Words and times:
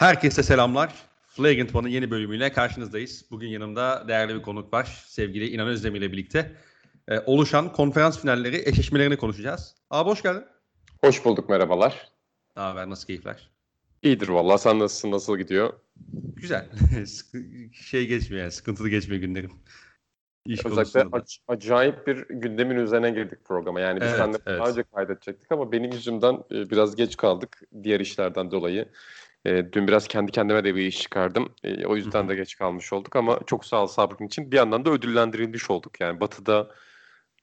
Herkese 0.00 0.42
selamlar. 0.42 0.94
Flagrant 1.26 1.74
One'ın 1.74 1.88
yeni 1.88 2.10
bölümüyle 2.10 2.52
karşınızdayız. 2.52 3.24
Bugün 3.30 3.48
yanımda 3.48 4.04
değerli 4.08 4.34
bir 4.34 4.42
konuk 4.42 4.72
var. 4.72 5.04
Sevgili 5.06 5.48
İnan 5.48 5.68
Özdemir 5.68 5.98
ile 5.98 6.12
birlikte 6.12 6.52
e, 7.08 7.18
oluşan 7.18 7.72
konferans 7.72 8.20
finalleri 8.20 8.56
eşleşmelerini 8.68 9.16
konuşacağız. 9.16 9.74
Abi 9.90 10.10
hoş 10.10 10.22
geldin. 10.22 10.44
Hoş 11.04 11.24
bulduk 11.24 11.48
merhabalar. 11.48 12.08
Ne 12.56 12.62
haber 12.62 12.90
nasıl 12.90 13.06
keyifler? 13.06 13.50
İyidir 14.02 14.28
valla 14.28 14.58
sen 14.58 14.78
nasılsın 14.78 15.10
nasıl 15.10 15.38
gidiyor? 15.38 15.72
Güzel. 16.36 16.68
şey 17.72 18.06
geçmiyor 18.06 18.42
yani 18.42 18.52
sıkıntılı 18.52 18.88
geçmiyor 18.88 19.20
günlerim. 19.22 19.52
İş 20.46 20.66
Özellikle 20.66 21.00
ac- 21.00 21.40
acayip 21.48 22.06
bir 22.06 22.28
gündemin 22.28 22.76
üzerine 22.76 23.10
girdik 23.10 23.44
programa. 23.44 23.80
Yani 23.80 24.00
biz 24.00 24.08
evet, 24.08 24.18
seninle 24.18 24.38
evet. 24.46 24.60
daha 24.60 24.70
önce 24.70 24.82
kaydedecektik 24.82 25.52
ama 25.52 25.72
benim 25.72 25.92
yüzümden 25.92 26.34
e, 26.34 26.70
biraz 26.70 26.96
geç 26.96 27.16
kaldık 27.16 27.62
diğer 27.82 28.00
işlerden 28.00 28.50
dolayı. 28.50 28.88
E, 29.46 29.72
dün 29.72 29.88
biraz 29.88 30.08
kendi 30.08 30.32
kendime 30.32 30.64
de 30.64 30.74
bir 30.74 30.86
iş 30.86 31.02
çıkardım. 31.02 31.54
E, 31.64 31.86
o 31.86 31.96
yüzden 31.96 32.28
de 32.28 32.34
geç 32.34 32.56
kalmış 32.56 32.92
olduk 32.92 33.16
ama 33.16 33.40
çok 33.46 33.64
sağ 33.64 33.82
ol 33.82 33.86
sabrın 33.86 34.26
için. 34.26 34.52
Bir 34.52 34.56
yandan 34.56 34.84
da 34.84 34.90
ödüllendirilmiş 34.90 35.70
olduk. 35.70 36.00
Yani 36.00 36.20
Batı'da 36.20 36.70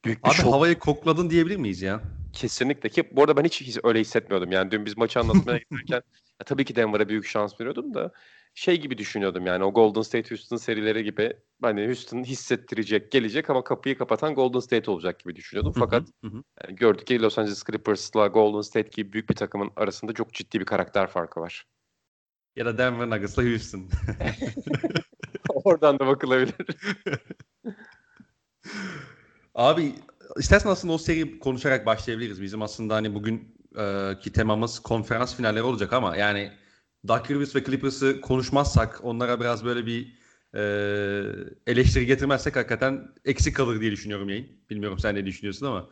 büyük 0.06 0.24
bir 0.24 0.30
Abi 0.30 0.36
şok. 0.36 0.54
havayı 0.54 0.80
kokladın 0.80 1.30
diyebilir 1.30 1.58
miyiz 1.58 1.82
ya? 1.82 2.02
Kesinlikle 2.34 2.90
ki 2.90 3.04
bu 3.12 3.22
arada 3.22 3.38
ben 3.38 3.44
hiç 3.44 3.78
öyle 3.84 4.00
hissetmiyordum. 4.00 4.52
Yani 4.52 4.72
dün 4.72 4.86
biz 4.86 4.98
maçı 4.98 5.20
anlatmaya 5.20 5.58
giderken 5.72 5.96
ya, 5.96 6.46
tabii 6.46 6.66
ki 6.66 6.76
Denver'a 6.76 7.10
büyük 7.10 7.26
şans 7.26 7.62
veriyordum 7.62 7.94
da 7.94 8.12
şey 8.54 8.82
gibi 8.82 8.98
düşünüyordum 8.98 9.46
yani 9.46 9.64
o 9.64 9.74
Golden 9.74 10.02
State 10.02 10.30
Houston 10.30 10.58
serileri 10.58 11.04
gibi 11.04 11.34
hani 11.62 11.86
Houston 11.86 12.24
hissettirecek 12.24 13.12
gelecek 13.12 13.50
ama 13.50 13.64
kapıyı 13.64 13.98
kapatan 13.98 14.36
Golden 14.36 14.60
State 14.60 14.92
olacak 14.92 15.20
gibi 15.20 15.36
düşünüyordum. 15.36 15.74
Fakat 15.80 16.08
yani 16.64 16.76
gördük 16.76 17.08
ki 17.08 17.22
Los 17.22 17.38
Angeles 17.38 17.64
Clippers'la 17.64 18.28
Golden 18.28 18.62
State 18.62 18.90
gibi 18.90 19.14
büyük 19.14 19.30
bir 19.30 19.36
takımın 19.36 19.72
arasında 19.76 20.14
çok 20.14 20.34
ciddi 20.34 20.60
bir 20.60 20.66
karakter 20.66 21.08
farkı 21.08 21.40
var. 21.40 21.66
Ya 22.58 22.66
da 22.66 22.78
Denver 22.78 23.10
Nuggets'la 23.10 23.44
Houston. 23.44 23.90
Oradan 25.50 26.00
da 26.00 26.08
bakılabilir. 26.08 26.56
Abi 29.56 29.96
istersen 30.38 30.70
aslında 30.70 30.94
o 30.94 30.98
seri 30.98 31.40
konuşarak 31.40 31.86
başlayabiliriz. 31.86 32.42
Bizim 32.42 32.62
aslında 32.62 32.96
hani 32.96 33.16
bugün 33.16 33.56
e, 33.78 34.14
ki 34.20 34.32
temamız 34.34 34.80
konferans 34.80 35.36
finalleri 35.36 35.64
olacak 35.64 35.94
ama 35.94 36.18
yani 36.18 36.52
Doug 37.08 37.32
Rivers 37.32 37.56
ve 37.56 37.64
Clippers'ı 37.64 38.22
konuşmazsak 38.22 39.00
onlara 39.04 39.40
biraz 39.40 39.66
böyle 39.66 39.86
bir 39.86 40.18
e, 40.56 40.62
eleştiri 41.68 42.06
getirmezsek 42.06 42.56
hakikaten 42.56 43.08
eksik 43.26 43.56
kalır 43.56 43.82
diye 43.82 43.92
düşünüyorum 43.92 44.30
yayın. 44.30 44.48
Bilmiyorum 44.70 45.00
sen 45.00 45.16
ne 45.16 45.26
düşünüyorsun 45.26 45.66
ama. 45.66 45.90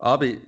Abi 0.00 0.40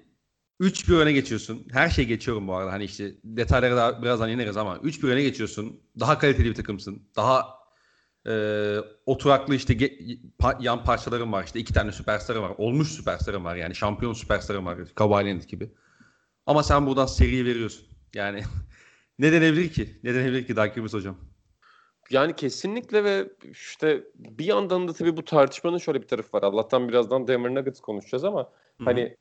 3-1 0.60 0.96
öne 0.96 1.12
geçiyorsun. 1.12 1.66
Her 1.72 1.88
şey 1.88 2.04
geçiyorum 2.06 2.48
bu 2.48 2.54
arada. 2.54 2.72
Hani 2.72 2.84
işte 2.84 3.14
detaylara 3.24 3.76
da 3.76 4.02
birazdan 4.02 4.30
ineriz 4.30 4.56
ama 4.56 4.76
3-1 4.76 5.08
öne 5.08 5.22
geçiyorsun. 5.22 5.80
Daha 6.00 6.18
kaliteli 6.18 6.48
bir 6.48 6.54
takımsın. 6.54 7.02
Daha 7.16 7.46
e, 8.26 8.32
oturaklı 9.06 9.54
işte 9.54 9.74
ge- 9.74 10.20
pa- 10.40 10.62
yan 10.62 10.84
parçalarım 10.84 11.32
var. 11.32 11.44
İşte 11.44 11.60
iki 11.60 11.74
tane 11.74 11.92
süperstarım 11.92 12.42
var. 12.42 12.52
Olmuş 12.58 12.88
süperstarım 12.88 13.44
var. 13.44 13.56
Yani 13.56 13.74
şampiyon 13.74 14.12
süperstarım 14.12 14.66
var. 14.66 14.78
Leonard 15.00 15.42
gibi. 15.42 15.70
Ama 16.46 16.62
sen 16.62 16.86
buradan 16.86 17.06
seriyi 17.06 17.44
veriyorsun. 17.44 17.86
Yani 18.14 18.42
ne 19.18 19.32
denebilir 19.32 19.72
ki? 19.72 20.00
Ne 20.02 20.14
denebilir 20.14 20.46
ki 20.46 20.56
Dark 20.56 20.76
hocam? 20.76 21.16
Yani 22.10 22.36
kesinlikle 22.36 23.04
ve 23.04 23.30
işte 23.50 24.04
bir 24.14 24.44
yandan 24.44 24.88
da 24.88 24.92
tabii 24.92 25.16
bu 25.16 25.24
tartışmanın 25.24 25.78
şöyle 25.78 26.02
bir 26.02 26.06
tarafı 26.06 26.36
var. 26.36 26.42
Allah'tan 26.42 26.88
birazdan 26.88 27.28
Denver 27.28 27.54
Nuggets 27.54 27.80
konuşacağız 27.80 28.24
ama 28.24 28.40
Hı-hı. 28.40 28.84
hani 28.84 29.16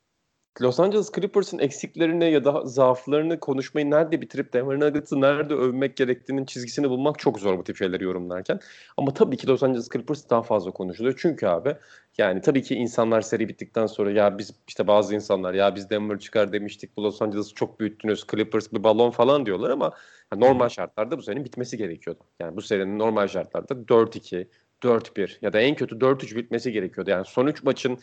Los 0.61 0.79
Angeles 0.79 1.11
Clippers'ın 1.11 1.59
eksiklerini 1.59 2.31
ya 2.31 2.45
da 2.45 2.65
zaaflarını 2.65 3.39
konuşmayı 3.39 3.91
nerede 3.91 4.21
bitirip 4.21 4.53
Denver 4.53 4.79
Nuggets'ı 4.79 5.21
nerede 5.21 5.53
övmek 5.53 5.97
gerektiğinin 5.97 6.45
çizgisini 6.45 6.89
bulmak 6.89 7.19
çok 7.19 7.39
zor 7.39 7.57
bu 7.57 7.63
tip 7.63 7.77
şeyleri 7.77 8.03
yorumlarken. 8.03 8.59
Ama 8.97 9.13
tabii 9.13 9.37
ki 9.37 9.47
Los 9.47 9.63
Angeles 9.63 9.89
Clippers 9.89 10.29
daha 10.29 10.41
fazla 10.41 10.71
konuşuluyor. 10.71 11.15
Çünkü 11.17 11.47
abi 11.47 11.75
yani 12.17 12.41
tabii 12.41 12.63
ki 12.63 12.75
insanlar 12.75 13.21
seri 13.21 13.47
bittikten 13.47 13.85
sonra 13.85 14.11
ya 14.11 14.37
biz 14.37 14.51
işte 14.67 14.87
bazı 14.87 15.15
insanlar 15.15 15.53
ya 15.53 15.75
biz 15.75 15.89
Denver 15.89 16.19
çıkar 16.19 16.53
demiştik 16.53 16.97
bu 16.97 17.03
Los 17.03 17.21
Angeles'ı 17.21 17.53
çok 17.53 17.79
büyüttünüz 17.79 18.25
Clippers 18.31 18.73
bir 18.73 18.83
balon 18.83 19.11
falan 19.11 19.45
diyorlar 19.45 19.69
ama 19.69 19.91
normal 20.35 20.69
şartlarda 20.69 21.17
bu 21.17 21.21
serinin 21.21 21.45
bitmesi 21.45 21.77
gerekiyordu. 21.77 22.23
Yani 22.39 22.55
bu 22.55 22.61
serinin 22.61 22.99
normal 22.99 23.27
şartlarda 23.27 23.73
4-2, 23.73 24.47
4-1 24.83 25.37
ya 25.41 25.53
da 25.53 25.59
en 25.59 25.75
kötü 25.75 25.95
4-3 25.95 26.35
bitmesi 26.35 26.71
gerekiyordu. 26.71 27.09
Yani 27.09 27.25
son 27.25 27.47
3 27.47 27.63
maçın 27.63 27.99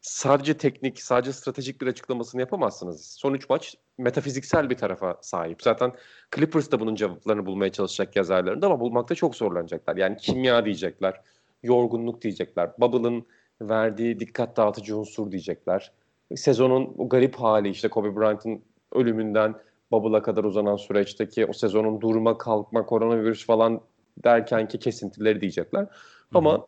sadece 0.00 0.56
teknik, 0.56 1.02
sadece 1.02 1.32
stratejik 1.32 1.80
bir 1.80 1.86
açıklamasını 1.86 2.40
yapamazsınız. 2.40 3.06
Son 3.06 3.34
3 3.34 3.48
maç 3.48 3.74
metafiziksel 3.98 4.70
bir 4.70 4.76
tarafa 4.76 5.18
sahip. 5.22 5.62
Zaten 5.62 5.92
Clippers 6.34 6.70
da 6.70 6.80
bunun 6.80 6.94
cevaplarını 6.94 7.46
bulmaya 7.46 7.72
çalışacak 7.72 8.16
yazarlarında 8.16 8.66
ama 8.66 8.80
bulmakta 8.80 9.14
çok 9.14 9.36
zorlanacaklar. 9.36 9.96
Yani 9.96 10.16
kimya 10.16 10.64
diyecekler, 10.64 11.20
yorgunluk 11.62 12.22
diyecekler, 12.22 12.70
Bubble'ın 12.78 13.26
verdiği 13.60 14.20
dikkat 14.20 14.56
dağıtıcı 14.56 14.98
unsur 14.98 15.30
diyecekler. 15.30 15.92
Sezonun 16.36 16.94
o 16.98 17.08
garip 17.08 17.34
hali 17.34 17.68
işte 17.68 17.88
Kobe 17.88 18.16
Bryant'ın 18.16 18.62
ölümünden 18.92 19.54
Bubble'a 19.90 20.22
kadar 20.22 20.44
uzanan 20.44 20.76
süreçteki 20.76 21.46
o 21.46 21.52
sezonun 21.52 22.00
durma, 22.00 22.38
kalkma, 22.38 22.86
koronavirüs 22.86 23.46
falan 23.46 23.80
derken 24.24 24.68
ki 24.68 24.78
kesintileri 24.78 25.40
diyecekler. 25.40 25.86
Ama 26.34 26.52
Hı-hı 26.52 26.64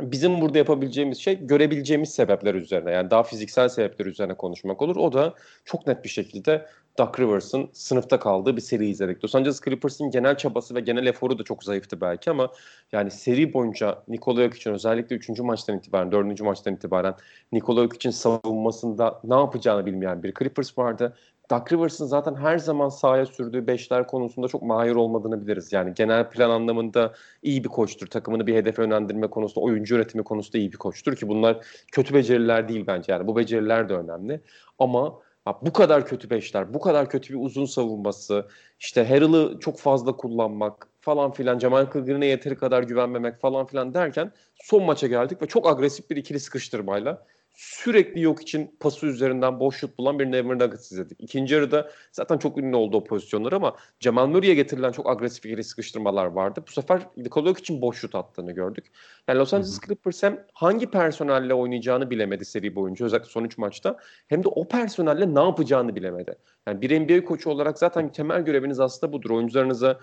bizim 0.00 0.40
burada 0.40 0.58
yapabileceğimiz 0.58 1.18
şey 1.18 1.46
görebileceğimiz 1.46 2.14
sebepler 2.14 2.54
üzerine 2.54 2.90
yani 2.90 3.10
daha 3.10 3.22
fiziksel 3.22 3.68
sebepler 3.68 4.06
üzerine 4.06 4.34
konuşmak 4.34 4.82
olur. 4.82 4.96
O 4.96 5.12
da 5.12 5.34
çok 5.64 5.86
net 5.86 6.04
bir 6.04 6.08
şekilde 6.08 6.66
Duck 6.98 7.20
Rivers'ın 7.20 7.70
sınıfta 7.72 8.18
kaldığı 8.18 8.56
bir 8.56 8.60
seri 8.60 8.88
izledik. 8.88 9.24
Los 9.24 9.34
Angeles 9.34 9.60
Clippers'ın 9.60 10.10
genel 10.10 10.36
çabası 10.36 10.74
ve 10.74 10.80
genel 10.80 11.06
eforu 11.06 11.38
da 11.38 11.42
çok 11.42 11.64
zayıftı 11.64 12.00
belki 12.00 12.30
ama 12.30 12.52
yani 12.92 13.10
seri 13.10 13.52
boyunca 13.52 14.02
Nikola 14.08 14.42
Jokic'in 14.42 14.74
özellikle 14.74 15.16
3. 15.16 15.28
maçtan 15.40 15.78
itibaren, 15.78 16.12
4. 16.12 16.40
maçtan 16.40 16.74
itibaren 16.74 17.14
Nikola 17.52 17.82
Jokic'in 17.82 18.12
savunmasında 18.12 19.20
ne 19.24 19.34
yapacağını 19.34 19.86
bilmeyen 19.86 20.22
bir 20.22 20.34
Clippers 20.38 20.78
vardı. 20.78 21.16
Duck 21.50 21.72
Rivers'ın 21.72 22.06
zaten 22.06 22.34
her 22.34 22.58
zaman 22.58 22.88
sahaya 22.88 23.26
sürdüğü 23.26 23.66
beşler 23.66 24.06
konusunda 24.06 24.48
çok 24.48 24.62
mahir 24.62 24.94
olmadığını 24.94 25.46
biliriz. 25.46 25.72
Yani 25.72 25.94
genel 25.94 26.30
plan 26.30 26.50
anlamında 26.50 27.14
iyi 27.42 27.64
bir 27.64 27.68
koçtur. 27.68 28.06
Takımını 28.06 28.46
bir 28.46 28.54
hedefe 28.54 28.82
yönlendirme 28.82 29.26
konusunda, 29.26 29.64
oyuncu 29.64 29.94
üretimi 29.94 30.24
konusunda 30.24 30.58
iyi 30.58 30.72
bir 30.72 30.76
koçtur 30.76 31.16
ki 31.16 31.28
bunlar 31.28 31.66
kötü 31.92 32.14
beceriler 32.14 32.68
değil 32.68 32.84
bence. 32.86 33.12
Yani 33.12 33.26
bu 33.26 33.36
beceriler 33.36 33.88
de 33.88 33.94
önemli. 33.94 34.40
Ama 34.78 35.20
bu 35.62 35.72
kadar 35.72 36.06
kötü 36.06 36.30
beşler, 36.30 36.74
bu 36.74 36.80
kadar 36.80 37.08
kötü 37.08 37.34
bir 37.34 37.38
uzun 37.40 37.64
savunması, 37.64 38.48
işte 38.80 39.04
Harrell'ı 39.04 39.58
çok 39.60 39.78
fazla 39.78 40.16
kullanmak 40.16 40.88
falan 41.00 41.32
filan, 41.32 41.58
Jamal 41.58 41.92
Cleaver'ine 41.92 42.26
yeteri 42.26 42.56
kadar 42.56 42.82
güvenmemek 42.82 43.40
falan 43.40 43.66
filan 43.66 43.94
derken 43.94 44.32
son 44.54 44.84
maça 44.84 45.06
geldik 45.06 45.42
ve 45.42 45.46
çok 45.46 45.66
agresif 45.68 46.10
bir 46.10 46.16
ikili 46.16 46.40
sıkıştırmayla 46.40 47.26
sürekli 47.54 48.20
yok 48.20 48.42
için 48.42 48.76
pası 48.80 49.06
üzerinden 49.06 49.60
boş 49.60 49.76
şut 49.76 49.98
bulan 49.98 50.18
bir 50.18 50.32
Denver 50.32 50.58
Nuggets 50.58 50.92
izledik. 50.92 51.18
İkinci 51.20 51.54
yarıda 51.54 51.90
zaten 52.12 52.38
çok 52.38 52.58
ünlü 52.58 52.76
oldu 52.76 52.96
o 52.96 53.04
pozisyonlar 53.04 53.52
ama 53.52 53.76
Cemal 54.00 54.26
Murray'e 54.26 54.54
getirilen 54.54 54.92
çok 54.92 55.10
agresif 55.10 55.46
ikili 55.46 55.64
sıkıştırmalar 55.64 56.26
vardı. 56.26 56.64
Bu 56.68 56.72
sefer 56.72 57.02
Nikola 57.16 57.50
için 57.50 57.82
boş 57.82 57.98
şut 57.98 58.14
attığını 58.14 58.52
gördük. 58.52 58.84
Yani 59.28 59.38
Los 59.38 59.54
Angeles 59.54 59.80
Clippers 59.80 60.22
hem 60.22 60.46
hangi 60.52 60.90
personelle 60.90 61.54
oynayacağını 61.54 62.10
bilemedi 62.10 62.44
seri 62.44 62.74
boyunca 62.74 63.06
özellikle 63.06 63.28
son 63.28 63.44
3 63.44 63.58
maçta 63.58 63.96
hem 64.28 64.44
de 64.44 64.48
o 64.48 64.68
personelle 64.68 65.34
ne 65.34 65.42
yapacağını 65.42 65.96
bilemedi. 65.96 66.34
Yani 66.66 66.80
bir 66.80 67.00
NBA 67.00 67.24
koçu 67.24 67.50
olarak 67.50 67.78
zaten 67.78 68.12
temel 68.12 68.42
göreviniz 68.42 68.80
aslında 68.80 69.12
budur. 69.12 69.30
Oyuncularınıza 69.30 69.98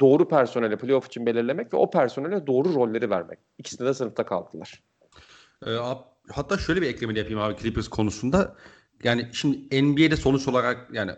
doğru 0.00 0.28
personeli 0.28 0.76
playoff 0.76 1.06
için 1.06 1.26
belirlemek 1.26 1.74
ve 1.74 1.76
o 1.76 1.90
personele 1.90 2.46
doğru 2.46 2.74
rolleri 2.74 3.10
vermek. 3.10 3.38
İkisinde 3.58 3.88
de 3.88 3.94
sınıfta 3.94 4.24
kaldılar. 4.24 4.82
Ee, 5.66 5.70
hatta 6.32 6.58
şöyle 6.58 6.82
bir 6.82 6.86
ekleme 6.86 7.18
yapayım 7.18 7.40
abi 7.40 7.56
Clippers 7.62 7.88
konusunda. 7.88 8.56
Yani 9.04 9.28
şimdi 9.32 9.82
NBA'de 9.82 10.16
sonuç 10.16 10.48
olarak 10.48 10.88
yani 10.92 11.12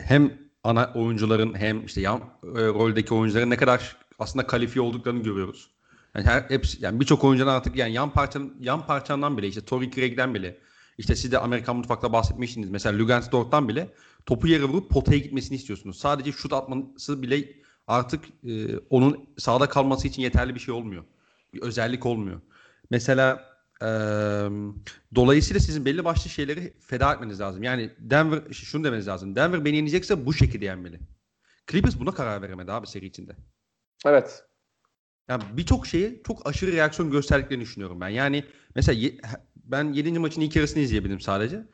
hem 0.00 0.38
ana 0.64 0.92
oyuncuların 0.94 1.54
hem 1.58 1.84
işte 1.86 2.00
yan 2.00 2.18
e, 2.18 2.60
roldeki 2.60 3.14
oyuncuların 3.14 3.50
ne 3.50 3.56
kadar 3.56 3.96
aslında 4.18 4.46
kalifiye 4.46 4.82
olduklarını 4.82 5.22
görüyoruz. 5.22 5.70
Yani 6.14 6.26
her 6.26 6.42
hepsi 6.42 6.84
yani 6.84 7.00
birçok 7.00 7.24
oyuncunun 7.24 7.50
artık 7.50 7.76
yani 7.76 7.92
yan 7.92 8.12
parçanın 8.12 8.56
yan 8.60 8.86
parçandan 8.86 9.38
bile 9.38 9.48
işte 9.48 9.60
Tory 9.60 9.90
Craig'den 9.90 10.34
bile 10.34 10.58
işte 10.98 11.16
siz 11.16 11.32
de 11.32 11.38
Amerikan 11.38 11.76
mutfakta 11.76 12.12
bahsetmiştiniz. 12.12 12.70
Mesela 12.70 12.98
Lugans 12.98 13.32
Dort'tan 13.32 13.68
bile 13.68 13.94
topu 14.26 14.48
yere 14.48 14.64
vurup 14.64 14.90
potaya 14.90 15.18
gitmesini 15.18 15.56
istiyorsunuz. 15.56 15.98
Sadece 15.98 16.32
şut 16.32 16.52
atması 16.52 17.22
bile 17.22 17.52
artık 17.86 18.24
e, 18.44 18.78
onun 18.90 19.28
sahada 19.38 19.68
kalması 19.68 20.08
için 20.08 20.22
yeterli 20.22 20.54
bir 20.54 20.60
şey 20.60 20.74
olmuyor. 20.74 21.04
Bir 21.54 21.62
özellik 21.62 22.06
olmuyor. 22.06 22.40
Mesela 22.90 23.53
dolayısıyla 25.14 25.60
sizin 25.60 25.84
belli 25.84 26.04
başlı 26.04 26.30
şeyleri 26.30 26.74
feda 26.80 27.14
etmeniz 27.14 27.40
lazım. 27.40 27.62
Yani 27.62 27.90
Denver 27.98 28.52
şunu 28.52 28.84
demeniz 28.84 29.08
lazım. 29.08 29.36
Denver 29.36 29.64
beni 29.64 29.76
yenecekse 29.76 30.26
bu 30.26 30.34
şekilde 30.34 30.64
yenmeli. 30.64 31.00
Clippers 31.70 31.98
buna 31.98 32.14
karar 32.14 32.42
veremedi 32.42 32.72
abi 32.72 32.86
seri 32.86 33.06
içinde. 33.06 33.36
Evet. 34.06 34.44
Yani 35.28 35.42
birçok 35.52 35.86
şeyi 35.86 36.22
çok 36.26 36.46
aşırı 36.46 36.72
reaksiyon 36.72 37.10
gösterdiklerini 37.10 37.62
düşünüyorum 37.62 38.00
ben. 38.00 38.08
Yani 38.08 38.44
mesela 38.74 38.98
ye, 38.98 39.16
ben 39.56 39.92
7. 39.92 40.18
maçın 40.18 40.40
ilk 40.40 40.56
yarısını 40.56 40.82
izleyebildim 40.82 41.20
sadece. 41.20 41.66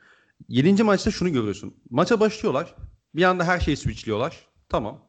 7. 0.47 0.83
maçta 0.83 1.11
şunu 1.11 1.31
görüyorsun. 1.31 1.75
Maça 1.89 2.19
başlıyorlar. 2.19 2.75
Bir 3.15 3.23
anda 3.23 3.43
her 3.43 3.59
şeyi 3.59 3.77
switchliyorlar. 3.77 4.47
Tamam. 4.69 5.05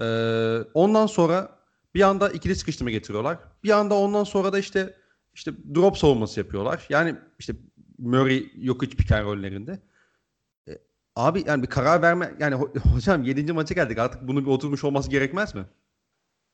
Ee, 0.00 0.58
ondan 0.74 1.06
sonra 1.06 1.58
bir 1.94 2.02
anda 2.02 2.28
ikili 2.28 2.56
sıkıştırma 2.56 2.90
getiriyorlar. 2.90 3.38
Bir 3.64 3.70
anda 3.70 3.94
ondan 3.94 4.24
sonra 4.24 4.52
da 4.52 4.58
işte 4.58 4.94
işte 5.38 5.52
drop 5.74 5.98
savunması 5.98 6.40
yapıyorlar. 6.40 6.86
Yani 6.88 7.14
işte 7.38 7.52
Murray 7.98 8.50
yok 8.56 8.82
hiç 8.82 8.96
piken 8.96 9.24
rollerinde. 9.24 9.78
Ee, 10.68 10.78
abi 11.16 11.44
yani 11.46 11.62
bir 11.62 11.66
karar 11.66 12.02
verme 12.02 12.34
yani 12.38 12.54
ho- 12.54 12.78
hocam 12.94 13.22
7. 13.22 13.52
maça 13.52 13.74
geldik 13.74 13.98
artık 13.98 14.28
bunun 14.28 14.46
bir 14.46 14.50
oturmuş 14.50 14.84
olması 14.84 15.10
gerekmez 15.10 15.54
mi? 15.54 15.64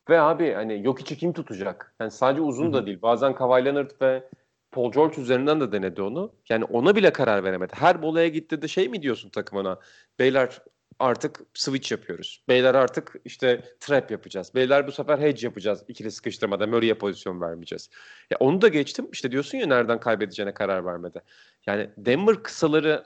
Ve 0.09 0.21
abi 0.21 0.53
hani 0.53 0.85
yok 0.85 1.01
içi 1.01 1.17
kim 1.17 1.33
tutacak? 1.33 1.95
Yani 2.01 2.11
sadece 2.11 2.41
uzun 2.43 2.73
da 2.73 2.87
değil. 2.87 3.03
Bazen 3.03 3.35
Kawhi 3.35 3.65
Leonard 3.65 3.91
ve 4.03 4.29
Paul 4.71 4.93
George 4.93 5.23
üzerinden 5.23 5.61
de 5.61 5.73
denedi 5.73 6.03
onu. 6.03 6.33
Yani 6.49 6.65
ona 6.65 6.97
bile 6.97 7.13
karar 7.13 7.45
veremedi. 7.45 7.73
Her 7.77 8.03
bolaya 8.03 8.29
gitti 8.29 8.63
de 8.63 8.69
şey 8.69 8.89
mi 8.89 9.03
diyorsun 9.03 9.31
takımına? 9.31 9.79
Beyler 10.19 10.63
artık 10.99 11.41
switch 11.55 11.93
yapıyoruz. 11.93 12.43
Beyler 12.49 12.75
artık 12.75 13.15
işte 13.25 13.77
trap 13.81 14.11
yapacağız. 14.11 14.55
Beyler 14.55 14.87
bu 14.87 14.93
sefer 14.93 15.19
hedge 15.19 15.47
yapacağız. 15.47 15.85
İkili 15.89 16.11
sıkıştırmada 16.11 16.67
Murray'e 16.67 16.95
pozisyon 16.95 17.41
vermeyeceğiz. 17.41 17.91
Ya 18.31 18.39
onu 18.41 18.63
da 18.63 18.69
geçtim. 18.69 19.09
İşte 19.13 19.33
diyorsun 19.33 19.59
ya 19.59 19.67
nereden 19.67 20.01
kaybedeceğine 20.01 20.55
karar 20.55 20.85
vermedi. 20.85 21.23
Yani 21.67 21.91
Denver 21.97 22.43
kısaları 22.43 23.05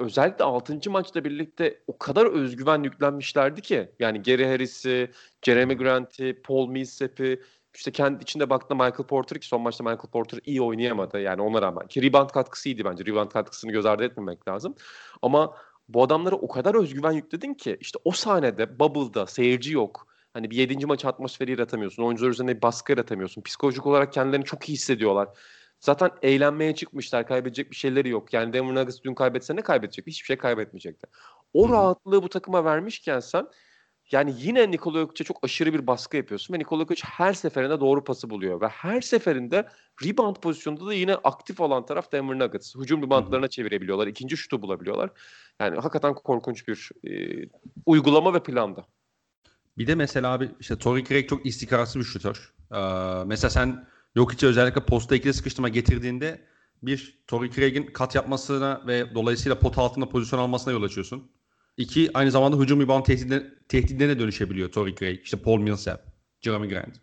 özellikle 0.00 0.44
6. 0.44 0.90
maçla 0.90 1.24
birlikte 1.24 1.80
o 1.86 1.98
kadar 1.98 2.26
özgüven 2.26 2.82
yüklenmişlerdi 2.82 3.62
ki. 3.62 3.90
Yani 3.98 4.22
Gary 4.22 4.44
Harris'i, 4.44 5.10
Jeremy 5.42 5.76
Grant'i, 5.76 6.42
Paul 6.42 6.68
Millsap'i 6.68 7.40
işte 7.76 7.92
kendi 7.92 8.22
içinde 8.22 8.50
baktığında 8.50 8.84
Michael 8.84 9.06
Porter 9.06 9.40
ki 9.40 9.46
son 9.46 9.60
maçta 9.60 9.84
Michael 9.84 10.10
Porter 10.12 10.40
iyi 10.44 10.62
oynayamadı 10.62 11.20
yani 11.20 11.42
ona 11.42 11.62
rağmen. 11.62 11.86
Ki 11.86 12.02
rebound 12.02 12.30
katkısı 12.30 12.68
iyiydi 12.68 12.84
bence. 12.84 13.06
Rebound 13.06 13.30
katkısını 13.30 13.72
göz 13.72 13.86
ardı 13.86 14.04
etmemek 14.04 14.48
lazım. 14.48 14.74
Ama 15.22 15.54
bu 15.88 16.02
adamlara 16.02 16.36
o 16.36 16.48
kadar 16.48 16.74
özgüven 16.74 17.12
yükledin 17.12 17.54
ki 17.54 17.76
işte 17.80 17.98
o 18.04 18.10
sahnede 18.10 18.78
Bubble'da 18.78 19.26
seyirci 19.26 19.72
yok. 19.72 20.06
Hani 20.32 20.50
bir 20.50 20.56
yedinci 20.56 20.86
maç 20.86 21.04
atmosferi 21.04 21.50
yaratamıyorsun. 21.50 22.02
Oyuncular 22.02 22.30
üzerine 22.30 22.56
bir 22.56 22.62
baskı 22.62 22.92
yaratamıyorsun. 22.92 23.42
Psikolojik 23.42 23.86
olarak 23.86 24.12
kendilerini 24.12 24.44
çok 24.44 24.68
iyi 24.68 24.72
hissediyorlar. 24.72 25.28
Zaten 25.80 26.10
eğlenmeye 26.22 26.74
çıkmışlar. 26.74 27.26
Kaybedecek 27.26 27.70
bir 27.70 27.76
şeyleri 27.76 28.08
yok. 28.08 28.32
Yani 28.32 28.52
Denver 28.52 28.74
Nuggets 28.74 29.02
dün 29.04 29.14
kaybetse 29.14 29.56
ne 29.56 29.62
kaybedecek? 29.62 30.06
Hiçbir 30.06 30.26
şey 30.26 30.36
kaybetmeyecekti. 30.36 31.06
O 31.52 31.68
rahatlığı 31.68 32.22
bu 32.22 32.28
takıma 32.28 32.64
vermişken 32.64 33.20
sen 33.20 33.46
yani 34.12 34.34
yine 34.38 34.70
Nikola 34.70 34.98
Jokic'e 34.98 35.24
çok 35.24 35.38
aşırı 35.44 35.72
bir 35.72 35.86
baskı 35.86 36.16
yapıyorsun 36.16 36.54
ve 36.54 36.58
Nikola 36.58 36.82
Jokic 36.82 37.02
her 37.04 37.32
seferinde 37.32 37.80
doğru 37.80 38.04
pası 38.04 38.30
buluyor 38.30 38.60
ve 38.60 38.68
her 38.68 39.00
seferinde 39.00 39.68
rebound 40.04 40.36
pozisyonunda 40.36 40.86
da 40.86 40.94
yine 40.94 41.14
aktif 41.14 41.60
olan 41.60 41.86
taraf 41.86 42.12
Denver 42.12 42.38
Nuggets. 42.38 42.74
Hücum 42.76 43.02
reboundlarına 43.02 43.48
çevirebiliyorlar. 43.48 44.06
ikinci 44.06 44.36
şutu 44.36 44.62
bulabiliyorlar. 44.62 45.10
Yani 45.60 45.76
hakikaten 45.76 46.14
korkunç 46.14 46.68
bir 46.68 46.90
e, 47.04 47.42
uygulama 47.86 48.34
ve 48.34 48.42
planda. 48.42 48.86
Bir 49.78 49.86
de 49.86 49.94
mesela 49.94 50.32
abi 50.32 50.50
işte 50.60 50.78
Torrey 50.78 51.04
Craig 51.04 51.28
çok 51.28 51.46
istikrarsız 51.46 51.96
bir 51.96 52.04
şutör. 52.04 52.52
Ee, 52.72 52.78
mesela 53.26 53.50
sen 53.50 53.88
Jokic'e 54.16 54.46
özellikle 54.48 54.84
posta 54.84 55.16
ikili 55.16 55.34
sıkıştırma 55.34 55.68
getirdiğinde 55.68 56.40
bir 56.82 57.18
Torrey 57.26 57.50
Craig'in 57.50 57.86
kat 57.86 58.14
yapmasına 58.14 58.82
ve 58.86 59.14
dolayısıyla 59.14 59.58
pot 59.58 59.78
altında 59.78 60.08
pozisyon 60.08 60.40
almasına 60.40 60.72
yol 60.72 60.82
açıyorsun. 60.82 61.30
İki 61.76 62.10
aynı 62.14 62.30
zamanda 62.30 62.56
hücum 62.56 62.80
rebound 62.80 63.04
tehdidine, 63.04 63.42
tehdidine 63.68 64.18
dönüşebiliyor 64.18 64.72
Torrey 64.72 64.94
Craig. 64.94 65.20
İşte 65.22 65.36
Paul 65.36 65.58
Millsap, 65.58 66.04
Jeremy 66.40 66.68
Grant. 66.68 66.96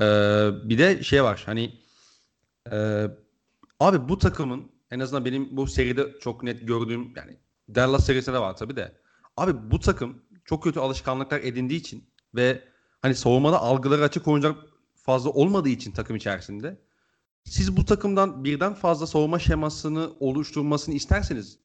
Ee, 0.00 0.68
bir 0.68 0.78
de 0.78 1.02
şey 1.02 1.22
var 1.22 1.42
hani 1.46 1.80
e, 2.72 3.06
abi 3.80 4.08
bu 4.08 4.18
takımın 4.18 4.72
en 4.90 5.00
azından 5.00 5.24
benim 5.24 5.56
bu 5.56 5.66
seride 5.66 6.18
çok 6.20 6.42
net 6.42 6.68
gördüğüm 6.68 7.12
yani 7.16 7.36
Dallas 7.74 8.06
serisinde 8.06 8.36
de 8.36 8.40
var 8.40 8.56
tabii 8.56 8.76
de. 8.76 9.00
Abi 9.36 9.70
bu 9.70 9.80
takım 9.80 10.22
çok 10.44 10.62
kötü 10.62 10.80
alışkanlıklar 10.80 11.40
edindiği 11.40 11.80
için 11.80 12.04
ve 12.34 12.64
hani 13.02 13.14
savunmada 13.14 13.60
algıları 13.60 14.04
açık 14.04 14.28
oyuncular 14.28 14.56
fazla 14.94 15.30
olmadığı 15.30 15.68
için 15.68 15.92
takım 15.92 16.16
içerisinde 16.16 16.80
siz 17.44 17.76
bu 17.76 17.84
takımdan 17.84 18.44
birden 18.44 18.74
fazla 18.74 19.06
savunma 19.06 19.38
şemasını 19.38 20.10
oluşturmasını 20.20 20.94
isterseniz 20.94 21.58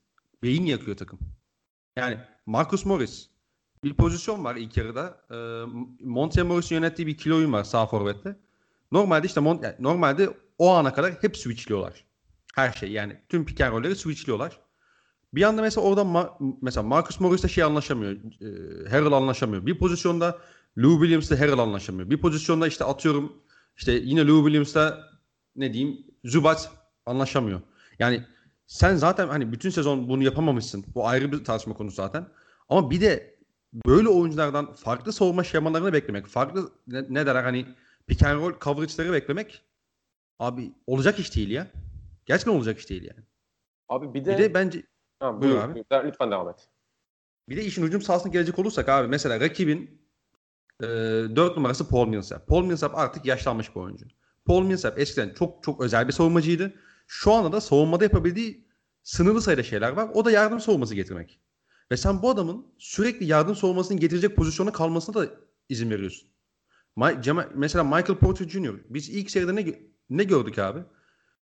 beyin 0.44 0.66
yakıyor 0.66 0.98
takım. 0.98 1.20
Yani 1.96 2.18
Marcus 2.46 2.86
Morris 2.86 3.30
bir 3.84 3.94
pozisyon 3.94 4.44
var 4.44 4.56
ilk 4.56 4.78
yarıda. 4.78 5.22
E, 5.32 5.38
Monte 6.04 6.44
Morris'in 6.44 6.76
yönettiği 6.76 7.08
bir 7.08 7.18
kilo 7.18 7.36
oyun 7.36 7.54
var 7.54 7.64
sağ 7.64 7.86
forvette. 7.86 8.36
Normalde 8.92 9.28
işte 9.28 9.40
Mon- 9.40 9.64
yani 9.64 9.76
normalde 9.80 10.30
o 10.58 10.74
ana 10.74 10.94
kadar 10.94 11.14
hep 11.24 11.38
switchliyorlar. 11.38 12.06
Her 12.56 12.72
şey 12.72 12.92
yani 12.92 13.22
tüm 13.30 13.46
pick 13.46 13.62
and 13.62 13.74
roll'leri 13.74 13.96
switchliyorlar. 13.96 14.60
Bir 15.36 15.44
anda 15.44 15.62
mesela 15.62 15.88
orada 15.88 16.02
Ma- 16.02 16.58
mesela 16.62 16.84
Marcus 16.84 17.20
Morris'le 17.20 17.48
şey 17.48 17.64
anlaşamıyor. 17.64 18.12
E, 18.12 18.90
Harrell 18.90 19.12
anlaşamıyor. 19.12 19.66
Bir 19.66 19.78
pozisyonda 19.78 20.38
Lou 20.78 21.00
Williams'la 21.00 21.40
Harrell 21.40 21.60
anlaşamıyor. 21.60 22.10
Bir 22.10 22.18
pozisyonda 22.22 22.68
işte 22.68 22.86
atıyorum 22.86 23.44
işte 23.78 23.92
yine 23.92 24.28
Lou 24.28 24.38
Williams'la 24.44 25.10
ne 25.56 25.74
diyeyim 25.74 26.06
Zubac 26.24 26.60
anlaşamıyor. 27.06 27.62
Yani 28.00 28.24
sen 28.68 28.96
zaten 28.96 29.28
hani 29.28 29.52
bütün 29.52 29.70
sezon 29.70 30.10
bunu 30.10 30.24
yapamamışsın. 30.24 30.86
Bu 30.96 31.08
ayrı 31.08 31.32
bir 31.32 31.44
tartışma 31.44 31.74
konusu 31.74 31.96
zaten. 31.96 32.28
Ama 32.70 32.92
bir 32.92 33.02
de 33.02 33.36
böyle 33.88 34.10
oyunculardan 34.10 34.74
farklı 34.74 35.14
savunma 35.14 35.44
şemalarını 35.44 35.94
beklemek, 35.94 36.28
farklı 36.28 36.72
ne, 36.88 37.06
ne 37.10 37.26
derler 37.26 37.44
hani 37.44 37.66
pick 38.08 38.24
and 38.24 38.40
roll 38.40 38.54
coverage'ları 38.62 39.14
beklemek 39.14 39.62
abi 40.40 40.72
olacak 40.88 41.20
iş 41.20 41.36
değil 41.36 41.50
ya. 41.50 41.68
Gerçekten 42.26 42.52
olacak 42.54 42.80
iş 42.80 42.90
değil 42.90 43.04
yani. 43.04 43.26
Abi 43.90 44.14
bir 44.14 44.26
de, 44.26 44.32
Bir 44.32 44.38
de 44.38 44.54
bence 44.54 44.84
ha, 45.20 45.42
Buyur 45.42 45.52
buyur, 45.52 45.64
abi. 45.64 45.74
buyur. 45.74 46.04
lütfen 46.06 46.32
devam 46.32 46.50
et. 46.50 46.70
bir 47.50 47.58
de 47.58 47.66
işin 47.66 47.84
hücum 47.84 48.02
sahasına 48.02 48.32
gelecek 48.32 48.60
olursak 48.60 48.90
abi 48.90 49.08
mesela 49.08 49.40
rakibin 49.40 50.02
e, 50.82 50.86
4 50.88 51.56
numarası 51.58 51.90
Paul 51.90 52.08
Millsap. 52.08 52.48
Paul 52.48 52.64
Millsap 52.66 52.98
artık 52.98 53.26
yaşlanmış 53.26 53.76
bir 53.76 53.82
oyuncu. 53.82 54.06
Paul 54.46 54.64
Millsap 54.64 55.00
eskiden 55.00 55.34
çok 55.34 55.64
çok 55.64 55.82
özel 55.82 56.08
bir 56.08 56.14
savunmacıydı. 56.14 56.74
Şu 57.08 57.32
anda 57.34 57.52
da 57.52 57.62
savunmada 57.62 58.04
yapabildiği 58.04 58.68
sınırlı 59.04 59.42
sayıda 59.42 59.64
şeyler 59.64 59.92
var. 59.92 60.10
O 60.14 60.26
da 60.26 60.32
yardım 60.32 60.60
savunması 60.60 60.96
getirmek. 60.96 61.40
Ve 61.92 61.98
sen 61.98 62.22
bu 62.22 62.30
adamın 62.30 62.66
sürekli 62.78 63.26
yardım 63.26 63.56
savunmasını 63.56 63.98
getirecek 64.00 64.36
pozisyona 64.36 64.72
kalmasına 64.72 65.16
da 65.22 65.30
izin 65.70 65.90
veriyorsun. 65.90 66.30
Ma- 66.98 67.22
Cema- 67.24 67.50
mesela 67.56 67.84
Michael 67.84 68.18
Porter 68.20 68.50
Jr. 68.50 68.74
Biz 68.90 69.10
ilk 69.10 69.32
seride 69.32 69.56
ne, 69.56 69.80
ne 70.10 70.24
gördük 70.24 70.60
abi? 70.60 70.80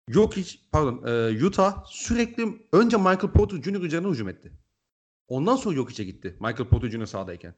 Yok 0.09 0.37
hiç 0.37 0.61
pardon 0.71 1.03
e, 1.07 1.45
Utah 1.45 1.85
sürekli 1.85 2.67
önce 2.73 2.97
Michael 2.97 3.31
Porter 3.31 3.61
Jr. 3.61 3.81
üzerine 3.81 4.07
hücum 4.07 4.29
etti. 4.29 4.51
Ondan 5.27 5.55
sonra 5.55 5.75
yok 5.75 5.91
içe 5.91 6.03
gitti. 6.03 6.37
Michael 6.39 6.69
Porter 6.69 6.89
Jr. 6.89 7.05
sahadayken. 7.05 7.55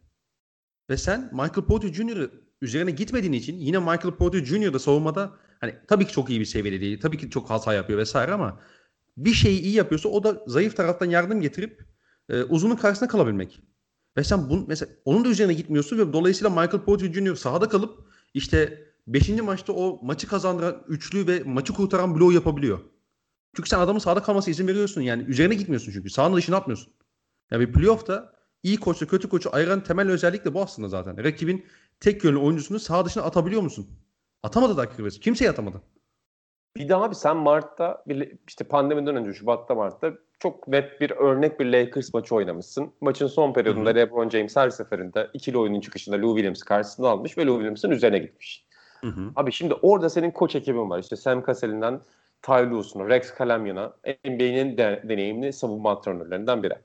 Ve 0.89 0.97
sen 0.97 1.29
Michael 1.31 1.65
Porter 1.67 1.93
Jr. 1.93 2.29
üzerine 2.61 2.91
gitmediğin 2.91 3.33
için 3.33 3.55
yine 3.55 3.79
Michael 3.79 4.15
Porter 4.15 4.45
Jr. 4.45 4.73
da 4.73 4.79
savunmada 4.79 5.37
hani 5.59 5.75
tabii 5.87 6.05
ki 6.05 6.13
çok 6.13 6.29
iyi 6.29 6.39
bir 6.39 6.45
seviyede 6.45 6.81
değil. 6.81 7.01
Tabii 7.01 7.17
ki 7.17 7.29
çok 7.29 7.49
hata 7.49 7.73
yapıyor 7.73 7.99
vesaire 7.99 8.31
ama 8.31 8.59
bir 9.17 9.33
şeyi 9.33 9.61
iyi 9.61 9.75
yapıyorsa 9.75 10.09
o 10.09 10.23
da 10.23 10.43
zayıf 10.47 10.77
taraftan 10.77 11.05
yardım 11.05 11.41
getirip 11.41 11.85
e, 12.29 12.43
uzunun 12.43 12.75
karşısında 12.75 13.09
kalabilmek. 13.09 13.61
Ve 14.17 14.23
sen 14.23 14.49
bunu 14.49 14.65
mesela 14.67 14.91
onun 15.05 15.25
da 15.25 15.29
üzerine 15.29 15.53
gitmiyorsun 15.53 15.97
ve 15.97 16.13
dolayısıyla 16.13 16.49
Michael 16.49 16.83
Porter 16.83 17.13
Jr. 17.13 17.35
sahada 17.35 17.69
kalıp 17.69 17.99
işte 18.33 18.88
5. 19.13 19.29
maçta 19.29 19.73
o 19.73 19.99
maçı 20.01 20.27
kazandıran 20.27 20.83
üçlü 20.87 21.27
ve 21.27 21.43
maçı 21.45 21.73
kurtaran 21.73 22.15
bloğu 22.15 22.33
yapabiliyor. 22.33 22.79
Çünkü 23.55 23.69
sen 23.69 23.79
adamın 23.79 23.99
sahada 23.99 24.23
kalması 24.23 24.51
izin 24.51 24.67
veriyorsun 24.67 25.01
yani. 25.01 25.23
Üzerine 25.23 25.55
gitmiyorsun 25.55 25.91
çünkü. 25.91 26.09
Sahanın 26.09 26.35
dışına 26.35 26.57
atmıyorsun. 26.57 26.93
Ya 27.51 27.59
bir 27.59 27.73
playoff'ta 27.73 28.33
iyi 28.63 28.77
koçla 28.77 29.07
kötü 29.07 29.29
koçu 29.29 29.55
ayıran 29.55 29.83
temel 29.83 30.09
özellik 30.09 30.45
de 30.45 30.53
bu 30.53 30.61
aslında 30.61 30.87
zaten. 30.87 31.23
Rakibin 31.23 31.65
tek 31.99 32.23
yönlü 32.23 32.37
oyuncusunu 32.37 32.79
saha 32.79 33.05
dışına 33.05 33.23
atabiliyor 33.23 33.61
musun? 33.61 33.87
Atamadı 34.43 34.77
da 34.77 34.87
Rivers. 34.99 35.19
Kimseyi 35.19 35.49
atamadı. 35.49 35.81
Bir 36.77 36.89
de 36.89 36.95
abi 36.95 37.15
sen 37.15 37.37
Mart'ta 37.37 38.03
işte 38.47 38.63
pandemiden 38.63 39.15
önce 39.15 39.33
Şubat'ta 39.33 39.75
Mart'ta 39.75 40.13
çok 40.39 40.67
net 40.67 41.01
bir 41.01 41.11
örnek 41.11 41.59
bir 41.59 41.65
Lakers 41.65 42.13
maçı 42.13 42.35
oynamışsın. 42.35 42.93
Maçın 43.01 43.27
son 43.27 43.53
periyodunda 43.53 43.89
Hı 43.89 43.93
hı. 43.93 43.97
LeBron 43.97 44.29
James 44.29 44.55
her 44.55 44.69
seferinde 44.69 45.29
ikili 45.33 45.57
oyunun 45.57 45.81
çıkışında 45.81 46.15
Lou 46.15 46.35
Williams'ı 46.35 46.65
karşısına 46.65 47.07
almış 47.07 47.37
ve 47.37 47.45
Lou 47.45 47.53
Williams'ın 47.53 47.91
üzerine 47.91 48.19
gitmiş. 48.19 48.68
Hı 49.01 49.07
hı. 49.07 49.31
Abi 49.35 49.51
şimdi 49.51 49.73
orada 49.73 50.09
senin 50.09 50.31
koç 50.31 50.55
ekibin 50.55 50.89
var. 50.89 50.99
İşte 50.99 51.15
Sam 51.15 51.43
Cassell'inden 51.45 52.01
Ty 52.41 52.51
Lue'suna, 52.51 53.09
Rex 53.09 53.33
Kalamyan'a, 53.33 53.93
NBA'nin 54.25 54.77
de, 54.77 55.03
deneyimli 55.09 55.53
savunma 55.53 55.91
antrenörlerinden 55.91 56.63
biri. 56.63 56.75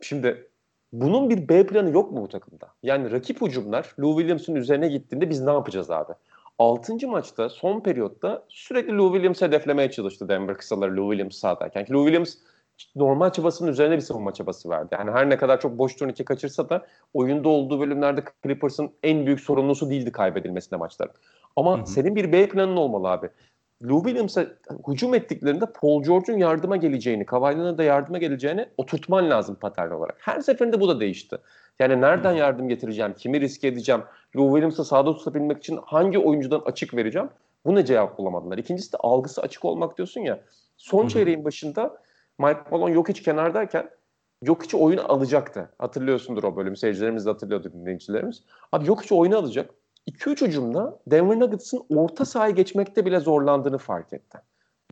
Şimdi 0.00 0.48
bunun 0.92 1.30
bir 1.30 1.48
B 1.48 1.66
planı 1.66 1.90
yok 1.90 2.12
mu 2.12 2.22
bu 2.22 2.28
takımda? 2.28 2.68
Yani 2.82 3.12
rakip 3.12 3.42
hücumlar 3.42 3.94
Lou 4.00 4.18
Williams'ın 4.18 4.54
üzerine 4.54 4.88
gittiğinde 4.88 5.30
biz 5.30 5.40
ne 5.40 5.50
yapacağız 5.50 5.90
abi? 5.90 6.12
6. 6.58 7.08
maçta 7.08 7.48
son 7.48 7.80
periyotta 7.80 8.44
sürekli 8.48 8.96
Lou 8.96 9.12
Williams 9.12 9.42
hedeflemeye 9.42 9.90
çalıştı 9.90 10.28
Denver 10.28 10.56
kısaları 10.56 10.96
Lou 10.96 11.10
Williams 11.10 11.36
sahadayken. 11.36 11.84
Ki 11.84 11.92
Lou 11.92 12.06
Williams 12.06 12.34
normal 12.96 13.30
çabasının 13.30 13.70
üzerine 13.70 13.96
bir 13.96 14.00
savunma 14.00 14.34
çabası 14.34 14.70
verdi. 14.70 14.88
Yani 14.98 15.10
her 15.10 15.30
ne 15.30 15.36
kadar 15.36 15.60
çok 15.60 15.78
boş 15.78 15.96
turnike 15.96 16.24
kaçırsa 16.24 16.68
da 16.68 16.86
oyunda 17.14 17.48
olduğu 17.48 17.80
bölümlerde 17.80 18.24
Clippers'ın 18.42 18.90
en 19.02 19.26
büyük 19.26 19.40
sorumlusu 19.40 19.90
değildi 19.90 20.12
kaybedilmesinde 20.12 20.76
maçların. 20.76 21.14
Ama 21.56 21.78
Hı 21.78 21.82
hı. 21.82 21.86
senin 21.86 22.16
bir 22.16 22.32
B 22.32 22.48
planın 22.48 22.76
olmalı 22.76 23.08
abi. 23.08 23.30
Lou 23.84 24.02
Williams'a 24.02 24.46
hücum 24.88 25.14
ettiklerinde 25.14 25.64
Paul 25.80 26.02
George'un 26.02 26.38
yardıma 26.38 26.76
geleceğini, 26.76 27.26
Kawhi'nin 27.26 27.78
da 27.78 27.82
yardıma 27.82 28.18
geleceğini 28.18 28.66
oturtman 28.76 29.30
lazım 29.30 29.54
patern 29.54 29.90
olarak. 29.90 30.16
Her 30.20 30.40
seferinde 30.40 30.80
bu 30.80 30.88
da 30.88 31.00
değişti. 31.00 31.36
Yani 31.78 32.00
nereden 32.00 32.32
yardım 32.32 32.68
getireceğim, 32.68 33.14
kimi 33.18 33.40
riske 33.40 33.68
edeceğim, 33.68 34.02
Lou 34.36 34.48
Williams'ı 34.48 34.84
sahada 34.84 35.16
tutabilmek 35.16 35.58
için 35.58 35.78
hangi 35.84 36.18
oyuncudan 36.18 36.62
açık 36.64 36.94
vereceğim? 36.94 37.28
Bu 37.64 37.74
ne 37.74 37.84
cevap 37.84 38.18
bulamadılar. 38.18 38.58
İkincisi 38.58 38.92
de 38.92 38.96
algısı 38.96 39.42
açık 39.42 39.64
olmak 39.64 39.96
diyorsun 39.96 40.20
ya. 40.20 40.40
Son 40.76 41.08
çeyreğin 41.08 41.44
başında 41.44 41.96
Mike 42.40 42.60
Malone 42.70 42.94
yok 42.94 43.08
hiç 43.08 43.22
kenardayken 43.22 43.90
yok 44.42 44.64
hiç 44.64 44.74
oyunu 44.74 45.12
alacaktı. 45.12 45.70
Hatırlıyorsundur 45.78 46.44
o 46.44 46.56
bölüm. 46.56 46.76
Seyircilerimiz 46.76 47.26
de 47.26 47.30
hatırlıyordu 47.30 47.72
dinleyicilerimiz. 47.72 48.42
Abi 48.72 48.88
yok 48.88 49.02
hiç 49.02 49.12
oyunu 49.12 49.38
alacak. 49.38 49.70
2-3 50.10 50.46
hücumda 50.46 50.98
Denver 51.06 51.40
Nuggets'ın 51.40 51.86
orta 51.96 52.24
sahaya 52.24 52.50
geçmekte 52.50 53.06
bile 53.06 53.20
zorlandığını 53.20 53.78
fark 53.78 54.12
etti. 54.12 54.38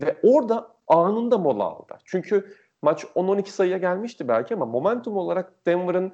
Ve 0.02 0.16
orada 0.22 0.68
anında 0.88 1.38
mola 1.38 1.64
aldı. 1.64 1.98
Çünkü 2.04 2.54
maç 2.82 3.04
10-12 3.04 3.46
sayıya 3.46 3.78
gelmişti 3.78 4.28
belki 4.28 4.54
ama 4.54 4.66
momentum 4.66 5.16
olarak 5.16 5.66
Denver'ın 5.66 6.12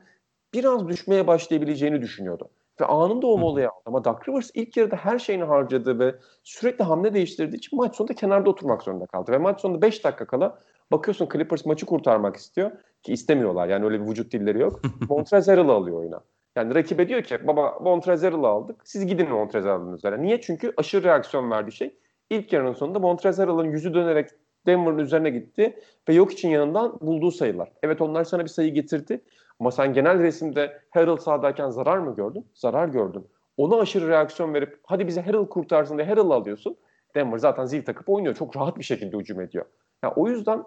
biraz 0.55 0.89
düşmeye 0.89 1.27
başlayabileceğini 1.27 2.03
düşünüyordu. 2.03 2.49
Ve 2.81 2.85
anında 2.85 3.27
o 3.27 3.39
molayı 3.39 3.69
aldı. 3.69 3.83
Ama 3.87 4.05
Doug 4.05 4.29
Rivers 4.29 4.51
ilk 4.55 4.77
yarıda 4.77 4.97
her 4.97 5.19
şeyini 5.19 5.45
harcadı 5.45 5.99
ve 5.99 6.15
sürekli 6.43 6.85
hamle 6.85 7.15
değiştirdiği 7.15 7.59
için 7.59 7.79
maç 7.79 7.97
sonunda 7.97 8.15
kenarda 8.15 8.51
oturmak 8.51 8.83
zorunda 8.83 9.07
kaldı. 9.07 9.33
Ve 9.33 9.39
maç 9.39 9.61
sonunda 9.61 9.83
5 9.83 10.05
dakika 10.05 10.27
kala 10.27 10.59
bakıyorsun 10.93 11.29
Clippers 11.33 11.67
maçı 11.67 11.87
kurtarmak 11.87 12.37
istiyor 12.37 12.71
ki 13.03 13.13
istemiyorlar. 13.13 13.69
Yani 13.69 13.85
öyle 13.85 14.01
bir 14.01 14.11
vücut 14.11 14.33
dilleri 14.33 14.61
yok. 14.61 14.81
Montrezl 15.09 15.59
alıyor 15.59 15.99
oyuna. 15.99 16.21
Yani 16.57 16.75
rakibe 16.75 17.09
diyor 17.09 17.23
ki 17.23 17.47
baba 17.47 17.79
Montrezl 17.81 18.25
Harrell'ı 18.25 18.47
aldık. 18.47 18.81
Siz 18.85 19.07
gidin 19.07 19.31
Montrezl 19.31 19.69
Harrell'ın 19.69 19.97
üzerine. 19.97 20.23
Niye? 20.23 20.41
Çünkü 20.41 20.73
aşırı 20.77 21.05
reaksiyon 21.05 21.51
verdiği 21.51 21.73
şey. 21.73 21.97
İlk 22.31 22.53
yarının 22.53 22.73
sonunda 22.73 22.99
Montrezl 22.99 23.41
Harrell'ın 23.41 23.71
yüzü 23.71 23.95
dönerek 23.95 24.31
Denver'ın 24.67 24.99
üzerine 24.99 25.31
gitti 25.31 25.79
ve 26.09 26.15
yok 26.15 26.33
için 26.33 26.49
yanından 26.49 27.01
bulduğu 27.01 27.31
sayılar. 27.31 27.73
Evet 27.83 28.01
onlar 28.01 28.25
sana 28.25 28.43
bir 28.43 28.49
sayı 28.49 28.75
getirdi 28.75 29.21
ama 29.61 29.71
sen 29.71 29.93
genel 29.93 30.19
resimde 30.23 30.81
Harrell 30.91 31.17
sahadayken 31.17 31.71
zarar 31.71 31.99
mı 31.99 32.17
gördün? 32.17 32.47
Zarar 32.55 32.89
gördün. 32.89 33.27
Ona 33.57 33.77
aşırı 33.77 34.09
reaksiyon 34.09 34.55
verip 34.55 34.81
hadi 34.83 35.07
bize 35.07 35.21
Harrell 35.21 35.47
kurtarsın 35.47 35.99
diye 35.99 36.09
Harrell 36.09 36.31
alıyorsun. 36.31 36.77
Denver 37.15 37.39
zaten 37.39 37.65
zil 37.65 37.85
takıp 37.85 38.09
oynuyor. 38.09 38.35
Çok 38.35 38.57
rahat 38.57 38.79
bir 38.79 38.85
şekilde 38.85 39.17
hücum 39.17 39.41
ediyor. 39.41 39.65
Yani 40.05 40.13
o 40.17 40.29
yüzden 40.29 40.65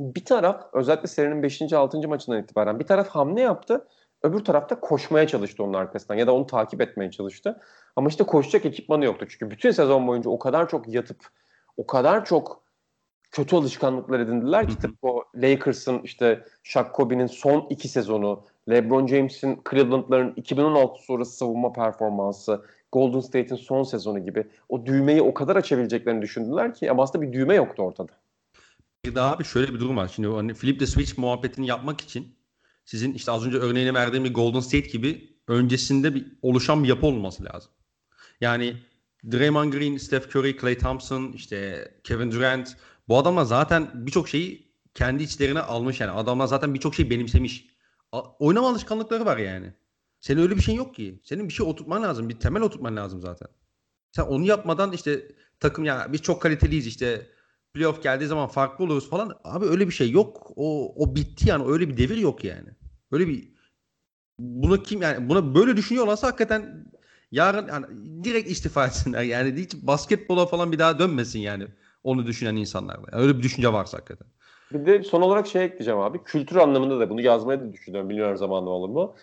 bir 0.00 0.24
taraf 0.24 0.64
özellikle 0.72 1.08
serinin 1.08 1.42
5. 1.42 1.72
6. 1.72 2.08
maçından 2.08 2.42
itibaren 2.42 2.78
bir 2.78 2.86
taraf 2.86 3.08
hamle 3.08 3.40
yaptı. 3.40 3.88
Öbür 4.22 4.44
tarafta 4.44 4.80
koşmaya 4.80 5.26
çalıştı 5.26 5.64
onun 5.64 5.74
arkasından 5.74 6.18
ya 6.18 6.26
da 6.26 6.34
onu 6.34 6.46
takip 6.46 6.80
etmeye 6.80 7.10
çalıştı. 7.10 7.60
Ama 7.96 8.08
işte 8.08 8.24
koşacak 8.24 8.66
ekipmanı 8.66 9.04
yoktu. 9.04 9.26
Çünkü 9.28 9.50
bütün 9.50 9.70
sezon 9.70 10.06
boyunca 10.06 10.30
o 10.30 10.38
kadar 10.38 10.68
çok 10.68 10.88
yatıp 10.88 11.26
o 11.76 11.86
kadar 11.86 12.24
çok 12.24 12.62
kötü 13.30 13.56
alışkanlıklar 13.56 14.20
edindiler 14.20 14.68
ki 14.68 14.78
tıpkı 14.78 15.08
o 15.08 15.24
Lakers'ın 15.34 15.98
işte 15.98 16.44
Shaq 16.62 16.92
Kobe'nin 16.92 17.26
son 17.26 17.66
iki 17.70 17.88
sezonu, 17.88 18.44
LeBron 18.70 19.06
James'in 19.06 19.62
Cleveland'ların 19.70 20.32
2016 20.36 21.02
sonrası 21.02 21.36
savunma 21.36 21.72
performansı, 21.72 22.64
Golden 22.92 23.20
State'in 23.20 23.56
son 23.56 23.82
sezonu 23.82 24.24
gibi 24.24 24.46
o 24.68 24.86
düğmeyi 24.86 25.22
o 25.22 25.34
kadar 25.34 25.56
açabileceklerini 25.56 26.22
düşündüler 26.22 26.74
ki 26.74 26.90
ama 26.90 27.02
aslında 27.02 27.22
bir 27.26 27.32
düğme 27.32 27.54
yoktu 27.54 27.82
ortada. 27.82 28.12
Daha 29.14 29.32
abi 29.32 29.44
şöyle 29.44 29.74
bir 29.74 29.80
durum 29.80 29.96
var. 29.96 30.10
Şimdi 30.14 30.28
hani 30.28 30.54
flip 30.54 30.80
the 30.80 30.86
switch 30.86 31.18
muhabbetini 31.18 31.66
yapmak 31.66 32.00
için 32.00 32.36
sizin 32.84 33.14
işte 33.14 33.32
az 33.32 33.46
önce 33.46 33.56
örneğini 33.58 33.94
verdiğim 33.94 34.24
bir 34.24 34.34
Golden 34.34 34.60
State 34.60 34.88
gibi 34.88 35.36
öncesinde 35.48 36.14
bir 36.14 36.26
oluşan 36.42 36.84
bir 36.84 36.88
yapı 36.88 37.06
olması 37.06 37.44
lazım. 37.44 37.72
Yani 38.40 38.76
Draymond 39.32 39.72
Green, 39.72 39.96
Steph 39.96 40.36
Curry, 40.36 40.56
Klay 40.56 40.78
Thompson, 40.78 41.32
işte 41.32 41.88
Kevin 42.04 42.32
Durant 42.32 42.76
bu 43.08 43.18
adamlar 43.18 43.44
zaten 43.44 44.06
birçok 44.06 44.28
şeyi 44.28 44.72
kendi 44.94 45.22
içlerine 45.22 45.60
almış 45.60 46.00
yani. 46.00 46.10
Adamlar 46.10 46.46
zaten 46.46 46.74
birçok 46.74 46.94
şeyi 46.94 47.10
benimsemiş. 47.10 47.66
A- 48.12 48.22
oynama 48.38 48.68
alışkanlıkları 48.68 49.24
var 49.26 49.36
yani. 49.36 49.74
Senin 50.20 50.42
öyle 50.42 50.56
bir 50.56 50.62
şey 50.62 50.74
yok 50.74 50.94
ki. 50.94 51.20
Senin 51.24 51.48
bir 51.48 51.52
şey 51.52 51.66
oturtman 51.66 52.02
lazım. 52.02 52.28
Bir 52.28 52.40
temel 52.40 52.62
oturtman 52.62 52.96
lazım 52.96 53.20
zaten. 53.20 53.48
Sen 54.12 54.22
onu 54.22 54.46
yapmadan 54.46 54.92
işte 54.92 55.28
takım 55.60 55.84
ya 55.84 56.08
biz 56.12 56.22
çok 56.22 56.42
kaliteliyiz 56.42 56.86
işte 56.86 57.26
playoff 57.76 58.02
geldiği 58.02 58.26
zaman 58.26 58.48
farklı 58.48 58.84
oluruz 58.84 59.10
falan. 59.10 59.38
Abi 59.44 59.64
öyle 59.64 59.86
bir 59.86 59.92
şey 59.92 60.10
yok. 60.10 60.52
O, 60.56 60.94
o 61.04 61.14
bitti 61.14 61.48
yani. 61.48 61.72
Öyle 61.72 61.88
bir 61.88 61.96
devir 61.96 62.16
yok 62.16 62.44
yani. 62.44 62.68
Öyle 63.12 63.28
bir 63.28 63.48
bunu 64.38 64.82
kim 64.82 65.02
yani 65.02 65.28
buna 65.28 65.54
böyle 65.54 65.76
düşünüyorlarsa 65.76 66.26
hakikaten 66.26 66.86
yarın 67.32 67.68
yani 67.68 67.86
direkt 68.24 68.50
istifa 68.50 68.86
etsinler. 68.86 69.22
Yani 69.22 69.60
hiç 69.60 69.74
basketbola 69.74 70.46
falan 70.46 70.72
bir 70.72 70.78
daha 70.78 70.98
dönmesin 70.98 71.38
yani 71.38 71.66
onu 72.04 72.26
düşünen 72.26 72.56
insanlarda. 72.56 73.08
Yani 73.12 73.22
öyle 73.22 73.38
bir 73.38 73.42
düşünce 73.42 73.72
varsa 73.72 73.98
hakikaten. 73.98 74.26
Bir 74.72 74.86
de 74.86 75.02
son 75.02 75.22
olarak 75.22 75.46
şey 75.46 75.64
ekleyeceğim 75.64 76.00
abi. 76.00 76.24
Kültür 76.24 76.56
anlamında 76.56 77.00
da 77.00 77.10
bunu 77.10 77.20
yazmaya 77.20 77.60
da 77.60 77.72
düşünüyorum. 77.72 78.10
Bilmiyorum 78.10 78.36
zamanı 78.36 78.70
olur 78.70 78.88
mu? 78.88 79.14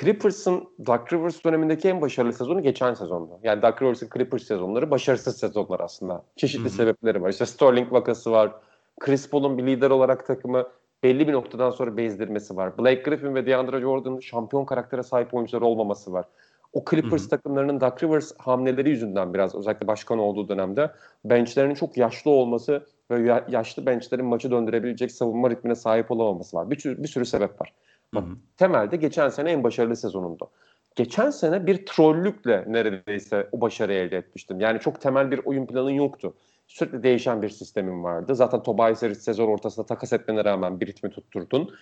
Clippers'ın 0.00 0.64
Doug 0.86 1.12
Rivers 1.12 1.44
dönemindeki 1.44 1.88
en 1.88 2.00
başarılı 2.00 2.32
sezonu 2.32 2.62
geçen 2.62 2.94
sezondu. 2.94 3.38
Yani 3.42 3.62
Doug 3.62 3.82
Rivers'ın 3.82 4.08
Clippers 4.14 4.42
sezonları 4.42 4.90
başarısız 4.90 5.38
sezonlar 5.38 5.80
aslında. 5.80 6.22
Çeşitli 6.36 6.64
Hı-hı. 6.64 6.72
sebepleri 6.72 7.22
var. 7.22 7.30
İşte 7.30 7.46
Sterling 7.46 7.92
vakası 7.92 8.32
var. 8.32 8.52
Chris 9.00 9.30
Paul'un 9.30 9.58
bir 9.58 9.66
lider 9.66 9.90
olarak 9.90 10.26
takımı 10.26 10.66
belli 11.02 11.28
bir 11.28 11.32
noktadan 11.32 11.70
sonra 11.70 11.96
bezdirmesi 11.96 12.56
var. 12.56 12.78
Blake 12.78 13.02
Griffin 13.02 13.34
ve 13.34 13.46
DeAndre 13.46 13.80
Jordan'ın 13.80 14.20
şampiyon 14.20 14.64
karaktere 14.64 15.02
sahip 15.02 15.34
oyuncular 15.34 15.62
olmaması 15.62 16.12
var. 16.12 16.24
O 16.72 16.84
Clippers 16.90 17.22
Hı-hı. 17.22 17.30
takımlarının 17.30 17.80
Doug 17.80 18.02
Rivers 18.02 18.32
hamleleri 18.38 18.90
yüzünden 18.90 19.34
biraz 19.34 19.54
özellikle 19.54 19.86
başkan 19.86 20.18
olduğu 20.18 20.48
dönemde 20.48 20.90
benchlerinin 21.24 21.74
çok 21.74 21.96
yaşlı 21.96 22.30
olması 22.30 22.86
ve 23.10 23.42
yaşlı 23.48 23.86
benchlerin 23.86 24.24
maçı 24.24 24.50
döndürebilecek 24.50 25.12
savunma 25.12 25.50
ritmine 25.50 25.74
sahip 25.74 26.10
olamaması 26.10 26.56
var. 26.56 26.70
Bir, 26.70 26.84
bir 26.84 27.08
sürü 27.08 27.24
sebep 27.24 27.60
var. 27.60 27.72
Hı. 28.20 28.36
Temelde 28.56 28.96
geçen 28.96 29.28
sene 29.28 29.50
en 29.50 29.64
başarılı 29.64 29.96
sezonunda. 29.96 30.46
Geçen 30.94 31.30
sene 31.30 31.66
bir 31.66 31.86
trollükle 31.86 32.64
neredeyse 32.66 33.48
o 33.52 33.60
başarı 33.60 33.92
elde 33.92 34.16
etmiştim. 34.16 34.60
Yani 34.60 34.80
çok 34.80 35.00
temel 35.00 35.30
bir 35.30 35.40
oyun 35.44 35.66
planın 35.66 35.90
yoktu. 35.90 36.34
Sürekli 36.66 37.02
değişen 37.02 37.42
bir 37.42 37.48
sistemin 37.48 38.04
vardı. 38.04 38.34
Zaten 38.34 38.62
Tobias 38.62 39.02
Harris 39.02 39.18
sezon 39.18 39.48
ortasında 39.48 39.86
takas 39.86 40.12
etmene 40.12 40.44
rağmen 40.44 40.80
bir 40.80 40.86
ritmi 40.86 41.10
tutturdun. 41.10 41.74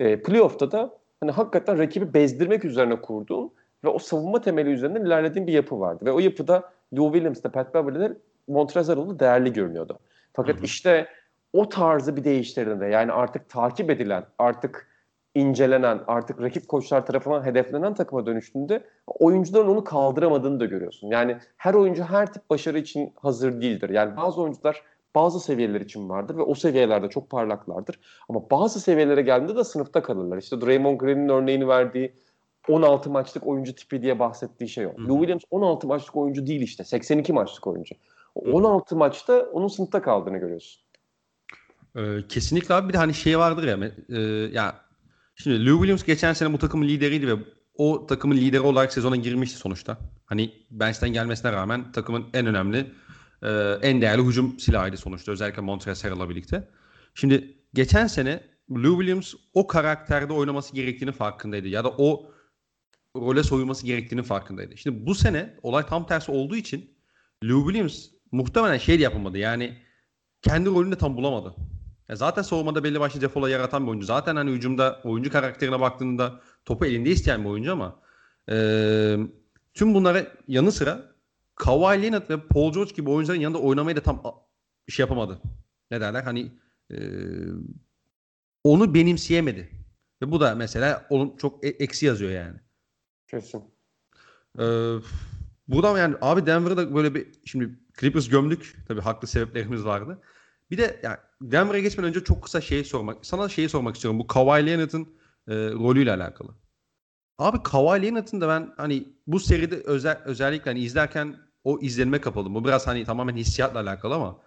E, 0.00 0.22
playoff'ta 0.22 0.72
da 0.72 0.90
hani 1.20 1.30
hakikaten 1.30 1.78
rakibi 1.78 2.14
bezdirmek 2.14 2.64
üzerine 2.64 3.00
kurduğun 3.00 3.52
ve 3.84 3.88
o 3.88 3.98
savunma 3.98 4.40
temeli 4.40 4.70
üzerinden 4.70 5.04
ilerlediğin 5.04 5.46
bir 5.46 5.52
yapı 5.52 5.80
vardı. 5.80 6.04
Ve 6.04 6.12
o 6.12 6.18
yapıda 6.18 6.72
Lou 6.96 7.12
Williams'da 7.12 7.52
Pat 7.52 7.74
Beverly'de 7.74 8.16
Montrezl 8.48 9.18
değerli 9.18 9.52
görünüyordu. 9.52 9.98
Fakat 10.32 10.56
hı 10.56 10.60
hı. 10.60 10.64
işte 10.64 11.08
o 11.52 11.68
tarzı 11.68 12.16
bir 12.16 12.24
değiştirdiğinde 12.24 12.86
yani 12.86 13.12
artık 13.12 13.48
takip 13.48 13.90
edilen, 13.90 14.24
artık 14.38 14.91
incelenen, 15.34 16.00
artık 16.06 16.42
rakip 16.42 16.68
koçlar 16.68 17.06
tarafından 17.06 17.46
hedeflenen 17.46 17.94
takıma 17.94 18.26
dönüştüğünde 18.26 18.84
oyuncuların 19.06 19.68
onu 19.68 19.84
kaldıramadığını 19.84 20.60
da 20.60 20.64
görüyorsun. 20.64 21.08
Yani 21.08 21.36
her 21.56 21.74
oyuncu 21.74 22.02
her 22.02 22.32
tip 22.32 22.50
başarı 22.50 22.78
için 22.78 23.12
hazır 23.16 23.60
değildir. 23.60 23.90
Yani 23.90 24.16
bazı 24.16 24.42
oyuncular 24.42 24.82
bazı 25.14 25.40
seviyeler 25.40 25.80
için 25.80 26.08
vardır 26.08 26.36
ve 26.36 26.42
o 26.42 26.54
seviyelerde 26.54 27.08
çok 27.08 27.30
parlaklardır. 27.30 28.00
Ama 28.28 28.50
bazı 28.50 28.80
seviyelere 28.80 29.22
geldiğinde 29.22 29.56
de 29.56 29.64
sınıfta 29.64 30.02
kalırlar. 30.02 30.38
İşte 30.38 30.60
Draymond 30.60 31.00
Green'in 31.00 31.28
örneğini 31.28 31.68
verdiği 31.68 32.12
16 32.68 33.10
maçlık 33.10 33.46
oyuncu 33.46 33.74
tipi 33.74 34.02
diye 34.02 34.18
bahsettiği 34.18 34.68
şey 34.68 34.86
o. 34.86 34.90
Lou 34.90 35.18
Williams 35.18 35.42
16 35.50 35.86
maçlık 35.86 36.16
oyuncu 36.16 36.46
değil 36.46 36.60
işte. 36.60 36.84
82 36.84 37.32
maçlık 37.32 37.66
oyuncu. 37.66 37.94
16 38.34 38.96
maçta 38.96 39.40
onun 39.52 39.68
sınıfta 39.68 40.02
kaldığını 40.02 40.38
görüyorsun. 40.38 40.82
Ee, 41.96 42.00
kesinlikle 42.28 42.74
abi 42.74 42.88
bir 42.88 42.92
de 42.92 42.98
hani 42.98 43.14
şey 43.14 43.38
vardır 43.38 43.64
ya 43.64 43.90
e, 44.08 44.20
ya 44.52 44.74
şimdi 45.34 45.66
Lou 45.66 45.76
Williams 45.76 46.04
geçen 46.04 46.32
sene 46.32 46.52
bu 46.52 46.58
takımın 46.58 46.88
lideriydi 46.88 47.28
ve 47.28 47.34
o 47.74 48.06
takımın 48.06 48.36
lideri 48.36 48.60
olarak 48.60 48.92
sezona 48.92 49.16
girmişti 49.16 49.58
sonuçta. 49.58 49.98
Hani 50.24 50.52
bench'ten 50.70 51.12
gelmesine 51.12 51.52
rağmen 51.52 51.92
takımın 51.92 52.26
en 52.34 52.46
önemli 52.46 52.92
e, 53.42 53.48
en 53.82 54.00
değerli 54.00 54.22
hücum 54.22 54.58
silahıydı 54.58 54.96
sonuçta 54.96 55.32
özellikle 55.32 55.62
Montrezl 55.62 56.02
Harrell'la 56.02 56.30
birlikte. 56.30 56.68
Şimdi 57.14 57.56
geçen 57.74 58.06
sene 58.06 58.40
Lou 58.70 59.00
Williams 59.00 59.34
o 59.54 59.66
karakterde 59.66 60.32
oynaması 60.32 60.74
gerektiğini 60.74 61.12
farkındaydı 61.12 61.68
ya 61.68 61.84
da 61.84 61.90
o 61.90 62.32
role 63.16 63.42
soyulması 63.42 63.86
gerektiğini 63.86 64.22
farkındaydı. 64.22 64.76
Şimdi 64.76 65.06
bu 65.06 65.14
sene 65.14 65.58
olay 65.62 65.86
tam 65.86 66.06
tersi 66.06 66.32
olduğu 66.32 66.56
için 66.56 66.90
Lou 67.44 67.64
Williams 67.64 68.06
muhtemelen 68.32 68.78
şey 68.78 69.00
yapamadı. 69.00 69.38
Yani 69.38 69.78
kendi 70.42 70.68
rolünü 70.70 70.92
de 70.92 70.98
tam 70.98 71.16
bulamadı. 71.16 71.54
Ya 72.12 72.16
zaten 72.16 72.42
savunmada 72.42 72.84
belli 72.84 73.00
başlı 73.00 73.20
defola 73.20 73.50
yaratan 73.50 73.82
bir 73.84 73.88
oyuncu. 73.88 74.06
Zaten 74.06 74.36
hani 74.36 74.50
hücumda 74.50 75.00
oyuncu 75.04 75.32
karakterine 75.32 75.80
baktığında 75.80 76.40
topu 76.64 76.86
elinde 76.86 77.10
isteyen 77.10 77.44
bir 77.44 77.48
oyuncu 77.48 77.72
ama 77.72 78.00
e, 78.50 78.56
tüm 79.74 79.94
bunlara 79.94 80.26
yanı 80.48 80.72
sıra 80.72 81.14
Kawhi 81.54 82.02
Leonard 82.02 82.30
ve 82.30 82.46
Paul 82.46 82.72
George 82.72 82.92
gibi 82.94 83.10
oyuncuların 83.10 83.40
yanında 83.40 83.58
oynamayı 83.58 83.96
da 83.96 84.00
tam 84.00 84.22
şey 84.88 85.02
yapamadı. 85.02 85.40
Ne 85.90 86.00
derler? 86.00 86.22
Hani 86.22 86.52
e, 86.90 86.96
onu 88.64 88.94
benimseyemedi. 88.94 89.70
Ve 90.22 90.30
bu 90.30 90.40
da 90.40 90.54
mesela 90.54 91.06
onun 91.10 91.36
çok 91.36 91.64
e, 91.64 91.68
eksi 91.68 92.06
yazıyor 92.06 92.30
yani. 92.30 92.60
Kesin. 93.26 93.64
Ee, 94.58 94.96
Buradan 95.68 95.98
yani 95.98 96.16
abi 96.20 96.46
Denver'da 96.46 96.94
böyle 96.94 97.14
bir 97.14 97.26
şimdi 97.44 97.78
Clippers 98.00 98.28
gömdük. 98.28 98.76
Tabii 98.88 99.00
haklı 99.00 99.28
sebeplerimiz 99.28 99.84
vardı. 99.84 100.18
Bir 100.70 100.78
de 100.78 101.00
yani 101.02 101.16
Denver'a 101.42 101.78
geçmeden 101.78 102.08
önce 102.08 102.24
çok 102.24 102.42
kısa 102.42 102.60
şey 102.60 102.84
sormak. 102.84 103.26
Sana 103.26 103.48
şeyi 103.48 103.68
sormak 103.68 103.94
istiyorum. 103.94 104.20
Bu 104.20 104.26
Kawhi 104.26 104.66
Leonard'ın 104.66 105.02
e, 105.48 105.54
rolüyle 105.54 106.12
alakalı. 106.12 106.54
Abi 107.38 107.62
Kawhi 107.62 108.02
Leonard'ın 108.02 108.40
da 108.40 108.48
ben 108.48 108.72
hani 108.76 109.08
bu 109.26 109.40
seride 109.40 109.76
özel, 109.76 110.22
özellikle 110.24 110.70
hani 110.70 110.80
izlerken 110.80 111.36
o 111.64 111.78
izlenime 111.80 112.20
kapıldım. 112.20 112.54
Bu 112.54 112.64
biraz 112.64 112.86
hani 112.86 113.04
tamamen 113.04 113.36
hissiyatla 113.36 113.80
alakalı 113.80 114.14
ama 114.14 114.38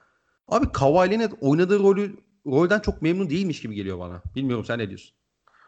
abi 0.48 0.72
Kawhi 0.72 1.12
Leonard 1.12 1.32
oynadığı 1.42 1.80
rolü 1.80 2.16
rolden 2.46 2.80
çok 2.80 3.02
memnun 3.02 3.30
değilmiş 3.30 3.62
gibi 3.62 3.76
geliyor 3.76 4.00
bana. 4.00 4.22
Bilmiyorum 4.36 4.66
sen 4.66 4.80
ne 4.80 4.88
diyorsun? 4.88 5.16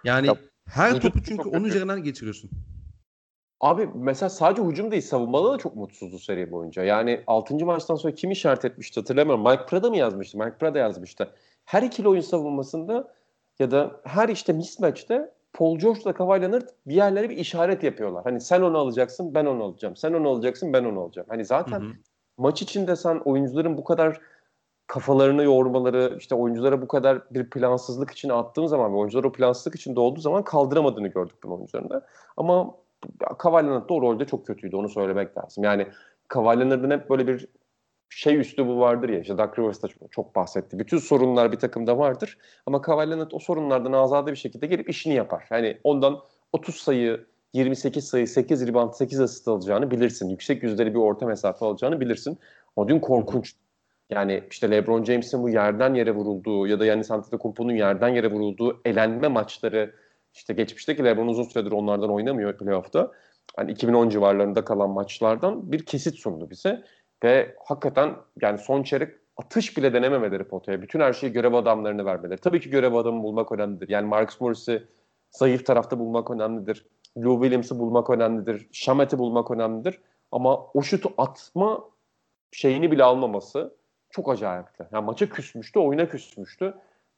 Yani 0.03 0.27
ya, 0.27 0.37
her 0.65 1.01
topu 1.01 1.23
çünkü 1.23 1.49
onun 1.49 1.63
üzerinden 1.63 2.03
geçiriyorsun. 2.03 2.51
Abi 3.61 3.89
mesela 3.95 4.29
sadece 4.29 4.61
hücum 4.61 4.91
değil 4.91 5.01
savunmada 5.01 5.53
da 5.53 5.57
çok 5.57 5.75
mutsuzdu 5.75 6.19
seri 6.19 6.51
boyunca. 6.51 6.83
Yani 6.83 7.23
6. 7.27 7.65
maçtan 7.65 7.95
sonra 7.95 8.13
kim 8.13 8.31
işaret 8.31 8.65
etmişti 8.65 8.99
hatırlamıyorum. 8.99 9.43
Mike 9.43 9.65
Prada 9.65 9.89
mı 9.89 9.97
yazmıştı? 9.97 10.37
Mike 10.37 10.57
Prada 10.57 10.79
yazmıştı. 10.79 11.33
Her 11.65 11.83
ikili 11.83 12.07
oyun 12.07 12.21
savunmasında 12.21 13.13
ya 13.59 13.71
da 13.71 14.01
her 14.03 14.29
işte 14.29 14.53
mismatch'te 14.53 15.31
Paul 15.53 15.79
George'la 15.79 16.13
Kawhi 16.13 16.41
Leonard 16.41 16.67
bir 16.87 16.95
yerlere 16.95 17.29
bir 17.29 17.37
işaret 17.37 17.83
yapıyorlar. 17.83 18.23
Hani 18.23 18.41
sen 18.41 18.61
onu 18.61 18.77
alacaksın 18.77 19.35
ben 19.35 19.45
onu 19.45 19.63
alacağım. 19.63 19.95
Sen 19.95 20.13
onu 20.13 20.29
alacaksın 20.29 20.73
ben 20.73 20.83
onu 20.83 21.01
alacağım. 21.01 21.27
Hani 21.29 21.45
zaten 21.45 21.79
hı 21.79 21.85
hı. 21.85 21.91
maç 22.37 22.61
içinde 22.61 22.95
sen 22.95 23.21
oyuncuların 23.25 23.77
bu 23.77 23.83
kadar 23.83 24.21
kafalarını 24.87 25.43
yormaları, 25.43 26.15
işte 26.17 26.35
oyunculara 26.35 26.81
bu 26.81 26.87
kadar 26.87 27.21
bir 27.31 27.49
plansızlık 27.49 28.11
için 28.11 28.29
attığın 28.29 28.65
zaman 28.65 28.93
ve 28.93 28.97
oyuncular 28.97 29.23
o 29.23 29.31
plansızlık 29.31 29.75
içinde 29.75 29.99
olduğu 29.99 30.19
zaman 30.19 30.43
kaldıramadığını 30.43 31.07
gördük 31.07 31.35
bu 31.43 31.55
oyuncularında. 31.55 32.05
Ama 32.37 32.75
Leonard 33.65 33.89
da 33.89 33.93
o 33.93 34.01
rolde 34.01 34.25
çok 34.25 34.47
kötüydü 34.47 34.75
onu 34.75 34.89
söylemek 34.89 35.37
lazım. 35.37 35.63
Yani 35.63 35.87
Kawhi 36.27 36.59
Leonard'ın 36.59 36.91
hep 36.91 37.09
böyle 37.09 37.27
bir 37.27 37.47
şey 38.09 38.37
üslubu 38.37 38.79
vardır 38.79 39.09
ya 39.09 39.19
işte 39.19 39.37
Doug 39.37 39.59
Rivers 39.59 39.83
da 39.83 39.87
çok 40.11 40.35
bahsetti. 40.35 40.79
Bütün 40.79 40.97
sorunlar 40.97 41.51
bir 41.51 41.57
takımda 41.57 41.97
vardır 41.97 42.37
ama 42.65 42.81
Leonard 42.87 43.31
o 43.31 43.39
sorunlardan 43.39 43.91
azade 43.91 44.31
bir 44.31 44.37
şekilde 44.37 44.67
gelip 44.67 44.89
işini 44.89 45.13
yapar. 45.13 45.47
Yani 45.51 45.77
ondan 45.83 46.19
30 46.53 46.75
sayı, 46.75 47.25
28 47.53 48.07
sayı, 48.07 48.27
8 48.27 48.67
rebound, 48.67 48.93
8 48.93 49.19
asist 49.19 49.47
alacağını 49.47 49.91
bilirsin. 49.91 50.29
Yüksek 50.29 50.63
yüzdeli 50.63 50.93
bir 50.93 50.99
orta 50.99 51.25
mesafe 51.25 51.65
alacağını 51.65 51.99
bilirsin. 51.99 52.39
O 52.75 52.87
dün 52.87 52.99
korkunç. 52.99 53.53
Yani 54.09 54.43
işte 54.51 54.71
LeBron 54.71 55.03
James'in 55.03 55.43
bu 55.43 55.49
yerden 55.49 55.93
yere 55.93 56.11
vurulduğu 56.11 56.67
ya 56.67 56.79
da 56.79 56.85
yani 56.85 57.03
Antetokounmpo'nun 57.09 57.73
yerden 57.73 58.09
yere 58.09 58.31
vurulduğu 58.31 58.81
elenme 58.85 59.27
maçları 59.27 59.93
işte 60.33 60.53
geçmişteki 60.53 61.03
LeBron 61.03 61.27
uzun 61.27 61.43
süredir 61.43 61.71
onlardan 61.71 62.11
oynamıyor 62.11 62.57
playoff'ta. 62.57 63.11
Hani 63.55 63.71
2010 63.71 64.09
civarlarında 64.09 64.65
kalan 64.65 64.89
maçlardan 64.89 65.71
bir 65.71 65.85
kesit 65.85 66.15
sundu 66.19 66.49
bize. 66.49 66.83
Ve 67.23 67.55
hakikaten 67.65 68.15
yani 68.41 68.57
son 68.57 68.83
çeyrek 68.83 69.13
atış 69.37 69.77
bile 69.77 69.93
denememeleri 69.93 70.43
potaya. 70.43 70.81
Bütün 70.81 70.99
her 70.99 71.13
şeyi 71.13 71.33
görev 71.33 71.53
adamlarını 71.53 72.05
vermeleri. 72.05 72.41
Tabii 72.41 72.59
ki 72.59 72.69
görev 72.69 72.93
adamı 72.93 73.23
bulmak 73.23 73.51
önemlidir. 73.51 73.89
Yani 73.89 74.07
Marcus 74.07 74.41
Morris'i 74.41 74.87
zayıf 75.31 75.65
tarafta 75.65 75.99
bulmak 75.99 76.31
önemlidir. 76.31 76.85
Lou 77.17 77.41
Williams'ı 77.41 77.79
bulmak 77.79 78.09
önemlidir. 78.09 78.67
Shamet'i 78.71 79.17
bulmak 79.19 79.51
önemlidir. 79.51 80.01
Ama 80.31 80.65
o 80.73 80.81
şutu 80.81 81.13
atma 81.17 81.83
şeyini 82.51 82.91
bile 82.91 83.03
almaması 83.03 83.75
çok 84.09 84.29
acayipti. 84.29 84.87
Yani 84.91 85.05
maça 85.05 85.29
küsmüştü, 85.29 85.79
oyuna 85.79 86.09
küsmüştü. 86.09 86.73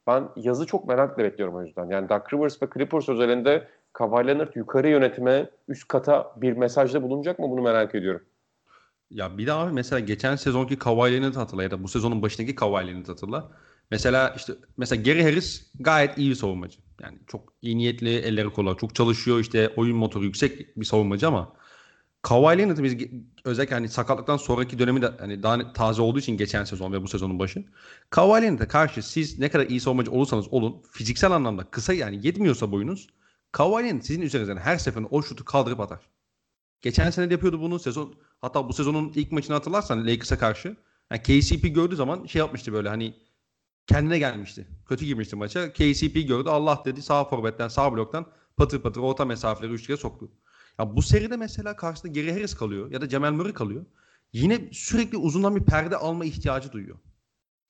Ben 0.10 0.30
yazı 0.36 0.66
çok 0.66 0.88
merakla 0.88 1.24
bekliyorum 1.24 1.56
o 1.56 1.64
yüzden. 1.64 1.90
Yani 1.90 2.10
Doug 2.10 2.34
Rivers 2.34 2.62
ve 2.62 2.68
Clippers 2.74 3.10
özelinde 3.10 3.68
Kawhi 3.94 4.28
Leonard 4.28 4.56
yukarı 4.56 4.90
yönetime, 4.90 5.50
üst 5.68 5.88
kata 5.88 6.36
bir 6.38 6.54
mesajda 6.54 7.04
bulunacak 7.04 7.40
mı 7.40 7.50
bunu 7.50 7.62
merak 7.62 7.96
ediyorum. 7.96 8.22
Ya 9.10 9.38
bir 9.38 9.48
daha 9.48 9.64
abi 9.64 9.74
mesela 9.74 10.00
geçen 10.00 10.36
sezonki 10.36 10.80
Kawhi 10.80 11.14
Leonard 11.14 11.36
hatırla 11.36 11.64
ya 11.64 11.72
da 11.72 11.84
bu 11.84 11.88
sezonun 11.88 12.22
başındaki 12.22 12.56
Kawhi 12.56 12.88
Leonard 12.88 13.08
hatırla. 13.08 13.52
Mesela 13.92 14.34
işte 14.38 14.54
mesela 14.78 15.02
Gary 15.02 15.24
Harris 15.24 15.72
gayet 15.80 16.18
iyi 16.18 16.30
bir 16.30 16.36
savunmacı. 16.36 16.80
Yani 17.02 17.20
çok 17.28 17.54
iyi 17.62 17.78
niyetli, 17.78 18.16
elleri 18.16 18.50
kolay, 18.50 18.76
çok 18.76 18.96
çalışıyor 18.96 19.40
işte 19.40 19.74
oyun 19.76 19.98
motoru 19.98 20.24
yüksek 20.24 20.78
bir 20.78 20.86
savunmacı 20.86 21.28
ama 21.28 21.54
Kawhi 22.22 22.58
Leonard'ı 22.58 22.84
biz 22.84 22.98
özellikle 23.46 23.76
hani 23.76 23.90
sakatlıktan 23.90 24.38
sonraki 24.38 24.80
dönemi 24.80 25.02
de 25.02 25.12
hani 25.20 25.44
daha 25.44 25.74
taze 25.74 26.02
olduğu 26.02 26.20
için 26.20 26.38
geçen 26.38 26.64
sezon 26.64 26.94
ve 26.94 27.02
bu 27.02 27.08
sezonun 27.08 27.40
başı. 27.40 27.66
Kawhi 28.10 28.42
Leonard'a 28.42 28.68
karşı 28.68 29.04
siz 29.04 29.40
ne 29.40 29.50
kadar 29.50 29.66
iyi 29.66 29.80
savunmacı 29.80 30.12
olursanız 30.12 30.48
olun 30.54 30.84
fiziksel 30.92 31.32
anlamda 31.32 31.64
kısa 31.64 31.94
yani 31.94 32.28
yetmiyorsa 32.28 32.72
boyunuz 32.72 33.08
Kawhi 33.52 33.84
Leonard 33.84 34.02
sizin 34.02 34.22
üzerinizden 34.22 34.58
her 34.58 34.78
seferinde 34.78 35.10
o 35.12 35.24
şutu 35.24 35.46
kaldırıp 35.46 35.80
atar. 35.80 36.10
Geçen 36.82 37.10
sene 37.10 37.30
de 37.30 37.34
yapıyordu 37.34 37.62
bunu 37.62 37.80
sezon 37.80 38.16
hatta 38.42 38.70
bu 38.70 38.74
sezonun 38.74 39.12
ilk 39.16 39.32
maçını 39.32 39.56
hatırlarsan 39.56 40.08
Lakers'a 40.08 40.38
karşı 40.38 40.78
yani 41.12 41.22
KCP 41.22 41.76
gördüğü 41.76 41.96
zaman 41.96 42.26
şey 42.26 42.40
yapmıştı 42.40 42.74
böyle 42.74 42.90
hani 42.90 43.16
kendine 43.88 44.20
gelmişti. 44.20 44.68
Kötü 44.90 45.06
girmişti 45.06 45.36
maça. 45.36 45.74
KCP 45.74 46.28
gördü 46.28 46.50
Allah 46.50 46.82
dedi 46.86 47.02
sağ 47.02 47.26
forvetten 47.26 47.68
sağ 47.68 47.94
bloktan 47.94 48.26
patır 48.58 48.82
patır 48.82 49.02
orta 49.02 49.26
mesafeleri 49.26 49.74
üçlüye 49.74 49.98
soktu. 49.98 50.32
Ya 50.80 50.96
bu 50.96 51.02
seride 51.02 51.38
mesela 51.38 51.76
karşısında 51.76 52.14
Gary 52.14 52.32
Harris 52.32 52.54
kalıyor 52.54 52.92
ya 52.92 53.02
da 53.02 53.10
Cemal 53.10 53.32
Murray 53.32 53.54
kalıyor. 53.54 53.86
Yine 54.34 54.70
sürekli 54.72 55.18
uzundan 55.18 55.56
bir 55.56 55.64
perde 55.64 55.98
alma 55.98 56.26
ihtiyacı 56.26 56.72
duyuyor. 56.72 56.98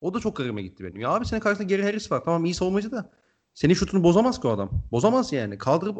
O 0.02 0.14
da 0.14 0.20
çok 0.20 0.36
garime 0.36 0.62
gitti 0.62 0.84
benim. 0.84 1.02
Ya 1.02 1.10
abi 1.10 1.26
senin 1.26 1.42
karşısında 1.42 1.76
Gary 1.76 1.82
Harris 1.84 2.12
var. 2.12 2.24
Tamam 2.26 2.46
iyi 2.46 2.54
savunmacı 2.54 2.92
da. 2.92 3.12
Senin 3.54 3.74
şutunu 3.74 4.04
bozamaz 4.04 4.42
ki 4.42 4.48
o 4.48 4.52
adam. 4.52 4.84
Bozamaz 4.92 5.34
yani. 5.34 5.58
Kaldırıp 5.58 5.98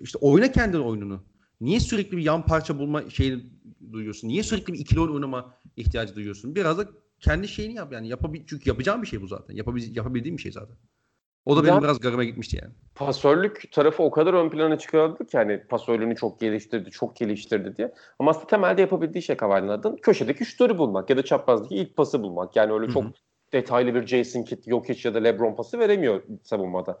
işte 0.00 0.18
oyna 0.18 0.52
kendin 0.52 0.78
oyununu. 0.80 1.24
Niye 1.60 1.80
sürekli 1.80 2.16
bir 2.16 2.22
yan 2.22 2.46
parça 2.46 2.78
bulma 2.78 3.10
şeyini 3.10 3.42
duyuyorsun? 3.92 4.28
Niye 4.28 4.42
sürekli 4.42 4.72
bir 4.72 4.78
ikili 4.78 5.00
oyun 5.00 5.14
oynama 5.14 5.54
ihtiyacı 5.76 6.14
duyuyorsun? 6.14 6.54
Biraz 6.54 6.78
da 6.78 6.88
kendi 7.20 7.48
şeyini 7.48 7.74
yap 7.74 7.92
yani. 7.92 8.08
Yapabil 8.08 8.42
çünkü 8.46 8.70
yapacağım 8.70 9.02
bir 9.02 9.06
şey 9.06 9.22
bu 9.22 9.26
zaten. 9.26 9.54
Yapabil 9.54 9.96
yapabildiğim 9.96 10.36
bir 10.36 10.42
şey 10.42 10.52
zaten. 10.52 10.76
O 11.46 11.56
da 11.56 11.64
benim 11.64 11.82
biraz 11.82 12.00
garıma 12.00 12.24
gitmişti 12.24 12.58
yani. 12.62 12.74
Pasörlük 12.94 13.72
tarafı 13.72 14.02
o 14.02 14.10
kadar 14.10 14.34
ön 14.34 14.50
plana 14.50 14.78
çıkıyordu 14.78 15.24
ki 15.24 15.38
hani 15.38 15.60
pasörlüğünü 15.60 16.16
çok 16.16 16.40
geliştirdi, 16.40 16.90
çok 16.90 17.16
geliştirdi 17.16 17.76
diye. 17.76 17.92
Ama 18.18 18.30
aslında 18.30 18.46
temelde 18.46 18.80
yapabildiği 18.80 19.22
şey 19.22 19.36
Kavali'nin 19.36 19.96
köşedeki 19.96 20.44
şutörü 20.44 20.78
bulmak 20.78 21.10
ya 21.10 21.16
da 21.16 21.24
çaprazdaki 21.24 21.76
ilk 21.76 21.96
pası 21.96 22.22
bulmak. 22.22 22.56
Yani 22.56 22.72
öyle 22.72 22.88
çok 22.88 23.04
Hı-hı. 23.04 23.12
detaylı 23.52 23.94
bir 23.94 24.06
Jason 24.06 24.42
Kidd, 24.42 24.70
Jokic 24.70 25.08
ya 25.08 25.14
da 25.14 25.18
LeBron 25.18 25.54
pası 25.54 25.78
veremiyor 25.78 26.22
savunmada. 26.42 26.98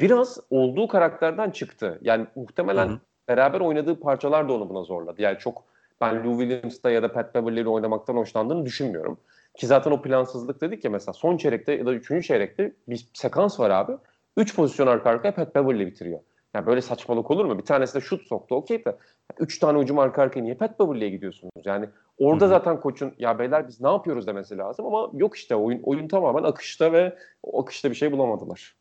Biraz 0.00 0.38
olduğu 0.50 0.88
karakterden 0.88 1.50
çıktı. 1.50 1.98
Yani 2.02 2.26
muhtemelen 2.36 2.88
Hı-hı. 2.88 3.00
beraber 3.28 3.60
oynadığı 3.60 4.00
parçalar 4.00 4.48
da 4.48 4.52
onu 4.52 4.68
buna 4.68 4.82
zorladı. 4.82 5.22
Yani 5.22 5.38
çok 5.38 5.64
ben 6.00 6.24
Lou 6.24 6.40
Williams'ta 6.40 6.90
ya 6.90 7.02
da 7.02 7.12
Pat 7.12 7.34
Beverley'le 7.34 7.66
oynamaktan 7.66 8.16
hoşlandığını 8.16 8.66
düşünmüyorum. 8.66 9.18
Ki 9.56 9.66
zaten 9.66 9.90
o 9.90 10.02
plansızlık 10.02 10.60
dedik 10.60 10.84
ya 10.84 10.90
mesela 10.90 11.12
son 11.12 11.36
çeyrekte 11.36 11.72
ya 11.72 11.86
da 11.86 11.94
üçüncü 11.94 12.26
çeyrekte 12.26 12.72
bir 12.88 13.08
sekans 13.14 13.60
var 13.60 13.70
abi. 13.70 13.92
Üç 14.36 14.56
pozisyon 14.56 14.86
arka 14.86 15.10
arkaya 15.10 15.34
Pat 15.34 15.54
Beverley 15.54 15.86
bitiriyor. 15.86 16.20
Yani 16.54 16.66
böyle 16.66 16.80
saçmalık 16.80 17.30
olur 17.30 17.44
mu? 17.44 17.58
Bir 17.58 17.64
tanesi 17.64 17.94
de 17.94 18.00
şut 18.00 18.26
soktu 18.26 18.54
okey 18.54 18.84
de. 18.84 18.96
Üç 19.38 19.58
tane 19.58 19.78
ucum 19.78 19.98
arka 19.98 20.22
arkaya 20.22 20.40
niye 20.40 20.54
Pat 20.54 20.80
Beverley'e 20.80 21.10
gidiyorsunuz? 21.10 21.52
Yani 21.64 21.88
orada 22.18 22.44
Hı-hı. 22.44 22.50
zaten 22.50 22.80
koçun 22.80 23.14
ya 23.18 23.38
beyler 23.38 23.68
biz 23.68 23.80
ne 23.80 23.88
yapıyoruz 23.88 24.26
demesi 24.26 24.58
lazım 24.58 24.86
ama 24.86 25.10
yok 25.12 25.36
işte 25.36 25.54
oyun 25.54 25.80
oyun 25.82 26.08
tamamen 26.08 26.42
akışta 26.42 26.92
ve 26.92 27.18
o 27.42 27.62
akışta 27.62 27.90
bir 27.90 27.94
şey 27.94 28.12
bulamadılar. 28.12 28.76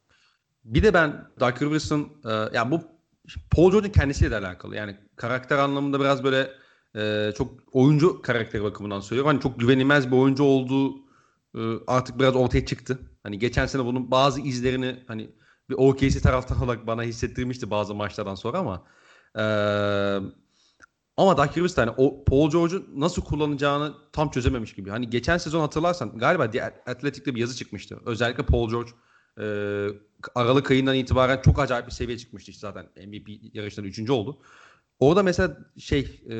Bir 0.65 0.83
de 0.83 0.93
ben 0.93 1.25
Doug 1.39 1.61
Rivers'ın 1.61 2.03
e, 2.25 2.31
yani 2.53 2.71
bu 2.71 2.81
Paul 3.51 3.71
George'un 3.71 3.91
kendisiyle 3.91 4.31
de 4.31 4.37
alakalı. 4.37 4.75
Yani 4.75 4.95
karakter 5.15 5.57
anlamında 5.57 5.99
biraz 5.99 6.23
böyle 6.23 6.47
e, 6.95 7.31
çok 7.37 7.53
oyuncu 7.71 8.21
karakteri 8.21 8.63
bakımından 8.63 8.99
söylüyorum. 8.99 9.27
Hani 9.27 9.41
çok 9.41 9.59
güvenilmez 9.59 10.11
bir 10.11 10.17
oyuncu 10.17 10.43
olduğu 10.43 10.95
e, 11.55 11.61
artık 11.87 12.19
biraz 12.19 12.35
ortaya 12.35 12.65
çıktı. 12.65 12.99
Hani 13.23 13.39
geçen 13.39 13.65
sene 13.65 13.85
bunun 13.85 14.11
bazı 14.11 14.41
izlerini 14.41 15.03
hani 15.07 15.29
bir 15.69 15.75
OKC 15.75 16.19
taraftan 16.19 16.57
olarak 16.63 16.87
bana 16.87 17.03
hissettirmişti 17.03 17.71
bazı 17.71 17.95
maçlardan 17.95 18.35
sonra 18.35 18.57
ama 18.57 18.83
e, 19.35 19.43
ama 21.17 21.37
Doug 21.37 21.57
Rivers 21.57 21.77
hani 21.77 21.91
o 21.97 22.23
Paul 22.25 22.51
George'u 22.51 22.85
nasıl 22.95 23.21
kullanacağını 23.21 23.93
tam 24.13 24.29
çözememiş 24.29 24.73
gibi. 24.73 24.89
Hani 24.89 25.09
geçen 25.09 25.37
sezon 25.37 25.59
hatırlarsan 25.61 26.17
galiba 26.17 26.49
The 26.49 26.63
Athletic'te 26.63 27.35
bir 27.35 27.39
yazı 27.39 27.55
çıkmıştı. 27.55 27.99
Özellikle 28.05 28.45
Paul 28.45 28.69
George 28.69 28.91
e, 29.39 29.45
Aralık 30.35 30.71
ayından 30.71 30.95
itibaren 30.95 31.41
çok 31.41 31.59
acayip 31.59 31.87
bir 31.87 31.91
seviye 31.91 32.17
çıkmıştı 32.17 32.51
işte 32.51 32.67
zaten 32.67 33.07
MVP 33.07 33.29
yarışlarında 33.53 33.89
üçüncü 33.89 34.11
oldu. 34.11 34.41
Orada 34.99 35.23
mesela 35.23 35.57
şey 35.77 36.21
e, 36.25 36.33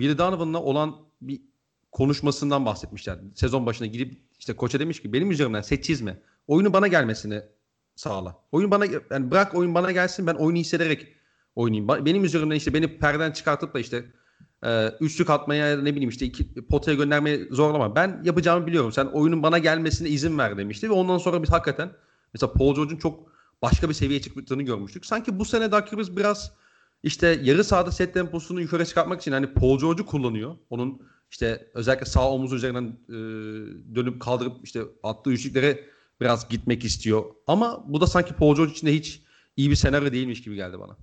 Billy 0.00 0.18
Donovan'la 0.18 0.62
olan 0.62 0.96
bir 1.20 1.40
konuşmasından 1.92 2.66
bahsetmişler. 2.66 3.18
Sezon 3.34 3.66
başına 3.66 3.86
gidip 3.86 4.22
işte 4.38 4.56
koça 4.56 4.80
demiş 4.80 5.02
ki 5.02 5.12
benim 5.12 5.30
üzerimden 5.30 5.60
set 5.60 5.84
çizme. 5.84 6.20
Oyunu 6.46 6.72
bana 6.72 6.86
gelmesini 6.86 7.42
sağla. 7.96 8.38
Oyun 8.52 8.70
bana 8.70 8.84
yani 9.10 9.30
bırak 9.30 9.54
oyun 9.54 9.74
bana 9.74 9.92
gelsin 9.92 10.26
ben 10.26 10.34
oyunu 10.34 10.58
hissederek 10.58 11.06
oynayayım. 11.54 11.88
Benim 12.06 12.24
üzerimden 12.24 12.56
işte 12.56 12.74
beni 12.74 12.98
perden 12.98 13.32
çıkartıp 13.32 13.74
da 13.74 13.80
işte 13.80 14.04
e, 14.64 14.88
üçlük 15.00 15.30
atmaya 15.30 15.76
ne 15.76 15.92
bileyim 15.92 16.08
işte 16.10 16.26
iki, 16.26 16.54
potaya 16.54 16.96
göndermeye 16.96 17.48
zorlama. 17.50 17.94
Ben 17.94 18.20
yapacağımı 18.24 18.66
biliyorum. 18.66 18.92
Sen 18.92 19.06
oyunun 19.06 19.42
bana 19.42 19.58
gelmesine 19.58 20.08
izin 20.08 20.38
ver 20.38 20.58
demişti 20.58 20.90
ve 20.90 20.92
ondan 20.92 21.18
sonra 21.18 21.42
biz 21.42 21.50
hakikaten 21.50 21.92
mesela 22.34 22.52
Paul 22.52 22.74
George'un 22.74 22.98
çok 22.98 23.30
başka 23.62 23.88
bir 23.88 23.94
seviyeye 23.94 24.22
çıktığını 24.22 24.62
görmüştük. 24.62 25.06
Sanki 25.06 25.38
bu 25.38 25.44
sene 25.44 25.72
Doug 25.72 26.16
biraz 26.16 26.52
işte 27.02 27.38
yarı 27.42 27.64
sahada 27.64 27.92
set 27.92 28.14
temposunu 28.14 28.60
yukarı 28.60 28.86
çıkartmak 28.86 29.20
için 29.20 29.32
hani 29.32 29.46
Paul 29.46 29.78
George'u 29.78 30.06
kullanıyor. 30.06 30.56
Onun 30.70 31.02
işte 31.30 31.66
özellikle 31.74 32.06
sağ 32.06 32.30
omuz 32.30 32.52
üzerinden 32.52 32.96
e, 33.08 33.14
dönüp 33.94 34.20
kaldırıp 34.20 34.52
işte 34.62 34.80
attığı 35.02 35.30
üçlüklere 35.30 35.80
biraz 36.20 36.48
gitmek 36.48 36.84
istiyor. 36.84 37.24
Ama 37.46 37.84
bu 37.86 38.00
da 38.00 38.06
sanki 38.06 38.34
Paul 38.34 38.56
George 38.56 38.72
için 38.72 38.86
de 38.86 38.92
hiç 38.92 39.22
iyi 39.56 39.70
bir 39.70 39.76
senaryo 39.76 40.12
değilmiş 40.12 40.42
gibi 40.42 40.54
geldi 40.54 40.80
bana. 40.80 40.96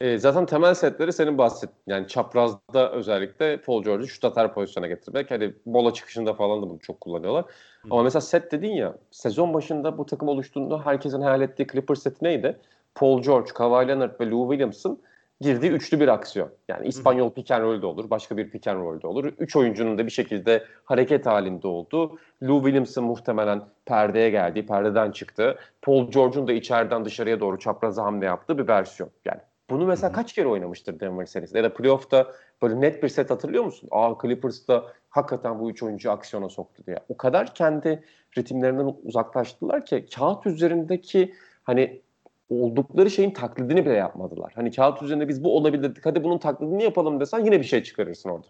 E, 0.00 0.18
zaten 0.18 0.46
temel 0.46 0.74
setleri 0.74 1.12
senin 1.12 1.38
bahsettin. 1.38 1.76
Yani 1.86 2.08
çaprazda 2.08 2.92
özellikle 2.92 3.60
Paul 3.60 3.84
George'u 3.84 4.08
şut 4.08 4.24
atar 4.24 4.54
pozisyona 4.54 4.86
getirmek. 4.86 5.30
Hani 5.30 5.52
bola 5.66 5.94
çıkışında 5.94 6.34
falan 6.34 6.62
da 6.62 6.70
bunu 6.70 6.78
çok 6.78 7.00
kullanıyorlar. 7.00 7.44
Hı. 7.44 7.88
Ama 7.90 8.02
mesela 8.02 8.20
set 8.20 8.52
dedin 8.52 8.72
ya 8.72 8.96
sezon 9.10 9.54
başında 9.54 9.98
bu 9.98 10.06
takım 10.06 10.28
oluştuğunda 10.28 10.86
herkesin 10.86 11.20
hayal 11.20 11.40
ettiği 11.40 11.66
Clippers 11.66 12.02
seti 12.02 12.24
neydi? 12.24 12.58
Paul 12.94 13.22
George, 13.22 13.52
Kawhi 13.54 13.88
Leonard 13.88 14.20
ve 14.20 14.30
Lou 14.30 14.50
Williams'ın 14.50 15.00
girdiği 15.40 15.70
üçlü 15.70 16.00
bir 16.00 16.08
aksiyon. 16.08 16.50
Yani 16.68 16.86
İspanyol 16.86 17.30
pick 17.30 17.50
and 17.50 17.62
roll 17.62 17.82
de 17.82 17.86
olur, 17.86 18.10
başka 18.10 18.36
bir 18.36 18.50
pick 18.50 18.66
and 18.66 18.80
roll 18.80 19.02
de 19.02 19.06
olur. 19.06 19.24
Üç 19.24 19.56
oyuncunun 19.56 19.98
da 19.98 20.06
bir 20.06 20.10
şekilde 20.10 20.64
hareket 20.84 21.26
halinde 21.26 21.66
olduğu. 21.66 22.18
Lou 22.42 22.62
Williams'ın 22.62 23.04
muhtemelen 23.04 23.62
perdeye 23.86 24.30
geldiği, 24.30 24.66
perdeden 24.66 25.10
çıktı. 25.10 25.58
Paul 25.82 26.10
George'un 26.10 26.48
da 26.48 26.52
içeriden 26.52 27.04
dışarıya 27.04 27.40
doğru 27.40 27.58
çapraza 27.58 28.04
hamle 28.04 28.26
yaptığı 28.26 28.58
bir 28.58 28.68
versiyon. 28.68 29.10
Yani 29.24 29.40
bunu 29.70 29.86
mesela 29.86 30.12
kaç 30.12 30.32
kere 30.32 30.48
oynamıştır 30.48 31.00
Denver 31.00 31.26
serisinde? 31.26 31.58
Ya 31.58 31.64
da 31.64 31.74
playoff'ta 31.74 32.32
böyle 32.62 32.80
net 32.80 33.02
bir 33.02 33.08
set 33.08 33.30
hatırlıyor 33.30 33.64
musun? 33.64 33.88
Aa 33.92 34.14
Clippers'ta 34.22 34.84
hakikaten 35.10 35.60
bu 35.60 35.70
üç 35.70 35.82
oyuncu 35.82 36.10
aksiyona 36.10 36.48
soktu 36.48 36.82
diye. 36.86 36.96
O 37.08 37.16
kadar 37.16 37.54
kendi 37.54 38.04
ritimlerinden 38.38 38.94
uzaklaştılar 39.04 39.86
ki 39.86 40.06
kağıt 40.16 40.46
üzerindeki 40.46 41.34
hani 41.62 42.02
oldukları 42.50 43.10
şeyin 43.10 43.30
taklidini 43.30 43.86
bile 43.86 43.94
yapmadılar. 43.94 44.52
Hani 44.54 44.70
kağıt 44.70 45.02
üzerinde 45.02 45.28
biz 45.28 45.44
bu 45.44 45.56
olabilir 45.56 45.82
dedik. 45.82 46.06
Hadi 46.06 46.24
bunun 46.24 46.38
taklidini 46.38 46.82
yapalım 46.82 47.20
desen 47.20 47.44
yine 47.44 47.60
bir 47.60 47.64
şey 47.64 47.82
çıkarırsın 47.82 48.28
orada. 48.28 48.46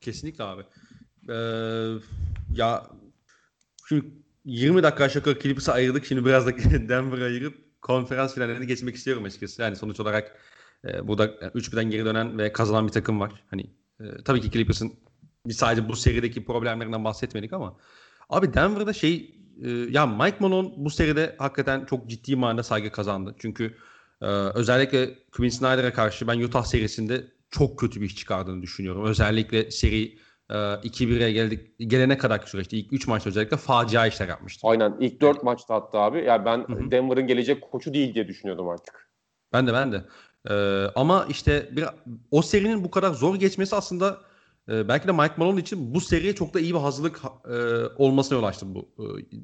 Kesinlikle 0.00 0.44
abi. 0.44 0.62
Ee, 1.28 1.34
ya 2.56 2.86
şimdi 3.88 4.04
20 4.44 4.82
dakika 4.82 5.04
aşağı 5.04 5.20
yukarı 5.20 5.38
Clippers'ı 5.38 5.72
ayırdık. 5.72 6.06
Şimdi 6.06 6.24
biraz 6.24 6.46
da 6.46 6.58
Denver'ı 6.88 7.24
ayırıp 7.24 7.82
konferans 7.82 8.34
finallerine 8.34 8.64
geçmek 8.64 8.94
istiyorum 8.94 9.24
açıkçası. 9.24 9.62
Yani 9.62 9.76
sonuç 9.76 10.00
olarak 10.00 10.38
e, 10.84 11.08
burada 11.08 11.26
3-1'den 11.26 11.90
geri 11.90 12.04
dönen 12.04 12.38
ve 12.38 12.52
kazanan 12.52 12.86
bir 12.86 12.92
takım 12.92 13.20
var. 13.20 13.44
Hani 13.50 13.62
e, 14.00 14.04
tabii 14.24 14.40
ki 14.40 14.50
Clippers'ın 14.50 14.92
biz 15.46 15.56
sadece 15.56 15.88
bu 15.88 15.96
serideki 15.96 16.44
problemlerinden 16.44 17.04
bahsetmedik 17.04 17.52
ama 17.52 17.76
abi 18.30 18.54
Denver'da 18.54 18.92
şey 18.92 19.34
e, 19.62 19.70
ya 19.70 20.06
Mike 20.06 20.36
Malone 20.40 20.68
bu 20.76 20.90
seride 20.90 21.34
hakikaten 21.38 21.84
çok 21.84 22.06
ciddi 22.06 22.36
manada 22.36 22.62
saygı 22.62 22.90
kazandı. 22.90 23.34
Çünkü 23.38 23.76
e, 24.22 24.26
özellikle 24.26 25.14
Quinn 25.32 25.48
Snyder'a 25.48 25.92
karşı 25.92 26.28
ben 26.28 26.40
Utah 26.40 26.64
serisinde 26.64 27.24
çok 27.50 27.78
kötü 27.78 28.00
bir 28.00 28.06
iş 28.06 28.16
çıkardığını 28.16 28.62
düşünüyorum. 28.62 29.04
Özellikle 29.04 29.70
seri 29.70 30.18
e, 30.50 30.54
2-1'e 30.54 31.32
geldik 31.32 31.74
gelene 31.78 32.18
kadar 32.18 32.38
süreçte 32.38 32.76
ilk 32.76 32.92
3 32.92 33.06
maçta 33.06 33.30
özellikle 33.30 33.56
facia 33.56 34.06
işler 34.06 34.28
yapmıştı. 34.28 34.68
Aynen 34.68 34.96
ilk 35.00 35.20
4 35.20 35.42
maçta 35.42 35.74
hatta 35.74 35.98
abi. 35.98 36.24
Yani 36.24 36.44
ben 36.44 36.90
Denver'ın 36.90 37.26
gelecek 37.26 37.62
koçu 37.62 37.94
değil 37.94 38.14
diye 38.14 38.28
düşünüyordum 38.28 38.68
artık. 38.68 39.10
Ben 39.52 39.66
de 39.66 39.72
ben 39.72 39.92
de. 39.92 40.04
Ee, 40.50 40.86
ama 40.94 41.26
işte 41.28 41.68
bir, 41.72 41.84
o 42.30 42.42
serinin 42.42 42.84
bu 42.84 42.90
kadar 42.90 43.12
zor 43.12 43.36
geçmesi 43.36 43.76
aslında 43.76 44.20
e, 44.68 44.88
belki 44.88 45.08
de 45.08 45.12
Mike 45.12 45.34
Malone 45.36 45.60
için 45.60 45.94
bu 45.94 46.00
seriye 46.00 46.34
çok 46.34 46.54
da 46.54 46.60
iyi 46.60 46.74
bir 46.74 46.78
hazırlık 46.78 47.20
e, 47.50 47.54
olmasına 47.96 48.38
yol 48.38 48.44
açtı 48.44 48.66
bu 48.74 48.88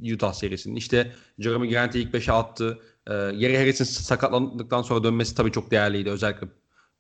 e, 0.04 0.14
Utah 0.14 0.33
serisinin. 0.33 0.76
İşte 0.76 1.12
Jeremy 1.38 1.70
Grant'i 1.70 2.00
ilk 2.00 2.14
5'e 2.14 2.33
attı. 2.33 2.78
E, 3.06 3.12
Gary 3.12 3.56
Harris'in 3.56 3.85
sakatlandıktan 3.85 4.83
sonra 4.83 5.04
dönmesi 5.04 5.35
tabii 5.35 5.52
çok 5.52 5.70
değerliydi. 5.70 6.11
Özellikle 6.11 6.48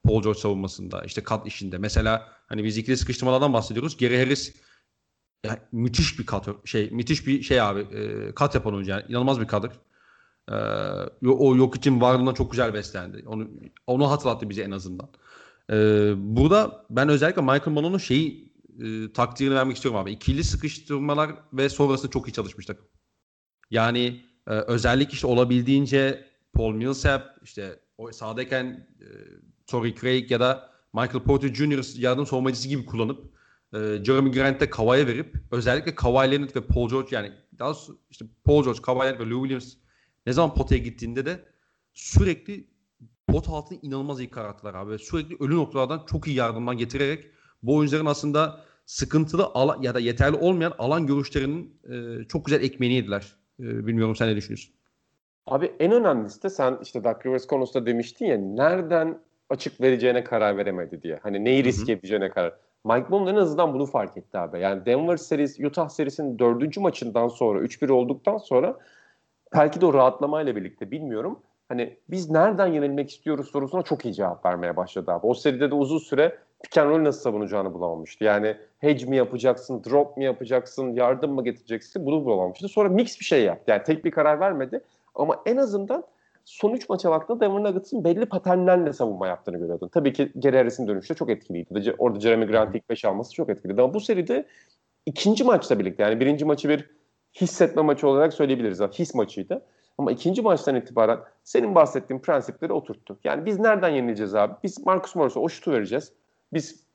Paul 0.04 0.22
George 0.22 0.40
savunmasında, 0.40 1.02
işte 1.04 1.22
kat 1.22 1.46
işinde. 1.46 1.78
Mesela 1.78 2.28
hani 2.46 2.64
biz 2.64 2.78
ikili 2.78 2.96
sıkıştırmalardan 2.96 3.52
bahsediyoruz. 3.52 3.96
Gary 3.96 4.18
Harris 4.18 4.54
yani 5.44 5.58
müthiş 5.72 6.18
bir 6.18 6.26
kat 6.26 6.48
şey 6.64 6.90
müthiş 6.90 7.26
bir 7.26 7.42
şey 7.42 7.60
abi 7.60 7.80
e, 7.80 8.34
kat 8.34 8.54
yapan 8.54 8.74
oyuncu 8.74 8.90
yani 8.90 9.04
inanılmaz 9.08 9.40
bir 9.40 9.46
kadar. 9.46 9.70
E, 10.48 11.28
o 11.28 11.56
yok 11.56 11.76
için 11.76 12.00
varlığından 12.00 12.34
çok 12.34 12.50
güzel 12.50 12.74
beslendi. 12.74 13.24
Onu 13.26 13.48
onu 13.86 14.10
hatırlattı 14.10 14.50
bize 14.50 14.62
en 14.62 14.70
azından. 14.70 15.08
E, 15.70 15.74
burada 16.16 16.86
ben 16.90 17.08
özellikle 17.08 17.42
Michael 17.42 17.72
Malone'un 17.72 17.98
şeyi 17.98 18.52
e, 18.80 19.12
takdirini 19.12 19.54
vermek 19.54 19.76
istiyorum 19.76 20.00
abi. 20.00 20.12
İkili 20.12 20.44
sıkıştırmalar 20.44 21.30
ve 21.52 21.68
sonrasında 21.68 22.10
çok 22.10 22.28
iyi 22.28 22.32
çalışmıştık. 22.32 22.80
Yani 23.70 24.24
e, 24.46 24.50
özellikle 24.50 25.12
işte 25.12 25.26
olabildiğince 25.26 26.24
Paul 26.52 26.74
Millsap 26.74 27.38
işte 27.42 27.80
o 27.98 28.12
sahadayken 28.12 28.64
e, 29.00 29.06
Torrey 29.66 29.94
Craig 29.94 30.30
ya 30.30 30.40
da 30.40 30.70
Michael 30.92 31.24
Porter 31.24 31.54
Jr. 31.54 31.98
yardım 32.00 32.26
savunmacısı 32.26 32.68
gibi 32.68 32.86
kullanıp 32.86 33.24
e, 33.74 33.78
Jeremy 34.04 34.32
Grant'te 34.32 34.70
Kawhi'ye 34.70 35.06
verip 35.06 35.36
özellikle 35.50 35.94
Kawhi 35.94 36.30
Leonard 36.30 36.56
ve 36.56 36.60
Paul 36.60 36.90
George 36.90 37.16
yani 37.16 37.32
daha 37.58 37.74
işte 38.10 38.24
Paul 38.44 38.64
George, 38.64 38.82
Kawhi 38.82 39.04
Leonard 39.04 39.20
ve 39.20 39.30
Lou 39.30 39.42
Williams 39.42 39.74
ne 40.26 40.32
zaman 40.32 40.54
potaya 40.54 40.78
gittiğinde 40.78 41.26
de 41.26 41.44
sürekli 41.94 42.69
pot 43.32 43.48
altını 43.48 43.78
inanılmaz 43.82 44.20
iyi 44.20 44.30
kararttılar 44.30 44.74
abi. 44.74 44.98
Sürekli 44.98 45.36
ölü 45.40 45.56
noktalardan 45.56 46.02
çok 46.06 46.26
iyi 46.26 46.36
yardımlar 46.36 46.72
getirerek 46.72 47.24
bu 47.62 47.76
oyuncuların 47.76 48.06
aslında 48.06 48.60
sıkıntılı 48.86 49.44
alan, 49.44 49.82
ya 49.82 49.94
da 49.94 50.00
yeterli 50.00 50.36
olmayan 50.36 50.72
alan 50.78 51.06
görüşlerinin 51.06 51.80
e, 51.90 52.24
çok 52.24 52.46
güzel 52.46 52.62
ekmeğini 52.62 52.94
yediler. 52.94 53.36
E, 53.60 53.86
bilmiyorum 53.86 54.16
sen 54.16 54.28
ne 54.28 54.36
düşünüyorsun? 54.36 54.74
Abi 55.46 55.72
en 55.80 55.92
önemlisi 55.92 56.42
de 56.42 56.50
sen 56.50 56.78
işte 56.82 57.04
Doug 57.04 57.26
Rivers 57.26 57.46
konusunda 57.46 57.86
demiştin 57.86 58.26
ya 58.26 58.38
nereden 58.38 59.18
açık 59.50 59.80
vereceğine 59.80 60.24
karar 60.24 60.56
veremedi 60.56 61.02
diye. 61.02 61.18
Hani 61.22 61.44
neyi 61.44 61.64
risk 61.64 61.88
Hı-hı. 61.88 61.92
edeceğine 61.92 62.30
karar. 62.30 62.54
Mike 62.84 63.06
Malone 63.08 63.30
en 63.30 63.34
azından 63.34 63.74
bunu 63.74 63.86
fark 63.86 64.16
etti 64.16 64.38
abi. 64.38 64.60
Yani 64.60 64.86
Denver 64.86 65.16
serisi, 65.16 65.66
Utah 65.66 65.88
serisinin 65.88 66.38
dördüncü 66.38 66.80
maçından 66.80 67.28
sonra 67.28 67.60
3-1 67.60 67.92
olduktan 67.92 68.38
sonra 68.38 68.78
belki 69.54 69.80
de 69.80 69.86
o 69.86 69.94
rahatlamayla 69.94 70.56
birlikte 70.56 70.90
bilmiyorum. 70.90 71.38
Hani 71.70 71.96
biz 72.10 72.30
nereden 72.30 72.66
yenilmek 72.66 73.10
istiyoruz 73.10 73.48
sorusuna 73.50 73.82
çok 73.82 74.04
iyi 74.04 74.14
cevap 74.14 74.46
vermeye 74.46 74.76
başladı 74.76 75.12
abi. 75.12 75.26
O 75.26 75.34
seride 75.34 75.70
de 75.70 75.74
uzun 75.74 75.98
süre 75.98 76.38
pick 76.62 76.78
and 76.78 77.04
nasıl 77.04 77.20
savunacağını 77.20 77.74
bulamamıştı. 77.74 78.24
Yani 78.24 78.56
hedge 78.78 79.06
mi 79.06 79.16
yapacaksın, 79.16 79.84
drop 79.84 80.16
mi 80.16 80.24
yapacaksın, 80.24 80.92
yardım 80.92 81.32
mı 81.32 81.44
getireceksin 81.44 82.06
bunu 82.06 82.24
bulamamıştı. 82.24 82.68
Sonra 82.68 82.88
mix 82.88 83.20
bir 83.20 83.24
şey 83.24 83.44
yaptı. 83.44 83.70
Yani 83.70 83.82
tek 83.82 84.04
bir 84.04 84.10
karar 84.10 84.40
vermedi. 84.40 84.80
Ama 85.14 85.42
en 85.46 85.56
azından 85.56 86.04
son 86.44 86.72
3 86.72 86.88
maça 86.88 87.10
baktığında 87.10 87.40
Denver 87.40 87.62
Nuggets'ın 87.62 88.04
belli 88.04 88.26
paternlerle 88.26 88.92
savunma 88.92 89.26
yaptığını 89.26 89.58
görüyordun. 89.58 89.88
Tabii 89.88 90.12
ki 90.12 90.32
Gary 90.34 90.56
Harris'in 90.56 90.88
dönüşü 90.88 91.14
çok 91.14 91.30
etkiliydi. 91.30 91.94
Orada 91.98 92.20
Jeremy 92.20 92.46
Grant 92.46 92.74
ilk 92.74 92.90
5 92.90 93.04
alması 93.04 93.34
çok 93.34 93.50
etkiliydi. 93.50 93.82
Ama 93.82 93.94
bu 93.94 94.00
seride 94.00 94.46
ikinci 95.06 95.44
maçla 95.44 95.78
birlikte 95.78 96.02
yani 96.02 96.20
birinci 96.20 96.44
maçı 96.44 96.68
bir 96.68 96.90
hissetme 97.40 97.82
maçı 97.82 98.08
olarak 98.08 98.32
söyleyebiliriz. 98.32 98.80
His 98.80 99.14
maçıydı. 99.14 99.62
Ama 100.00 100.12
ikinci 100.12 100.42
maçtan 100.42 100.76
itibaren 100.76 101.18
senin 101.44 101.74
bahsettiğin 101.74 102.20
prensipleri 102.20 102.72
oturttu. 102.72 103.18
Yani 103.24 103.46
biz 103.46 103.58
nereden 103.58 103.88
yenileceğiz 103.88 104.34
abi? 104.34 104.54
Biz 104.62 104.86
Marcus 104.86 105.14
Morris'e 105.14 105.38
o 105.38 105.48
şutu 105.48 105.72
vereceğiz. 105.72 106.12
Biz 106.52 106.86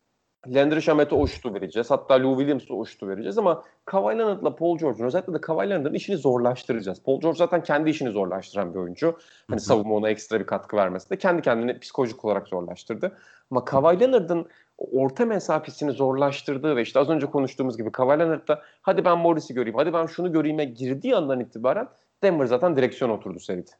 Landry 0.48 0.82
Shamet'e 0.82 1.16
o 1.16 1.28
şutu 1.28 1.54
vereceğiz. 1.54 1.92
Hatta 1.92 2.14
Lou 2.24 2.38
Williams'e 2.38 2.74
o 2.74 2.86
şutu 2.86 3.08
vereceğiz 3.08 3.38
ama 3.38 3.64
Kawhi 3.86 4.18
Leonard'la 4.18 4.56
Paul 4.56 4.78
George'un 4.78 5.06
özellikle 5.06 5.34
de 5.34 5.42
Kawhi 5.42 5.70
Leonard'ın 5.70 5.94
işini 5.94 6.18
zorlaştıracağız. 6.18 7.04
Paul 7.04 7.22
George 7.22 7.38
zaten 7.38 7.64
kendi 7.64 7.90
işini 7.90 8.10
zorlaştıran 8.10 8.74
bir 8.74 8.80
oyuncu. 8.80 9.18
Hani 9.50 9.60
savunma 9.60 9.96
ona 9.96 10.10
ekstra 10.10 10.40
bir 10.40 10.46
katkı 10.46 10.78
vermesi 10.78 11.10
de 11.10 11.18
kendi 11.18 11.42
kendini 11.42 11.80
psikolojik 11.80 12.26
olarak 12.26 12.48
zorlaştırdı. 12.48 13.18
Ama 13.52 13.66
Kawhi 13.66 14.00
Leonard'ın 14.00 14.48
orta 14.78 15.26
mesafesini 15.26 15.92
zorlaştırdığı 15.92 16.76
ve 16.76 16.82
işte 16.82 17.00
az 17.00 17.10
önce 17.10 17.26
konuştuğumuz 17.26 17.78
gibi 17.78 17.92
Kawhi 17.92 18.20
Leonard'da 18.20 18.62
hadi 18.82 19.06
ben 19.06 19.18
Morris'i 19.18 19.54
göreyim, 19.54 19.78
hadi 19.78 19.94
ben 19.94 20.06
şunu 20.06 20.32
göreyim'e 20.32 20.66
girdiği 20.66 21.16
andan 21.16 21.40
itibaren 21.40 21.88
Denver 22.24 22.46
zaten 22.46 22.78
direksiyon 22.78 23.10
oturdu 23.10 23.40
seride. 23.40 23.72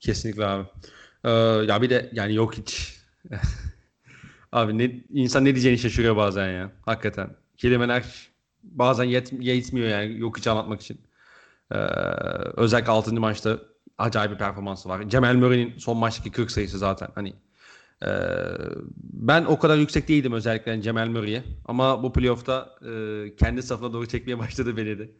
Kesinlikle 0.00 0.46
abi. 0.46 0.68
Ee, 1.24 1.30
ya 1.68 1.82
bir 1.82 1.90
de 1.90 2.10
yani 2.12 2.34
yok 2.34 2.54
hiç 2.54 3.00
Abi 4.52 4.78
ne, 4.78 5.04
insan 5.10 5.44
ne 5.44 5.54
diyeceğini 5.54 5.78
şaşırıyor 5.78 6.16
bazen 6.16 6.52
ya. 6.52 6.72
Hakikaten. 6.82 7.36
Kelimeler 7.56 8.04
bazen 8.62 9.04
yet, 9.04 9.32
yetmiyor 9.32 9.88
yani 9.88 10.18
yok 10.18 10.38
hiç 10.38 10.46
anlatmak 10.46 10.80
için. 10.80 11.00
Ee, 11.72 11.76
özellikle 12.56 12.92
6. 12.92 13.14
maçta 13.14 13.58
acayip 13.98 14.32
bir 14.32 14.38
performansı 14.38 14.88
var. 14.88 15.08
Cemal 15.08 15.34
Murray'nin 15.34 15.78
son 15.78 15.96
maçtaki 15.96 16.30
40 16.30 16.50
sayısı 16.50 16.78
zaten. 16.78 17.08
Hani 17.14 17.34
e, 18.02 18.08
ben 19.02 19.44
o 19.44 19.58
kadar 19.58 19.76
yüksek 19.76 20.08
değildim 20.08 20.32
özellikle 20.32 20.82
Cemal 20.82 21.08
Murray'e. 21.08 21.44
Ama 21.64 22.02
bu 22.02 22.12
playoff'ta 22.12 22.70
e, 22.82 23.36
kendi 23.36 23.62
safına 23.62 23.92
doğru 23.92 24.06
çekmeye 24.06 24.38
başladı 24.38 24.76
beni 24.76 24.98
de. 24.98 25.10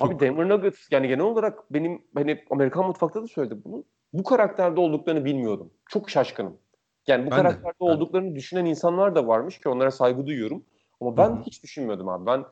Abi 0.00 0.20
Denver 0.20 0.48
Nuggets 0.48 0.88
yani 0.90 1.08
genel 1.08 1.24
olarak 1.24 1.72
benim 1.74 2.02
hani 2.14 2.44
Amerikan 2.50 2.86
mutfakta 2.86 3.22
da 3.22 3.26
söyledim 3.26 3.62
bunu. 3.64 3.84
Bu 4.12 4.22
karakterde 4.22 4.80
olduklarını 4.80 5.24
bilmiyordum. 5.24 5.70
Çok 5.88 6.10
şaşkınım. 6.10 6.56
Yani 7.06 7.26
bu 7.26 7.30
ben 7.30 7.36
karakterde 7.36 7.78
de, 7.80 7.84
olduklarını 7.84 8.34
düşünen 8.34 8.64
insanlar 8.64 9.14
da 9.14 9.26
varmış 9.26 9.60
ki 9.60 9.68
onlara 9.68 9.90
saygı 9.90 10.26
duyuyorum. 10.26 10.64
Ama 11.00 11.16
ben 11.16 11.28
Hı-hı. 11.28 11.42
hiç 11.46 11.62
düşünmüyordum 11.62 12.08
abi. 12.08 12.26
Ben 12.26 12.44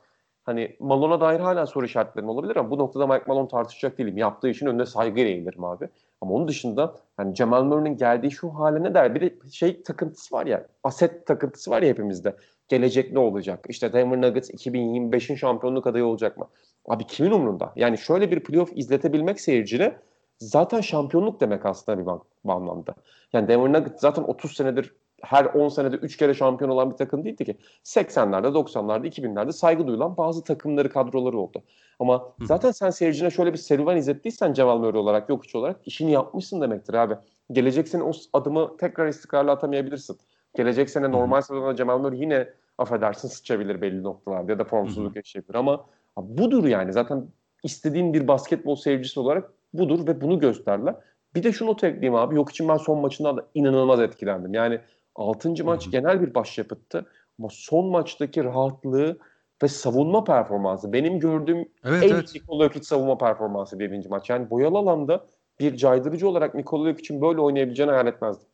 hani 0.44 0.76
Malone'a 0.80 1.20
dair 1.20 1.40
hala 1.40 1.66
soru 1.66 1.86
işaretlerim 1.86 2.28
olabilir 2.28 2.56
ama 2.56 2.70
bu 2.70 2.78
noktada 2.78 3.06
Mike 3.06 3.24
Malone 3.26 3.48
tartışacak 3.48 3.98
değilim. 3.98 4.16
Yaptığı 4.16 4.48
işin 4.48 4.66
önünde 4.66 4.86
saygıyla 4.86 5.30
eğilirim 5.30 5.64
abi. 5.64 5.88
Ama 6.20 6.34
onun 6.34 6.48
dışında 6.48 6.94
hani 7.16 7.34
Jamal 7.34 7.64
Murray'nin 7.64 7.96
geldiği 7.96 8.30
şu 8.30 8.48
hale 8.48 8.82
ne 8.82 8.94
der? 8.94 9.14
Bir 9.14 9.20
de 9.20 9.50
şey 9.50 9.82
takıntısı 9.82 10.34
var 10.34 10.46
ya, 10.46 10.66
aset 10.84 11.26
takıntısı 11.26 11.70
var 11.70 11.82
ya 11.82 11.88
hepimizde. 11.88 12.36
Gelecek 12.68 13.12
ne 13.12 13.18
olacak? 13.18 13.66
İşte 13.68 13.92
Denver 13.92 14.20
Nuggets 14.20 14.50
2025'in 14.50 15.36
şampiyonluk 15.36 15.86
adayı 15.86 16.04
olacak 16.04 16.38
mı? 16.38 16.48
Abi 16.88 17.04
kimin 17.04 17.30
umrunda? 17.30 17.72
Yani 17.76 17.98
şöyle 17.98 18.30
bir 18.30 18.40
playoff 18.40 18.72
izletebilmek 18.74 19.40
seyircine 19.40 19.96
zaten 20.38 20.80
şampiyonluk 20.80 21.40
demek 21.40 21.66
aslında 21.66 21.98
bir, 21.98 22.06
bir 22.44 22.52
anlamda. 22.52 22.94
Yani 23.32 23.48
Denver 23.48 23.72
Nuggets 23.72 24.00
zaten 24.00 24.22
30 24.22 24.56
senedir 24.56 24.94
her 25.22 25.44
10 25.44 25.68
senede 25.68 25.96
3 25.96 26.16
kere 26.16 26.34
şampiyon 26.34 26.70
olan 26.70 26.90
bir 26.90 26.96
takım 26.96 27.24
değildi 27.24 27.44
ki. 27.44 27.56
80'lerde, 27.84 28.46
90'larda, 28.46 29.06
2000'lerde 29.06 29.52
saygı 29.52 29.86
duyulan 29.86 30.16
bazı 30.16 30.44
takımları, 30.44 30.88
kadroları 30.88 31.38
oldu. 31.38 31.62
Ama 32.00 32.32
zaten 32.42 32.70
sen 32.70 32.90
seyircine 32.90 33.30
şöyle 33.30 33.52
bir 33.52 33.58
serüven 33.58 33.96
izlettiysen 33.96 34.52
Cemal 34.52 34.78
Murray 34.78 35.00
olarak, 35.00 35.28
yok 35.28 35.42
olarak 35.54 35.80
işini 35.84 36.12
yapmışsın 36.12 36.60
demektir 36.60 36.94
abi. 36.94 37.14
Gelecek 37.52 37.88
sene 37.88 38.02
o 38.02 38.12
adımı 38.32 38.76
tekrar 38.76 39.08
istikrarlı 39.08 39.50
atamayabilirsin. 39.50 40.18
Gelecek 40.56 40.90
sene 40.90 41.12
normal 41.12 41.40
sezonda 41.40 41.76
Cemal 41.76 41.98
Murray 41.98 42.20
yine 42.20 42.48
affedersin 42.78 43.28
sıçabilir 43.28 43.80
belli 43.80 44.02
noktalarda 44.02 44.52
ya 44.52 44.58
da 44.58 44.64
formsuzluk 44.64 45.16
yaşayabilir 45.16 45.54
ama 45.54 45.86
budur 46.16 46.64
yani 46.64 46.92
zaten 46.92 47.26
istediğin 47.62 48.14
bir 48.14 48.28
basketbol 48.28 48.76
seyircisi 48.76 49.20
olarak 49.20 49.52
budur 49.72 50.06
ve 50.06 50.20
bunu 50.20 50.38
gösterler. 50.38 50.94
Bir 51.34 51.42
de 51.42 51.52
şunu 51.52 51.70
ekleyeyim 51.70 52.14
abi. 52.14 52.34
Yok 52.34 52.50
için 52.50 52.68
ben 52.68 52.76
son 52.76 52.98
maçından 52.98 53.36
da 53.36 53.46
inanılmaz 53.54 54.00
etkilendim. 54.00 54.54
Yani 54.54 54.80
6. 55.16 55.64
maç 55.64 55.82
Hı-hı. 55.82 55.90
genel 55.90 56.22
bir 56.22 56.34
başyapıttı. 56.34 57.06
Ama 57.38 57.48
son 57.50 57.86
maçtaki 57.86 58.44
rahatlığı 58.44 59.18
ve 59.62 59.68
savunma 59.68 60.24
performansı 60.24 60.92
benim 60.92 61.20
gördüğüm 61.20 61.68
evet, 61.84 62.02
en 62.02 62.08
evet. 62.08 62.34
Nikola 62.34 62.64
Jokic 62.64 62.84
savunma 62.84 63.18
performansı 63.18 63.78
birinci 63.78 64.08
maç. 64.08 64.30
Yani 64.30 64.50
boyalı 64.50 64.78
alanda 64.78 65.26
bir 65.60 65.76
caydırıcı 65.76 66.28
olarak 66.28 66.54
Nikola 66.54 66.90
Jokic'in 66.90 67.20
böyle 67.20 67.40
oynayabileceğini 67.40 67.90
hayal 67.90 68.06
etmezdim. 68.06 68.48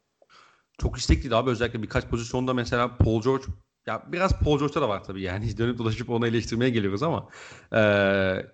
Çok 0.79 0.98
istekliydi 0.98 1.37
abi 1.37 1.51
özellikle 1.51 1.83
birkaç 1.83 2.07
pozisyonda 2.07 2.55
mesela 2.55 2.96
Paul 2.96 3.22
George 3.22 3.44
ya 3.87 4.03
biraz 4.07 4.38
Paul 4.38 4.59
George'da 4.59 4.81
da 4.81 4.88
var 4.88 5.05
tabii 5.05 5.22
yani 5.22 5.57
dönüp 5.59 5.79
dolaşıp 5.79 6.11
onu 6.11 6.27
eleştirmeye 6.27 6.70
geliyoruz 6.70 7.03
ama 7.03 7.29
e, 7.72 7.81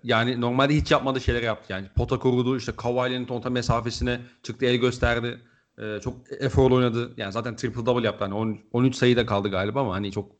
yani 0.03 0.41
normalde 0.41 0.75
hiç 0.75 0.91
yapmadığı 0.91 1.21
şeyler 1.21 1.43
yaptı 1.43 1.73
yani 1.73 1.87
pota 1.95 2.19
korudu 2.19 2.57
işte 2.57 2.71
Kawhi 2.77 3.11
Leonard'ın 3.11 3.51
mesafesine 3.51 4.19
çıktı 4.43 4.65
el 4.65 4.75
gösterdi 4.75 5.41
e, 5.79 5.99
çok 6.03 6.13
efor 6.39 6.71
oynadı 6.71 7.13
yani 7.17 7.31
zaten 7.31 7.55
triple 7.55 7.85
double 7.85 8.05
yaptı 8.05 8.23
hani 8.23 8.33
10, 8.33 8.59
13 8.71 8.95
sayıda 8.95 9.25
kaldı 9.25 9.49
galiba 9.49 9.81
ama 9.81 9.93
hani 9.95 10.11
çok 10.11 10.31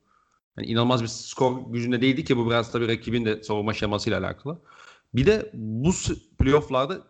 yani 0.57 0.67
inanılmaz 0.67 1.03
bir 1.03 1.07
skor 1.07 1.71
gücünde 1.71 2.01
değildi 2.01 2.23
ki 2.23 2.37
bu 2.37 2.49
biraz 2.49 2.71
tabii 2.71 2.87
rakibin 2.87 3.25
de 3.25 3.43
savunma 3.43 3.73
şemasıyla 3.73 4.19
alakalı. 4.19 4.61
Bir 5.13 5.25
de 5.25 5.51
bu 5.53 5.91
playofflarda 6.39 7.01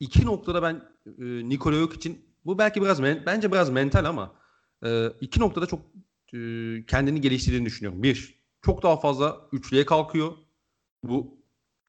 iki 0.00 0.26
noktada 0.26 0.62
ben 0.62 0.74
e, 1.06 1.48
Nikola 1.48 1.76
Jokic 1.76 2.16
bu 2.44 2.58
belki 2.58 2.82
biraz 2.82 3.00
men, 3.00 3.22
bence 3.26 3.52
biraz 3.52 3.70
mental 3.70 4.04
ama 4.04 4.32
e, 4.84 5.06
iki 5.20 5.40
noktada 5.40 5.66
çok 5.66 5.80
e, 6.34 6.38
kendini 6.86 7.20
geliştirdiğini 7.20 7.66
düşünüyorum. 7.66 8.02
Bir, 8.02 8.38
çok 8.62 8.82
daha 8.82 8.96
fazla 8.96 9.48
üçlüye 9.52 9.86
kalkıyor. 9.86 10.32
Bu 11.04 11.38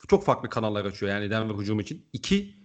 çok 0.07 0.25
farklı 0.25 0.49
kanallar 0.49 0.85
açıyor 0.85 1.11
yani 1.11 1.29
Denver 1.29 1.55
hücum 1.55 1.79
için. 1.79 2.05
İki, 2.13 2.55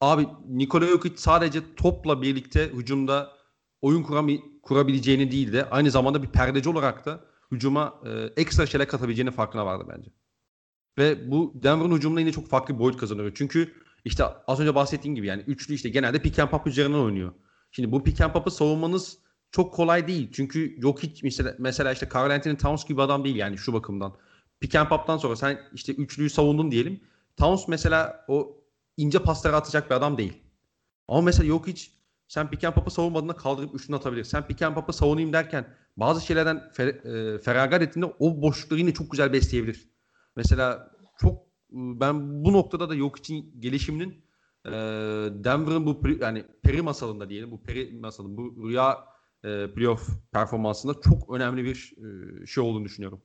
abi 0.00 0.26
Nikola 0.48 0.86
Jokic 0.86 1.16
sadece 1.16 1.74
topla 1.76 2.22
birlikte 2.22 2.68
hücumda 2.68 3.32
oyun 3.80 4.02
kuram 4.02 4.28
kurabileceğini 4.62 5.30
değil 5.30 5.52
de 5.52 5.70
aynı 5.70 5.90
zamanda 5.90 6.22
bir 6.22 6.28
perdeci 6.28 6.68
olarak 6.68 7.06
da 7.06 7.24
hücuma 7.52 8.00
e, 8.04 8.42
ekstra 8.42 8.66
şeyler 8.66 8.88
katabileceğini 8.88 9.30
farkına 9.30 9.66
vardı 9.66 9.84
bence. 9.88 10.10
Ve 10.98 11.30
bu 11.30 11.52
Denver'ın 11.62 11.94
hücumunda 11.96 12.20
yine 12.20 12.32
çok 12.32 12.48
farklı 12.48 12.74
bir 12.74 12.78
boyut 12.78 12.96
kazanıyor. 12.96 13.32
Çünkü 13.34 13.72
işte 14.04 14.24
az 14.46 14.60
önce 14.60 14.74
bahsettiğim 14.74 15.14
gibi 15.14 15.26
yani 15.26 15.42
üçlü 15.46 15.74
işte 15.74 15.88
genelde 15.88 16.22
pick 16.22 16.38
and 16.38 16.48
pop 16.48 16.66
üzerinden 16.66 16.98
oynuyor. 16.98 17.32
Şimdi 17.70 17.92
bu 17.92 18.04
pick 18.04 18.20
and 18.20 18.32
pop'ı 18.32 18.50
savunmanız 18.50 19.18
çok 19.50 19.74
kolay 19.74 20.08
değil. 20.08 20.30
Çünkü 20.32 20.76
yok 20.78 21.02
hiç 21.02 21.22
mesela, 21.22 21.54
mesela 21.58 21.92
işte 21.92 22.08
Carl 22.14 22.30
Anthony 22.30 22.56
Towns 22.56 22.84
gibi 22.84 23.02
adam 23.02 23.24
değil 23.24 23.36
yani 23.36 23.58
şu 23.58 23.72
bakımdan. 23.72 24.16
Pick 24.60 24.74
and 24.74 24.88
pop'tan 24.88 25.18
sonra 25.18 25.36
sen 25.36 25.58
işte 25.72 25.92
üçlüyü 25.94 26.30
savundun 26.30 26.70
diyelim. 26.70 27.00
Towns 27.36 27.68
mesela 27.68 28.24
o 28.28 28.56
ince 28.96 29.18
pasları 29.18 29.56
atacak 29.56 29.90
bir 29.90 29.94
adam 29.94 30.18
değil. 30.18 30.42
Ama 31.08 31.20
mesela 31.20 31.46
yok 31.46 31.66
hiç 31.66 31.92
sen 32.28 32.50
pick 32.50 32.64
and 32.64 32.88
savunmadığında 32.88 33.36
kaldırıp 33.36 33.74
üçlünü 33.74 33.96
atabilir. 33.96 34.24
Sen 34.24 34.46
pick 34.46 34.62
and 34.62 34.92
savunayım 34.92 35.32
derken 35.32 35.66
bazı 35.96 36.26
şeylerden 36.26 36.70
fer, 36.72 36.86
e, 36.88 37.38
feragat 37.38 37.82
ettiğinde 37.82 38.14
o 38.18 38.42
boşlukları 38.42 38.80
yine 38.80 38.94
çok 38.94 39.10
güzel 39.10 39.32
besleyebilir. 39.32 39.90
Mesela 40.36 40.90
çok 41.20 41.46
ben 41.70 42.44
bu 42.44 42.52
noktada 42.52 42.90
da 42.90 42.94
yok 42.94 43.18
için 43.18 43.60
gelişiminin 43.60 44.24
e, 44.64 44.70
Denver'ın 45.44 45.86
bu 45.86 46.00
yani 46.20 46.44
peri 46.62 46.82
masalında 46.82 47.30
diyelim 47.30 47.50
bu 47.50 47.62
peri 47.62 47.98
masalı 47.98 48.36
bu 48.36 48.68
rüya 48.68 48.98
e, 49.44 49.74
playoff 49.74 50.08
performansında 50.32 50.94
çok 51.04 51.34
önemli 51.34 51.64
bir 51.64 51.94
e, 52.42 52.46
şey 52.46 52.64
olduğunu 52.64 52.84
düşünüyorum. 52.84 53.22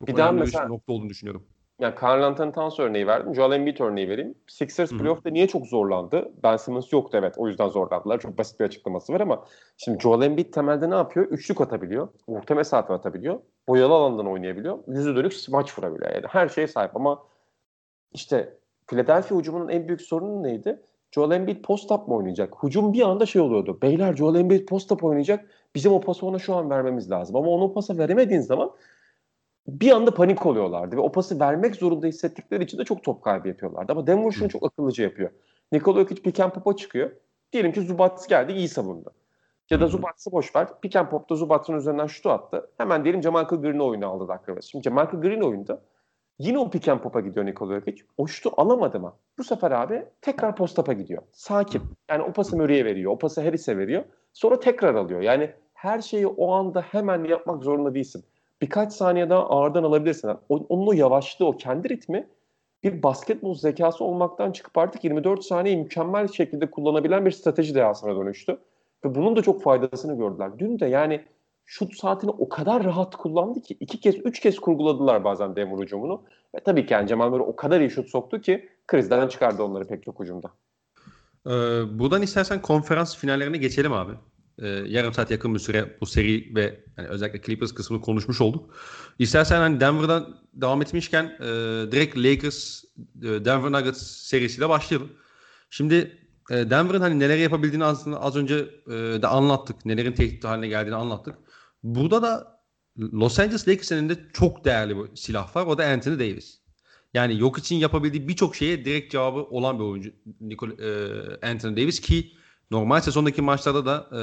Çok 0.00 0.08
bir 0.08 0.16
daha 0.16 0.32
mesela 0.32 0.64
bir 0.64 0.70
nokta 0.70 0.92
olduğunu 0.92 1.08
düşünüyorum. 1.08 1.46
Yani 1.80 1.94
Carl 2.02 2.22
Anthony 2.22 2.52
Towns 2.52 2.80
örneği 2.80 3.06
verdim. 3.06 3.34
Joel 3.34 3.52
Embiid 3.52 3.78
örneği 3.78 4.08
vereyim. 4.08 4.34
Sixers 4.46 4.90
playoff'ta 4.90 5.30
niye 5.30 5.48
çok 5.48 5.66
zorlandı? 5.66 6.32
Ben 6.42 6.56
Simmons 6.56 6.92
yoktu 6.92 7.18
evet. 7.20 7.34
O 7.36 7.48
yüzden 7.48 7.68
zorlandılar. 7.68 8.20
Çok 8.20 8.38
basit 8.38 8.60
bir 8.60 8.64
açıklaması 8.64 9.12
var 9.12 9.20
ama 9.20 9.44
şimdi 9.76 10.00
Joel 10.00 10.22
Embiid 10.22 10.52
temelde 10.52 10.90
ne 10.90 10.94
yapıyor? 10.94 11.26
Üçlük 11.26 11.60
atabiliyor. 11.60 12.08
Orta 12.26 12.54
mesafe 12.54 12.92
atabiliyor. 12.92 13.40
Boyalı 13.68 13.94
alandan 13.94 14.26
oynayabiliyor. 14.26 14.78
Yüzü 14.86 15.16
dönük 15.16 15.34
smaç 15.34 15.78
vurabiliyor. 15.78 16.14
Yani 16.14 16.26
her 16.28 16.48
şeye 16.48 16.66
sahip 16.68 16.96
ama 16.96 17.22
işte 18.12 18.54
Philadelphia 18.86 19.36
hücumunun 19.36 19.68
en 19.68 19.88
büyük 19.88 20.02
sorunu 20.02 20.42
neydi? 20.42 20.82
Joel 21.12 21.30
Embiid 21.30 21.64
post-up 21.64 22.08
mı 22.08 22.14
oynayacak? 22.14 22.54
Hücum 22.62 22.92
bir 22.92 23.02
anda 23.02 23.26
şey 23.26 23.42
oluyordu. 23.42 23.78
Beyler 23.82 24.16
Joel 24.16 24.40
Embiid 24.40 24.68
post-up 24.68 25.04
oynayacak. 25.04 25.50
Bizim 25.74 25.92
o 25.92 26.00
pası 26.00 26.26
ona 26.26 26.38
şu 26.38 26.54
an 26.54 26.70
vermemiz 26.70 27.10
lazım. 27.10 27.36
Ama 27.36 27.48
onu 27.48 27.72
pasa 27.74 27.98
veremediğin 27.98 28.40
zaman 28.40 28.70
bir 29.68 29.90
anda 29.90 30.14
panik 30.14 30.46
oluyorlardı. 30.46 30.96
Ve 30.96 31.00
o 31.00 31.12
pası 31.12 31.40
vermek 31.40 31.76
zorunda 31.76 32.06
hissettikleri 32.06 32.64
için 32.64 32.78
de 32.78 32.84
çok 32.84 33.04
top 33.04 33.22
kaybı 33.22 33.48
yapıyorlardı. 33.48 33.92
Ama 33.92 34.06
Denver 34.06 34.30
şunu 34.30 34.48
çok 34.48 34.64
akıllıca 34.64 35.04
yapıyor. 35.04 35.30
Nikola 35.72 36.00
Jokic 36.00 36.22
pick 36.22 36.40
and 36.40 36.52
pop'a 36.52 36.76
çıkıyor. 36.76 37.10
Diyelim 37.52 37.72
ki 37.72 37.80
Zubats 37.80 38.26
geldi 38.26 38.52
iyi 38.52 38.68
savundu. 38.68 39.10
Ya 39.70 39.80
da 39.80 39.86
Zubats'ı 39.86 40.32
boş 40.32 40.56
ver. 40.56 40.68
Pick 40.80 40.96
and 40.96 41.08
pop'ta 41.08 41.34
Zubats'ın 41.34 41.74
üzerinden 41.74 42.06
şutu 42.06 42.30
attı. 42.30 42.70
Hemen 42.78 43.04
diyelim 43.04 43.22
Jamal 43.22 43.44
Green'i 43.44 43.82
oyunu 43.82 44.06
aldı 44.06 44.28
dakika. 44.28 44.60
Şimdi 44.60 44.84
Jamal 44.84 45.06
Green 45.06 45.40
oyunda 45.40 45.82
Yine 46.38 46.58
o 46.58 46.70
pick 46.70 46.88
and 46.88 47.00
pop'a 47.00 47.20
gidiyor 47.20 47.46
Nikola 47.46 47.74
Jokic. 47.74 48.02
O 48.16 48.26
şutu 48.26 48.50
alamadı 48.56 49.00
mı? 49.00 49.14
Bu 49.38 49.44
sefer 49.44 49.70
abi 49.70 50.04
tekrar 50.20 50.56
post-up'a 50.56 50.92
gidiyor. 50.92 51.22
Sakin. 51.32 51.82
Yani 52.10 52.22
o 52.22 52.32
pası 52.32 52.56
Murray'e 52.56 52.84
veriyor. 52.84 53.12
O 53.12 53.18
pası 53.18 53.40
Harris'e 53.40 53.78
veriyor. 53.78 54.04
Sonra 54.32 54.60
tekrar 54.60 54.94
alıyor. 54.94 55.20
Yani 55.20 55.50
her 55.72 56.00
şeyi 56.00 56.26
o 56.26 56.52
anda 56.52 56.80
hemen 56.80 57.24
yapmak 57.24 57.62
zorunda 57.62 57.94
değilsin. 57.94 58.24
Birkaç 58.62 58.92
saniye 58.92 59.30
daha 59.30 59.48
ağırdan 59.48 59.82
alabilirsin. 59.82 60.28
Yani 60.28 60.38
onun 60.48 60.86
o 60.86 60.92
yavaşlığı, 60.92 61.46
o 61.46 61.56
kendi 61.56 61.88
ritmi 61.88 62.28
bir 62.84 63.02
basketbol 63.02 63.54
zekası 63.54 64.04
olmaktan 64.04 64.52
çıkıp 64.52 64.78
artık 64.78 65.04
24 65.04 65.44
saniyeyi 65.44 65.82
mükemmel 65.82 66.28
şekilde 66.28 66.70
kullanabilen 66.70 67.26
bir 67.26 67.30
strateji 67.30 67.74
dehasına 67.74 68.16
dönüştü. 68.16 68.58
Ve 69.04 69.14
bunun 69.14 69.36
da 69.36 69.42
çok 69.42 69.62
faydasını 69.62 70.18
gördüler. 70.18 70.50
Dün 70.58 70.78
de 70.78 70.86
yani 70.86 71.24
şut 71.64 71.94
saatini 71.94 72.30
o 72.30 72.48
kadar 72.48 72.84
rahat 72.84 73.16
kullandı 73.16 73.60
ki 73.60 73.76
iki 73.80 74.00
kez, 74.00 74.14
üç 74.14 74.40
kez 74.40 74.58
kurguladılar 74.58 75.24
bazen 75.24 75.56
Denver 75.56 75.82
hücumunu. 75.82 76.22
Ve 76.54 76.60
tabii 76.60 76.86
ki 76.86 76.92
yani 76.92 77.08
Cemal 77.08 77.30
Murray 77.30 77.46
o 77.48 77.56
kadar 77.56 77.80
iyi 77.80 77.90
şut 77.90 78.08
soktu 78.08 78.40
ki 78.40 78.68
krizden 78.86 79.28
çıkardı 79.28 79.62
onları 79.62 79.84
pek 79.84 80.02
çok 80.02 80.20
hücumda. 80.20 80.50
Ee, 81.46 81.50
buradan 81.98 82.22
istersen 82.22 82.62
konferans 82.62 83.16
finallerine 83.16 83.56
geçelim 83.56 83.92
abi. 83.92 84.12
Ee, 84.62 84.66
yarım 84.68 85.14
saat 85.14 85.30
yakın 85.30 85.54
bir 85.54 85.58
süre 85.58 85.96
bu 86.00 86.06
seri 86.06 86.54
ve 86.54 86.80
yani 86.96 87.08
özellikle 87.08 87.42
Clippers 87.42 87.74
kısmını 87.74 88.00
konuşmuş 88.00 88.40
olduk. 88.40 88.74
İstersen 89.18 89.58
hani 89.60 89.80
Denver'dan 89.80 90.36
devam 90.54 90.82
etmişken 90.82 91.24
e, 91.40 91.46
direkt 91.92 92.16
Lakers 92.16 92.84
e, 93.22 93.44
Denver 93.44 93.72
Nuggets 93.72 94.02
serisiyle 94.02 94.68
başlayalım. 94.68 95.12
Şimdi 95.70 96.18
e, 96.50 96.70
Denver'ın 96.70 97.00
hani 97.00 97.18
neler 97.18 97.38
yapabildiğini 97.38 97.84
aslında 97.84 98.20
az 98.20 98.36
önce 98.36 98.54
e, 98.86 98.92
de 99.22 99.26
anlattık. 99.26 99.84
Nelerin 99.86 100.12
tehdit 100.12 100.44
haline 100.44 100.68
geldiğini 100.68 100.96
anlattık. 100.96 101.34
Burada 101.82 102.22
da 102.22 102.60
Los 102.98 103.38
Angeles 103.38 103.68
Lakers'ın 103.68 104.08
de 104.08 104.18
çok 104.32 104.64
değerli 104.64 104.96
bir 104.96 105.16
silah 105.16 105.56
var. 105.56 105.66
O 105.66 105.78
da 105.78 105.86
Anthony 105.86 106.14
Davis. 106.14 106.58
Yani 107.14 107.40
yok 107.40 107.58
için 107.58 107.76
yapabildiği 107.76 108.28
birçok 108.28 108.56
şeye 108.56 108.84
direkt 108.84 109.12
cevabı 109.12 109.38
olan 109.38 109.78
bir 109.78 109.84
oyuncu 109.84 110.12
Nicole, 110.40 110.72
e, 110.72 111.50
Anthony 111.50 111.76
Davis 111.76 112.00
ki 112.00 112.32
normal 112.70 113.00
sezondaki 113.00 113.42
maçlarda 113.42 113.86
da 113.86 114.06
e, 114.12 114.20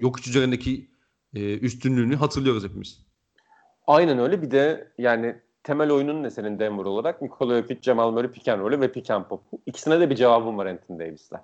yok 0.00 0.28
üzerindeki 0.28 0.90
e, 1.34 1.58
üstünlüğünü 1.58 2.16
hatırlıyoruz 2.16 2.64
hepimiz. 2.64 3.06
Aynen 3.86 4.18
öyle. 4.18 4.42
Bir 4.42 4.50
de 4.50 4.92
yani 4.98 5.36
temel 5.62 5.90
oyunun 5.90 6.22
ne 6.22 6.30
senin 6.30 6.58
Denver 6.58 6.84
olarak? 6.84 7.22
Nikola 7.22 7.56
Jokic, 7.56 7.82
Jamal 7.82 8.10
Murray 8.10 8.30
pick 8.30 8.48
and 8.48 8.60
roll'ü 8.60 8.80
ve 8.80 8.92
pick 8.92 9.10
and 9.10 9.24
pop. 9.24 9.42
İkisine 9.66 10.00
de 10.00 10.10
bir 10.10 10.16
cevabım 10.16 10.58
var 10.58 10.66
Anthony 10.66 10.98
Davis'le. 10.98 11.36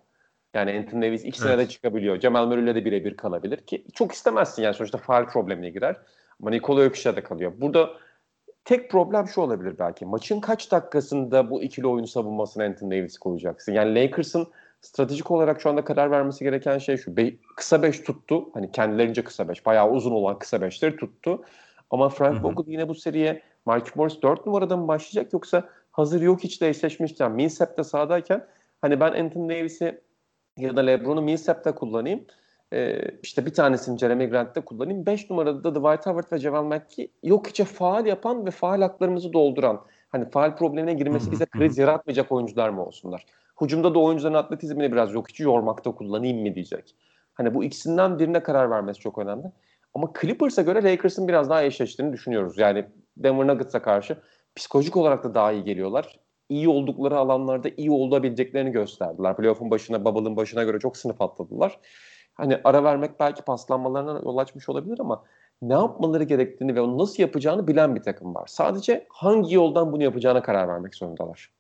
Yani 0.54 0.78
Anthony 0.78 1.02
Davis 1.02 1.24
ikisine 1.24 1.52
evet. 1.52 1.66
de 1.66 1.68
çıkabiliyor. 1.68 2.20
Cemal 2.20 2.46
Murray'le 2.46 2.74
de 2.74 2.85
birebir 2.85 3.16
kalabilir 3.16 3.59
ki 3.59 3.85
çok 3.94 4.12
istemezsin 4.12 4.62
yani 4.62 4.74
sonuçta 4.74 4.98
faal 4.98 5.26
problemine 5.26 5.70
girer. 5.70 5.96
Ama 6.40 6.50
Nikola 6.50 6.85
Jokic'e 6.85 7.16
de 7.16 7.22
kalıyor. 7.22 7.52
Burada 7.57 7.90
tek 8.64 8.90
problem 8.90 9.28
şu 9.28 9.40
olabilir 9.40 9.78
belki. 9.78 10.07
Maçın 10.07 10.40
kaç 10.40 10.72
dakikasında 10.72 11.50
bu 11.50 11.62
ikili 11.62 11.87
oyun 11.87 12.04
savunmasına 12.04 12.64
Anthony 12.64 12.90
Davis 12.90 13.18
koyacaksın? 13.18 13.72
Yani 13.72 13.94
Lakers'ın 13.94 14.46
stratejik 14.80 15.30
olarak 15.30 15.60
şu 15.60 15.70
anda 15.70 15.84
karar 15.84 16.10
vermesi 16.10 16.44
gereken 16.44 16.78
şey 16.78 16.96
şu. 16.96 17.16
Be- 17.16 17.34
kısa 17.56 17.82
5 17.82 18.00
tuttu. 18.00 18.50
Hani 18.54 18.72
kendilerince 18.72 19.24
kısa 19.24 19.48
5. 19.48 19.66
Bayağı 19.66 19.90
uzun 19.90 20.10
olan 20.10 20.38
kısa 20.38 20.56
5'leri 20.56 20.96
tuttu. 20.96 21.44
Ama 21.90 22.08
Frank 22.08 22.44
Vogel 22.44 22.72
yine 22.72 22.88
bu 22.88 22.94
seriye 22.94 23.42
Mark 23.66 23.96
Morris 23.96 24.22
4 24.22 24.46
numarada 24.46 24.76
mı 24.76 24.88
başlayacak 24.88 25.32
yoksa 25.32 25.68
hazır 25.92 26.22
yok 26.22 26.40
hiç 26.44 26.60
de 26.62 26.68
eşleşmişken 26.68 27.32
Millsap 27.32 27.78
de 27.78 27.84
sahadayken 27.84 28.46
hani 28.80 29.00
ben 29.00 29.12
Anthony 29.12 29.48
Davis'i 29.48 30.00
ya 30.56 30.76
da 30.76 30.80
LeBron'u 30.80 31.22
Millsap'te 31.22 31.72
kullanayım. 31.72 32.24
Ee, 32.72 33.00
işte 33.22 33.46
bir 33.46 33.54
tanesini 33.54 33.98
Jeremy 33.98 34.26
Grant'te 34.26 34.60
kullanayım. 34.60 35.06
5 35.06 35.30
numarada 35.30 35.64
da 35.64 35.74
Dwight 35.74 36.06
Howard 36.06 36.32
ve 36.32 36.38
Javel 36.38 36.62
McGee 36.62 37.08
yok 37.22 37.46
içe 37.46 37.64
faal 37.64 38.06
yapan 38.06 38.46
ve 38.46 38.50
faal 38.50 38.80
haklarımızı 38.80 39.32
dolduran 39.32 39.80
hani 40.08 40.30
faal 40.30 40.56
problemine 40.56 40.94
girmesi 40.94 41.32
bize 41.32 41.46
kriz 41.46 41.78
yaratmayacak 41.78 42.32
oyuncular 42.32 42.68
mı 42.68 42.86
olsunlar? 42.86 43.26
Hucumda 43.58 43.94
da 43.94 43.98
oyuncuların 43.98 44.34
atletizmini 44.34 44.92
biraz 44.92 45.14
yok 45.14 45.30
içi 45.30 45.42
yormakta 45.42 45.92
kullanayım 45.92 46.38
mı 46.38 46.54
diyecek. 46.54 46.94
Hani 47.34 47.54
bu 47.54 47.64
ikisinden 47.64 48.18
birine 48.18 48.42
karar 48.42 48.70
vermesi 48.70 49.00
çok 49.00 49.18
önemli. 49.18 49.52
Ama 49.94 50.12
Clippers'a 50.20 50.62
göre 50.62 50.82
Lakers'ın 50.82 51.28
biraz 51.28 51.50
daha 51.50 51.62
eşleştiğini 51.62 52.12
düşünüyoruz. 52.12 52.58
Yani 52.58 52.86
Denver 53.16 53.46
Nuggets'a 53.46 53.82
karşı 53.82 54.16
psikolojik 54.56 54.96
olarak 54.96 55.24
da 55.24 55.34
daha 55.34 55.52
iyi 55.52 55.64
geliyorlar. 55.64 56.18
İyi 56.48 56.68
oldukları 56.68 57.18
alanlarda 57.18 57.68
iyi 57.76 57.90
olabileceklerini 57.90 58.70
gösterdiler. 58.70 59.36
Playoff'un 59.36 59.70
başına, 59.70 60.04
bubble'ın 60.04 60.36
başına 60.36 60.64
göre 60.64 60.78
çok 60.78 60.96
sınıf 60.96 61.22
atladılar. 61.22 61.78
Hani 62.34 62.60
ara 62.64 62.84
vermek 62.84 63.20
belki 63.20 63.42
paslanmalarına 63.42 64.20
yol 64.24 64.36
açmış 64.36 64.68
olabilir 64.68 64.98
ama 65.00 65.24
ne 65.62 65.74
yapmaları 65.74 66.24
gerektiğini 66.24 66.74
ve 66.74 66.80
onu 66.80 66.98
nasıl 66.98 67.22
yapacağını 67.22 67.68
bilen 67.68 67.94
bir 67.94 68.02
takım 68.02 68.34
var. 68.34 68.46
Sadece 68.46 69.06
hangi 69.08 69.54
yoldan 69.54 69.92
bunu 69.92 70.02
yapacağına 70.02 70.42
karar 70.42 70.68
vermek 70.68 70.94
zorundalar. 70.94 71.57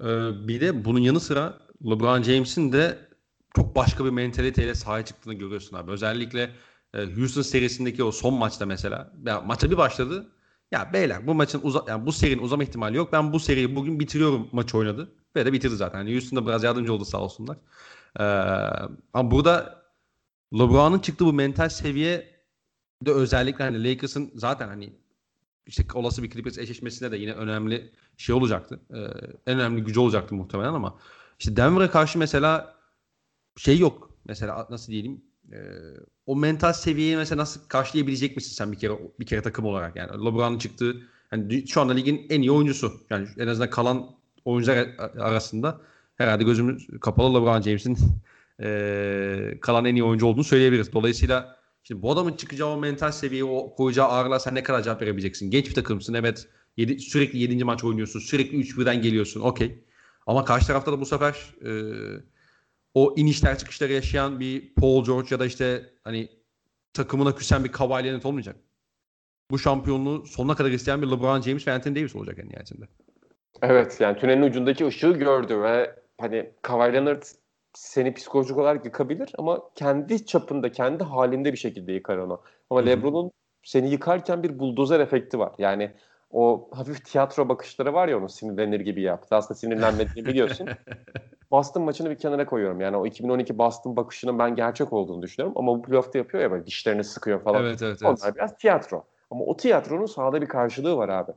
Ee, 0.00 0.48
bir 0.48 0.60
de 0.60 0.84
bunun 0.84 0.98
yanı 0.98 1.20
sıra 1.20 1.58
LeBron 1.86 2.22
James'in 2.22 2.72
de 2.72 3.08
çok 3.56 3.76
başka 3.76 4.04
bir 4.04 4.10
mentaliteyle 4.10 4.74
sahaya 4.74 5.04
çıktığını 5.04 5.34
görüyorsun 5.34 5.76
abi. 5.76 5.90
Özellikle 5.90 6.50
e, 6.94 7.04
Houston 7.16 7.42
serisindeki 7.42 8.04
o 8.04 8.12
son 8.12 8.34
maçta 8.34 8.66
mesela. 8.66 9.12
Ya, 9.26 9.40
maça 9.40 9.70
bir 9.70 9.76
başladı. 9.76 10.32
Ya 10.72 10.92
beyler 10.92 11.26
bu 11.26 11.34
maçın 11.34 11.60
uza 11.62 11.84
yani 11.88 12.06
bu 12.06 12.12
serinin 12.12 12.42
uzama 12.42 12.62
ihtimali 12.64 12.96
yok. 12.96 13.12
Ben 13.12 13.32
bu 13.32 13.40
seriyi 13.40 13.76
bugün 13.76 14.00
bitiriyorum 14.00 14.48
maç 14.52 14.74
oynadı. 14.74 15.12
Ve 15.36 15.46
de 15.46 15.52
bitirdi 15.52 15.76
zaten. 15.76 15.98
Yani 15.98 16.12
Houston'da 16.12 16.46
biraz 16.46 16.64
yardımcı 16.64 16.92
oldu 16.94 17.04
sağ 17.04 17.18
olsunlar. 17.18 17.56
Ee, 18.20 18.22
ama 19.14 19.30
burada 19.30 19.84
LeBron'un 20.54 20.98
çıktığı 20.98 21.26
bu 21.26 21.32
mental 21.32 21.68
seviye 21.68 22.34
de 23.06 23.12
özellikle 23.12 23.64
hani 23.64 23.84
Lakers'ın 23.84 24.32
zaten 24.34 24.68
hani 24.68 25.03
işte 25.66 25.84
olası 25.94 26.22
bir 26.22 26.30
Clippers 26.30 26.58
eşleşmesinde 26.58 27.12
de 27.12 27.16
yine 27.16 27.32
önemli 27.32 27.92
şey 28.16 28.34
olacaktı. 28.34 28.80
Ee, 28.90 28.96
en 29.46 29.58
önemli 29.58 29.84
gücü 29.84 30.00
olacaktı 30.00 30.34
muhtemelen 30.34 30.72
ama 30.72 30.98
işte 31.38 31.56
Denver'a 31.56 31.90
karşı 31.90 32.18
mesela 32.18 32.76
şey 33.56 33.78
yok. 33.78 34.10
Mesela 34.24 34.66
nasıl 34.70 34.92
diyelim 34.92 35.22
e, 35.52 35.58
o 36.26 36.36
mental 36.36 36.72
seviyeyi 36.72 37.16
mesela 37.16 37.42
nasıl 37.42 37.60
karşılayabilecek 37.68 38.36
misin 38.36 38.52
sen 38.52 38.72
bir 38.72 38.78
kere 38.78 38.92
bir 39.20 39.26
kere 39.26 39.42
takım 39.42 39.64
olarak 39.64 39.96
yani 39.96 40.10
LeBron'un 40.10 40.58
çıktığı 40.58 41.02
hani 41.30 41.68
şu 41.68 41.80
anda 41.80 41.92
ligin 41.92 42.26
en 42.30 42.40
iyi 42.40 42.50
oyuncusu. 42.50 42.92
Yani 43.10 43.28
en 43.38 43.46
azından 43.46 43.70
kalan 43.70 44.10
oyuncular 44.44 44.88
arasında 44.98 45.80
herhalde 46.16 46.44
gözümüz 46.44 46.86
kapalı 47.00 47.40
LeBron 47.40 47.60
James'in 47.60 47.98
e, 48.60 49.58
kalan 49.60 49.84
en 49.84 49.94
iyi 49.94 50.04
oyuncu 50.04 50.26
olduğunu 50.26 50.44
söyleyebiliriz. 50.44 50.92
Dolayısıyla 50.92 51.56
Şimdi 51.84 52.02
bu 52.02 52.12
adamın 52.12 52.32
çıkacağı 52.32 52.68
o 52.68 52.76
mental 52.76 53.12
seviyeyi, 53.12 53.44
o 53.44 53.74
koyacağı 53.74 54.06
ağırlığa 54.06 54.38
sen 54.38 54.54
ne 54.54 54.62
kadar 54.62 54.82
cevap 54.82 55.02
verebileceksin? 55.02 55.50
Genç 55.50 55.68
bir 55.68 55.74
takımsın 55.74 56.14
evet. 56.14 56.48
Yedi, 56.76 56.98
sürekli 56.98 57.38
7. 57.38 57.64
maç 57.64 57.84
oynuyorsun. 57.84 58.20
Sürekli 58.20 58.58
3-1'den 58.58 59.02
geliyorsun. 59.02 59.40
Okey. 59.40 59.84
Ama 60.26 60.44
karşı 60.44 60.66
tarafta 60.66 60.92
da 60.92 61.00
bu 61.00 61.06
sefer 61.06 61.54
e, 61.64 61.70
o 62.94 63.14
inişler 63.16 63.58
çıkışları 63.58 63.92
yaşayan 63.92 64.40
bir 64.40 64.74
Paul 64.74 65.04
George 65.04 65.28
ya 65.30 65.40
da 65.40 65.46
işte 65.46 65.90
hani 66.04 66.28
takımına 66.92 67.34
küsen 67.34 67.64
bir 67.64 67.72
Kawhi 67.72 68.04
Leonard 68.04 68.22
olmayacak. 68.24 68.56
Bu 69.50 69.58
şampiyonluğu 69.58 70.26
sonuna 70.26 70.54
kadar 70.54 70.70
isteyen 70.70 71.02
bir 71.02 71.06
LeBron 71.06 71.40
James 71.40 71.68
ve 71.68 71.72
Anthony 71.72 71.96
Davis 71.96 72.16
olacak 72.16 72.38
en 72.38 72.48
nihayetinde. 72.48 72.84
Evet 73.62 73.96
yani 74.00 74.18
tünelin 74.18 74.42
ucundaki 74.42 74.86
ışığı 74.86 75.12
gördü 75.12 75.60
ve 75.60 75.96
hani 76.20 76.50
Kawhi 76.62 76.92
Leonard 76.92 77.22
seni 77.74 78.14
psikolojik 78.14 78.58
olarak 78.58 78.84
yıkabilir 78.84 79.32
ama 79.38 79.62
kendi 79.74 80.26
çapında, 80.26 80.72
kendi 80.72 81.04
halinde 81.04 81.52
bir 81.52 81.58
şekilde 81.58 81.92
yıkar 81.92 82.16
onu. 82.16 82.40
Ama 82.70 82.80
Hı-hı. 82.80 82.88
LeBron'un 82.88 83.30
seni 83.62 83.90
yıkarken 83.90 84.42
bir 84.42 84.58
buldozer 84.58 85.00
efekti 85.00 85.38
var. 85.38 85.52
Yani 85.58 85.90
o 86.30 86.68
hafif 86.72 87.04
tiyatro 87.04 87.48
bakışları 87.48 87.94
var 87.94 88.08
ya 88.08 88.18
onun 88.18 88.26
sinirlenir 88.26 88.80
gibi 88.80 89.02
yaptı. 89.02 89.36
Aslında 89.36 89.58
sinirlenmediğini 89.58 90.28
biliyorsun. 90.28 90.68
Boston 91.50 91.82
maçını 91.82 92.10
bir 92.10 92.18
kenara 92.18 92.46
koyuyorum. 92.46 92.80
Yani 92.80 92.96
o 92.96 93.06
2012 93.06 93.58
Boston 93.58 93.96
bakışının 93.96 94.38
ben 94.38 94.56
gerçek 94.56 94.92
olduğunu 94.92 95.22
düşünüyorum. 95.22 95.58
Ama 95.58 95.78
bu 95.78 95.82
playoff'ta 95.82 96.18
yapıyor 96.18 96.42
ya 96.42 96.50
böyle 96.50 96.66
dişlerini 96.66 97.04
sıkıyor 97.04 97.42
falan. 97.42 97.64
Evet, 97.64 97.82
evet, 97.82 97.98
evet. 98.02 98.18
Onlar 98.22 98.34
biraz 98.34 98.56
tiyatro. 98.56 99.04
Ama 99.30 99.44
o 99.44 99.56
tiyatronun 99.56 100.06
sahada 100.06 100.42
bir 100.42 100.46
karşılığı 100.46 100.96
var 100.96 101.08
abi. 101.08 101.32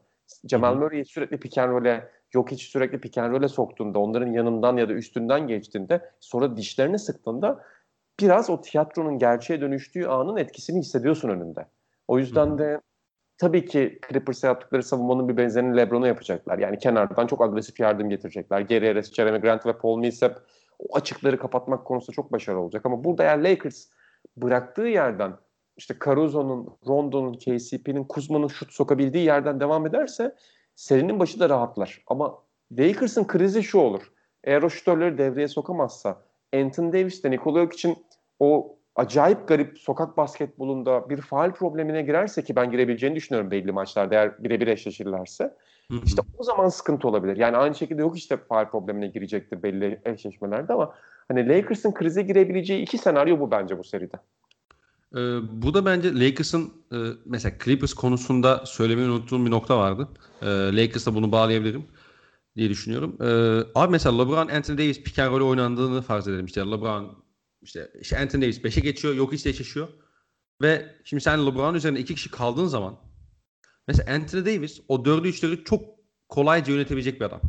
Cemal 0.45 0.75
Murray'i 0.75 1.05
sürekli 1.05 1.39
pick 1.39 1.57
and 1.57 1.71
roll'e 1.71 2.09
yok 2.33 2.51
hiç 2.51 2.61
sürekli 2.63 2.99
pick 2.99 3.17
and 3.17 3.31
roll'e 3.31 3.47
soktuğunda, 3.47 3.99
onların 3.99 4.31
yanından 4.31 4.77
ya 4.77 4.89
da 4.89 4.93
üstünden 4.93 5.47
geçtiğinde, 5.47 6.11
sonra 6.19 6.57
dişlerini 6.57 6.99
sıktığında 6.99 7.63
biraz 8.19 8.49
o 8.49 8.61
tiyatronun 8.61 9.19
gerçeğe 9.19 9.61
dönüştüğü 9.61 10.05
anın 10.05 10.37
etkisini 10.37 10.79
hissediyorsun 10.79 11.29
önünde. 11.29 11.65
O 12.07 12.19
yüzden 12.19 12.57
de 12.57 12.81
tabii 13.37 13.65
ki 13.65 13.99
Clippers'a 14.09 14.47
yaptıkları 14.47 14.83
savunmanın 14.83 15.29
bir 15.29 15.37
benzerini 15.37 15.77
LeBron'a 15.77 16.07
yapacaklar. 16.07 16.57
Yani 16.57 16.79
kenardan 16.79 17.27
çok 17.27 17.41
agresif 17.41 17.79
yardım 17.79 18.09
getirecekler. 18.09 18.59
Geri 18.61 18.87
Harris, 18.87 19.13
Jeremy 19.13 19.37
Grant 19.37 19.65
ve 19.65 19.77
Paul 19.77 19.99
Millsap 19.99 20.41
o 20.79 20.97
açıkları 20.97 21.39
kapatmak 21.39 21.85
konusunda 21.85 22.15
çok 22.15 22.31
başarılı 22.31 22.61
olacak. 22.61 22.85
Ama 22.85 23.03
burada 23.03 23.23
eğer 23.23 23.43
Lakers 23.43 23.85
bıraktığı 24.37 24.87
yerden 24.87 25.33
işte 25.77 25.95
Caruso'nun, 26.05 26.77
Rondo'nun, 26.87 27.33
KCP'nin, 27.33 28.03
Kuzma'nın 28.03 28.47
şut 28.47 28.73
sokabildiği 28.73 29.25
yerden 29.25 29.59
devam 29.59 29.85
ederse 29.85 30.35
serinin 30.77 31.19
başı 31.19 31.39
da 31.39 31.49
rahatlar. 31.49 32.03
Ama 32.07 32.37
Lakers'ın 32.71 33.27
krizi 33.27 33.63
şu 33.63 33.79
olur. 33.79 34.11
Eğer 34.43 34.63
o 34.63 34.69
şutörleri 34.69 35.17
devreye 35.17 35.47
sokamazsa 35.47 36.21
Anthony 36.55 36.93
Davis 36.93 37.23
de 37.23 37.31
Nikola 37.31 37.63
için 37.63 37.97
o 38.39 38.75
acayip 38.95 39.47
garip 39.47 39.79
sokak 39.79 40.17
basketbolunda 40.17 41.09
bir 41.09 41.21
faal 41.21 41.51
problemine 41.51 42.01
girerse 42.01 42.43
ki 42.43 42.55
ben 42.55 42.71
girebileceğini 42.71 43.15
düşünüyorum 43.15 43.51
belli 43.51 43.71
maçlarda 43.71 44.15
eğer 44.15 44.43
birebir 44.43 44.67
eşleşirlerse. 44.67 45.53
işte 46.05 46.21
o 46.37 46.43
zaman 46.43 46.69
sıkıntı 46.69 47.07
olabilir. 47.07 47.37
Yani 47.37 47.57
aynı 47.57 47.75
şekilde 47.75 48.01
yok 48.01 48.17
işte 48.17 48.37
faal 48.37 48.69
problemine 48.69 49.07
girecektir 49.07 49.63
belli 49.63 50.01
eşleşmelerde 50.05 50.73
ama 50.73 50.93
hani 51.27 51.49
Lakers'ın 51.49 51.93
krize 51.93 52.21
girebileceği 52.21 52.81
iki 52.81 52.97
senaryo 52.97 53.39
bu 53.39 53.51
bence 53.51 53.77
bu 53.77 53.83
seride. 53.83 54.17
Ee, 55.15 55.39
bu 55.61 55.73
da 55.73 55.85
bence 55.85 56.19
Lakers'ın 56.19 56.73
e, 56.93 56.97
mesela 57.25 57.55
Clippers 57.63 57.93
konusunda 57.93 58.65
söylemeyi 58.65 59.09
unuttuğum 59.09 59.45
bir 59.45 59.51
nokta 59.51 59.77
vardı. 59.77 60.07
Ee, 60.41 60.45
Lakers'la 60.47 61.15
bunu 61.15 61.31
bağlayabilirim 61.31 61.85
diye 62.55 62.69
düşünüyorum. 62.69 63.17
Ee, 63.21 63.79
abi 63.79 63.91
mesela 63.91 64.23
LeBron, 64.23 64.47
Anthony 64.47 64.77
Davis 64.77 65.03
pick 65.03 65.19
and 65.19 65.31
roll 65.31 65.49
oynandığını 65.49 66.01
farz 66.01 66.27
edelim. 66.27 66.45
İşte 66.45 66.61
LeBron, 66.61 67.23
işte, 67.61 67.91
işte 68.01 68.19
Anthony 68.19 68.41
Davis 68.41 68.59
5'e 68.59 68.81
geçiyor, 68.81 69.13
yok 69.13 69.33
işte 69.33 69.49
eşleşiyor. 69.49 69.87
Ve 70.61 70.95
şimdi 71.03 71.23
sen 71.23 71.45
LeBron 71.47 71.73
üzerinde 71.73 71.99
iki 71.99 72.15
kişi 72.15 72.31
kaldığın 72.31 72.65
zaman 72.65 72.99
mesela 73.87 74.15
Anthony 74.15 74.45
Davis 74.45 74.79
o 74.87 75.05
dördü 75.05 75.27
üçleri 75.27 75.63
çok 75.63 75.83
kolayca 76.29 76.73
yönetebilecek 76.73 77.19
bir 77.19 77.25
adam. 77.25 77.41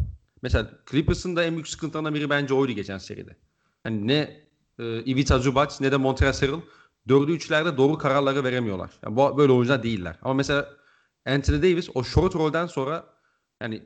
Mesela 0.42 0.70
Clippers'ın 0.90 1.36
da 1.36 1.44
en 1.44 1.52
büyük 1.52 1.68
sıkıntılarından 1.68 2.14
biri 2.14 2.30
bence 2.30 2.54
oydu 2.54 2.72
geçen 2.72 2.98
seride. 2.98 3.36
Hani 3.82 4.06
ne 4.06 4.46
e, 4.78 5.04
Ivica 5.04 5.38
Zubac 5.38 5.74
ne 5.80 5.92
de 5.92 5.96
Montrezl 5.96 6.46
Harrell 6.46 6.60
dördü 7.08 7.32
üçlerde 7.32 7.76
doğru 7.76 7.98
kararları 7.98 8.44
veremiyorlar. 8.44 8.90
Yani 9.04 9.16
bu 9.16 9.38
böyle 9.38 9.52
oyuncular 9.52 9.82
değiller. 9.82 10.18
Ama 10.22 10.34
mesela 10.34 10.68
Anthony 11.26 11.62
Davis 11.62 11.88
o 11.94 12.04
short 12.04 12.34
roll'den 12.34 12.66
sonra 12.66 13.06
yani 13.62 13.82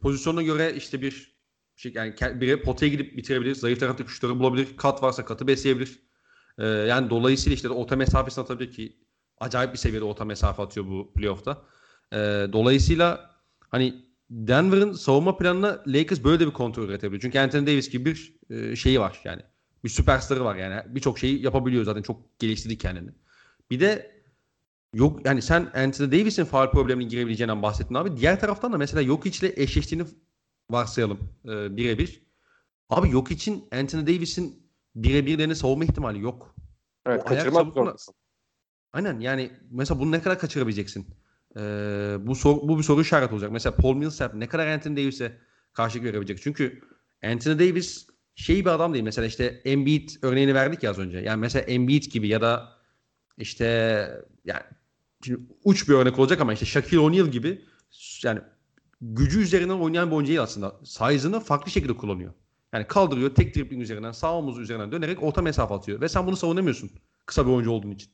pozisyona 0.00 0.42
göre 0.42 0.74
işte 0.74 1.02
bir 1.02 1.40
şey 1.76 1.92
yani 1.94 2.14
biri 2.40 2.62
potaya 2.62 2.88
gidip 2.88 3.16
bitirebilir. 3.16 3.54
Zayıf 3.54 3.80
taraftaki 3.80 4.10
şutları 4.10 4.38
bulabilir. 4.38 4.76
Kat 4.76 5.02
varsa 5.02 5.24
katı 5.24 5.46
besleyebilir. 5.46 6.00
Ee, 6.58 6.66
yani 6.66 7.10
dolayısıyla 7.10 7.54
işte 7.54 7.68
orta 7.68 7.96
mesafesini 7.96 8.44
atabilir 8.44 8.72
ki 8.72 8.96
acayip 9.38 9.72
bir 9.72 9.78
seviyede 9.78 10.04
orta 10.04 10.24
mesafe 10.24 10.62
atıyor 10.62 10.86
bu 10.86 11.12
playoff'ta. 11.12 11.62
Ee, 12.12 12.16
dolayısıyla 12.52 13.30
hani 13.70 14.04
Denver'ın 14.30 14.92
savunma 14.92 15.36
planına 15.36 15.82
Lakers 15.86 16.24
böyle 16.24 16.40
de 16.40 16.46
bir 16.46 16.52
kontrol 16.52 16.84
üretebilir. 16.88 17.20
Çünkü 17.20 17.38
Anthony 17.38 17.66
Davis 17.66 17.90
gibi 17.90 18.04
bir 18.04 18.34
e, 18.50 18.76
şeyi 18.76 19.00
var 19.00 19.20
yani 19.24 19.42
bir 19.84 19.88
süperstarı 19.88 20.44
var 20.44 20.56
yani. 20.56 20.82
Birçok 20.94 21.18
şeyi 21.18 21.42
yapabiliyor 21.42 21.84
zaten. 21.84 22.02
Çok 22.02 22.38
geliştirdi 22.38 22.78
kendini. 22.78 23.10
Bir 23.70 23.80
de 23.80 24.20
yok 24.94 25.26
yani 25.26 25.42
sen 25.42 25.70
Anthony 25.74 26.12
Davis'in 26.12 26.44
faal 26.44 26.70
problemine 26.70 27.08
girebileceğinden 27.08 27.62
bahsettin 27.62 27.94
abi. 27.94 28.16
Diğer 28.16 28.40
taraftan 28.40 28.72
da 28.72 28.78
mesela 28.78 29.02
yok 29.02 29.26
ile 29.26 29.62
eşleştiğini 29.62 30.04
varsayalım 30.70 31.18
e, 31.44 31.76
birebir. 31.76 32.22
Abi 32.90 33.10
yok 33.10 33.30
için 33.30 33.68
Anthony 33.72 34.06
Davis'in 34.06 34.62
birebirlerini 34.94 35.56
savunma 35.56 35.84
ihtimali 35.84 36.20
yok. 36.20 36.54
Evet, 37.06 37.22
o 37.24 37.24
kaçırmak 37.24 37.74
zorundasın. 37.74 38.14
Aynen 38.92 39.20
yani 39.20 39.50
mesela 39.70 40.00
bunu 40.00 40.10
ne 40.10 40.22
kadar 40.22 40.38
kaçırabileceksin? 40.38 41.06
Ee, 41.56 42.16
bu 42.20 42.34
sor, 42.34 42.68
bu 42.68 42.78
bir 42.78 42.82
soru 42.82 43.00
işareti 43.00 43.34
olacak. 43.34 43.50
Mesela 43.52 43.76
Paul 43.76 43.96
Millsap 43.96 44.34
ne 44.34 44.48
kadar 44.48 44.66
Anthony 44.66 44.96
Davis'e 44.96 45.38
karşı 45.72 46.04
verebilecek? 46.04 46.42
Çünkü 46.42 46.80
Anthony 47.24 47.58
Davis 47.58 48.06
şey 48.34 48.60
bir 48.64 48.70
adam 48.70 48.92
değil. 48.92 49.04
Mesela 49.04 49.26
işte 49.26 49.62
Embiid 49.64 50.10
örneğini 50.22 50.54
verdik 50.54 50.82
ya 50.82 50.90
az 50.90 50.98
önce. 50.98 51.18
Yani 51.18 51.40
mesela 51.40 51.62
Embiid 51.62 52.04
gibi 52.04 52.28
ya 52.28 52.40
da 52.40 52.68
işte 53.38 53.64
yani 54.44 54.62
şimdi 55.24 55.40
uç 55.64 55.88
bir 55.88 55.94
örnek 55.94 56.18
olacak 56.18 56.40
ama 56.40 56.52
işte 56.52 56.66
Shaquille 56.66 57.00
O'Neal 57.00 57.26
gibi 57.26 57.64
yani 58.24 58.40
gücü 59.00 59.40
üzerinden 59.40 59.74
oynayan 59.74 60.10
bir 60.10 60.16
oyuncu 60.16 60.28
değil 60.28 60.42
aslında. 60.42 60.76
Size'ını 60.84 61.40
farklı 61.40 61.70
şekilde 61.70 61.96
kullanıyor. 61.96 62.32
Yani 62.72 62.86
kaldırıyor 62.86 63.34
tek 63.34 63.56
dribbling 63.56 63.82
üzerinden 63.82 64.12
sağ 64.12 64.36
omuz 64.36 64.58
üzerinden 64.58 64.92
dönerek 64.92 65.22
orta 65.22 65.42
mesafe 65.42 65.74
atıyor. 65.74 66.00
Ve 66.00 66.08
sen 66.08 66.26
bunu 66.26 66.36
savunamıyorsun. 66.36 66.90
Kısa 67.26 67.46
bir 67.46 67.50
oyuncu 67.50 67.70
olduğun 67.70 67.90
için. 67.90 68.12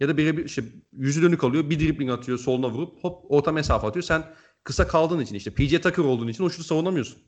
Ya 0.00 0.08
da 0.08 0.16
biri 0.16 0.44
işte 0.44 0.64
yüzü 0.92 1.22
dönük 1.22 1.44
alıyor 1.44 1.70
bir 1.70 1.80
dribbling 1.80 2.10
atıyor 2.10 2.38
soluna 2.38 2.70
vurup 2.70 3.04
hop 3.04 3.24
orta 3.28 3.52
mesafe 3.52 3.86
atıyor. 3.86 4.02
Sen 4.02 4.24
kısa 4.64 4.88
kaldığın 4.88 5.20
için 5.20 5.34
işte 5.34 5.50
PJ 5.50 5.80
Tucker 5.80 6.04
olduğun 6.04 6.28
için 6.28 6.44
o 6.44 6.50
şutu 6.50 6.64
savunamıyorsun. 6.64 7.22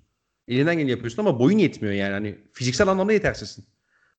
Elinden 0.50 0.74
geleni 0.74 0.90
yapıyorsun 0.90 1.22
ama 1.22 1.38
boyun 1.38 1.58
yetmiyor 1.58 1.94
yani. 1.94 2.12
Hani 2.12 2.38
fiziksel 2.52 2.88
anlamda 2.88 3.12
yetersizsin. 3.12 3.64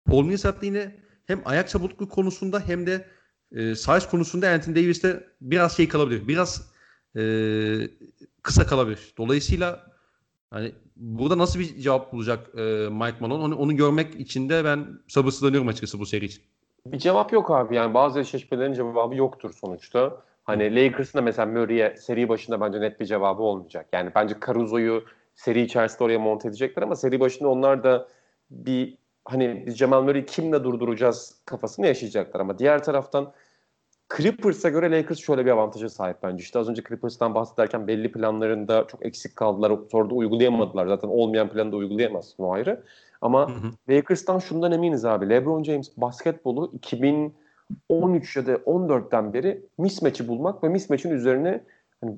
Paul 0.05 0.25
Millsap 0.25 0.63
yine 0.63 0.95
hem 1.25 1.41
ayak 1.45 1.69
çabukluğu 1.69 2.09
konusunda 2.09 2.59
hem 2.59 2.87
de 2.87 3.05
e, 3.51 3.75
size 3.75 4.09
konusunda 4.11 4.49
Anthony 4.49 4.75
Davis'te 4.75 5.23
biraz 5.41 5.77
şey 5.77 5.87
kalabilir. 5.87 6.27
Biraz 6.27 6.71
e, 7.15 7.21
kısa 8.41 8.65
kalabilir. 8.65 9.13
Dolayısıyla 9.17 9.85
hani 10.49 10.71
burada 10.95 11.37
nasıl 11.37 11.59
bir 11.59 11.77
cevap 11.77 12.13
bulacak 12.13 12.49
e, 12.55 12.61
Mike 12.91 13.17
Malone 13.19 13.43
onu, 13.43 13.55
onu 13.55 13.75
görmek 13.75 14.15
için 14.15 14.49
de 14.49 14.65
ben 14.65 14.87
sabırsızlanıyorum 15.07 15.67
açıkçası 15.67 15.99
bu 15.99 16.05
seri 16.05 16.25
için. 16.25 16.43
Bir 16.85 16.97
cevap 16.97 17.33
yok 17.33 17.51
abi. 17.51 17.75
Yani 17.75 17.93
bazı 17.93 18.19
eşleşmelerin 18.19 18.73
cevabı 18.73 19.15
yoktur 19.15 19.53
sonuçta. 19.61 20.17
Hani 20.43 20.75
Lakers'ın 20.75 21.17
da 21.17 21.21
mesela 21.21 21.45
Murray'e 21.45 21.97
seri 21.97 22.29
başında 22.29 22.61
bence 22.61 22.81
net 22.81 22.99
bir 22.99 23.05
cevabı 23.05 23.41
olmayacak. 23.41 23.87
Yani 23.93 24.11
bence 24.15 24.35
Caruso'yu 24.47 25.03
seri 25.41 25.61
içerisinde 25.61 26.03
oraya 26.03 26.19
monte 26.19 26.47
edecekler 26.47 26.83
ama 26.83 26.95
seri 26.95 27.19
başında 27.19 27.49
onlar 27.49 27.83
da 27.83 28.07
bir 28.49 28.97
hani 29.25 29.63
biz 29.65 29.75
Jamal 29.75 30.03
Murray'i 30.03 30.25
kimle 30.25 30.63
durduracağız 30.63 31.41
kafasını 31.45 31.87
yaşayacaklar 31.87 32.39
ama 32.39 32.59
diğer 32.59 32.83
taraftan 32.83 33.33
Clippers'a 34.17 34.69
göre 34.69 34.91
Lakers 34.91 35.19
şöyle 35.19 35.45
bir 35.45 35.51
avantaja 35.51 35.89
sahip 35.89 36.17
bence. 36.23 36.43
İşte 36.43 36.59
az 36.59 36.69
önce 36.69 36.83
Clippers'tan 36.89 37.35
bahsederken 37.35 37.87
belli 37.87 38.11
planlarında 38.11 38.87
çok 38.87 39.05
eksik 39.05 39.35
kaldılar. 39.35 39.79
Sonra 39.91 40.09
da 40.09 40.13
uygulayamadılar. 40.13 40.87
Zaten 40.87 41.07
olmayan 41.07 41.49
planı 41.49 41.71
da 41.71 41.75
uygulayamazsın 41.75 42.43
o 42.43 42.51
ayrı. 42.53 42.83
Ama 43.21 43.49
hı 43.49 43.53
hı. 43.53 43.71
Lakers'tan 43.89 44.39
şundan 44.39 44.71
eminiz 44.71 45.05
abi. 45.05 45.29
LeBron 45.29 45.63
James 45.63 45.97
basketbolu 45.97 46.71
2013 46.73 48.35
ya 48.35 48.45
da 48.45 48.53
14'ten 48.53 49.33
beri 49.33 49.65
mismatch'i 49.77 50.27
bulmak 50.27 50.63
ve 50.63 50.69
mismatch'in 50.69 51.11
üzerine 51.11 51.63
hani 52.01 52.17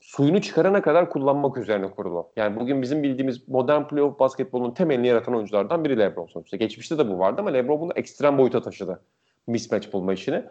suyunu 0.00 0.40
çıkarana 0.40 0.82
kadar 0.82 1.10
kullanmak 1.10 1.56
üzerine 1.56 1.90
kurulu. 1.90 2.32
Yani 2.36 2.60
bugün 2.60 2.82
bizim 2.82 3.02
bildiğimiz 3.02 3.48
modern 3.48 3.84
playoff 3.84 4.18
basketbolunun 4.18 4.74
temelini 4.74 5.06
yaratan 5.06 5.34
oyunculardan 5.34 5.84
biri 5.84 5.98
LeBron 5.98 6.26
sonuçta. 6.26 6.56
Geçmişte 6.56 6.98
de 6.98 7.08
bu 7.08 7.18
vardı 7.18 7.40
ama 7.40 7.50
LeBron 7.50 7.80
bunu 7.80 7.92
ekstrem 7.96 8.38
boyuta 8.38 8.60
taşıdı. 8.60 9.02
Mismatch 9.46 9.92
bulma 9.92 10.12
işini. 10.12 10.44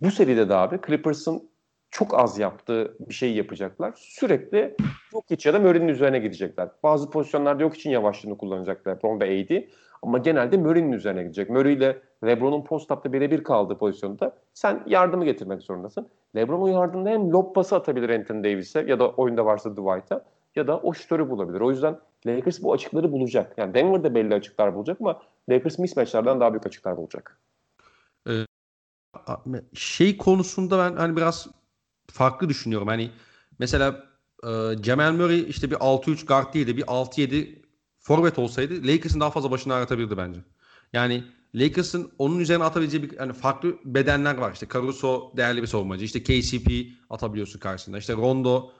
Bu 0.00 0.10
seride 0.10 0.48
de 0.48 0.54
abi 0.54 0.80
Clippers'ın 0.86 1.50
çok 1.90 2.18
az 2.18 2.38
yaptığı 2.38 2.96
bir 3.08 3.14
şey 3.14 3.34
yapacaklar. 3.34 3.92
Sürekli 3.96 4.76
yok 5.12 5.24
hiç 5.30 5.46
ya 5.46 5.54
da 5.54 5.58
Murray'nin 5.58 5.88
üzerine 5.88 6.18
gidecekler. 6.18 6.68
Bazı 6.82 7.10
pozisyonlarda 7.10 7.62
yok 7.62 7.74
için 7.74 7.90
yavaşlığını 7.90 8.38
kullanacak 8.38 8.86
LeBron 8.86 9.20
ve 9.20 9.24
AD. 9.24 9.68
Ama 10.04 10.18
genelde 10.18 10.56
Murray'nin 10.56 10.92
üzerine 10.92 11.22
gidecek. 11.22 11.50
Murray 11.50 11.72
ile 11.72 12.02
LeBron'un 12.24 12.64
post-up'ta 12.64 13.12
birebir 13.12 13.44
kaldığı 13.44 13.78
pozisyonda 13.78 14.36
sen 14.54 14.82
yardımı 14.86 15.24
getirmek 15.24 15.62
zorundasın. 15.62 16.08
LeBron 16.36 16.60
o 16.60 16.66
yardımda 16.66 17.10
hem 17.10 17.30
lob 17.30 17.54
pası 17.54 17.76
atabilir 17.76 18.10
Anthony 18.10 18.44
Davis'e 18.44 18.80
ya 18.80 19.00
da 19.00 19.08
oyunda 19.08 19.44
varsa 19.44 19.72
Dwight'a 19.72 20.24
ya 20.56 20.66
da 20.66 20.78
o 20.78 20.94
şutörü 20.94 21.30
bulabilir. 21.30 21.60
O 21.60 21.70
yüzden 21.70 21.98
Lakers 22.26 22.62
bu 22.62 22.72
açıkları 22.72 23.12
bulacak. 23.12 23.54
Yani 23.56 23.74
Denver'da 23.74 24.14
belli 24.14 24.34
açıklar 24.34 24.74
bulacak 24.74 24.96
ama 25.00 25.22
Lakers 25.50 25.78
mismatchlardan 25.78 26.40
daha 26.40 26.52
büyük 26.52 26.66
açıklar 26.66 26.96
bulacak. 26.96 27.38
Ee, 28.28 28.32
şey 29.74 30.16
konusunda 30.16 30.78
ben 30.78 30.96
hani 30.96 31.16
biraz 31.16 31.46
farklı 32.12 32.48
düşünüyorum. 32.48 32.88
Hani 32.88 33.10
mesela 33.58 34.04
e, 34.44 34.48
Cemal 34.80 35.12
Murray 35.12 35.44
işte 35.48 35.70
bir 35.70 35.76
6-3 35.76 36.26
guard 36.26 36.54
değil 36.54 36.66
de 36.66 36.76
bir 36.76 36.82
6-7 36.82 37.63
forvet 38.04 38.38
olsaydı 38.38 38.74
Lakers'ın 38.86 39.20
daha 39.20 39.30
fazla 39.30 39.50
başını 39.50 39.74
ağrıtabilirdi 39.74 40.16
bence. 40.16 40.40
Yani 40.92 41.24
Lakers'ın 41.54 42.12
onun 42.18 42.38
üzerine 42.38 42.64
atabileceği 42.64 43.02
bir 43.02 43.16
hani 43.16 43.32
farklı 43.32 43.76
bedenler 43.84 44.34
var. 44.34 44.52
İşte 44.52 44.66
Caruso 44.72 45.32
değerli 45.36 45.62
bir 45.62 45.66
savunmacı. 45.66 46.04
İşte 46.04 46.22
KCP 46.22 46.70
atabiliyorsun 47.10 47.58
karşısında. 47.58 47.98
İşte 47.98 48.12
Rondo 48.12 48.70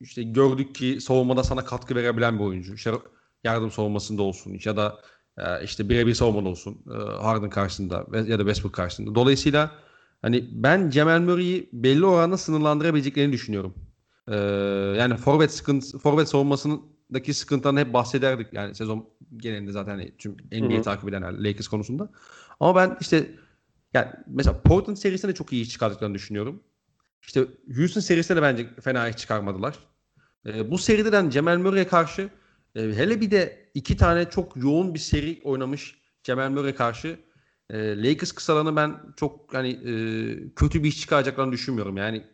işte 0.00 0.22
gördük 0.22 0.74
ki 0.74 1.00
savunmada 1.00 1.44
sana 1.44 1.64
katkı 1.64 1.94
verebilen 1.94 2.38
bir 2.38 2.44
oyuncu. 2.44 2.74
İşte 2.74 2.92
yardım 3.44 3.70
savunmasında 3.70 4.22
olsun 4.22 4.58
ya 4.64 4.76
da 4.76 5.00
e, 5.38 5.64
işte 5.64 5.88
birebir 5.88 6.14
savunmada 6.14 6.48
olsun 6.48 6.84
e, 6.90 7.22
Harden 7.22 7.50
karşısında 7.50 8.06
ya 8.14 8.38
da 8.38 8.42
Westbrook 8.42 8.74
karşısında. 8.74 9.14
Dolayısıyla 9.14 9.70
hani 10.22 10.48
ben 10.52 10.90
Cemal 10.90 11.20
Murray'i 11.20 11.70
belli 11.72 12.06
oranda 12.06 12.36
sınırlandırabileceklerini 12.36 13.32
düşünüyorum. 13.32 13.74
Ee, 14.28 14.36
yani 14.98 15.16
forvet 15.16 15.52
sıkıntı 15.52 15.98
forvet 15.98 16.28
savunmasındaki 17.10 17.34
sıkıntıdan 17.34 17.76
hep 17.76 17.92
bahsederdik 17.92 18.52
yani 18.52 18.74
sezon 18.74 19.08
genelinde 19.36 19.72
zaten 19.72 19.92
hani 19.92 20.16
tüm 20.18 20.36
NBA 20.52 20.82
takip 20.82 21.08
edenler 21.08 21.32
Lakers 21.32 21.68
konusunda. 21.68 22.10
Ama 22.60 22.74
ben 22.76 22.96
işte 23.00 23.30
yani 23.94 24.08
mesela 24.26 24.62
Portland 24.62 24.96
serisinde 24.96 25.34
çok 25.34 25.52
iyi 25.52 25.62
iş 25.62 25.70
çıkardıklarını 25.70 26.14
düşünüyorum. 26.14 26.62
İşte 27.22 27.46
Houston 27.76 28.00
serisinde 28.00 28.38
de 28.38 28.42
bence 28.42 28.68
fena 28.80 29.08
iş 29.08 29.16
çıkarmadılar. 29.16 29.78
Ee, 30.46 30.70
bu 30.70 30.78
seriden 30.78 31.30
Cemal 31.30 31.58
Murray'e 31.58 31.86
karşı 31.86 32.30
e, 32.74 32.80
hele 32.80 33.20
bir 33.20 33.30
de 33.30 33.70
iki 33.74 33.96
tane 33.96 34.30
çok 34.30 34.56
yoğun 34.56 34.94
bir 34.94 34.98
seri 34.98 35.40
oynamış 35.44 35.94
Cemal 36.24 36.50
Murray'e 36.50 36.74
karşı 36.74 37.18
e, 37.70 38.02
Lakers 38.02 38.32
kısalarını 38.32 38.76
ben 38.76 39.00
çok 39.16 39.54
hani 39.54 39.70
e, 39.70 39.92
kötü 40.54 40.82
bir 40.82 40.88
iş 40.88 41.00
çıkaracaklarını 41.00 41.52
düşünmüyorum. 41.52 41.96
Yani 41.96 42.26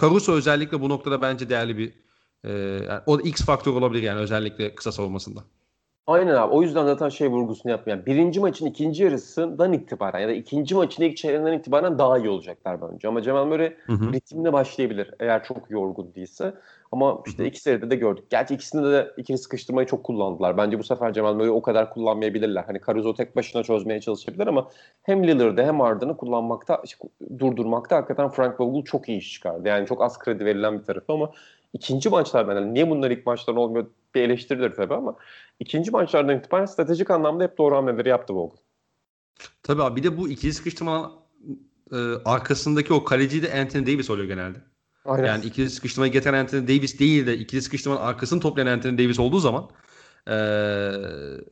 Caruso 0.00 0.32
özellikle 0.32 0.80
bu 0.80 0.88
noktada 0.88 1.22
bence 1.22 1.48
değerli 1.48 1.78
bir 1.78 2.05
e, 2.46 2.52
yani 2.88 3.00
o 3.06 3.20
X 3.20 3.44
faktör 3.44 3.72
olabilir 3.72 4.02
yani 4.02 4.20
özellikle 4.20 4.74
kısa 4.74 4.92
savunmasında. 4.92 5.40
Aynen 6.06 6.34
abi. 6.34 6.54
O 6.54 6.62
yüzden 6.62 6.86
zaten 6.86 7.08
şey 7.08 7.28
vurgusunu 7.28 7.72
yapmayan. 7.72 7.96
Yani 7.96 8.06
birinci 8.06 8.40
maçın 8.40 8.66
ikinci 8.66 9.04
yarısından 9.04 9.72
itibaren 9.72 10.20
ya 10.20 10.28
da 10.28 10.32
ikinci 10.32 10.74
maçın 10.74 11.02
ilk 11.02 11.16
çeyreğinden 11.16 11.52
itibaren 11.52 11.98
daha 11.98 12.18
iyi 12.18 12.28
olacaklar 12.28 12.82
bence. 12.82 13.08
Ama 13.08 13.22
Cemal 13.22 13.46
Murray 13.46 13.76
ritimle 13.88 14.52
başlayabilir 14.52 15.10
eğer 15.20 15.44
çok 15.44 15.70
yorgun 15.70 16.14
değilse. 16.14 16.54
Ama 16.92 17.22
işte 17.26 17.38
hı 17.38 17.42
hı. 17.42 17.48
iki 17.48 17.60
seride 17.60 17.90
de 17.90 17.96
gördük. 17.96 18.24
Gerçi 18.30 18.54
ikisinde 18.54 18.92
de 18.92 19.12
ikili 19.16 19.38
sıkıştırmayı 19.38 19.86
çok 19.86 20.04
kullandılar. 20.04 20.56
Bence 20.56 20.78
bu 20.78 20.82
sefer 20.84 21.12
Cemal 21.12 21.34
Murray'i 21.34 21.50
o 21.50 21.62
kadar 21.62 21.90
kullanmayabilirler. 21.90 22.64
Hani 22.64 22.80
Caruso 22.86 23.14
tek 23.14 23.36
başına 23.36 23.62
çözmeye 23.62 24.00
çalışabilir 24.00 24.46
ama 24.46 24.68
hem 25.02 25.26
Lillard'ı 25.26 25.62
hem 25.62 25.80
Harden'ı 25.80 26.16
kullanmakta, 26.16 26.82
durdurmakta 27.38 27.96
hakikaten 27.96 28.28
Frank 28.28 28.60
Vogel 28.60 28.84
çok 28.84 29.08
iyi 29.08 29.18
iş 29.18 29.32
çıkardı. 29.32 29.68
Yani 29.68 29.86
çok 29.86 30.02
az 30.02 30.18
kredi 30.18 30.44
verilen 30.44 30.78
bir 30.78 30.84
tarafı 30.84 31.12
ama 31.12 31.30
ikinci 31.72 32.08
maçlar 32.08 32.56
yani 32.56 32.74
niye 32.74 32.90
bunlar 32.90 33.10
ilk 33.10 33.26
maçlar 33.26 33.54
olmuyor 33.54 33.86
bir 34.14 34.22
eleştirilir 34.22 34.74
tabii 34.74 34.94
ama 34.94 35.16
ikinci 35.60 35.90
maçlardan 35.90 36.38
itibaren 36.38 36.66
stratejik 36.66 37.10
anlamda 37.10 37.44
hep 37.44 37.58
doğru 37.58 37.76
hamleleri 37.76 38.08
yaptı 38.08 38.34
Vogel. 38.34 38.58
Tabii 39.62 39.82
abi 39.82 39.96
bir 39.96 40.02
de 40.02 40.16
bu 40.18 40.28
ikili 40.28 40.52
sıkıştırmanın 40.52 41.10
e, 41.92 41.96
arkasındaki 42.24 42.92
o 42.92 43.04
kaleci 43.04 43.42
de 43.42 43.60
Anthony 43.60 43.86
Davis 43.86 44.10
oluyor 44.10 44.28
genelde. 44.28 44.58
Aynen. 45.04 45.26
Yani 45.26 45.44
ikili 45.44 45.70
sıkıştırmayı 45.70 46.12
getiren 46.12 46.34
Anthony 46.34 46.62
Davis 46.62 47.00
değil 47.00 47.26
de 47.26 47.38
ikili 47.38 47.62
sıkıştırmanın 47.62 48.00
arkasını 48.00 48.40
toplayan 48.40 48.66
Anthony 48.66 48.98
Davis 48.98 49.18
olduğu 49.18 49.38
zaman 49.38 49.70
e, 50.26 50.36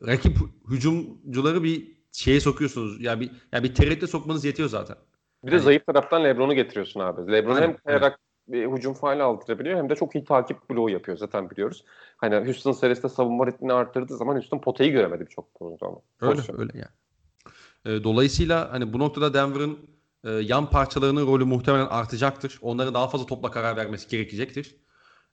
rakip 0.07 0.37
hücumcuları 0.71 1.63
bir 1.63 1.95
şeye 2.13 2.41
sokuyorsunuz. 2.41 3.01
Ya 3.01 3.11
yani 3.11 3.21
bir 3.21 3.31
yani 3.53 3.65
bir 3.65 3.75
tereddüte 3.75 4.07
sokmanız 4.07 4.45
yetiyor 4.45 4.69
zaten. 4.69 4.97
Bir 5.45 5.51
de 5.51 5.55
yani, 5.55 5.65
zayıf 5.65 5.87
taraftan 5.87 6.25
LeBron'u 6.25 6.55
getiriyorsun 6.55 7.01
abi. 7.01 7.33
LeBron 7.33 7.63
hem 7.63 7.77
kayarak 7.77 8.21
bir 8.49 8.73
hücum 8.73 8.95
faali 8.95 9.23
aldırabiliyor 9.23 9.79
hem 9.79 9.91
de 9.91 9.95
çok 9.95 10.15
iyi 10.15 10.25
takip 10.25 10.71
bloğu 10.71 10.91
yapıyor 10.91 11.19
zaten 11.19 11.51
biliyoruz. 11.51 11.85
Hani 12.17 12.37
Houston 12.37 12.73
serisinde 12.73 13.09
savunma 13.09 13.47
ritmini 13.47 13.73
arttırdığı 13.73 14.17
zaman 14.17 14.35
Houston 14.35 14.59
potayı 14.59 14.93
göremedi 14.93 15.27
birçok 15.27 15.55
pozisyonda. 15.55 16.01
Öyle 16.21 16.41
öyle 16.59 16.73
yani. 16.75 17.97
E, 17.99 18.05
dolayısıyla 18.05 18.73
hani 18.73 18.93
bu 18.93 18.99
noktada 18.99 19.35
Denver'ın 19.35 19.79
e, 20.25 20.31
yan 20.31 20.71
parçalarının 20.71 21.27
rolü 21.27 21.45
muhtemelen 21.45 21.87
artacaktır. 21.87 22.59
Onların 22.63 22.95
daha 22.95 23.09
fazla 23.09 23.27
topla 23.27 23.51
karar 23.51 23.77
vermesi 23.77 24.09
gerekecektir. 24.09 24.77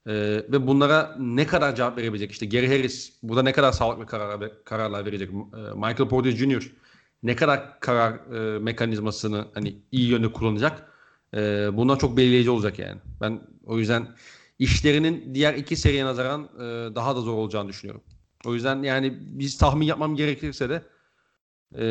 E, 0.07 0.13
ve 0.51 0.67
bunlara 0.67 1.15
ne 1.19 1.47
kadar 1.47 1.75
cevap 1.75 1.97
verebilecek? 1.97 2.31
İşte 2.31 2.45
Gary 2.45 2.67
Harris 2.67 3.13
burada 3.23 3.43
ne 3.43 3.51
kadar 3.51 3.71
sağlıklı 3.71 4.05
karar, 4.05 4.63
kararlar 4.63 5.05
verecek? 5.05 5.29
E, 5.29 5.33
Michael 5.75 6.09
Porter 6.09 6.31
Jr. 6.31 6.71
ne 7.23 7.35
kadar 7.35 7.79
karar 7.79 8.13
e, 8.13 8.59
mekanizmasını 8.59 9.47
hani 9.53 9.75
iyi 9.91 10.09
yönde 10.09 10.31
kullanacak? 10.31 10.90
E, 11.35 11.69
bunlar 11.77 11.99
çok 11.99 12.17
belirleyici 12.17 12.49
olacak 12.49 12.79
yani. 12.79 12.97
Ben 13.21 13.41
o 13.65 13.77
yüzden 13.77 14.07
işlerinin 14.59 15.35
diğer 15.35 15.53
iki 15.53 15.75
seriye 15.75 16.05
nazaran 16.05 16.43
e, 16.43 16.95
daha 16.95 17.15
da 17.15 17.21
zor 17.21 17.33
olacağını 17.33 17.69
düşünüyorum. 17.69 18.03
O 18.45 18.53
yüzden 18.53 18.83
yani 18.83 19.17
biz 19.21 19.57
tahmin 19.57 19.85
yapmam 19.85 20.15
gerekirse 20.15 20.69
de 20.69 20.81
e, 21.75 21.83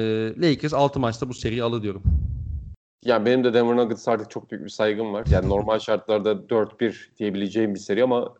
Lakers 0.43 0.74
6 0.74 1.01
maçta 1.01 1.28
bu 1.28 1.34
seriyi 1.34 1.62
alır 1.62 1.82
diyorum. 1.82 2.03
Yani 3.05 3.26
benim 3.26 3.45
de 3.45 3.55
Denver 3.55 3.76
Nuggets 3.76 4.09
artık 4.09 4.30
çok 4.30 4.51
büyük 4.51 4.64
bir 4.64 4.70
saygım 4.70 5.12
var. 5.12 5.26
Yani 5.32 5.49
normal 5.49 5.78
şartlarda 5.86 6.49
4-1 6.49 7.16
diyebileceğim 7.18 7.74
bir 7.74 7.80
seri 7.80 8.05
ama 8.05 8.34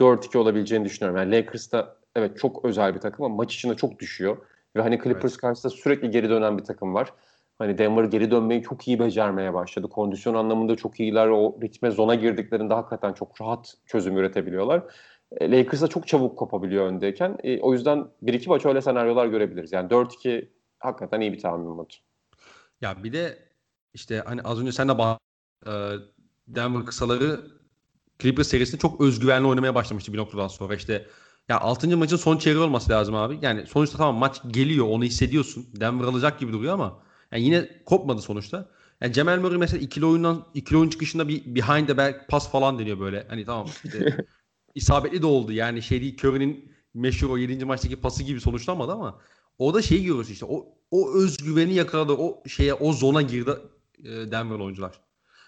4-2 0.00 0.38
olabileceğini 0.38 0.84
düşünüyorum. 0.84 1.20
Yani 1.20 1.36
Lakers'ta 1.36 1.96
evet 2.16 2.38
çok 2.38 2.64
özel 2.64 2.94
bir 2.94 3.00
takım 3.00 3.24
ama 3.24 3.34
maç 3.36 3.54
içinde 3.54 3.76
çok 3.76 3.98
düşüyor. 3.98 4.36
Ve 4.76 4.82
hani 4.82 4.98
Clippers 5.04 5.32
Evet. 5.32 5.36
karşısında 5.36 5.72
sürekli 5.72 6.10
geri 6.10 6.30
dönen 6.30 6.58
bir 6.58 6.64
takım 6.64 6.94
var. 6.94 7.12
Hani 7.62 7.78
Denver 7.78 8.04
geri 8.04 8.30
dönmeyi 8.30 8.62
çok 8.62 8.88
iyi 8.88 8.98
becermeye 8.98 9.54
başladı. 9.54 9.88
Kondisyon 9.88 10.34
anlamında 10.34 10.76
çok 10.76 11.00
iyiler. 11.00 11.28
O 11.28 11.58
ritme 11.62 11.90
zona 11.90 12.14
girdiklerinde 12.14 12.74
hakikaten 12.74 13.12
çok 13.12 13.40
rahat 13.40 13.74
çözüm 13.86 14.16
üretebiliyorlar. 14.18 14.82
E, 15.32 15.50
Lakers 15.50 15.82
da 15.82 15.88
çok 15.88 16.08
çabuk 16.08 16.38
kopabiliyor 16.38 16.86
öndeyken. 16.86 17.38
E, 17.42 17.60
o 17.60 17.72
yüzden 17.72 18.06
bir 18.22 18.34
iki 18.34 18.48
maç 18.48 18.66
öyle 18.66 18.82
senaryolar 18.82 19.26
görebiliriz. 19.26 19.72
Yani 19.72 19.90
4-2 19.90 20.50
hakikaten 20.78 21.20
iyi 21.20 21.32
bir 21.32 21.40
tahmin 21.40 21.66
oldu. 21.66 21.88
Ya 22.80 23.04
bir 23.04 23.12
de 23.12 23.38
işte 23.94 24.22
hani 24.26 24.42
az 24.42 24.60
önce 24.60 24.72
sen 24.72 24.88
de 24.88 24.92
bah- 24.92 25.18
e, 25.66 25.72
Denver 26.48 26.86
kısaları 26.86 27.40
Clippers 28.18 28.48
serisinde 28.48 28.80
çok 28.80 29.00
özgüvenli 29.00 29.46
oynamaya 29.46 29.74
başlamıştı 29.74 30.12
bir 30.12 30.18
noktadan 30.18 30.48
sonra. 30.48 30.74
İşte 30.74 31.06
ya 31.48 31.60
6. 31.60 31.96
maçın 31.96 32.16
son 32.16 32.36
çeyreği 32.36 32.64
olması 32.64 32.90
lazım 32.92 33.14
abi. 33.14 33.38
Yani 33.42 33.66
sonuçta 33.66 33.98
tamam 33.98 34.16
maç 34.16 34.40
geliyor 34.50 34.86
onu 34.88 35.04
hissediyorsun. 35.04 35.66
Denver 35.80 36.04
alacak 36.04 36.38
gibi 36.38 36.52
duruyor 36.52 36.74
ama 36.74 37.11
yani 37.32 37.44
yine 37.44 37.68
kopmadı 37.86 38.22
sonuçta. 38.22 38.68
Yani 39.00 39.12
Cemal 39.12 39.40
Murray 39.40 39.58
mesela 39.58 39.82
ikili 39.82 40.06
oyundan 40.06 40.46
ikili 40.54 40.78
oyun 40.78 40.90
çıkışında 40.90 41.28
bir 41.28 41.54
behind 41.54 41.86
the 41.86 41.96
back 41.96 42.28
pas 42.28 42.50
falan 42.50 42.78
deniyor 42.78 43.00
böyle. 43.00 43.26
Hani 43.28 43.44
tamam 43.44 43.68
işte 43.84 44.26
isabetli 44.74 45.22
de 45.22 45.26
oldu. 45.26 45.52
Yani 45.52 45.82
şey 45.82 46.00
değil 46.00 46.18
Curry'nin 46.18 46.72
meşhur 46.94 47.30
o 47.30 47.36
7. 47.36 47.64
maçtaki 47.64 47.96
pası 47.96 48.22
gibi 48.22 48.40
sonuçlanmadı 48.40 48.92
ama 48.92 49.20
o 49.58 49.74
da 49.74 49.82
şeyi 49.82 50.04
görüyorsun 50.04 50.32
işte 50.32 50.46
o 50.48 50.78
o 50.90 51.14
özgüveni 51.14 51.74
yakaladı. 51.74 52.12
O 52.12 52.42
şeye 52.48 52.74
o 52.74 52.92
zona 52.92 53.22
girdi 53.22 53.50
e, 54.04 54.08
Denver 54.08 54.58
oyuncular. 54.58 55.00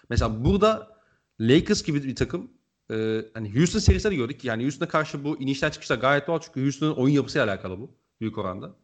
Mesela 0.09 0.45
burada 0.45 0.95
Lakers 1.39 1.83
gibi 1.83 2.03
bir 2.03 2.15
takım 2.15 2.51
e, 2.91 3.25
hani 3.33 3.55
Houston 3.55 3.79
serisinde 3.79 4.11
de 4.11 4.15
gördük. 4.15 4.43
Yani 4.43 4.63
Houston'a 4.63 4.89
karşı 4.89 5.23
bu 5.23 5.37
inişler 5.41 5.71
çıkışlar 5.71 5.97
gayet 5.97 6.27
doğal 6.27 6.39
çünkü 6.39 6.61
Houston'ın 6.61 6.95
oyun 6.95 7.13
yapısıyla 7.15 7.47
alakalı 7.47 7.79
bu 7.79 7.97
büyük 8.21 8.37
oranda. 8.37 8.75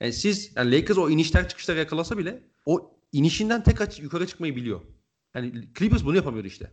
Yani 0.00 0.12
siz 0.12 0.52
yani 0.56 0.72
Lakers 0.72 0.98
o 0.98 1.10
inişler 1.10 1.48
çıkışları 1.48 1.78
yakalasa 1.78 2.18
bile 2.18 2.42
o 2.66 2.98
inişinden 3.12 3.62
tek 3.62 3.80
aç 3.80 4.00
yukarı 4.00 4.26
çıkmayı 4.26 4.56
biliyor. 4.56 4.80
Yani 5.34 5.68
Clippers 5.78 6.04
bunu 6.04 6.16
yapamıyordu 6.16 6.48
işte. 6.48 6.72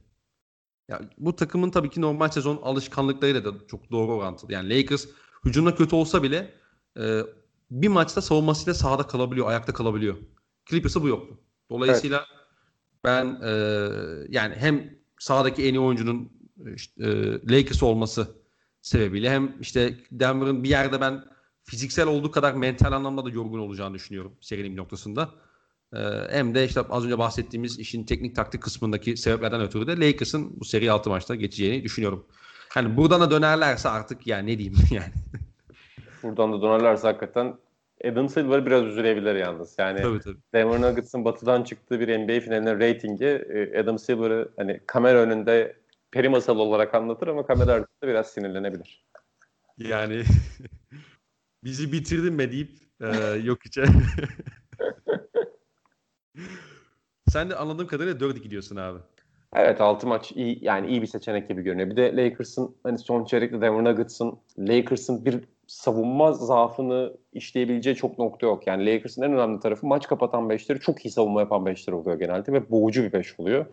Ya 0.90 1.02
bu 1.18 1.36
takımın 1.36 1.72
tabii 1.72 1.90
ki 1.90 2.02
normal 2.02 2.30
sezon 2.30 2.60
alışkanlıklarıyla 2.64 3.46
da 3.46 3.68
çok 3.68 3.92
doğru 3.92 4.14
orantılı. 4.14 4.54
Yani 4.54 4.78
Lakers 4.78 5.08
hücumda 5.46 5.76
kötü 5.76 5.96
olsa 5.96 6.24
bile 6.24 6.54
e, 7.00 7.22
bir 7.72 7.88
maçta 7.88 8.22
savunmasıyla 8.22 8.74
sahada 8.74 9.08
kalabiliyor, 9.08 9.48
ayakta 9.48 9.74
kalabiliyor. 9.74 10.18
Clippers'a 10.70 11.02
bu 11.02 11.08
yoktu. 11.08 11.40
Dolayısıyla 11.70 12.26
ben 13.04 13.42
e, 13.44 13.50
yani 14.30 14.56
hem 14.56 14.98
sahadaki 15.20 15.64
en 15.64 15.74
iyi 15.74 15.80
oyuncunun 15.80 16.32
işte, 16.76 17.04
e, 17.04 17.32
Lakers 17.50 17.84
olması 17.84 18.28
sebebiyle 18.82 19.30
hem 19.30 19.62
işte 19.62 19.98
Denver'ın 20.12 20.64
bir 20.64 20.70
yerde 20.70 21.02
ben 21.02 21.24
fiziksel 21.64 22.08
olduğu 22.08 22.32
kadar 22.32 22.54
mental 22.54 22.92
anlamda 22.92 23.26
da 23.26 23.30
yorgun 23.30 23.60
olacağını 23.60 23.96
düşünüyorum 23.96 24.38
serinin 24.42 24.78
noktasında. 24.78 25.30
E, 25.94 26.00
hem 26.30 26.56
de 26.56 26.66
işte 26.66 26.82
az 26.90 27.06
önce 27.06 27.18
bahsettiğimiz 27.18 27.80
işin 27.80 28.04
teknik 28.04 28.36
taktik 28.36 28.64
kısmındaki 28.64 29.18
sebeplerden 29.18 29.62
ötürü 29.62 29.88
de 29.88 30.08
Lakers'ın 30.08 30.60
bu 30.60 30.66
seri 30.66 30.92
6 30.92 31.10
maçta 31.10 31.36
geçeceğini 31.36 31.84
düşünüyorum. 31.84 32.26
Hani 32.70 32.98
buradan 32.98 33.22
da 33.22 33.32
dönerlerse 33.32 33.90
artık 33.90 34.28
yani 34.28 34.52
ne 34.52 34.58
diyeyim 34.58 34.78
yani. 34.92 35.14
Buradan 36.24 36.54
da 36.54 36.62
dönerlerse 36.62 37.08
hakikaten 37.08 37.56
Adam 38.06 38.30
Silver 38.30 38.66
biraz 38.66 38.84
üzülebilir 38.84 39.36
yalnız. 39.36 39.76
Yani 39.80 40.02
tabii 40.02 40.20
tabii. 40.20 40.38
Denver 40.54 40.82
Nuggets'ın 40.82 41.26
batıdan 41.26 41.64
çıktığı 41.64 42.00
bir 42.00 42.18
NBA 42.18 42.40
finaline 42.40 42.80
reytingi 42.80 43.26
e, 43.26 43.80
Adam 43.80 44.00
Silver'ı 44.00 44.52
hani 44.58 44.80
kamera 44.88 45.20
önünde 45.20 45.76
peri 46.12 46.30
masalı 46.30 46.62
olarak 46.62 46.94
anlatır 46.94 47.28
ama 47.28 47.46
kamera 47.46 47.72
arkasında 47.72 48.08
biraz 48.08 48.28
sinirlenebilir. 48.28 49.06
Yani 49.78 50.24
bizi 51.64 51.92
bitirdin 51.92 52.40
be 52.40 52.52
deyip 52.52 52.72
e, 53.02 53.08
yok 53.44 53.66
içe. 53.66 53.84
Sen 57.30 57.50
de 57.50 57.56
anladığım 57.56 57.88
kadarıyla 57.88 58.20
4 58.20 58.44
gidiyorsun 58.44 58.76
abi. 58.76 59.00
Evet 59.56 59.82
6 59.82 60.08
maç 60.08 60.32
iyi 60.32 60.60
yani 60.62 60.88
iyi 60.88 61.02
bir 61.02 61.08
seçenek 61.08 61.48
gibi 61.48 61.62
görünüyor. 61.62 61.90
Bir 61.90 61.98
de 61.98 62.16
Lakers'ın 62.16 62.76
hani 62.84 62.98
son 62.98 63.26
çeyrekte 63.26 63.62
Denver 63.62 63.84
Nuggets'ın 63.84 64.38
Lakers'ın 64.60 65.26
bir 65.26 65.40
savunma 65.68 66.34
zaafını 66.34 67.18
işleyebileceği 67.34 67.96
çok 67.96 68.20
nokta 68.20 68.48
yok. 68.48 68.68
Yani 68.68 68.86
Lakers'ın 68.86 69.22
en 69.22 69.34
önemli 69.34 69.60
tarafı 69.60 69.88
maç 69.88 70.08
kapatan 70.08 70.50
beşleri 70.50 70.80
çok 70.80 71.06
iyi 71.06 71.12
savunma 71.12 71.40
yapan 71.40 71.66
beşler 71.66 71.94
oluyor 71.94 72.20
genelde 72.20 72.54
ve 72.54 72.72
boğucu 72.72 73.04
bir 73.04 73.14
beş 73.14 73.40
oluyor. 73.40 73.66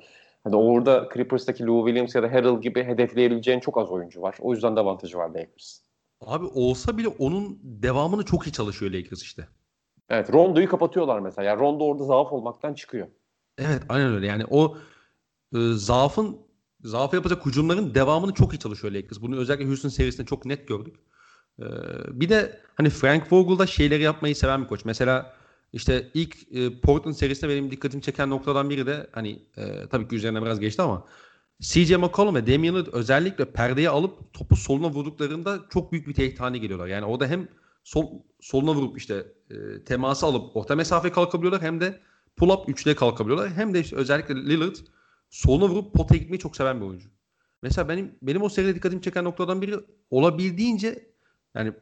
Hani 0.45 0.57
orada 0.57 1.09
Clippers'taki 1.15 1.67
Lou 1.67 1.87
Williams 1.87 2.15
ya 2.15 2.23
da 2.23 2.33
Harrell 2.33 2.61
gibi 2.61 2.85
hedefleyebileceğin 2.85 3.61
çok 3.61 3.79
az 3.79 3.91
oyuncu 3.91 4.23
var. 4.23 4.37
O 4.41 4.53
yüzden 4.53 4.77
de 4.77 4.81
avantajı 4.81 5.19
var 5.19 5.29
Lakers. 5.29 5.81
Abi 6.21 6.47
olsa 6.47 6.99
bile 6.99 7.09
onun 7.09 7.59
devamını 7.63 8.25
çok 8.25 8.47
iyi 8.47 8.53
çalışıyor 8.53 8.93
Lakers 8.93 9.23
işte. 9.23 9.49
Evet 10.09 10.33
Rondo'yu 10.33 10.69
kapatıyorlar 10.69 11.21
mesela. 11.21 11.49
Yani 11.49 11.61
Rondo 11.61 11.85
orada 11.85 12.05
zaaf 12.05 12.33
olmaktan 12.33 12.75
çıkıyor. 12.75 13.07
Evet 13.59 13.83
aynen 13.89 14.15
öyle. 14.15 14.27
Yani 14.27 14.45
o 14.51 14.77
e, 15.55 15.59
zaafın 15.73 16.39
zaaf 16.85 17.15
yapacak 17.15 17.47
hücumların 17.47 17.95
devamını 17.95 18.35
çok 18.35 18.55
iyi 18.55 18.59
çalışıyor 18.59 18.95
Lakers. 18.95 19.21
Bunu 19.21 19.37
özellikle 19.37 19.67
Houston 19.67 19.89
serisinde 19.89 20.27
çok 20.27 20.45
net 20.45 20.69
gördük. 20.69 20.97
E, 21.59 21.65
bir 22.21 22.29
de 22.29 22.61
hani 22.75 22.91
Frank 22.91 23.33
Vogel 23.33 23.59
da 23.59 23.67
şeyleri 23.67 24.03
yapmayı 24.03 24.37
seven 24.37 24.63
bir 24.63 24.69
koç. 24.69 24.85
Mesela 24.85 25.35
işte 25.73 26.11
ilk 26.15 26.37
e, 26.53 26.81
Portland 26.81 27.15
serisinde 27.15 27.51
benim 27.51 27.71
dikkatimi 27.71 28.03
çeken 28.03 28.31
noktadan 28.31 28.71
biri 28.71 28.87
de 28.87 29.07
hani 29.13 29.43
e, 29.57 29.89
tabii 29.91 30.09
ki 30.09 30.17
üzerine 30.17 30.43
biraz 30.43 30.61
geçti 30.61 30.83
ama 30.83 31.05
CJ 31.61 31.91
McCollum 31.91 32.35
ve 32.35 32.47
Damian 32.47 32.75
Lillard 32.75 32.87
özellikle 32.93 33.45
perdeye 33.45 33.89
alıp 33.89 34.35
topu 34.35 34.57
soluna 34.57 34.91
vurduklarında 34.91 35.61
çok 35.71 35.93
büyük 35.93 36.09
bir 36.09 36.15
tehdit 36.15 36.41
haline 36.41 36.59
geliyorlar. 36.59 36.87
Yani 36.87 37.05
o 37.05 37.21
da 37.21 37.27
hem 37.27 37.49
sol 37.85 38.23
soluna 38.41 38.75
vurup 38.75 38.99
işte 38.99 39.27
e, 39.51 39.85
teması 39.85 40.27
alıp 40.27 40.57
orta 40.57 40.77
mesafe 40.77 41.13
kalkabiliyorlar 41.13 41.63
hem 41.63 41.81
de 41.81 42.01
pull-up 42.37 42.71
üçlüye 42.71 42.97
kalkabiliyorlar. 42.97 43.53
Hem 43.53 43.75
de 43.75 43.81
işte 43.81 43.97
özellikle 43.97 44.35
Lillard 44.35 44.77
soluna 45.31 45.69
vurup 45.69 45.95
potaya 45.95 46.19
gitmeyi 46.19 46.39
çok 46.41 46.57
seven 46.57 46.81
bir 46.81 46.87
oyuncu. 46.87 47.09
Mesela 47.63 47.89
benim 47.89 48.15
benim 48.23 48.43
o 48.43 48.49
seride 48.49 48.75
dikkatimi 48.75 49.03
çeken 49.03 49.25
noktadan 49.25 49.63
biri 49.63 49.75
olabildiğince 50.11 51.11
yani 51.55 51.73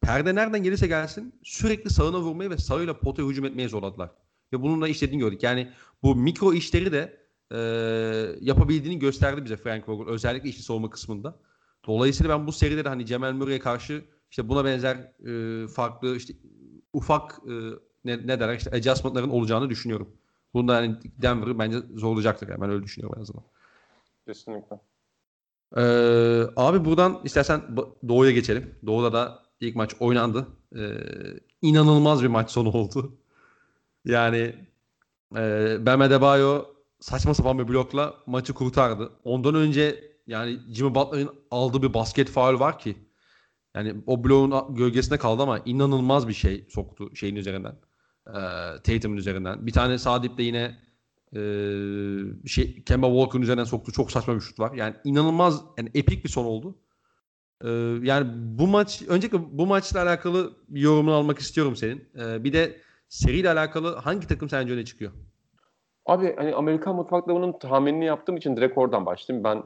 perde 0.00 0.34
nereden 0.34 0.62
gelirse 0.62 0.86
gelsin 0.86 1.40
sürekli 1.42 1.90
sağına 1.90 2.20
vurmayı 2.20 2.50
ve 2.50 2.58
sağıyla 2.58 2.98
potaya 2.98 3.28
hücum 3.28 3.44
etmeye 3.44 3.68
zorladılar. 3.68 4.10
Ve 4.52 4.62
bununla 4.62 4.88
işlediğini 4.88 5.20
gördük. 5.20 5.42
Yani 5.42 5.72
bu 6.02 6.16
mikro 6.16 6.52
işleri 6.52 6.92
de 6.92 7.24
e, 7.52 7.58
yapabildiğini 8.40 8.98
gösterdi 8.98 9.44
bize 9.44 9.56
Frank 9.56 9.88
Vogel. 9.88 10.12
Özellikle 10.12 10.48
işi 10.48 10.62
savunma 10.62 10.90
kısmında. 10.90 11.40
Dolayısıyla 11.86 12.38
ben 12.38 12.46
bu 12.46 12.52
seride 12.52 12.84
de 12.84 12.88
hani 12.88 13.06
Cemal 13.06 13.32
Murray'e 13.32 13.58
karşı 13.58 14.04
işte 14.34 14.48
buna 14.48 14.64
benzer 14.64 14.96
e, 15.26 15.66
farklı 15.68 16.16
işte 16.16 16.34
ufak 16.92 17.40
e, 17.48 17.52
ne, 18.04 18.26
ne 18.26 18.40
derler 18.40 18.56
işte 18.56 18.70
adjustment'ların 18.70 19.30
olacağını 19.30 19.70
düşünüyorum. 19.70 20.16
Bunda 20.54 20.74
yani 20.82 20.96
Denver'ı 21.22 21.58
bence 21.58 21.78
zorlayacaktır. 21.94 22.48
Yani 22.48 22.60
ben 22.60 22.70
öyle 22.70 22.82
düşünüyorum 22.82 23.18
en 23.18 23.22
azından. 23.22 23.42
Kesinlikle. 24.26 24.80
Ee, 25.76 26.42
abi 26.56 26.84
buradan 26.84 27.20
istersen 27.24 27.62
Doğu'ya 28.08 28.30
geçelim. 28.30 28.74
Doğu'da 28.86 29.12
da 29.12 29.42
ilk 29.60 29.76
maç 29.76 29.94
oynandı. 30.00 30.46
Ee, 30.76 30.94
inanılmaz 31.62 32.22
bir 32.22 32.28
maç 32.28 32.50
sonu 32.50 32.68
oldu. 32.68 33.16
Yani 34.04 34.54
e, 35.36 35.76
Bam 35.86 36.00
Adebayo 36.00 36.64
saçma 37.00 37.34
sapan 37.34 37.58
bir 37.58 37.68
blokla 37.68 38.14
maçı 38.26 38.54
kurtardı. 38.54 39.10
Ondan 39.24 39.54
önce 39.54 40.12
yani 40.26 40.58
Jimmy 40.72 40.94
Butler'ın 40.94 41.30
aldığı 41.50 41.82
bir 41.82 41.94
basket 41.94 42.30
faul 42.30 42.60
var 42.60 42.78
ki 42.78 42.96
yani 43.74 43.94
o 44.06 44.24
bloğun 44.24 44.74
gölgesine 44.74 45.18
kaldı 45.18 45.42
ama 45.42 45.58
inanılmaz 45.64 46.28
bir 46.28 46.32
şey 46.32 46.66
soktu 46.68 47.16
şeyin 47.16 47.36
üzerinden. 47.36 47.76
E, 48.26 48.34
Tatum'un 48.84 49.16
üzerinden. 49.16 49.66
Bir 49.66 49.72
tane 49.72 49.98
sağ 49.98 50.22
dipte 50.22 50.42
yine 50.42 50.76
e, 51.36 51.40
şey 52.48 52.82
Kemba 52.84 53.06
Walker'ın 53.06 53.42
üzerinden 53.42 53.64
soktu. 53.64 53.92
Çok 53.92 54.10
saçma 54.10 54.34
bir 54.34 54.40
şut 54.40 54.60
var. 54.60 54.72
Yani 54.74 54.94
inanılmaz 55.04 55.64
yani 55.78 55.90
epik 55.94 56.24
bir 56.24 56.28
son 56.28 56.44
oldu. 56.44 56.78
E, 57.64 57.68
yani 58.02 58.26
bu 58.34 58.66
maç 58.66 59.02
öncelikle 59.08 59.38
bu 59.58 59.66
maçla 59.66 60.02
alakalı 60.02 60.52
bir 60.68 60.80
yorumunu 60.80 61.14
almak 61.14 61.38
istiyorum 61.38 61.76
senin. 61.76 62.08
E, 62.18 62.44
bir 62.44 62.52
de 62.52 62.80
seriyle 63.08 63.50
alakalı 63.50 63.96
hangi 63.96 64.26
takım 64.26 64.48
sence 64.48 64.72
öne 64.72 64.84
çıkıyor? 64.84 65.12
Abi 66.06 66.34
hani 66.36 66.54
Amerikan 66.54 66.96
mutfaklarının 66.96 67.58
tahminini 67.58 68.04
yaptığım 68.04 68.36
için 68.36 68.56
direkt 68.56 68.78
oradan 68.78 69.06
başladım. 69.06 69.44
Ben 69.44 69.62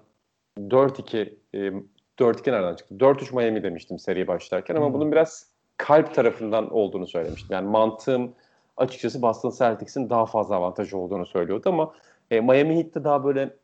4-2 0.58 1.34
e, 1.54 1.72
4-2 2.18 2.52
nereden 2.52 2.74
çıktı? 2.74 2.94
4-3 2.94 3.34
Miami 3.34 3.62
demiştim 3.62 3.98
seri 3.98 4.26
başlarken 4.26 4.74
ama 4.74 4.86
hmm. 4.86 4.94
bunun 4.94 5.12
biraz 5.12 5.46
kalp 5.76 6.14
tarafından 6.14 6.70
olduğunu 6.70 7.06
söylemiştim. 7.06 7.48
Yani 7.50 7.68
mantığım 7.68 8.32
açıkçası 8.76 9.22
Boston 9.22 9.52
Celtics'in 9.58 10.10
daha 10.10 10.26
fazla 10.26 10.56
avantajı 10.56 10.98
olduğunu 10.98 11.26
söylüyordu 11.26 11.68
ama 11.68 11.94
e, 12.30 12.40
Miami 12.40 12.76
Heat'te 12.76 13.04
daha 13.04 13.24
böyle 13.24 13.56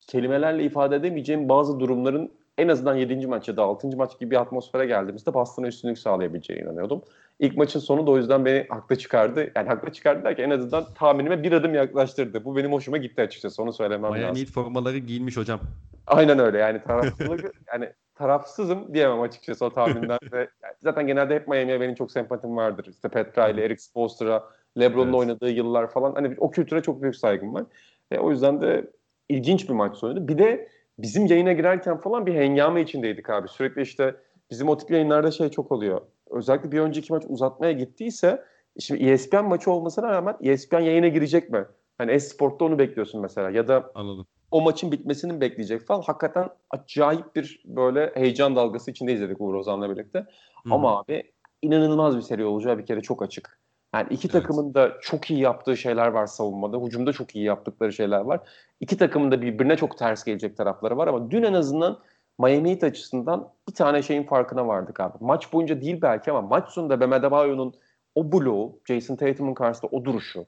kelimelerle 0.00 0.64
ifade 0.64 0.96
edemeyeceğim 0.96 1.48
bazı 1.48 1.80
durumların 1.80 2.32
en 2.58 2.68
azından 2.68 2.94
7. 2.94 3.26
maç 3.26 3.48
ya 3.48 3.56
da 3.56 3.62
6. 3.62 3.96
maç 3.96 4.18
gibi 4.18 4.30
bir 4.30 4.40
atmosfere 4.40 4.86
geldiğimizde 4.86 5.34
Boston'a 5.34 5.66
üstünlük 5.66 5.98
sağlayabileceğine 5.98 6.62
inanıyordum. 6.62 7.02
İlk 7.38 7.56
maçın 7.56 7.80
sonu 7.80 8.06
da 8.06 8.10
o 8.10 8.16
yüzden 8.16 8.44
beni 8.44 8.66
haklı 8.68 8.96
çıkardı. 8.96 9.52
Yani 9.56 9.68
haklı 9.68 9.92
çıkardı 9.92 10.24
derken 10.24 10.44
en 10.44 10.50
azından 10.50 10.84
tahminime 10.94 11.42
bir 11.42 11.52
adım 11.52 11.74
yaklaştırdı. 11.74 12.44
Bu 12.44 12.56
benim 12.56 12.72
hoşuma 12.72 12.96
gitti 12.96 13.22
açıkçası 13.22 13.62
onu 13.62 13.72
söylemem 13.72 14.00
Miami 14.00 14.22
lazım. 14.22 14.34
Miami 14.34 14.46
formaları 14.46 14.98
giyilmiş 14.98 15.36
hocam. 15.36 15.60
Aynen 16.06 16.38
öyle 16.38 16.58
yani 16.58 16.82
tarafsızlık 16.82 17.54
yani 17.72 17.92
tarafsızım 18.14 18.94
diyemem 18.94 19.20
açıkçası 19.20 19.64
o 19.64 19.70
tahminden 19.70 20.18
ve 20.32 20.38
yani 20.38 20.74
zaten 20.82 21.06
genelde 21.06 21.34
hep 21.34 21.48
Miami'ye 21.48 21.80
benim 21.80 21.94
çok 21.94 22.12
sempatim 22.12 22.56
vardır. 22.56 22.86
İşte 22.90 23.08
Petra 23.08 23.48
ile 23.48 23.64
Eric 23.64 23.82
Spoelstra, 23.82 24.44
LeBron'un 24.80 25.04
evet. 25.04 25.14
oynadığı 25.14 25.50
yıllar 25.50 25.90
falan 25.90 26.14
hani 26.14 26.34
o 26.38 26.50
kültüre 26.50 26.82
çok 26.82 27.02
büyük 27.02 27.16
saygım 27.16 27.54
var. 27.54 27.64
E, 28.10 28.18
o 28.18 28.30
yüzden 28.30 28.60
de 28.60 28.90
ilginç 29.28 29.68
bir 29.68 29.74
maç 29.74 29.96
sonuydu. 29.96 30.28
Bir 30.28 30.38
de 30.38 30.68
bizim 30.98 31.26
yayına 31.26 31.52
girerken 31.52 32.00
falan 32.00 32.26
bir 32.26 32.34
hengame 32.34 32.82
içindeydik 32.82 33.30
abi. 33.30 33.48
Sürekli 33.48 33.82
işte 33.82 34.14
bizim 34.50 34.68
o 34.68 34.78
tip 34.78 34.90
yayınlarda 34.90 35.30
şey 35.30 35.48
çok 35.48 35.72
oluyor. 35.72 36.00
Özellikle 36.30 36.72
bir 36.72 36.80
önceki 36.80 37.12
maç 37.12 37.22
uzatmaya 37.28 37.72
gittiyse 37.72 38.44
şimdi 38.80 39.04
ESPN 39.04 39.44
maçı 39.44 39.70
olmasına 39.70 40.08
rağmen 40.08 40.36
ESPN 40.40 40.80
yayına 40.80 41.08
girecek 41.08 41.50
mi? 41.50 41.64
Hani 41.98 42.10
Esport'ta 42.12 42.64
onu 42.64 42.78
bekliyorsun 42.78 43.20
mesela 43.20 43.50
ya 43.50 43.68
da 43.68 43.90
Anladım. 43.94 44.26
o 44.50 44.60
maçın 44.60 44.92
bitmesini 44.92 45.40
bekleyecek 45.40 45.86
falan. 45.86 46.02
Hakikaten 46.02 46.48
acayip 46.70 47.36
bir 47.36 47.62
böyle 47.64 48.12
heyecan 48.14 48.56
dalgası 48.56 48.90
içinde 48.90 49.12
izledik 49.12 49.40
Uğur 49.40 49.54
Ozan'la 49.54 49.90
birlikte. 49.90 50.18
Hı-hı. 50.18 50.74
Ama 50.74 51.00
abi 51.00 51.32
inanılmaz 51.62 52.16
bir 52.16 52.22
seri 52.22 52.44
olacağı 52.44 52.78
bir 52.78 52.86
kere 52.86 53.00
çok 53.00 53.22
açık. 53.22 53.58
Yani 53.94 54.06
iki 54.10 54.28
evet. 54.28 54.32
takımın 54.32 54.74
da 54.74 54.92
çok 55.00 55.30
iyi 55.30 55.40
yaptığı 55.40 55.76
şeyler 55.76 56.06
var 56.06 56.26
savunmada. 56.26 56.78
Hücumda 56.78 57.12
çok 57.12 57.36
iyi 57.36 57.44
yaptıkları 57.44 57.92
şeyler 57.92 58.20
var. 58.20 58.40
İki 58.80 58.96
takımın 58.96 59.30
da 59.30 59.42
birbirine 59.42 59.76
çok 59.76 59.98
ters 59.98 60.24
gelecek 60.24 60.56
tarafları 60.56 60.96
var 60.96 61.08
ama 61.08 61.30
dün 61.30 61.42
en 61.42 61.52
azından 61.52 61.98
Miami 62.38 62.70
Heat 62.70 62.84
açısından 62.84 63.52
bir 63.68 63.74
tane 63.74 64.02
şeyin 64.02 64.22
farkına 64.22 64.66
vardık 64.66 65.00
abi. 65.00 65.16
Maç 65.20 65.52
boyunca 65.52 65.80
değil 65.80 65.98
belki 66.02 66.30
ama 66.30 66.42
maç 66.42 66.68
sonunda 66.68 67.00
Bam 67.00 67.12
Adebayo'nun 67.12 67.74
o 68.14 68.32
bloğu, 68.32 68.80
Jason 68.88 69.16
Tatum'un 69.16 69.54
karşısında 69.54 69.90
o 69.96 70.04
duruşu, 70.04 70.46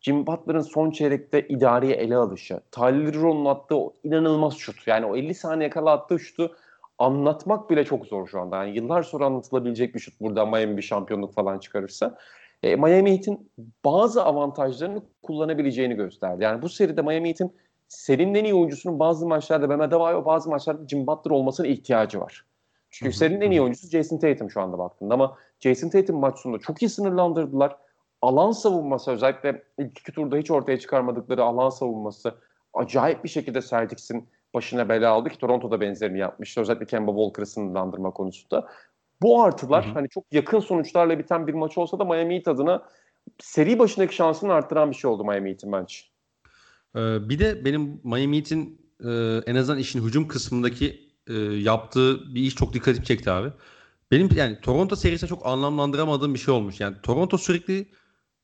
Jim 0.00 0.26
Butler'ın 0.26 0.60
son 0.60 0.90
çeyrekte 0.90 1.48
idareyi 1.48 1.92
ele 1.92 2.16
alışı, 2.16 2.60
Tyler 2.72 3.14
Hero'nun 3.14 3.44
attığı 3.44 3.76
o 3.76 3.94
inanılmaz 4.04 4.54
şut. 4.54 4.86
Yani 4.86 5.06
o 5.06 5.16
50 5.16 5.34
saniye 5.34 5.70
kala 5.70 5.92
attığı 5.92 6.18
şutu 6.18 6.56
anlatmak 6.98 7.70
bile 7.70 7.84
çok 7.84 8.06
zor 8.06 8.28
şu 8.28 8.40
anda. 8.40 8.64
Yani 8.64 8.76
yıllar 8.76 9.02
sonra 9.02 9.26
anlatılabilecek 9.26 9.94
bir 9.94 10.00
şut 10.00 10.20
burada 10.20 10.46
Miami 10.46 10.76
bir 10.76 10.82
şampiyonluk 10.82 11.34
falan 11.34 11.58
çıkarırsa. 11.58 12.18
E, 12.62 12.76
Miami 12.76 13.12
Heat'in 13.12 13.50
bazı 13.84 14.24
avantajlarını 14.24 15.02
kullanabileceğini 15.22 15.94
gösterdi. 15.94 16.44
Yani 16.44 16.62
bu 16.62 16.68
seride 16.68 17.02
Miami 17.02 17.28
Heat'in 17.28 17.56
serinin 17.88 18.34
en 18.34 18.44
iyi 18.44 18.54
oyuncusunun 18.54 18.98
bazı 18.98 19.26
maçlarda 19.26 19.68
Bam 19.68 19.80
Adebayo, 19.80 20.24
bazı 20.24 20.50
maçlarda 20.50 20.88
Jim 20.88 21.06
Butler 21.06 21.30
olmasına 21.30 21.66
ihtiyacı 21.66 22.20
var. 22.20 22.44
Çünkü 22.90 23.12
serinin 23.12 23.40
en 23.40 23.50
iyi 23.50 23.62
oyuncusu 23.62 23.88
Jason 23.88 24.18
Tatum 24.18 24.50
şu 24.50 24.60
anda 24.60 24.78
baktığında 24.78 25.14
ama 25.14 25.36
Jason 25.60 25.88
Tatum 25.88 26.16
maç 26.16 26.38
sonunda 26.38 26.60
çok 26.62 26.82
iyi 26.82 26.88
sınırlandırdılar. 26.88 27.76
Alan 28.22 28.50
savunması 28.50 29.10
özellikle 29.10 29.62
ilk 29.78 29.98
iki 29.98 30.12
turda 30.12 30.36
hiç 30.36 30.50
ortaya 30.50 30.78
çıkarmadıkları 30.78 31.44
alan 31.44 31.70
savunması 31.70 32.34
acayip 32.74 33.24
bir 33.24 33.28
şekilde 33.28 33.62
Celtics'in 33.62 34.28
başına 34.54 34.88
bela 34.88 35.10
aldı 35.10 35.28
ki 35.28 35.38
Toronto'da 35.38 35.80
benzerini 35.80 36.18
yapmıştı. 36.18 36.60
Özellikle 36.60 36.86
Kemba 36.86 37.10
Walker'ı 37.10 37.46
sınırlandırma 37.46 38.10
konusunda. 38.10 38.68
Bu 39.22 39.42
artılar 39.42 39.86
hı 39.86 39.90
hı. 39.90 39.94
hani 39.94 40.08
çok 40.08 40.24
yakın 40.32 40.60
sonuçlarla 40.60 41.18
biten 41.18 41.46
bir 41.46 41.54
maç 41.54 41.78
olsa 41.78 41.98
da 41.98 42.04
Miami 42.04 42.36
Heat 42.36 42.48
adına 42.48 42.82
seri 43.38 43.78
başındaki 43.78 44.14
şansını 44.14 44.52
arttıran 44.52 44.90
bir 44.90 44.96
şey 44.96 45.10
oldu 45.10 45.24
Miami 45.24 45.50
Heat'in 45.50 45.72
bence. 45.72 45.98
Ee, 46.96 47.28
bir 47.28 47.38
de 47.38 47.64
benim 47.64 48.00
Miami 48.04 48.36
Heat'in 48.36 48.80
e, 49.04 49.10
en 49.46 49.54
azından 49.54 49.78
işin 49.78 50.04
hücum 50.04 50.28
kısmındaki 50.28 51.14
e, 51.26 51.34
yaptığı 51.38 52.34
bir 52.34 52.42
iş 52.42 52.54
çok 52.54 52.72
dikkatimi 52.72 53.06
çekti 53.06 53.30
abi. 53.30 53.52
Benim 54.10 54.28
yani 54.36 54.60
Toronto 54.60 54.96
serisinde 54.96 55.28
çok 55.28 55.46
anlamlandıramadığım 55.46 56.34
bir 56.34 56.38
şey 56.38 56.54
olmuş. 56.54 56.80
Yani 56.80 56.96
Toronto 57.02 57.38
sürekli 57.38 57.88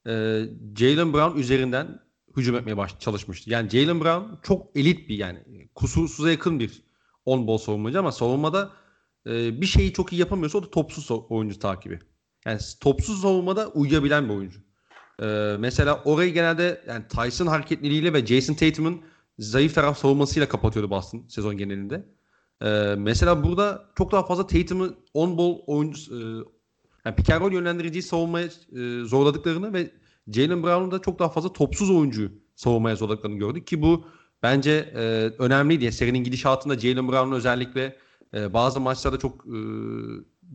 e, 0.07 0.43
Jalen 0.77 1.13
Brown 1.13 1.39
üzerinden 1.39 2.01
hücum 2.37 2.57
etmeye 2.57 2.77
baş, 2.77 2.99
çalışmıştı. 2.99 3.51
Yani 3.51 3.71
Jalen 3.71 4.01
Brown 4.01 4.35
çok 4.43 4.77
elit 4.77 5.09
bir 5.09 5.19
yani 5.19 5.69
kusursuza 5.75 6.31
yakın 6.31 6.61
bir 6.61 6.83
on 7.25 7.47
ball 7.47 7.59
savunmacı 7.59 7.99
ama 7.99 8.13
savunmada 8.13 8.73
e, 9.27 9.61
bir 9.61 9.67
şeyi 9.67 9.93
çok 9.93 10.13
iyi 10.13 10.21
yapamıyorsa 10.21 10.59
o 10.59 10.63
da 10.63 10.71
topsuz 10.71 11.11
oyuncu 11.11 11.59
takibi. 11.59 11.99
Yani 12.47 12.61
topsuz 12.81 13.21
savunmada 13.21 13.69
uyuyabilen 13.69 14.29
bir 14.29 14.35
oyuncu. 14.35 14.64
E, 15.23 15.57
mesela 15.59 16.03
orayı 16.05 16.33
genelde 16.35 16.85
yani 16.89 17.05
Tyson 17.09 17.47
hareketliliğiyle 17.47 18.13
ve 18.13 18.27
Jason 18.27 18.55
Tatum'un 18.55 19.03
zayıf 19.39 19.75
taraf 19.75 19.99
savunmasıyla 19.99 20.49
kapatıyordu 20.49 20.91
Boston 20.91 21.25
sezon 21.29 21.57
genelinde. 21.57 22.05
E, 22.63 22.95
mesela 22.99 23.45
burada 23.45 23.85
çok 23.99 24.13
daha 24.13 24.27
fazla 24.27 24.47
Tatum'u 24.47 24.95
on 25.15 25.39
ball 25.39 25.59
oyuncu 25.67 26.15
e, 26.15 26.21
yani 27.05 27.17
pick 27.17 27.31
and 27.31 27.53
yönlendiriciyi 27.53 28.03
savunmaya 28.03 28.47
e, 28.47 29.05
zorladıklarını 29.05 29.73
ve 29.73 29.91
Jalen 30.29 30.63
Brown'un 30.63 30.91
da 30.91 30.99
çok 30.99 31.19
daha 31.19 31.29
fazla 31.29 31.53
topsuz 31.53 31.91
oyuncu 31.91 32.33
savunmaya 32.55 32.97
zorladıklarını 32.97 33.39
gördük 33.39 33.67
ki 33.67 33.83
bu 33.83 34.05
bence 34.43 34.71
e, 34.95 35.01
önemliydi. 35.39 35.93
Serinin 35.93 36.25
gidişatında 36.25 36.79
Jalen 36.79 37.09
Brown'un 37.09 37.37
özellikle 37.37 37.97
e, 38.35 38.53
bazı 38.53 38.81
maçlarda 38.81 39.19
çok 39.19 39.47
e, 39.47 39.59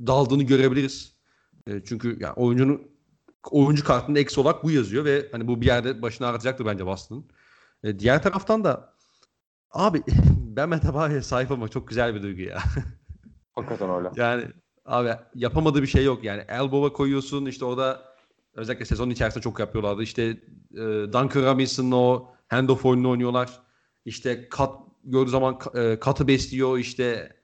daldığını 0.07 0.43
görebiliriz. 0.43 1.13
E, 1.67 1.81
çünkü 1.85 2.17
yani 2.19 2.33
oyuncunun 2.33 2.81
oyuncu 3.51 3.83
kartında 3.83 4.19
eksi 4.19 4.39
olarak 4.39 4.63
bu 4.63 4.71
yazıyor 4.71 5.05
ve 5.05 5.29
hani 5.31 5.47
bu 5.47 5.61
bir 5.61 5.65
yerde 5.65 6.01
başını 6.01 6.27
ağrıtacaktır 6.27 6.65
bence 6.65 6.85
Boston'ın. 6.85 7.25
E, 7.83 7.99
diğer 7.99 8.23
taraftan 8.23 8.63
da 8.63 8.93
abi 9.71 10.03
ben 10.37 10.69
Metabayo'ya 10.69 11.23
sahip 11.23 11.51
olmak 11.51 11.71
çok 11.71 11.87
güzel 11.87 12.15
bir 12.15 12.23
duygu 12.23 12.41
ya. 12.41 12.59
Hakikaten 13.55 13.89
öyle. 13.89 14.09
Yani 14.15 14.45
abi 14.85 15.09
yapamadığı 15.35 15.81
bir 15.81 15.87
şey 15.87 16.05
yok 16.05 16.23
yani. 16.23 16.43
Elbow'a 16.47 16.93
koyuyorsun 16.93 17.45
işte 17.45 17.65
orada 17.65 18.01
özellikle 18.53 18.85
sezon 18.85 19.09
içerisinde 19.09 19.43
çok 19.43 19.59
yapıyorlardı. 19.59 20.03
İşte 20.03 20.23
e, 20.73 20.81
Duncan 21.13 21.43
Robinson'la 21.43 21.95
o 21.95 22.31
handoff 22.47 22.85
oyununu 22.85 23.09
oynuyorlar. 23.09 23.59
İşte 24.05 24.49
kat 24.49 24.73
gördüğü 25.03 25.29
zaman 25.29 25.59
e, 25.75 25.99
katı 25.99 26.27
besliyor 26.27 26.77
işte 26.77 27.38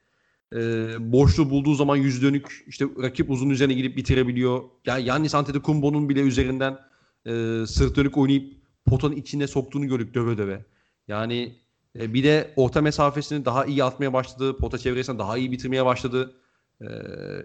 e, 0.54 0.58
boşluğu 1.00 1.50
bulduğu 1.50 1.76
zaman 1.76 1.96
yüz 1.96 2.22
dönük 2.22 2.64
işte 2.68 2.86
rakip 3.02 3.30
uzun 3.30 3.50
üzerine 3.50 3.74
gidip 3.74 3.98
bitirebiliyor. 3.98 4.64
Ya 4.86 4.98
yani 4.98 5.08
Yannis 5.08 5.36
Antetokounmpo'nun 5.36 6.10
bile 6.10 6.22
üzerinden 6.22 6.80
e, 7.26 7.64
sırt 7.68 7.96
dönük 7.96 8.18
oynayıp 8.18 8.54
potanın 8.86 9.16
içine 9.16 9.48
soktuğunu 9.48 9.88
gördük 9.88 10.14
döve 10.14 10.38
döve. 10.38 10.66
Yani 11.08 11.56
e, 12.00 12.14
bir 12.14 12.24
de 12.24 12.54
orta 12.56 12.82
mesafesini 12.82 13.46
daha 13.46 13.66
iyi 13.66 13.84
atmaya 13.84 14.14
başladı. 14.14 14.58
Pota 14.58 14.78
çevresini 14.78 15.20
daha 15.20 15.38
iyi 15.38 15.52
bitirmeye 15.52 15.86
başladı. 15.86 16.36
E, 16.82 16.86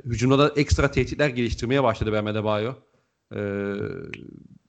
hücumda 0.05 0.39
da 0.39 0.53
ekstra 0.57 0.91
tehditler 0.91 1.29
geliştirmeye 1.29 1.83
başladı 1.83 2.13
Bam 2.13 2.27
Adebayo. 2.27 2.73
E, 3.35 3.41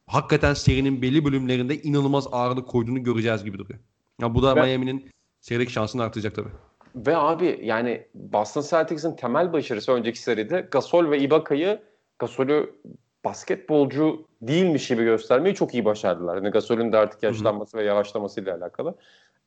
hakikaten 0.08 0.54
serinin 0.54 1.02
belli 1.02 1.26
bölümlerinde 1.26 1.82
inanılmaz 1.82 2.28
ağırlık 2.32 2.68
koyduğunu 2.68 3.04
göreceğiz 3.04 3.44
gibi 3.44 3.58
duruyor. 3.58 3.80
Ya 4.22 4.36
bu 4.36 4.44
da 4.44 4.56
ben... 4.56 4.66
Miami'nin 4.66 5.10
serideki 5.42 5.72
şansını 5.72 6.04
artıracak 6.04 6.36
tabii. 6.36 6.50
Ve 6.96 7.18
abi 7.18 7.60
yani 7.64 8.08
Boston 8.14 8.62
Celtics'in 8.62 9.16
temel 9.16 9.54
başarısı 9.54 9.92
önceki 9.92 10.20
seride 10.20 10.68
Gasol 10.72 11.12
ve 11.12 11.20
Ibaka'yı 11.20 11.80
Gasol'ü 12.20 12.76
basketbolcu 13.26 14.26
değilmiş 14.42 14.88
gibi 14.88 15.04
göstermeyi 15.04 15.56
çok 15.56 15.74
iyi 15.74 15.86
başardılar. 15.86 16.36
Yani 16.36 16.50
Gasol'ün 16.50 16.92
de 16.92 16.98
artık 16.98 17.24
yaşlanması 17.24 17.78
Hı-hı. 17.78 17.84
ve 17.84 17.88
yavaşlamasıyla 17.88 18.58
alakalı. 18.58 18.96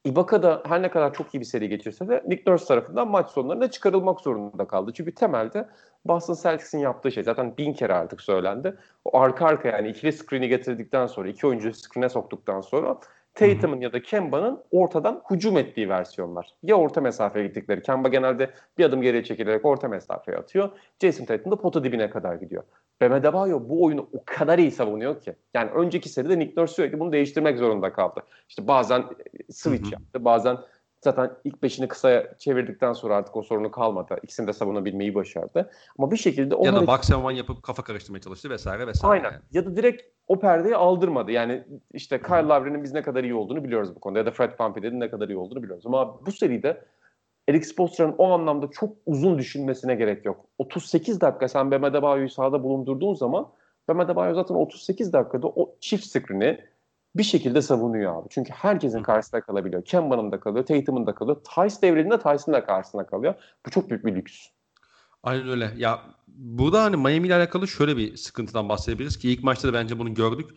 Ibaka 0.04 0.42
da 0.42 0.62
her 0.66 0.82
ne 0.82 0.90
kadar 0.90 1.14
çok 1.14 1.34
iyi 1.34 1.40
bir 1.40 1.44
seri 1.44 1.68
geçirse 1.68 2.08
de 2.08 2.24
Nick 2.26 2.50
Nurse 2.50 2.64
tarafından 2.64 3.08
maç 3.08 3.30
sonlarında 3.30 3.70
çıkarılmak 3.70 4.20
zorunda 4.20 4.64
kaldı. 4.64 4.92
Çünkü 4.94 5.14
temelde 5.14 5.68
Boston 6.04 6.36
Celtics'in 6.42 6.78
yaptığı 6.78 7.12
şey 7.12 7.22
zaten 7.22 7.56
bin 7.58 7.72
kere 7.72 7.94
artık 7.94 8.20
söylendi. 8.20 8.74
O 9.04 9.18
arka 9.18 9.46
arka 9.46 9.68
yani 9.68 9.88
ikili 9.88 10.12
screen'i 10.12 10.48
getirdikten 10.48 11.06
sonra, 11.06 11.28
iki 11.28 11.46
oyuncuyu 11.46 11.74
screen'e 11.74 12.08
soktuktan 12.08 12.60
sonra 12.60 12.98
Tatum'un 13.34 13.80
ya 13.80 13.92
da 13.92 14.02
Kemba'nın 14.02 14.62
ortadan 14.70 15.22
hücum 15.30 15.56
ettiği 15.56 15.88
versiyonlar. 15.88 16.54
Ya 16.62 16.76
orta 16.76 17.00
mesafeye 17.00 17.46
gittikleri. 17.46 17.82
Kemba 17.82 18.08
genelde 18.08 18.50
bir 18.78 18.84
adım 18.84 19.02
geriye 19.02 19.24
çekilerek 19.24 19.64
orta 19.64 19.88
mesafeye 19.88 20.38
atıyor. 20.38 20.70
Jason 21.02 21.24
Tatum 21.24 21.52
da 21.52 21.56
pota 21.56 21.84
dibine 21.84 22.10
kadar 22.10 22.34
gidiyor. 22.34 22.62
Bam 23.00 23.12
Adebayo 23.12 23.68
bu 23.68 23.84
oyunu 23.84 24.08
o 24.12 24.22
kadar 24.26 24.58
iyi 24.58 24.70
savunuyor 24.70 25.20
ki. 25.20 25.34
Yani 25.54 25.70
önceki 25.70 26.08
seride 26.08 26.38
Nick 26.38 26.60
Nurse 26.60 26.74
sürekli 26.74 27.00
bunu 27.00 27.12
değiştirmek 27.12 27.58
zorunda 27.58 27.92
kaldı. 27.92 28.20
İşte 28.48 28.66
bazen 28.66 29.04
switch 29.50 29.92
yaptı, 29.92 30.24
bazen 30.24 30.56
Zaten 31.04 31.30
ilk 31.44 31.62
beşini 31.62 31.88
kısa 31.88 32.36
çevirdikten 32.38 32.92
sonra 32.92 33.16
artık 33.16 33.36
o 33.36 33.42
sorunu 33.42 33.70
kalmadı. 33.70 34.16
İkisini 34.22 34.46
de 34.46 34.52
savunabilmeyi 34.52 35.14
başardı. 35.14 35.70
Ama 35.98 36.10
bir 36.10 36.16
şekilde... 36.16 36.54
Ya 36.62 36.74
da 36.74 36.86
box 36.86 37.12
and 37.12 37.36
yapıp 37.36 37.62
kafa 37.62 37.84
karıştırmaya 37.84 38.20
çalıştı 38.20 38.50
vesaire 38.50 38.86
vesaire. 38.86 39.12
Aynen. 39.12 39.32
Yani. 39.32 39.42
Ya 39.52 39.66
da 39.66 39.76
direkt 39.76 40.02
o 40.28 40.38
perdeyi 40.38 40.76
aldırmadı. 40.76 41.32
Yani 41.32 41.64
işte 41.92 42.22
Kyle 42.22 42.48
Lowry'nin 42.48 42.82
biz 42.82 42.92
ne 42.92 43.02
kadar 43.02 43.24
iyi 43.24 43.34
olduğunu 43.34 43.64
biliyoruz 43.64 43.96
bu 43.96 44.00
konuda. 44.00 44.18
Ya 44.18 44.26
da 44.26 44.30
Fred 44.30 44.52
VanVleet'in 44.60 45.00
ne 45.00 45.10
kadar 45.10 45.28
iyi 45.28 45.38
olduğunu 45.38 45.62
biliyoruz. 45.62 45.86
Ama 45.86 46.26
bu 46.26 46.32
seride 46.32 46.84
Eric 47.48 47.64
Spoelstra'nın 47.64 48.14
o 48.18 48.30
anlamda 48.30 48.70
çok 48.70 48.96
uzun 49.06 49.38
düşünmesine 49.38 49.94
gerek 49.94 50.24
yok. 50.24 50.46
38 50.58 51.20
dakika 51.20 51.48
sen 51.48 51.70
Bam 51.70 51.84
Adebayo'yu 51.84 52.28
sahada 52.28 52.62
bulundurduğun 52.62 53.14
zaman 53.14 53.48
Bam 53.88 54.00
Adebayo 54.00 54.34
zaten 54.34 54.54
38 54.54 55.12
dakikada 55.12 55.46
o 55.46 55.74
çift 55.80 56.04
screen'i 56.04 56.73
bir 57.14 57.22
şekilde 57.22 57.62
savunuyor 57.62 58.22
abi. 58.22 58.28
Çünkü 58.30 58.52
herkesin 58.52 59.02
karşısında 59.02 59.40
kalabiliyor. 59.40 59.84
Kemba'nın 59.84 60.32
da 60.32 60.40
kalıyor, 60.40 60.66
Tatum'un 60.66 61.06
da 61.06 61.14
kalıyor. 61.14 61.36
Tice 61.54 61.82
devredinde 61.82 62.18
Tyson 62.18 62.54
da 62.54 62.64
karşısında 62.64 63.06
kalıyor. 63.06 63.34
Bu 63.66 63.70
çok 63.70 63.90
büyük 63.90 64.04
bir 64.04 64.14
lüks. 64.14 64.46
Aynen 65.22 65.48
öyle. 65.48 65.72
Ya 65.76 66.02
burada 66.28 66.82
hani 66.84 66.96
Miami 66.96 67.26
ile 67.26 67.34
alakalı 67.34 67.68
şöyle 67.68 67.96
bir 67.96 68.16
sıkıntıdan 68.16 68.68
bahsedebiliriz 68.68 69.18
ki 69.18 69.30
ilk 69.30 69.44
maçta 69.44 69.68
da 69.68 69.72
bence 69.72 69.98
bunu 69.98 70.14
gördük. 70.14 70.50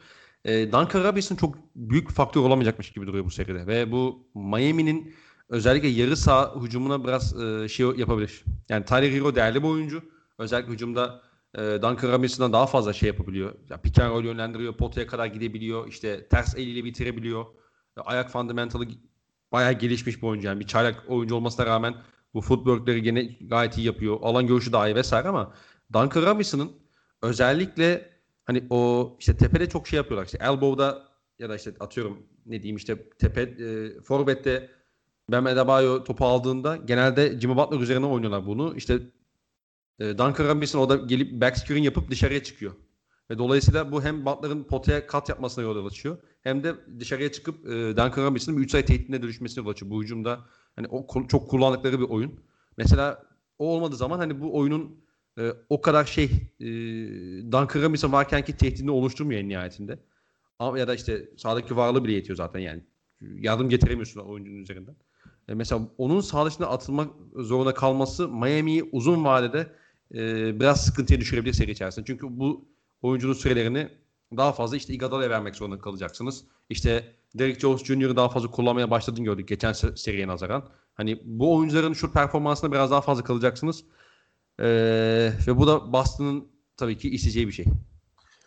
E, 0.45 0.71
Duncan 0.71 1.03
Robinson 1.03 1.35
çok 1.35 1.55
büyük 1.75 2.09
bir 2.09 2.13
faktör 2.13 2.41
olamayacakmış 2.41 2.91
gibi 2.91 3.07
duruyor 3.07 3.25
bu 3.25 3.31
seride. 3.31 3.67
Ve 3.67 3.91
bu 3.91 4.27
Miami'nin 4.35 5.13
özellikle 5.49 5.87
yarı 5.87 6.17
saha 6.17 6.55
hücumuna 6.61 7.03
biraz 7.03 7.41
e, 7.43 7.67
şey 7.67 7.85
yapabilir. 7.85 8.43
Yani 8.69 8.85
Tyler 8.85 9.11
Hero 9.11 9.35
değerli 9.35 9.63
bir 9.63 9.67
oyuncu. 9.67 10.01
Özellikle 10.37 10.73
hücumda 10.73 11.21
e, 11.55 11.61
Duncan 11.61 12.11
Robinson'dan 12.11 12.53
daha 12.53 12.67
fazla 12.67 12.93
şey 12.93 13.07
yapabiliyor. 13.07 13.55
Ya, 13.69 13.77
pick 13.77 13.99
and 13.99 14.11
roll 14.11 14.23
yönlendiriyor, 14.25 14.77
potaya 14.77 15.07
kadar 15.07 15.25
gidebiliyor. 15.25 15.87
İşte 15.87 16.27
ters 16.27 16.55
eliyle 16.55 16.83
bitirebiliyor. 16.83 17.45
E, 17.97 18.01
ayak 18.01 18.29
fundamentalı 18.31 18.85
bayağı 19.51 19.73
gelişmiş 19.73 20.17
bir 20.17 20.27
oyuncu. 20.27 20.47
Yani 20.47 20.59
bir 20.59 20.67
çaylak 20.67 21.03
oyuncu 21.07 21.35
olmasına 21.35 21.65
rağmen 21.65 21.95
bu 22.33 22.41
footwork'leri 22.41 23.01
gene 23.03 23.23
gayet 23.41 23.77
iyi 23.77 23.87
yapıyor. 23.87 24.17
Alan 24.21 24.47
görüşü 24.47 24.71
daha 24.71 24.89
iyi 24.89 24.95
vesaire 24.95 25.27
ama 25.27 25.53
Duncan 25.93 26.21
Robinson'ın 26.25 26.71
özellikle 27.21 28.09
hani 28.45 28.63
o 28.69 29.15
işte 29.19 29.37
tepede 29.37 29.69
çok 29.69 29.87
şey 29.87 29.97
yapıyorlar. 29.97 30.25
İşte 30.25 30.37
elbow'da 30.41 31.07
ya 31.39 31.49
da 31.49 31.55
işte 31.55 31.71
atıyorum 31.79 32.27
ne 32.45 32.63
diyeyim 32.63 32.77
işte 32.77 33.09
tepe 33.09 33.41
e, 33.41 34.01
forvette 34.01 34.69
Bam 35.31 35.45
Adebayo 35.45 36.03
topu 36.03 36.25
aldığında 36.25 36.77
genelde 36.77 37.39
Jimmy 37.39 37.55
Butler 37.55 37.79
üzerine 37.79 38.05
oynuyorlar 38.05 38.45
bunu. 38.45 38.75
İşte 38.75 38.99
e, 39.99 40.05
Duncan 40.17 40.47
Robinson 40.47 40.79
o 40.79 40.89
da 40.89 40.95
gelip 40.95 41.41
back 41.41 41.57
screen 41.57 41.83
yapıp 41.83 42.11
dışarıya 42.11 42.43
çıkıyor. 42.43 42.73
Ve 43.29 43.37
dolayısıyla 43.37 43.91
bu 43.91 44.03
hem 44.03 44.25
Butler'ın 44.25 44.63
potaya 44.63 45.07
kat 45.07 45.29
yapmasına 45.29 45.63
yol 45.63 45.85
açıyor. 45.85 46.17
Hem 46.41 46.63
de 46.63 46.75
dışarıya 46.99 47.31
çıkıp 47.31 47.65
e, 47.65 47.69
Duncan 47.71 48.25
Robinson'ın 48.25 48.57
bir 48.57 48.63
3 48.63 48.71
sayı 48.71 48.85
tehditine 48.85 49.21
dönüşmesine 49.21 49.63
yol 49.63 49.71
açıyor. 49.71 49.91
Bu 49.91 50.03
hücumda 50.03 50.39
hani 50.75 50.87
o 50.87 51.27
çok 51.27 51.49
kullandıkları 51.49 51.99
bir 51.99 52.09
oyun. 52.09 52.39
Mesela 52.77 53.23
o 53.59 53.67
olmadığı 53.67 53.95
zaman 53.95 54.19
hani 54.19 54.41
bu 54.41 54.57
oyunun 54.57 55.03
e, 55.39 55.53
o 55.69 55.81
kadar 55.81 56.05
şey 56.05 56.25
e, 56.59 56.65
Duncan 57.51 57.81
Robinson 57.81 58.11
varken 58.11 58.45
ki 58.45 58.57
tehdidini 58.57 58.91
oluşturmuyor 58.91 59.41
en 59.41 59.49
nihayetinde. 59.49 59.99
Ama 60.59 60.79
ya 60.79 60.87
da 60.87 60.95
işte 60.95 61.29
sağdaki 61.37 61.75
varlığı 61.75 62.03
bile 62.03 62.13
yetiyor 62.13 62.37
zaten 62.37 62.59
yani. 62.59 62.83
Yardım 63.21 63.69
getiremiyorsun 63.69 64.19
oyuncunun 64.19 64.57
üzerinden. 64.57 64.95
E, 65.47 65.53
mesela 65.53 65.81
onun 65.97 66.21
sağ 66.21 66.45
dışına 66.45 66.67
atılmak 66.67 67.11
zorunda 67.35 67.73
kalması 67.73 68.27
Miami'yi 68.27 68.83
uzun 68.91 69.25
vadede 69.25 69.67
e, 70.13 70.59
biraz 70.59 70.85
sıkıntıya 70.85 71.19
düşürebilir 71.19 71.53
seri 71.53 71.71
içerisinde. 71.71 72.05
Çünkü 72.05 72.27
bu 72.29 72.65
oyuncunun 73.01 73.33
sürelerini 73.33 73.89
daha 74.37 74.51
fazla 74.51 74.77
işte 74.77 74.93
Iguodala'ya 74.93 75.29
vermek 75.29 75.55
zorunda 75.55 75.79
kalacaksınız. 75.79 76.43
İşte 76.69 77.03
Derek 77.35 77.59
Jones 77.59 77.83
Jr.'ı 77.83 78.15
daha 78.15 78.29
fazla 78.29 78.51
kullanmaya 78.51 78.91
başladığını 78.91 79.25
gördük 79.25 79.47
geçen 79.47 79.73
seriye 79.73 80.27
nazaran. 80.27 80.63
Hani 80.93 81.21
bu 81.25 81.55
oyuncuların 81.55 81.93
şu 81.93 82.13
performansına 82.13 82.71
biraz 82.71 82.91
daha 82.91 83.01
fazla 83.01 83.23
kalacaksınız. 83.23 83.83
Ee, 84.59 85.31
ve 85.47 85.57
bu 85.57 85.67
da 85.67 85.93
Boston'ın 85.93 86.47
tabii 86.77 86.97
ki 86.97 87.09
isteyeceği 87.09 87.47
bir 87.47 87.51
şey. 87.51 87.65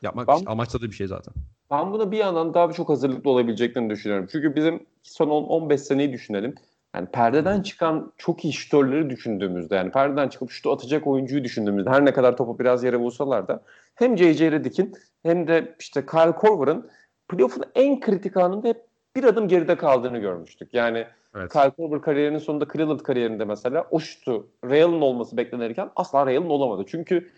Yapmak 0.02 0.28
ben, 0.28 0.42
amaçladığı 0.46 0.86
bir 0.86 0.94
şey 0.94 1.06
zaten. 1.06 1.34
Ben 1.70 1.92
buna 1.92 2.12
bir 2.12 2.18
yandan 2.18 2.54
daha 2.54 2.72
çok 2.72 2.88
hazırlıklı 2.88 3.30
olabileceklerini 3.30 3.90
düşünüyorum. 3.90 4.28
Çünkü 4.32 4.56
bizim 4.56 4.86
son 5.02 5.28
10-15 5.28 5.78
seneyi 5.78 6.12
düşünelim. 6.12 6.54
Yani 6.94 7.06
perdeden 7.06 7.62
çıkan 7.62 8.12
çok 8.16 8.44
iyi 8.44 8.52
şütörleri 8.52 9.10
düşündüğümüzde 9.10 9.74
yani 9.76 9.90
perdeden 9.90 10.28
çıkıp 10.28 10.50
şutu 10.50 10.72
atacak 10.72 11.06
oyuncuyu 11.06 11.44
düşündüğümüzde 11.44 11.90
her 11.90 12.04
ne 12.04 12.12
kadar 12.12 12.36
topu 12.36 12.58
biraz 12.58 12.84
yere 12.84 12.96
vursalar 12.96 13.48
da 13.48 13.62
hem 13.94 14.18
J.J. 14.18 14.52
Redick'in 14.52 14.92
hem 15.22 15.48
de 15.48 15.74
işte 15.80 16.06
Kyle 16.06 16.32
Korver'ın 16.32 16.90
playoff'un 17.28 17.64
en 17.74 18.00
kritik 18.00 18.36
anında 18.36 18.68
hep 18.68 18.86
bir 19.16 19.24
adım 19.24 19.48
geride 19.48 19.76
kaldığını 19.76 20.18
görmüştük. 20.18 20.74
Yani 20.74 21.06
evet. 21.34 21.52
Kyle 21.52 21.70
Korver 21.70 22.02
kariyerinin 22.02 22.38
sonunda 22.38 22.66
Cleveland 22.72 23.00
kariyerinde 23.00 23.44
mesela 23.44 23.86
o 23.90 24.00
şutu 24.00 24.48
Real'ın 24.64 25.00
olması 25.00 25.36
beklenirken 25.36 25.90
asla 25.96 26.26
Real'ın 26.26 26.50
olamadı. 26.50 26.84
Çünkü 26.88 27.30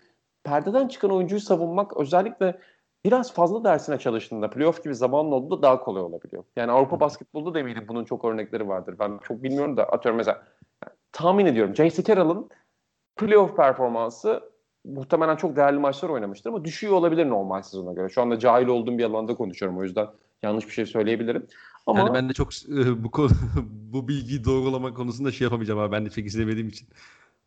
perdeden 0.44 0.88
çıkan 0.88 1.11
oyuncuyu 1.11 1.40
savunmak 1.40 1.96
özellikle 1.96 2.59
biraz 3.05 3.34
fazla 3.34 3.64
dersine 3.64 3.98
çalıştığında 3.98 4.50
playoff 4.50 4.84
gibi 4.84 4.94
zamanla 4.94 5.34
olduğunda 5.34 5.62
daha 5.62 5.80
kolay 5.80 6.03
olabiliyor. 6.03 6.44
Yani 6.57 6.72
Avrupa 6.72 7.00
basketbolda 7.00 7.55
da 7.55 7.61
eminim 7.61 7.84
bunun 7.88 8.05
çok 8.05 8.24
örnekleri 8.24 8.68
vardır. 8.68 8.96
Ben 8.98 9.18
çok 9.22 9.42
bilmiyorum 9.42 9.76
da 9.76 9.84
atıyorum 9.84 10.16
mesela 10.16 10.42
yani, 10.84 10.96
tahmin 11.12 11.46
ediyorum 11.46 11.76
J.C. 11.76 12.05
Carroll'ın 12.05 12.50
playoff 13.16 13.57
performansı 13.57 14.53
muhtemelen 14.84 15.36
çok 15.36 15.57
değerli 15.57 15.78
maçlar 15.78 16.09
oynamıştır 16.09 16.50
ama 16.50 16.64
düşüyor 16.64 16.92
olabilir 16.92 17.28
normal 17.28 17.62
sezona 17.62 17.92
göre. 17.92 18.09
Şu 18.09 18.22
anda 18.22 18.38
cahil 18.38 18.66
olduğum 18.66 18.98
bir 18.98 19.05
alanda 19.05 19.34
konuşuyorum 19.34 19.78
o 19.78 19.82
yüzden 19.82 20.07
yanlış 20.42 20.66
bir 20.66 20.72
şey 20.72 20.86
söyleyebilirim. 20.86 21.46
Ama 21.86 21.98
yani 21.98 22.14
ben 22.14 22.28
de 22.28 22.32
çok 22.32 22.48
e, 22.53 23.05
bu 23.05 23.28
bu 23.92 24.09
bilgiyi 24.09 24.44
doğrulama 24.44 24.94
konusunda 24.94 25.32
şey 25.32 25.44
yapamayacağım 25.44 25.80
abi 25.80 25.92
ben 25.92 26.07
de 26.07 26.11
pek 26.11 26.26
izlemediğim 26.26 26.68
için. 26.68 26.88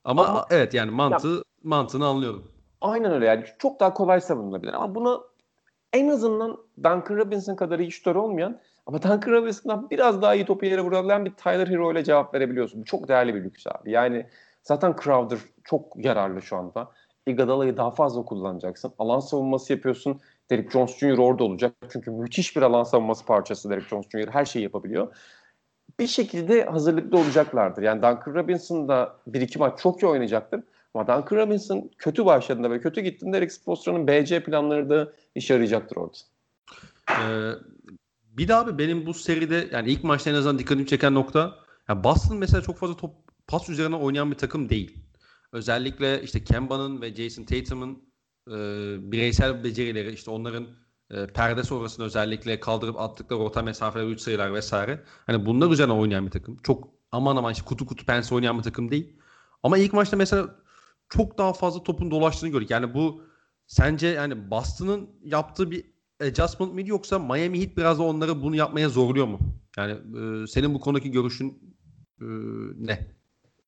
Ama, 0.04 0.26
ama 0.26 0.46
evet 0.50 0.74
yani 0.74 0.92
mantığı 0.92 1.28
ya, 1.28 1.44
mantığını 1.64 2.06
anlıyorum. 2.06 2.44
Aynen 2.82 3.12
öyle 3.12 3.26
yani 3.26 3.46
çok 3.60 3.80
daha 3.80 3.94
kolay 3.94 4.22
savunulabilir 4.22 4.74
ama 4.74 4.96
buna 4.96 5.20
en 5.96 6.08
azından 6.08 6.58
Duncan 6.78 7.18
Robinson 7.18 7.56
kadar 7.56 7.80
iyi 7.80 7.92
şutör 7.92 8.16
olmayan 8.16 8.60
ama 8.86 9.02
Duncan 9.02 9.32
Robinson'dan 9.32 9.90
biraz 9.90 10.22
daha 10.22 10.36
iyi 10.36 10.46
topu 10.46 10.66
yere 10.66 10.82
vurabilen 10.82 11.26
bir 11.26 11.32
Tyler 11.32 11.68
Hero 11.68 11.92
ile 11.92 12.04
cevap 12.04 12.34
verebiliyorsun. 12.34 12.82
Bu 12.82 12.86
çok 12.86 13.08
değerli 13.08 13.36
bir 13.36 13.44
lüks 13.44 13.68
abi. 13.68 13.92
Yani 13.92 14.26
zaten 14.64 14.96
Crowder 15.04 15.40
çok 15.64 16.06
yararlı 16.06 16.42
şu 16.42 16.58
anda. 16.58 16.92
Iguodala'yı 17.28 17.78
daha 17.78 17.92
fazla 17.92 18.26
kullanacaksın. 18.26 18.94
Alan 19.00 19.20
savunması 19.20 19.74
yapıyorsun. 19.74 20.20
Derek 20.50 20.72
Jones 20.72 20.98
Jr. 20.98 21.18
orada 21.18 21.44
olacak. 21.44 21.74
Çünkü 21.90 22.12
müthiş 22.12 22.56
bir 22.56 22.62
alan 22.62 22.84
savunması 22.84 23.26
parçası 23.26 23.70
Derek 23.70 23.88
Jones 23.88 24.10
Jr. 24.10 24.28
Her 24.32 24.46
şeyi 24.46 24.64
yapabiliyor. 24.64 25.16
Bir 26.00 26.08
şekilde 26.08 26.66
hazırlıklı 26.66 27.18
olacaklardır. 27.18 27.84
Yani 27.84 27.98
Duncan 28.02 28.36
Robinson 28.36 28.88
da 28.88 29.16
bir 29.28 29.42
iki 29.42 29.60
maç 29.60 29.80
çok 29.80 30.04
iyi 30.04 30.08
oynayacaktır. 30.08 30.64
Ama 30.96 31.08
Duncan 31.08 31.38
Robinson 31.38 31.92
kötü 31.98 32.26
başladığında 32.26 32.72
ve 32.72 32.82
kötü 32.82 33.02
gittiğinde 33.02 33.38
Eric 33.38 33.54
Spoelstra'nın 33.54 34.08
BC 34.08 34.44
planları 34.44 34.90
da 34.90 35.14
işe 35.36 35.54
yarayacaktır 35.54 35.96
orada. 35.96 36.18
Ee, 37.12 37.52
bir 38.38 38.48
daha 38.48 38.62
abi 38.62 38.78
benim 38.78 39.06
bu 39.06 39.14
seride 39.14 39.70
yani 39.72 39.92
ilk 39.92 40.04
maçta 40.04 40.30
en 40.30 40.36
azından 40.36 40.60
dikkatimi 40.60 40.88
çeken 40.88 41.14
nokta 41.14 41.56
yani 41.90 42.04
Boston 42.04 42.38
mesela 42.38 42.62
çok 42.62 42.78
fazla 42.78 42.98
top 42.98 43.16
pas 43.48 43.70
üzerine 43.70 43.96
oynayan 43.96 44.32
bir 44.32 44.38
takım 44.38 44.70
değil. 44.70 44.98
Özellikle 45.52 46.22
işte 46.22 46.44
Kemba'nın 46.44 47.02
ve 47.02 47.16
Jason 47.16 47.44
Tatum'un 47.44 48.04
e, 48.48 48.56
bireysel 49.12 49.64
becerileri 49.64 50.14
işte 50.14 50.32
onların 50.32 50.68
e, 51.12 51.28
perde 51.28 51.64
sonrasında 51.64 52.06
özellikle 52.06 52.60
kaldırıp 52.60 53.00
attıkları 53.00 53.40
orta 53.40 53.62
mesafeler 53.62 54.06
3 54.06 54.22
sayılar 54.22 54.54
vesaire. 54.54 55.04
Hani 55.26 55.46
bunlar 55.46 55.72
üzerine 55.72 55.94
oynayan 55.94 56.26
bir 56.26 56.32
takım. 56.32 56.58
Çok 56.58 56.88
aman 57.12 57.36
aman 57.36 57.54
işte 57.54 57.66
kutu 57.66 57.86
kutu 57.86 58.06
pense 58.06 58.36
oynayan 58.36 58.58
bir 58.58 58.64
takım 58.64 58.92
değil. 58.92 59.14
Ama 59.64 59.78
ilk 59.78 59.94
maçta 59.94 60.18
mesela 60.18 60.65
çok 61.10 61.38
daha 61.38 61.54
fazla 61.54 61.84
topun 61.84 62.12
dolaştığını 62.12 62.50
gördük. 62.50 62.70
Yani 62.70 62.94
bu 62.94 63.22
sence 63.68 64.08
yani 64.08 64.52
Boston'ın 64.52 65.10
yaptığı 65.24 65.72
bir 65.72 65.84
adjustment 66.22 66.74
miydi 66.74 66.90
yoksa 66.90 67.20
Miami 67.20 67.62
Heat 67.62 67.78
biraz 67.78 68.00
da 68.00 68.04
onları 68.04 68.42
bunu 68.42 68.56
yapmaya 68.56 68.90
zorluyor 68.90 69.28
mu? 69.28 69.40
Yani 69.78 69.92
e, 69.92 70.48
senin 70.48 70.74
bu 70.74 70.80
konudaki 70.80 71.12
görüşün 71.12 71.76
e, 72.22 72.26
ne? 72.78 73.00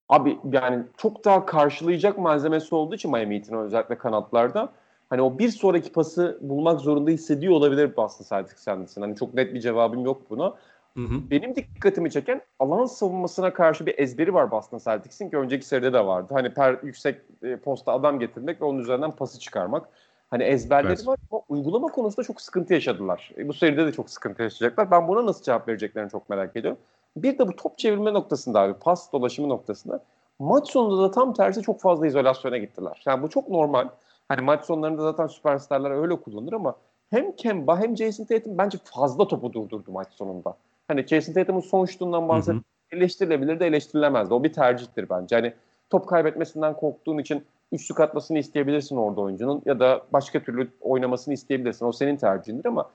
Abi 0.09 0.37
yani 0.51 0.83
çok 0.97 1.25
daha 1.25 1.45
karşılayacak 1.45 2.17
malzemesi 2.17 2.75
olduğu 2.75 2.95
için 2.95 3.11
Miami 3.11 3.35
Heat'in 3.35 3.55
özellikle 3.55 3.97
kanatlarda 3.97 4.73
hani 5.09 5.21
o 5.21 5.39
bir 5.39 5.49
sonraki 5.49 5.91
pası 5.91 6.37
bulmak 6.41 6.81
zorunda 6.81 7.11
hissediyor 7.11 7.53
olabilir 7.53 7.95
Boston 7.97 8.25
Celtics 8.29 8.65
kendisini. 8.65 9.05
Hani 9.05 9.15
çok 9.15 9.33
net 9.33 9.53
bir 9.53 9.61
cevabım 9.61 10.05
yok 10.05 10.29
buna. 10.29 10.55
Hı 10.97 11.01
hı. 11.01 11.31
Benim 11.31 11.55
dikkatimi 11.55 12.11
çeken 12.11 12.41
alan 12.59 12.85
savunmasına 12.85 13.53
karşı 13.53 13.85
bir 13.85 13.99
ezberi 13.99 14.33
var 14.33 14.51
Boston 14.51 14.77
Celtics'in 14.77 15.29
ki 15.29 15.37
önceki 15.37 15.65
seride 15.65 15.93
de 15.93 16.05
vardı. 16.05 16.33
Hani 16.33 16.53
per 16.53 16.77
yüksek 16.83 17.21
e, 17.43 17.57
posta 17.57 17.93
adam 17.93 18.19
getirmek 18.19 18.61
ve 18.61 18.65
onun 18.65 18.79
üzerinden 18.79 19.11
pası 19.11 19.39
çıkarmak. 19.39 19.89
Hani 20.29 20.43
ezberleri 20.43 20.93
evet. 20.93 21.07
var 21.07 21.17
ama 21.31 21.41
uygulama 21.49 21.87
konusunda 21.87 22.27
çok 22.27 22.41
sıkıntı 22.41 22.73
yaşadılar. 22.73 23.31
E, 23.37 23.47
bu 23.47 23.53
seride 23.53 23.85
de 23.85 23.91
çok 23.91 24.09
sıkıntı 24.09 24.43
yaşayacaklar. 24.43 24.91
Ben 24.91 25.07
buna 25.07 25.25
nasıl 25.25 25.43
cevap 25.43 25.67
vereceklerini 25.67 26.11
çok 26.11 26.29
merak 26.29 26.55
ediyorum. 26.55 26.79
Bir 27.17 27.37
de 27.37 27.47
bu 27.47 27.55
top 27.55 27.77
çevirme 27.77 28.13
noktasında 28.13 28.59
abi 28.59 28.73
pas 28.73 29.13
dolaşımı 29.13 29.49
noktasında 29.49 30.03
maç 30.39 30.71
sonunda 30.71 31.03
da 31.03 31.11
tam 31.11 31.33
tersi 31.33 31.61
çok 31.61 31.81
fazla 31.81 32.07
izolasyona 32.07 32.57
gittiler. 32.57 33.03
Yani 33.05 33.23
bu 33.23 33.29
çok 33.29 33.49
normal. 33.49 33.87
Hani 34.29 34.41
maç 34.41 34.65
sonlarında 34.65 35.01
zaten 35.01 35.27
süperstarlar 35.27 35.91
öyle 35.91 36.15
kullanır 36.15 36.53
ama 36.53 36.75
hem 37.09 37.31
Kemba 37.31 37.79
hem 37.79 37.97
Jason 37.97 38.23
Tatum 38.23 38.57
bence 38.57 38.77
fazla 38.83 39.27
topu 39.27 39.53
durdurdu 39.53 39.91
maç 39.91 40.07
sonunda. 40.11 40.55
Hani 40.87 41.07
Jason 41.07 41.33
Tatum'un 41.33 41.59
son 41.59 41.85
şutundan 41.85 42.29
bahsedip 42.29 42.63
eleştirilebilir 42.91 43.59
de 43.59 43.67
eleştirilemez 43.67 44.29
de. 44.29 44.33
O 44.33 44.43
bir 44.43 44.53
tercihtir 44.53 45.09
bence. 45.09 45.35
Hani 45.35 45.53
top 45.89 46.07
kaybetmesinden 46.07 46.73
korktuğun 46.73 47.17
için 47.17 47.43
üçlük 47.71 47.99
atmasını 47.99 48.39
isteyebilirsin 48.39 48.95
orada 48.95 49.21
oyuncunun 49.21 49.61
ya 49.65 49.79
da 49.79 50.01
başka 50.13 50.43
türlü 50.43 50.71
oynamasını 50.81 51.33
isteyebilirsin. 51.33 51.85
O 51.85 51.91
senin 51.91 52.17
tercihindir 52.17 52.65
ama 52.65 52.89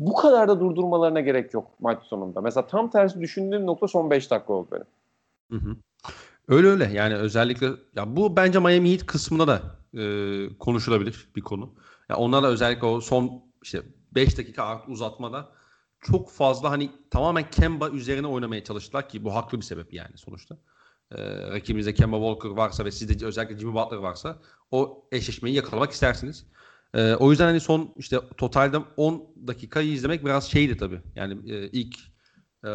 bu 0.00 0.14
kadar 0.14 0.48
da 0.48 0.60
durdurmalarına 0.60 1.20
gerek 1.20 1.54
yok 1.54 1.70
maç 1.80 2.02
sonunda. 2.02 2.40
Mesela 2.40 2.66
tam 2.66 2.90
tersi 2.90 3.20
düşündüğüm 3.20 3.66
nokta 3.66 3.88
son 3.88 4.10
5 4.10 4.30
dakika 4.30 4.52
oldu 4.52 4.68
benim. 4.72 4.86
Hı 5.50 5.68
hı. 5.68 5.76
Öyle 6.48 6.68
öyle 6.68 6.90
yani 6.92 7.14
özellikle 7.14 7.66
ya 7.96 8.16
bu 8.16 8.36
bence 8.36 8.58
Miami 8.58 8.92
Heat 8.92 9.06
kısmında 9.06 9.48
da 9.48 9.60
e, 10.00 10.04
konuşulabilir 10.58 11.28
bir 11.36 11.40
konu. 11.40 11.74
Ya 12.08 12.16
onlar 12.16 12.42
da 12.42 12.48
özellikle 12.48 12.86
o 12.86 13.00
son 13.00 13.42
işte 13.62 13.82
5 14.14 14.38
dakika 14.38 14.82
uzatmada 14.88 15.48
çok 16.00 16.30
fazla 16.30 16.70
hani 16.70 16.90
tamamen 17.10 17.50
Kemba 17.50 17.88
üzerine 17.88 18.26
oynamaya 18.26 18.64
çalıştılar 18.64 19.08
ki 19.08 19.24
bu 19.24 19.34
haklı 19.34 19.58
bir 19.58 19.64
sebep 19.64 19.94
yani 19.94 20.18
sonuçta. 20.18 20.58
Ee, 21.12 21.50
rakibinizde 21.50 21.94
Kemba 21.94 22.16
Walker 22.16 22.48
varsa 22.56 22.84
ve 22.84 22.90
sizde 22.90 23.26
özellikle 23.26 23.58
Jimmy 23.58 23.74
Butler 23.74 23.96
varsa 23.96 24.38
o 24.70 25.04
eşleşmeyi 25.12 25.56
yakalamak 25.56 25.92
istersiniz. 25.92 26.46
Ee, 26.94 27.14
o 27.14 27.30
yüzden 27.30 27.44
hani 27.44 27.60
son 27.60 27.94
işte 27.96 28.20
totalde 28.36 28.78
10 28.96 29.34
dakikayı 29.46 29.92
izlemek 29.92 30.24
biraz 30.24 30.50
şeydi 30.50 30.76
tabii. 30.76 31.00
Yani 31.14 31.52
e, 31.52 31.68
ilk 31.68 31.96
e, 32.64 32.70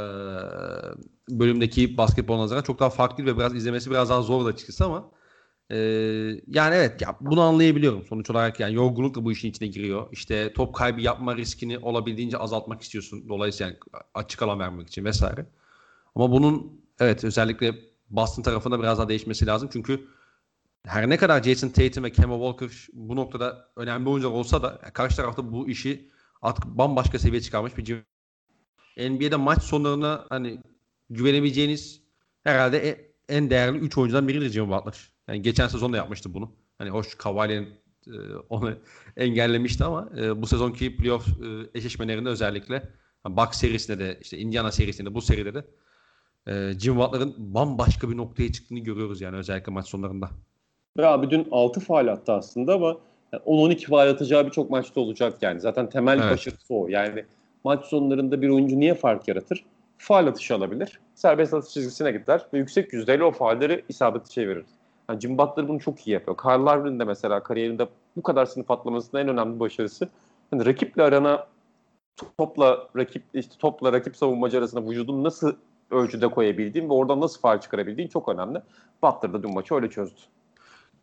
bölümdeki 1.29 1.97
basketbol 1.97 2.39
nazaran 2.39 2.61
çok 2.61 2.79
daha 2.79 2.89
farklı 2.89 3.25
ve 3.25 3.37
biraz 3.37 3.55
izlemesi 3.55 3.91
biraz 3.91 4.09
daha 4.09 4.21
zor 4.21 4.45
da 4.45 4.49
açıkçası 4.49 4.85
ama 4.85 5.11
e, 5.71 5.77
yani 6.47 6.75
evet 6.75 7.01
ya 7.01 7.17
bunu 7.21 7.41
anlayabiliyorum 7.41 8.03
sonuç 8.03 8.29
olarak 8.29 8.59
yani 8.59 8.73
yorgunluk 8.75 9.15
da 9.15 9.25
bu 9.25 9.31
işin 9.31 9.49
içine 9.49 9.67
giriyor. 9.67 10.07
İşte 10.11 10.53
top 10.53 10.75
kaybı 10.75 11.01
yapma 11.01 11.35
riskini 11.37 11.79
olabildiğince 11.79 12.37
azaltmak 12.37 12.81
istiyorsun. 12.81 13.29
Dolayısıyla 13.29 13.67
yani 13.71 13.79
açık 14.13 14.41
alan 14.41 14.59
vermek 14.59 14.87
için 14.87 15.05
vesaire. 15.05 15.45
Ama 16.15 16.31
bunun 16.31 16.81
evet 16.99 17.23
özellikle 17.23 17.75
Boston 18.09 18.43
tarafında 18.43 18.79
biraz 18.79 18.97
daha 18.97 19.09
değişmesi 19.09 19.45
lazım. 19.47 19.69
Çünkü 19.73 20.07
her 20.85 21.09
ne 21.09 21.17
kadar 21.17 21.43
Jason 21.43 21.69
Tatum 21.69 22.03
ve 22.03 22.11
Kemba 22.11 22.35
Walker 22.35 22.87
bu 22.93 23.15
noktada 23.15 23.69
önemli 23.75 24.09
oyuncular 24.09 24.33
olsa 24.33 24.63
da 24.63 24.77
karşı 24.77 25.15
tarafta 25.15 25.51
bu 25.51 25.69
işi 25.69 26.09
artık 26.41 26.65
bambaşka 26.65 27.19
seviye 27.19 27.41
çıkarmış 27.41 27.77
bir 27.77 28.03
NBA'de 28.97 29.35
maç 29.35 29.63
sonlarına 29.63 30.25
hani 30.29 30.61
güvenebileceğiniz 31.09 32.01
herhalde 32.43 32.89
e, 32.89 33.11
en 33.29 33.49
değerli 33.49 33.77
3 33.77 33.97
oyuncudan 33.97 34.27
biridir 34.27 34.49
Jimmy 34.49 34.69
Butler. 34.69 35.14
Yani 35.27 35.41
geçen 35.41 35.67
sezon 35.67 35.93
da 35.93 35.97
yapmıştı 35.97 36.33
bunu. 36.33 36.51
Hani 36.77 36.89
hoş 36.89 37.15
Kawhi'nin 37.15 37.69
e, 38.07 38.17
onu 38.49 38.73
engellemişti 39.17 39.83
ama 39.83 40.09
e, 40.17 40.41
bu 40.41 40.47
sezonki 40.47 40.97
playoff 40.97 41.27
e, 41.27 41.77
eşleşmelerinde 41.79 42.29
özellikle 42.29 42.73
yani 43.25 43.37
Bucks 43.37 43.57
serisinde 43.57 43.99
de 43.99 44.19
işte 44.21 44.37
Indiana 44.37 44.71
serisinde 44.71 45.09
de 45.09 45.13
bu 45.13 45.21
seride 45.21 45.53
de 45.53 45.65
e, 46.47 46.79
Jimmy 46.79 46.99
Butler'ın 46.99 47.35
bambaşka 47.37 48.09
bir 48.09 48.17
noktaya 48.17 48.51
çıktığını 48.51 48.79
görüyoruz 48.79 49.21
yani 49.21 49.37
özellikle 49.37 49.71
maç 49.71 49.87
sonlarında. 49.87 50.29
Ve 50.97 51.07
abi 51.07 51.29
dün 51.29 51.47
6 51.51 51.79
faal 51.79 52.07
attı 52.07 52.33
aslında 52.33 52.73
ama 52.73 52.97
10-12 53.33 53.85
faal 53.85 54.09
atacağı 54.09 54.45
birçok 54.45 54.69
maçta 54.69 55.01
olacak 55.01 55.33
yani. 55.41 55.59
Zaten 55.59 55.89
temel 55.89 56.19
evet. 56.19 56.31
başarısı 56.31 56.73
o. 56.73 56.87
Yani 56.87 57.25
maç 57.63 57.85
sonlarında 57.85 58.41
bir 58.41 58.49
oyuncu 58.49 58.79
niye 58.79 58.95
fark 58.95 59.27
yaratır? 59.27 59.65
Faal 59.97 60.27
atışı 60.27 60.55
alabilir. 60.55 60.99
Serbest 61.15 61.53
atış 61.53 61.73
çizgisine 61.73 62.11
gider 62.11 62.41
ve 62.53 62.57
yüksek 62.57 62.93
yüzdeyle 62.93 63.23
o 63.23 63.31
faalleri 63.31 63.85
isabeti 63.89 64.29
çevirir. 64.29 64.65
Yani 65.09 65.19
Jim 65.19 65.37
Butler 65.37 65.67
bunu 65.67 65.79
çok 65.79 66.07
iyi 66.07 66.11
yapıyor. 66.11 66.37
Karl 66.37 66.65
Lowry'nin 66.65 66.99
de 66.99 67.03
mesela 67.03 67.43
kariyerinde 67.43 67.87
bu 68.15 68.23
kadar 68.23 68.45
sınıf 68.45 68.71
atlamasının 68.71 69.21
en 69.21 69.27
önemli 69.27 69.59
başarısı. 69.59 70.09
Yani 70.51 70.65
rakiple 70.65 71.03
arana 71.03 71.47
topla 72.37 72.87
rakip 72.97 73.23
işte 73.33 73.55
topla 73.59 73.93
rakip 73.93 74.17
savunmacı 74.17 74.57
arasında 74.57 74.89
vücudunu 74.89 75.23
nasıl 75.23 75.55
ölçüde 75.91 76.27
koyabildiğin 76.27 76.89
ve 76.89 76.93
oradan 76.93 77.21
nasıl 77.21 77.39
faal 77.39 77.61
çıkarabildiğin 77.61 78.07
çok 78.07 78.29
önemli. 78.29 78.61
Butler 79.03 79.33
da 79.33 79.43
dün 79.43 79.53
maçı 79.53 79.75
öyle 79.75 79.89
çözdü. 79.89 80.21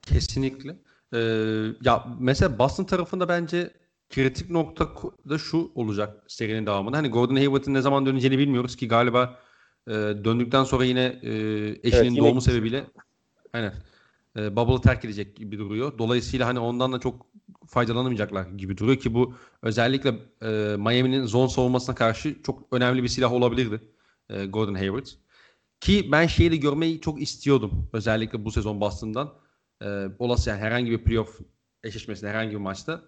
Kesinlikle. 0.02 0.76
Ee, 1.14 1.18
ya 1.82 2.04
mesela 2.20 2.58
Boston 2.58 2.84
tarafında 2.84 3.28
bence 3.28 3.70
kritik 4.10 4.50
nokta 4.50 4.88
da 5.28 5.38
şu 5.38 5.72
olacak 5.74 6.24
serinin 6.28 6.66
devamında. 6.66 6.96
Hani 6.96 7.08
Gordon 7.08 7.36
Hayward'ın 7.36 7.74
ne 7.74 7.80
zaman 7.80 8.06
döneceğini 8.06 8.38
bilmiyoruz 8.38 8.76
ki 8.76 8.88
galiba 8.88 9.38
e, 9.88 9.92
döndükten 9.92 10.64
sonra 10.64 10.84
yine 10.84 11.04
e, 11.22 11.30
eşinin 11.82 12.02
evet, 12.02 12.04
yine... 12.04 12.18
doğumu 12.18 12.40
sebebiyle 12.40 12.84
aynen 13.52 13.72
e, 14.36 14.56
Bubble'ı 14.56 14.80
terk 14.80 15.04
edecek 15.04 15.36
gibi 15.36 15.58
duruyor. 15.58 15.98
Dolayısıyla 15.98 16.46
hani 16.46 16.58
ondan 16.58 16.92
da 16.92 17.00
çok 17.00 17.26
faydalanamayacaklar 17.66 18.46
gibi 18.46 18.76
duruyor 18.76 18.98
ki 18.98 19.14
bu 19.14 19.34
özellikle 19.62 20.08
e, 20.42 20.76
Miami'nin 20.76 21.26
zone 21.26 21.48
savunmasına 21.48 21.94
karşı 21.94 22.42
çok 22.42 22.72
önemli 22.72 23.02
bir 23.02 23.08
silah 23.08 23.32
olabilirdi 23.32 23.80
e, 24.28 24.46
Gordon 24.46 24.74
Hayward. 24.74 25.06
Ki 25.80 26.08
ben 26.12 26.26
şeyi 26.26 26.50
de 26.52 26.56
görmeyi 26.56 27.00
çok 27.00 27.22
istiyordum 27.22 27.88
özellikle 27.92 28.44
bu 28.44 28.52
sezon 28.52 28.80
Boston'dan 28.80 29.34
e, 29.82 30.06
olası 30.18 30.50
yani 30.50 30.60
herhangi 30.60 30.90
bir 30.90 31.04
playoff 31.04 31.40
eşleşmesinde 31.84 32.30
herhangi 32.30 32.50
bir 32.50 32.56
maçta 32.56 33.02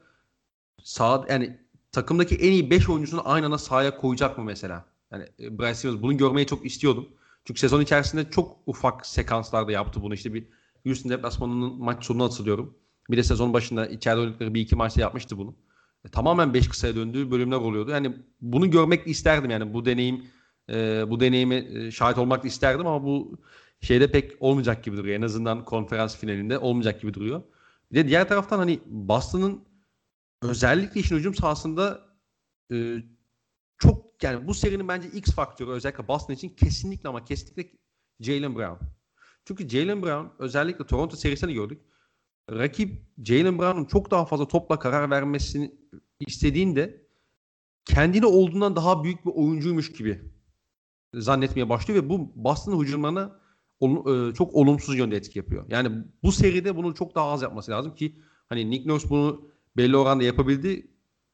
sağ 0.82 1.24
yani 1.28 1.58
takımdaki 1.92 2.36
en 2.36 2.52
iyi 2.52 2.70
5 2.70 2.88
oyuncusunu 2.88 3.22
aynı 3.24 3.46
anda 3.46 3.58
sahaya 3.58 3.96
koyacak 3.96 4.38
mı 4.38 4.44
mesela? 4.44 4.84
Yani 5.12 5.24
e, 5.40 5.58
Bryce 5.58 5.74
Stevens 5.74 6.02
bunu 6.02 6.16
görmeyi 6.16 6.46
çok 6.46 6.66
istiyordum. 6.66 7.08
Çünkü 7.44 7.60
sezon 7.60 7.80
içerisinde 7.80 8.30
çok 8.30 8.56
ufak 8.66 9.06
sekanslarda 9.06 9.72
yaptı 9.72 10.02
bunu. 10.02 10.14
İşte 10.14 10.34
bir 10.34 10.46
Houston 10.87 11.11
deplasmanının 11.11 11.78
maç 11.78 12.05
sonuna 12.05 12.24
hatırlıyorum. 12.24 12.78
Bir 13.11 13.16
de 13.16 13.22
sezon 13.22 13.53
başında 13.53 13.87
içeride 13.87 14.20
oynadıkları 14.20 14.55
bir 14.55 14.61
iki 14.61 14.76
maçta 14.76 15.01
yapmıştı 15.01 15.39
bunu. 15.39 15.55
E, 16.05 16.09
tamamen 16.09 16.55
5 16.55 16.68
kısaya 16.68 16.97
döndüğü 16.97 17.30
bölümler 17.30 17.57
oluyordu. 17.57 17.91
Yani 17.91 18.16
bunu 18.41 18.70
görmek 18.70 19.07
isterdim 19.07 19.51
yani 19.51 19.74
bu 19.74 19.85
deneyim 19.85 20.24
e, 20.70 21.05
bu 21.11 21.20
deneyime 21.20 21.57
e, 21.57 21.91
şahit 21.91 22.18
olmak 22.18 22.45
isterdim 22.45 22.87
ama 22.87 23.05
bu 23.05 23.39
şeyde 23.80 24.11
pek 24.11 24.32
olmayacak 24.41 24.85
gibi 24.85 24.97
duruyor. 24.97 25.16
En 25.16 25.22
azından 25.22 25.64
konferans 25.64 26.16
finalinde 26.16 26.59
olmayacak 26.59 27.01
gibi 27.01 27.14
duruyor. 27.14 27.43
Bir 27.93 27.97
de 27.97 28.09
diğer 28.09 28.28
taraftan 28.28 28.59
hani 28.59 28.80
Boston'ın 28.87 29.64
özellikle 30.43 31.01
işin 31.01 31.16
hücum 31.16 31.35
sahasında 31.35 32.01
e, 32.72 32.97
çok 33.78 34.22
yani 34.22 34.47
bu 34.47 34.55
serinin 34.55 34.89
bence 34.89 35.09
X 35.09 35.30
faktörü 35.30 35.70
özellikle 35.70 36.09
Boston 36.09 36.35
için 36.35 36.49
kesinlikle 36.49 37.09
ama 37.09 37.24
kesinlikle 37.24 37.78
Jalen 38.20 38.57
Brown. 38.57 38.85
Çünkü 39.45 39.68
Jalen 39.68 40.03
Brown 40.03 40.42
özellikle 40.42 40.86
Toronto 40.86 41.16
serisini 41.16 41.55
gördük. 41.55 41.80
Rakip 42.51 43.03
Jalen 43.24 43.59
Brown'un 43.59 43.84
çok 43.84 44.11
daha 44.11 44.24
fazla 44.24 44.49
topla 44.49 44.78
karar 44.78 45.11
vermesini 45.11 45.74
istediğinde 46.20 47.07
kendini 47.84 48.26
olduğundan 48.26 48.76
daha 48.76 49.05
büyük 49.05 49.26
bir 49.26 49.30
oyuncuymuş 49.30 49.92
gibi 49.92 50.22
zannetmeye 51.14 51.68
başlıyor 51.68 52.05
ve 52.05 52.09
bu 52.09 52.32
Boston 52.34 52.82
hücumlarına 52.82 53.40
e, 53.82 54.34
çok 54.34 54.55
olumsuz 54.55 54.99
yönde 54.99 55.16
etki 55.16 55.38
yapıyor. 55.38 55.64
Yani 55.68 56.05
bu 56.22 56.32
seride 56.32 56.76
bunu 56.76 56.95
çok 56.95 57.14
daha 57.14 57.30
az 57.30 57.42
yapması 57.42 57.70
lazım 57.70 57.95
ki 57.95 58.16
hani 58.49 58.70
Nick 58.70 58.88
Nurse 58.88 59.11
bunu 59.11 59.51
belli 59.76 59.97
oranda 59.97 60.24
yapabildi 60.24 60.90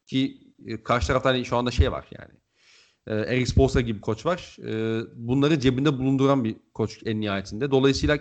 ki 0.06 0.52
e, 0.66 0.82
karşı 0.82 1.06
tarafta 1.06 1.28
hani 1.28 1.44
şu 1.44 1.56
anda 1.56 1.70
şey 1.70 1.92
var 1.92 2.08
yani. 2.10 2.32
E, 3.06 3.14
Eric 3.14 3.46
Spoelstra 3.46 3.80
gibi 3.80 4.00
koç 4.00 4.26
var. 4.26 4.56
E, 4.66 5.02
bunları 5.14 5.60
cebinde 5.60 5.98
bulunduran 5.98 6.44
bir 6.44 6.56
koç 6.74 7.02
en 7.04 7.20
nihayetinde. 7.20 7.70
Dolayısıyla 7.70 8.18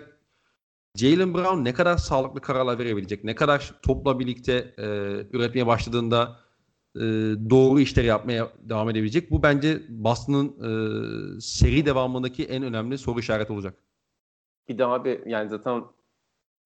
Jalen 0.96 1.34
Brown 1.34 1.64
ne 1.64 1.74
kadar 1.74 1.96
sağlıklı 1.96 2.40
kararlar 2.40 2.78
verebilecek, 2.78 3.24
ne 3.24 3.34
kadar 3.34 3.74
topla 3.82 4.18
birlikte 4.18 4.74
e, 4.78 4.84
üretmeye 5.32 5.66
başladığında 5.66 6.36
e, 6.96 7.00
doğru 7.50 7.80
işleri 7.80 8.06
yapmaya 8.06 8.52
devam 8.58 8.90
edebilecek. 8.90 9.30
Bu 9.30 9.42
bence 9.42 9.82
Boston'ın 9.88 10.48
e, 10.48 11.40
seri 11.40 11.86
devamındaki 11.86 12.44
en 12.44 12.62
önemli 12.62 12.98
soru 12.98 13.20
işareti 13.20 13.52
olacak. 13.52 13.74
Bir 14.68 14.78
de 14.78 14.86
abi 14.86 15.20
yani 15.26 15.48
zaten 15.48 15.84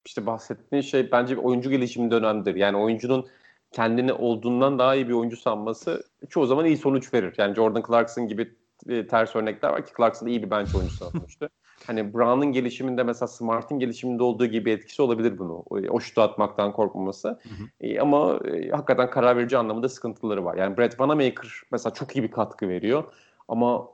işte 0.06 0.26
bahsettiğin 0.26 0.82
şey 0.82 1.12
bence 1.12 1.36
bir 1.36 1.42
oyuncu 1.42 1.70
gelişimi 1.70 2.10
dönemidir. 2.10 2.54
Yani 2.54 2.76
oyuncunun 2.76 3.26
kendini 3.74 4.12
olduğundan 4.12 4.78
daha 4.78 4.94
iyi 4.94 5.08
bir 5.08 5.12
oyuncu 5.12 5.36
sanması 5.36 6.02
çoğu 6.30 6.46
zaman 6.46 6.64
iyi 6.64 6.76
sonuç 6.76 7.14
verir. 7.14 7.34
Yani 7.38 7.54
Jordan 7.54 7.82
Clarkson 7.88 8.28
gibi 8.28 8.54
e, 8.88 9.06
ters 9.06 9.36
örnekler 9.36 9.70
var 9.70 9.86
ki 9.86 9.92
Clarkson 9.96 10.26
iyi 10.26 10.42
bir 10.42 10.50
bench 10.50 10.74
oyuncusu 10.74 11.10
sonuçta. 11.12 11.48
hani 11.86 12.14
Brown'ın 12.14 12.52
gelişiminde 12.52 13.02
mesela 13.02 13.26
Smart'ın 13.28 13.78
gelişiminde 13.78 14.22
olduğu 14.22 14.46
gibi 14.46 14.70
etkisi 14.70 15.02
olabilir 15.02 15.38
bunu. 15.38 15.54
O, 15.70 15.76
o 15.90 16.00
şutu 16.00 16.22
atmaktan 16.22 16.72
korkmaması. 16.72 17.28
Hı 17.28 17.34
hı. 17.34 17.68
E, 17.80 18.00
ama 18.00 18.40
e, 18.44 18.70
hakikaten 18.70 19.10
karar 19.10 19.36
verici 19.36 19.58
anlamında 19.58 19.88
sıkıntıları 19.88 20.44
var. 20.44 20.56
Yani 20.56 20.76
Brett 20.76 21.00
Vanamaker 21.00 21.48
mesela 21.72 21.94
çok 21.94 22.16
iyi 22.16 22.22
bir 22.22 22.30
katkı 22.30 22.68
veriyor. 22.68 23.04
Ama 23.48 23.88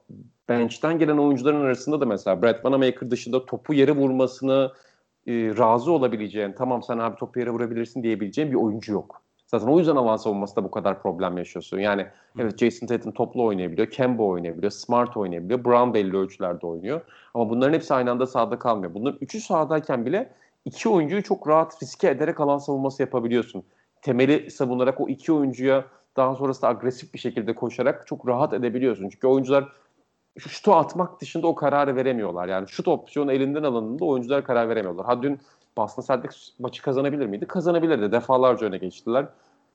bench'ten 0.49 0.99
gelen 0.99 1.19
oyuncuların 1.19 1.61
arasında 1.61 2.01
da 2.01 2.07
mesela 2.07 2.43
Brett 2.43 2.65
Vanamaker 2.65 3.11
dışında 3.11 3.47
topu 3.47 3.75
yere 3.75 3.93
vurmasını 3.93 4.73
e, 5.27 5.33
razı 5.33 5.93
olabileceğin, 5.93 6.53
tamam 6.53 6.83
sen 6.83 6.99
abi 6.99 7.17
topu 7.17 7.41
yere 7.41 7.51
vurabilirsin 7.51 8.03
diyebileceğin 8.03 8.51
bir 8.51 8.57
oyuncu 8.57 8.93
yok. 8.93 9.20
Zaten 9.51 9.67
o 9.67 9.79
yüzden 9.79 9.97
alan 9.97 10.17
savunmasında 10.17 10.65
bu 10.65 10.71
kadar 10.71 11.03
problem 11.03 11.39
yaşıyorsun. 11.39 11.79
Yani 11.79 12.07
evet 12.39 12.59
Jason 12.59 12.87
Tatum 12.87 13.13
toplu 13.13 13.45
oynayabiliyor, 13.45 13.91
Kemba 13.91 14.23
oynayabiliyor, 14.23 14.71
Smart 14.71 15.17
oynayabiliyor, 15.17 15.65
Brown 15.65 15.95
belli 15.95 16.17
ölçülerde 16.17 16.67
oynuyor. 16.67 17.01
Ama 17.35 17.51
bunların 17.51 17.75
hepsi 17.75 17.95
aynı 17.95 18.11
anda 18.11 18.27
sahada 18.27 18.59
kalmıyor. 18.59 18.95
Bunların 18.95 19.19
üçü 19.21 19.41
sahadayken 19.41 20.07
bile 20.07 20.33
iki 20.65 20.89
oyuncuyu 20.89 21.23
çok 21.23 21.49
rahat 21.49 21.83
riske 21.83 22.09
ederek 22.09 22.41
alan 22.41 22.59
savunması 22.59 23.03
yapabiliyorsun. 23.03 23.65
Temeli 24.03 24.51
savunarak 24.51 25.01
o 25.01 25.09
iki 25.09 25.33
oyuncuya 25.33 25.85
daha 26.17 26.35
sonrasında 26.35 26.69
agresif 26.69 27.15
bir 27.15 27.19
şekilde 27.19 27.55
koşarak 27.55 28.07
çok 28.07 28.29
rahat 28.29 28.53
edebiliyorsun. 28.53 29.09
Çünkü 29.09 29.27
oyuncular 29.27 29.69
şutu 30.39 30.75
atmak 30.75 31.21
dışında 31.21 31.47
o 31.47 31.55
kararı 31.55 31.97
veremiyorlar. 31.97 32.49
Yani 32.49 32.69
şut 32.69 32.89
opsiyonu 32.89 33.33
elinden 33.33 33.63
alındığında 33.63 34.05
oyuncular 34.05 34.45
karar 34.45 34.69
veremiyorlar. 34.69 35.07
Ha 35.07 35.23
dün 35.23 35.41
Boston 35.77 36.03
Celtics 36.03 36.49
maçı 36.59 36.83
kazanabilir 36.83 37.27
miydi? 37.27 37.47
Kazanabilirdi. 37.47 38.13
Defalarca 38.13 38.67
öne 38.67 38.79
geçtiler. 38.79 39.27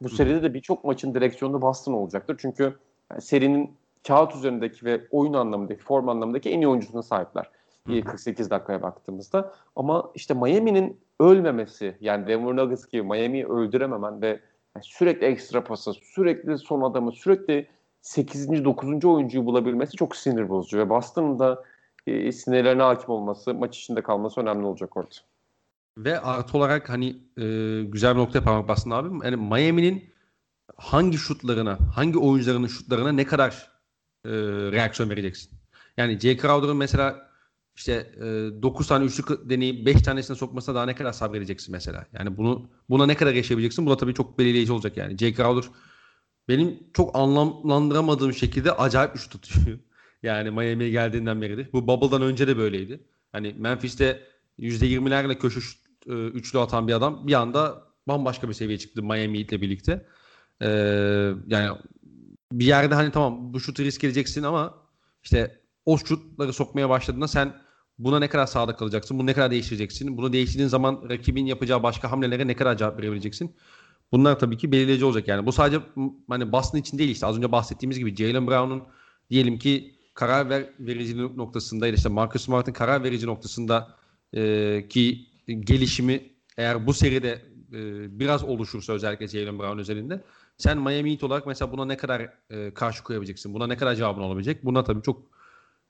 Bu 0.01 0.09
seride 0.09 0.43
de 0.43 0.53
birçok 0.53 0.83
maçın 0.83 1.13
direksiyonu 1.13 1.61
Boston 1.61 1.93
olacaktır. 1.93 2.35
Çünkü 2.39 2.77
yani 3.11 3.21
serinin 3.21 3.71
kağıt 4.07 4.35
üzerindeki 4.35 4.85
ve 4.85 5.01
oyun 5.11 5.33
anlamındaki, 5.33 5.83
form 5.83 6.09
anlamındaki 6.09 6.49
en 6.49 6.61
iyi 6.61 6.67
oyuncusuna 6.67 7.03
sahipler. 7.03 7.49
Hı. 7.87 8.01
48 8.01 8.49
dakikaya 8.49 8.81
baktığımızda. 8.81 9.53
Ama 9.75 10.11
işte 10.15 10.33
Miami'nin 10.33 10.99
ölmemesi, 11.19 11.97
yani 12.01 12.27
Denver 12.27 12.55
Nuggets 12.55 12.87
gibi 12.87 13.03
Miami'yi 13.03 13.45
öldürememen 13.47 14.21
ve 14.21 14.27
yani 14.75 14.83
sürekli 14.83 15.27
ekstra 15.27 15.63
pası, 15.63 15.93
sürekli 15.93 16.57
son 16.57 16.81
adamı, 16.81 17.11
sürekli 17.11 17.67
8. 18.01 18.65
9. 18.65 19.05
oyuncuyu 19.05 19.45
bulabilmesi 19.45 19.97
çok 19.97 20.15
sinir 20.15 20.49
bozucu. 20.49 20.77
Ve 20.77 20.89
Boston'ın 20.89 21.39
da 21.39 21.63
e, 22.07 22.31
sinirlerine 22.31 22.81
hakim 22.81 23.09
olması, 23.09 23.53
maç 23.53 23.77
içinde 23.77 24.01
kalması 24.01 24.41
önemli 24.41 24.65
olacak 24.65 24.97
orada. 24.97 25.15
Ve 25.97 26.19
artı 26.19 26.57
olarak 26.57 26.89
hani 26.89 27.09
e, 27.37 27.83
güzel 27.83 28.15
bir 28.15 28.19
noktaya 28.19 28.43
parmak 28.43 28.67
bastın 28.67 28.91
abi. 28.91 29.25
Yani 29.25 29.35
Miami'nin 29.35 30.13
hangi 30.77 31.17
şutlarına, 31.17 31.79
hangi 31.95 32.17
oyuncularının 32.17 32.67
şutlarına 32.67 33.11
ne 33.11 33.25
kadar 33.25 33.71
e, 34.25 34.29
reaksiyon 34.71 35.09
vereceksin? 35.09 35.51
Yani 35.97 36.19
Jay 36.19 36.37
Crowder'ın 36.37 36.77
mesela 36.77 37.29
işte 37.75 37.91
e, 38.17 38.23
9 38.61 38.87
tane 38.87 39.05
üçlük 39.05 39.49
deneyip 39.49 39.85
5 39.85 40.01
tanesine 40.01 40.35
sokmasına 40.37 40.75
daha 40.75 40.85
ne 40.85 40.95
kadar 40.95 41.13
sabredeceksin 41.13 41.71
mesela. 41.71 42.05
Yani 42.13 42.37
bunu 42.37 42.69
buna 42.89 43.05
ne 43.05 43.15
kadar 43.15 43.33
yaşayabileceksin? 43.33 43.85
Bu 43.85 43.89
da 43.89 43.97
tabii 43.97 44.13
çok 44.13 44.39
belirleyici 44.39 44.71
olacak 44.71 44.97
yani. 44.97 45.17
Jay 45.17 45.35
Crowder 45.35 45.69
benim 46.47 46.79
çok 46.93 47.15
anlamlandıramadığım 47.15 48.33
şekilde 48.33 48.71
acayip 48.71 49.15
üç 49.15 49.29
tutuyor. 49.29 49.79
Yani 50.23 50.51
Miami'ye 50.51 50.89
geldiğinden 50.89 51.41
beridir. 51.41 51.69
Bu 51.73 51.87
Bubble'dan 51.87 52.21
önce 52.21 52.47
de 52.47 52.57
böyleydi. 52.57 53.03
Hani 53.31 53.55
Memphis'te 53.57 54.21
%20'lerle 54.59 55.37
köşe 55.37 55.59
e, 56.09 56.11
üçlü 56.13 56.59
atan 56.59 56.87
bir 56.87 56.93
adam 56.93 57.27
bir 57.27 57.33
anda 57.33 57.83
bambaşka 58.07 58.49
bir 58.49 58.53
seviyeye 58.53 58.79
çıktı 58.79 59.03
Miami 59.03 59.37
ile 59.37 59.61
birlikte. 59.61 60.05
Ee, 60.61 60.67
yani 61.47 61.77
bir 62.51 62.65
yerde 62.65 62.95
hani 62.95 63.11
tamam 63.11 63.53
bu 63.53 63.59
şutu 63.59 63.83
risk 63.83 64.03
edeceksin 64.03 64.43
ama 64.43 64.73
işte 65.23 65.61
o 65.85 65.97
şutları 65.97 66.53
sokmaya 66.53 66.89
başladığında 66.89 67.27
sen 67.27 67.53
buna 67.99 68.19
ne 68.19 68.29
kadar 68.29 68.45
sadık 68.45 68.79
kalacaksın? 68.79 69.19
Bunu 69.19 69.27
ne 69.27 69.33
kadar 69.33 69.51
değiştireceksin? 69.51 70.17
Bunu 70.17 70.33
değiştirdiğin 70.33 70.69
zaman 70.69 71.09
rakibin 71.09 71.45
yapacağı 71.45 71.83
başka 71.83 72.11
hamlelere 72.11 72.47
ne 72.47 72.55
kadar 72.55 72.77
cevap 72.77 72.99
verebileceksin? 72.99 73.55
Bunlar 74.11 74.39
tabii 74.39 74.57
ki 74.57 74.71
belirleyici 74.71 75.05
olacak 75.05 75.27
yani. 75.27 75.45
Bu 75.45 75.51
sadece 75.51 75.81
hani 76.29 76.51
Boston 76.51 76.77
için 76.79 76.97
değil 76.97 77.09
işte 77.09 77.25
az 77.25 77.37
önce 77.37 77.51
bahsettiğimiz 77.51 77.99
gibi 77.99 78.15
Jalen 78.15 78.47
Brown'un 78.47 78.83
diyelim 79.29 79.59
ki 79.59 79.95
karar 80.13 80.49
ver, 80.49 80.69
verici 80.79 81.17
noktasında 81.17 81.87
işte 81.87 82.09
Marcus 82.09 82.45
Smart'ın 82.45 82.73
karar 82.73 83.03
verici 83.03 83.27
noktasında 83.27 83.95
e, 84.33 84.87
ki 84.89 85.27
gelişimi 85.47 86.29
eğer 86.57 86.87
bu 86.87 86.93
seride 86.93 87.41
e, 87.73 88.19
biraz 88.19 88.43
oluşursa 88.43 88.93
özellikle 88.93 89.27
Jalen 89.27 89.59
Brown 89.59 89.79
özelinde 89.79 90.23
sen 90.57 90.77
Miami 90.77 91.11
Heat 91.11 91.23
olarak 91.23 91.47
mesela 91.47 91.71
buna 91.71 91.85
ne 91.85 91.97
kadar 91.97 92.29
e, 92.49 92.73
karşı 92.73 93.03
koyabileceksin? 93.03 93.53
Buna 93.53 93.67
ne 93.67 93.77
kadar 93.77 93.95
cevabın 93.95 94.21
olabilecek? 94.21 94.65
Buna 94.65 94.83
tabii 94.83 95.01
çok 95.01 95.21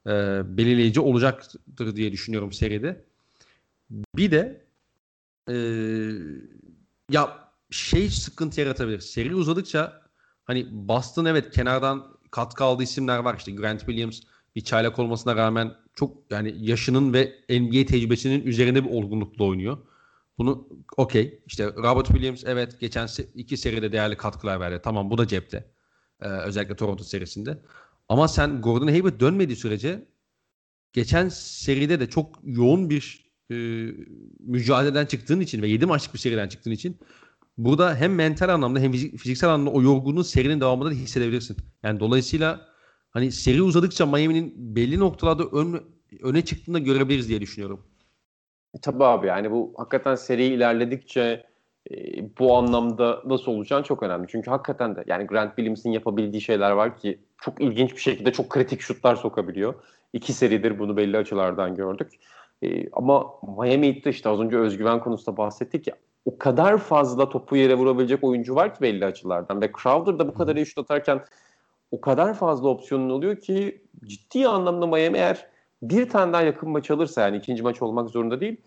e, 0.07 0.11
belirleyici 0.57 0.99
olacaktır 0.99 1.95
diye 1.95 2.11
düşünüyorum 2.11 2.51
seride. 2.51 3.05
Bir 4.15 4.31
de 4.31 4.65
e, 5.49 5.55
ya 7.11 7.49
şey 7.71 8.09
sıkıntı 8.09 8.61
yaratabilir. 8.61 8.99
Seri 8.99 9.35
uzadıkça 9.35 10.01
hani 10.45 10.67
Boston 10.71 11.25
evet 11.25 11.51
kenardan 11.51 12.17
katkı 12.31 12.63
aldığı 12.63 12.83
isimler 12.83 13.19
var. 13.19 13.35
İşte 13.37 13.51
Grant 13.51 13.79
Williams 13.79 14.21
bir 14.55 14.61
çaylak 14.61 14.99
olmasına 14.99 15.35
rağmen 15.35 15.73
çok 15.95 16.31
yani 16.31 16.55
yaşının 16.57 17.13
ve 17.13 17.33
NBA 17.49 17.85
tecrübesinin 17.85 18.45
üzerinde 18.45 18.85
bir 18.85 18.89
olgunlukla 18.89 19.45
oynuyor. 19.45 19.77
Bunu 20.37 20.67
okey. 20.97 21.41
İşte 21.45 21.65
Robert 21.65 22.07
Williams 22.07 22.43
evet 22.45 22.79
geçen 22.79 23.07
iki 23.35 23.57
seride 23.57 23.91
değerli 23.91 24.17
katkılar 24.17 24.59
verdi. 24.59 24.79
Tamam 24.83 25.09
bu 25.09 25.17
da 25.17 25.27
cepte. 25.27 25.71
Ee, 26.21 26.27
özellikle 26.27 26.75
Toronto 26.75 27.03
serisinde. 27.03 27.61
Ama 28.09 28.27
sen 28.27 28.61
Gordon 28.61 28.87
Hayward 28.87 29.19
dönmediği 29.19 29.55
sürece 29.55 30.05
geçen 30.93 31.29
seride 31.29 31.99
de 31.99 32.09
çok 32.09 32.39
yoğun 32.43 32.89
bir 32.89 33.25
e, 33.51 33.55
mücadeleden 34.39 35.05
çıktığın 35.05 35.39
için 35.39 35.61
ve 35.61 35.67
7 35.67 35.85
maçlık 35.85 36.13
bir 36.13 36.19
seriden 36.19 36.47
çıktığın 36.47 36.71
için 36.71 36.99
burada 37.57 37.95
hem 37.95 38.15
mental 38.15 38.49
anlamda 38.49 38.79
hem 38.79 38.91
fiziksel 38.91 39.49
anlamda 39.49 39.71
o 39.71 39.81
yorgunluğu 39.81 40.23
serinin 40.23 40.61
devamında 40.61 40.89
da 40.89 40.93
hissedebilirsin. 40.93 41.57
Yani 41.83 41.99
dolayısıyla 41.99 42.74
hani 43.15 43.31
seri 43.31 43.61
uzadıkça 43.61 44.05
Miami'nin 44.05 44.53
belli 44.57 44.99
noktalarda 44.99 45.43
ön, 45.43 45.83
öne 46.23 46.45
çıktığını 46.45 46.75
da 46.75 46.79
görebiliriz 46.79 47.29
diye 47.29 47.41
düşünüyorum. 47.41 47.83
E, 48.73 48.79
tabii 48.81 49.03
abi 49.03 49.27
yani 49.27 49.51
bu 49.51 49.73
hakikaten 49.77 50.15
seri 50.15 50.43
ilerledikçe 50.45 51.45
e, 51.91 51.95
bu 52.39 52.55
anlamda 52.57 53.21
nasıl 53.25 53.51
olacağını 53.51 53.83
çok 53.83 54.03
önemli. 54.03 54.27
Çünkü 54.29 54.51
hakikaten 54.51 54.95
de 54.95 55.03
yani 55.07 55.27
Grant 55.27 55.55
Williams'in 55.55 55.91
yapabildiği 55.91 56.41
şeyler 56.41 56.71
var 56.71 56.97
ki 56.97 57.19
çok 57.37 57.61
ilginç 57.61 57.91
bir 57.95 58.01
şekilde 58.01 58.31
çok 58.33 58.49
kritik 58.49 58.81
şutlar 58.81 59.15
sokabiliyor. 59.15 59.73
İki 60.13 60.33
seridir 60.33 60.79
bunu 60.79 60.97
belli 60.97 61.17
açılardan 61.17 61.75
gördük. 61.75 62.11
E, 62.61 62.89
ama 62.91 63.25
Miami 63.57 63.87
Heat'te 63.87 64.09
işte 64.09 64.29
az 64.29 64.39
önce 64.39 64.57
özgüven 64.57 64.99
konusunda 64.99 65.37
bahsettik 65.37 65.87
ya 65.87 65.95
o 66.25 66.37
kadar 66.37 66.77
fazla 66.77 67.29
topu 67.29 67.55
yere 67.55 67.75
vurabilecek 67.75 68.23
oyuncu 68.23 68.55
var 68.55 68.75
ki 68.75 68.81
belli 68.81 69.05
açılardan 69.05 69.61
ve 69.61 69.71
Crowder 69.83 70.19
da 70.19 70.27
bu 70.27 70.33
kadar 70.33 70.55
iyi 70.55 70.65
şut 70.65 70.77
atarken 70.77 71.21
o 71.95 72.01
kadar 72.01 72.33
fazla 72.33 72.67
opsiyonun 72.67 73.09
oluyor 73.09 73.35
ki 73.39 73.81
ciddi 74.05 74.47
anlamda 74.47 74.87
Miami 74.87 75.17
eğer 75.17 75.47
bir 75.81 76.09
tane 76.09 76.33
daha 76.33 76.41
yakın 76.41 76.69
maç 76.69 76.91
alırsa 76.91 77.21
yani 77.21 77.37
ikinci 77.37 77.63
maç 77.63 77.81
olmak 77.81 78.09
zorunda 78.09 78.41
değil. 78.41 78.57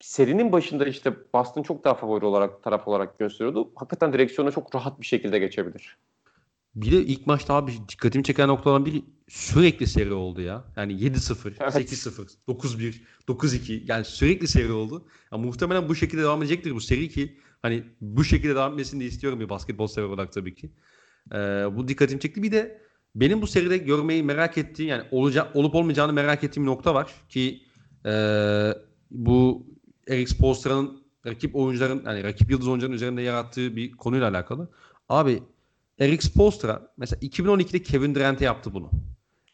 Serinin 0.00 0.52
başında 0.52 0.86
işte 0.86 1.14
Boston 1.34 1.62
çok 1.62 1.84
daha 1.84 1.94
favori 1.94 2.24
olarak 2.24 2.62
taraf 2.62 2.88
olarak 2.88 3.18
gösteriyordu. 3.18 3.70
Hakikaten 3.74 4.12
direksiyona 4.12 4.50
çok 4.50 4.74
rahat 4.74 5.00
bir 5.00 5.06
şekilde 5.06 5.38
geçebilir. 5.38 5.96
Bir 6.74 6.92
de 6.92 6.96
ilk 6.96 7.26
maçta 7.26 7.54
abi 7.54 7.72
dikkatimi 7.88 8.24
çeken 8.24 8.48
noktadan 8.48 8.86
biri 8.86 9.02
sürekli 9.28 9.86
seri 9.86 10.12
oldu 10.12 10.40
ya. 10.40 10.64
Yani 10.76 10.92
7-0, 10.92 11.52
evet. 11.60 11.92
8-0, 11.92 12.36
9-1, 12.48 12.94
9-2 13.28 13.82
yani 13.92 14.04
sürekli 14.04 14.48
seri 14.48 14.72
oldu. 14.72 15.04
Yani 15.32 15.46
muhtemelen 15.46 15.88
bu 15.88 15.94
şekilde 15.94 16.22
devam 16.22 16.42
edecektir 16.42 16.74
bu 16.74 16.80
seri 16.80 17.08
ki 17.08 17.38
hani 17.62 17.84
bu 18.00 18.24
şekilde 18.24 18.54
devam 18.54 18.72
etmesini 18.72 19.00
de 19.00 19.04
istiyorum 19.04 19.40
bir 19.40 19.48
basketbol 19.48 19.86
sever 19.86 20.08
olarak 20.08 20.32
tabii 20.32 20.54
ki. 20.54 20.70
Ee, 21.32 21.36
bu 21.76 21.88
dikkatimi 21.88 22.20
çekti. 22.20 22.42
Bir 22.42 22.52
de 22.52 22.80
benim 23.14 23.42
bu 23.42 23.46
seride 23.46 23.78
görmeyi 23.78 24.22
merak 24.22 24.58
ettiğim 24.58 24.88
yani 24.88 25.02
olacak 25.10 25.56
olup 25.56 25.74
olmayacağını 25.74 26.12
merak 26.12 26.44
ettiğim 26.44 26.66
nokta 26.66 26.94
var 26.94 27.10
ki 27.28 27.62
e, 28.06 28.12
bu 29.10 29.66
Eric 30.08 30.34
Spoelstra'nın 30.34 31.02
rakip 31.26 31.56
oyuncuların 31.56 32.02
yani 32.06 32.24
rakip 32.24 32.50
yıldız 32.50 32.68
oyuncuların 32.68 32.94
üzerinde 32.94 33.22
yarattığı 33.22 33.76
bir 33.76 33.92
konuyla 33.92 34.30
alakalı. 34.30 34.68
Abi 35.08 35.42
Eric 35.98 36.22
Spoelstra 36.22 36.92
mesela 36.96 37.20
2012'de 37.20 37.82
Kevin 37.82 38.14
Durant'e 38.14 38.44
yaptı 38.44 38.74
bunu. 38.74 38.90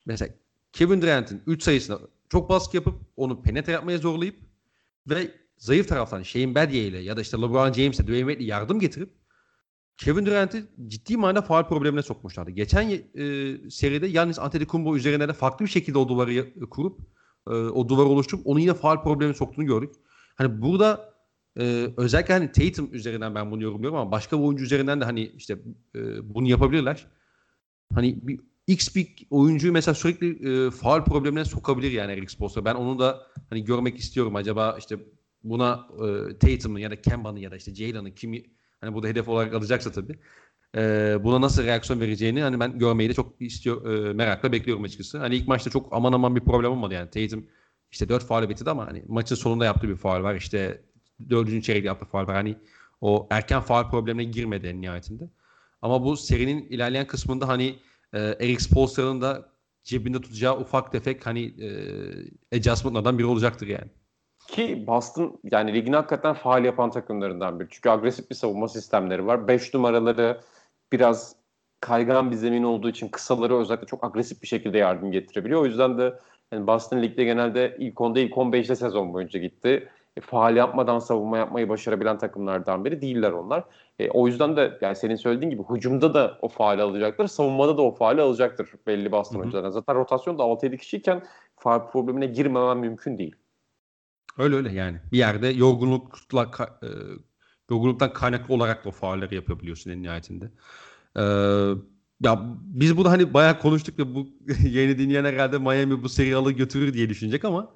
Mesela 0.07 0.35
Kevin 0.73 1.03
Durant'in 1.03 1.43
3 1.47 1.63
sayısına 1.63 1.99
çok 2.29 2.49
baskı 2.49 2.77
yapıp 2.77 2.95
onu 3.17 3.43
penetre 3.43 3.73
yapmaya 3.73 3.99
zorlayıp 3.99 4.37
ve 5.07 5.31
zayıf 5.59 5.89
taraftan 5.89 6.23
Shane 6.23 6.55
Battier 6.55 6.83
ile 6.83 6.99
ya 6.99 7.17
da 7.17 7.21
işte 7.21 7.37
LeBron 7.37 7.73
James'e 7.73 8.03
Dwayne 8.03 8.21
Wade'le 8.21 8.47
yardım 8.47 8.81
getirip 8.81 9.11
Kevin 9.99 10.27
Durant'i 10.27 10.65
ciddi 10.87 11.17
manada 11.17 11.43
faal 11.43 11.69
problemine 11.69 12.03
sokmuşlardı. 12.03 12.51
Geçen 12.51 12.91
e, 12.91 13.01
seride 13.71 14.07
Yannis 14.07 14.39
Antetokounmpo 14.39 14.97
üzerine 14.97 15.29
de 15.29 15.33
farklı 15.33 15.65
bir 15.65 15.71
şekilde 15.71 15.99
o 15.99 16.09
duvarı 16.09 16.69
kurup 16.71 17.01
e, 17.47 17.51
o 17.51 17.89
duvarı 17.89 18.07
oluşturup 18.07 18.47
onu 18.47 18.61
yine 18.61 18.75
faal 18.75 19.03
problemine 19.03 19.35
soktuğunu 19.35 19.67
gördük. 19.67 19.95
Hani 20.35 20.63
burada 20.63 21.15
e, 21.59 21.89
özellikle 21.97 22.35
hani 22.35 22.53
Tatum 22.53 22.95
üzerinden 22.95 23.35
ben 23.35 23.51
bunu 23.51 23.63
yorumluyorum 23.63 23.99
ama 23.99 24.11
başka 24.13 24.39
bir 24.39 24.43
oyuncu 24.45 24.65
üzerinden 24.65 25.01
de 25.01 25.05
hani 25.05 25.33
işte 25.37 25.59
e, 25.95 26.35
bunu 26.35 26.49
yapabilirler. 26.49 27.07
Hani 27.95 28.19
bir 28.23 28.41
X 28.67 28.95
bir 28.97 29.27
oyuncuyu 29.31 29.73
mesela 29.73 29.95
sürekli 29.95 30.67
e, 30.67 30.71
faal 30.71 31.05
problemine 31.05 31.45
sokabilir 31.45 31.93
yani 31.93 32.13
Eric 32.13 32.29
Spoelstra. 32.29 32.65
Ben 32.65 32.75
onu 32.75 32.99
da 32.99 33.27
hani 33.51 33.65
görmek 33.65 33.99
istiyorum. 33.99 34.37
Acaba 34.37 34.77
işte 34.79 34.99
buna 35.45 35.89
e, 35.95 36.39
Tatum'un 36.39 36.79
ya 36.79 36.91
da 36.91 37.01
Kemba'nın 37.01 37.39
ya 37.39 37.51
da 37.51 37.57
işte 37.57 37.75
Jalen'ın 37.75 38.11
kimi 38.11 38.45
Hani 38.81 38.95
burada 38.95 39.09
hedef 39.09 39.29
olarak 39.29 39.55
alacaksa 39.55 39.93
tabii. 39.93 40.19
E, 40.77 40.81
buna 41.25 41.41
nasıl 41.41 41.65
reaksiyon 41.65 42.01
vereceğini 42.01 42.43
hani 42.43 42.61
ben 42.61 42.79
görmeyi 42.79 43.11
de 43.11 43.15
çok 43.15 43.43
istiyor 43.43 44.09
e, 44.09 44.13
merakla 44.13 44.53
bekliyorum 44.53 44.85
açıkçası. 44.85 45.19
Hani 45.19 45.37
ilk 45.37 45.49
maçta 45.49 45.71
çok 45.71 45.89
aman 45.93 46.13
aman 46.13 46.37
bir 46.37 46.41
problem 46.41 46.73
olmadı 46.73 46.95
yani. 46.95 47.11
Tatum 47.11 47.47
işte 47.93 48.09
4 48.09 48.25
faal 48.25 48.49
bitirdi 48.49 48.71
ama 48.71 48.87
hani 48.87 49.05
maçın 49.09 49.35
sonunda 49.35 49.65
yaptığı 49.65 49.89
bir 49.89 49.97
faal 49.97 50.23
var. 50.23 50.35
İşte 50.35 50.83
4. 51.31 51.63
çeyrekte 51.63 51.87
yaptığı 51.87 52.07
faal 52.07 52.27
var. 52.27 52.35
Hani 52.37 52.57
o 53.01 53.29
erken 53.31 53.61
faal 53.61 53.91
problemine 53.91 54.25
girmedi 54.25 54.67
en 54.67 54.81
nihayetinde. 54.81 55.31
Ama 55.83 56.05
bu 56.05 56.17
serinin 56.17 56.69
ilerleyen 56.69 57.07
kısmında 57.07 57.49
hani 57.49 57.79
e, 58.13 58.19
Eric 58.21 58.61
Spoelstra'nın 58.61 59.21
da 59.21 59.53
cebinde 59.85 60.21
tutacağı 60.21 60.61
ufak 60.61 60.93
tefek 60.93 61.27
hani 61.27 61.43
e, 62.53 62.57
adjustmentlardan 62.57 63.19
biri 63.19 63.27
olacaktır 63.27 63.67
yani. 63.67 63.91
Ki 64.49 64.87
Boston 64.87 65.39
yani 65.53 65.75
ligin 65.75 65.93
hakikaten 65.93 66.35
faal 66.35 66.65
yapan 66.65 66.91
takımlarından 66.91 67.61
biri. 67.61 67.69
Çünkü 67.71 67.91
agresif 67.91 68.31
bir 68.31 68.35
savunma 68.35 68.69
sistemleri 68.69 69.27
var. 69.27 69.49
5 69.49 69.75
numaraları 69.75 70.41
biraz 70.93 71.37
kaygan 71.81 72.31
bir 72.31 72.37
zemin 72.37 72.63
olduğu 72.63 72.89
için 72.89 73.09
kısaları 73.09 73.57
özellikle 73.59 73.87
çok 73.87 74.05
agresif 74.05 74.43
bir 74.43 74.47
şekilde 74.47 74.79
yardım 74.79 75.13
getirebiliyor. 75.13 75.61
O 75.61 75.67
yüzden 75.67 75.99
de 75.99 76.19
yani 76.53 76.67
Boston 76.67 77.03
Lig'de 77.03 77.25
genelde 77.25 77.77
ilk 77.79 77.95
10'da 77.95 78.21
ilk 78.21 78.33
15'te 78.33 78.77
sezon 78.77 79.15
boyunca 79.15 79.41
gitti. 79.41 79.89
E, 80.17 80.21
faal 80.21 80.57
yapmadan 80.57 80.99
savunma 80.99 81.39
yapmayı 81.39 81.69
başarabilen 81.69 82.19
takımlardan 82.19 82.85
biri 82.85 83.01
değiller 83.03 83.33
onlar. 83.33 83.65
E, 83.99 84.11
o 84.11 84.27
yüzden 84.27 84.57
de 84.57 84.79
yani 84.81 84.97
senin 84.97 85.17
söylediğin 85.17 85.51
gibi 85.51 85.63
hücumda 85.71 86.15
da 86.15 86.39
o 86.43 86.49
faali 86.49 86.83
alacaktır, 86.83 87.27
savunmada 87.27 87.77
da 87.77 87.83
o 87.83 87.95
faali 87.95 88.21
alacaktır 88.21 88.71
belli 88.87 89.13
Boston 89.13 89.41
oyuncularına. 89.41 89.71
Zaten 89.71 89.97
rotasyonda 89.97 90.43
6-7 90.43 90.79
kişiyken 90.79 91.23
faal 91.57 91.87
problemine 91.91 92.27
girmemen 92.27 92.79
mümkün 92.79 93.19
değil. 93.19 93.37
Öyle 94.39 94.57
öyle 94.57 94.73
yani. 94.73 95.01
Bir 95.13 95.19
yerde 95.19 95.49
yorgunlukla 95.49 96.51
e, 96.83 96.89
yorgunluktan 97.71 98.13
kaynaklı 98.13 98.55
olarak 98.55 98.85
da 98.85 98.89
o 98.89 98.93
faalleri 98.93 99.35
yapabiliyorsun 99.35 99.91
en 99.91 100.03
nihayetinde. 100.03 100.51
Ee, 101.17 101.23
ya 102.21 102.41
biz 102.61 102.97
bunu 102.97 103.11
hani 103.11 103.35
bayağı 103.35 103.59
konuştuk 103.59 103.99
ve 103.99 104.15
bu 104.15 104.29
yeni 104.63 104.99
dinleyen 104.99 105.25
herhalde 105.25 105.59
Miami 105.59 106.03
bu 106.03 106.09
seriyalı 106.09 106.53
götürür 106.53 106.95
diye 106.95 107.09
düşünecek 107.09 107.45
ama 107.45 107.75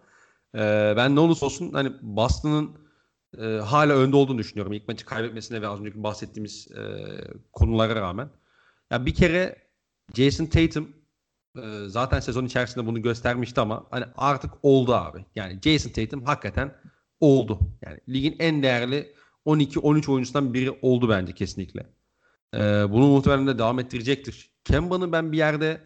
e, 0.54 0.58
ben 0.96 1.16
ne 1.16 1.20
olursa 1.20 1.46
olsun 1.46 1.72
hani 1.72 1.92
Boston'ın 2.02 2.70
e, 3.38 3.44
hala 3.44 3.92
önde 3.92 4.16
olduğunu 4.16 4.38
düşünüyorum. 4.38 4.72
İlk 4.72 4.88
maçı 4.88 5.06
kaybetmesine 5.06 5.62
ve 5.62 5.68
az 5.68 5.80
önce 5.80 6.02
bahsettiğimiz 6.02 6.72
e, 6.72 6.82
konulara 7.52 7.94
rağmen. 7.94 8.30
Ya 8.90 9.06
bir 9.06 9.14
kere 9.14 9.56
Jason 10.14 10.46
Tatum 10.46 10.88
e, 11.56 11.88
zaten 11.88 12.20
sezon 12.20 12.44
içerisinde 12.44 12.86
bunu 12.86 13.02
göstermişti 13.02 13.60
ama 13.60 13.86
hani 13.90 14.04
artık 14.16 14.50
oldu 14.62 14.94
abi. 14.94 15.24
Yani 15.34 15.60
Jason 15.62 15.90
Tatum 15.90 16.24
hakikaten 16.24 16.74
oldu. 17.20 17.60
Yani 17.82 18.00
ligin 18.08 18.36
en 18.38 18.62
değerli 18.62 19.14
12-13 19.46 20.10
oyuncusundan 20.10 20.54
biri 20.54 20.70
oldu 20.82 21.08
bence 21.08 21.32
kesinlikle. 21.32 21.86
E, 22.54 22.58
bunu 22.90 23.06
muhtemelen 23.06 23.46
de 23.46 23.58
devam 23.58 23.78
ettirecektir. 23.78 24.50
Kemba'nın 24.64 25.12
ben 25.12 25.32
bir 25.32 25.38
yerde 25.38 25.80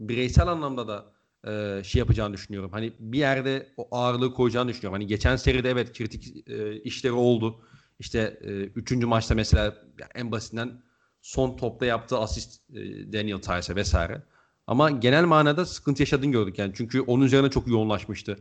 bireysel 0.00 0.48
anlamda 0.48 0.88
da 0.88 1.12
e, 1.46 1.84
şey 1.84 1.98
yapacağını 1.98 2.34
düşünüyorum. 2.34 2.72
Hani 2.72 2.92
bir 2.98 3.18
yerde 3.18 3.72
o 3.76 3.88
ağırlığı 3.90 4.34
koyacağını 4.34 4.68
düşünüyorum. 4.68 4.94
Hani 5.00 5.06
geçen 5.06 5.36
seride 5.36 5.70
evet 5.70 5.98
kritik 5.98 6.48
e, 6.48 6.82
işleri 6.82 7.12
oldu. 7.12 7.64
İşte 7.98 8.38
e, 8.42 8.50
üçüncü 8.50 9.06
maçta 9.06 9.34
mesela 9.34 9.74
en 10.14 10.32
basitinden 10.32 10.82
son 11.22 11.56
topta 11.56 11.86
yaptığı 11.86 12.18
asist 12.18 12.70
e, 12.70 13.12
Daniel 13.12 13.38
Tice'e 13.38 13.76
vesaire. 13.76 14.22
Ama 14.68 14.90
genel 14.90 15.24
manada 15.24 15.66
sıkıntı 15.66 16.02
yaşadığını 16.02 16.32
gördük 16.32 16.58
yani. 16.58 16.72
Çünkü 16.76 17.00
onun 17.00 17.24
üzerine 17.24 17.50
çok 17.50 17.68
yoğunlaşmıştı 17.68 18.38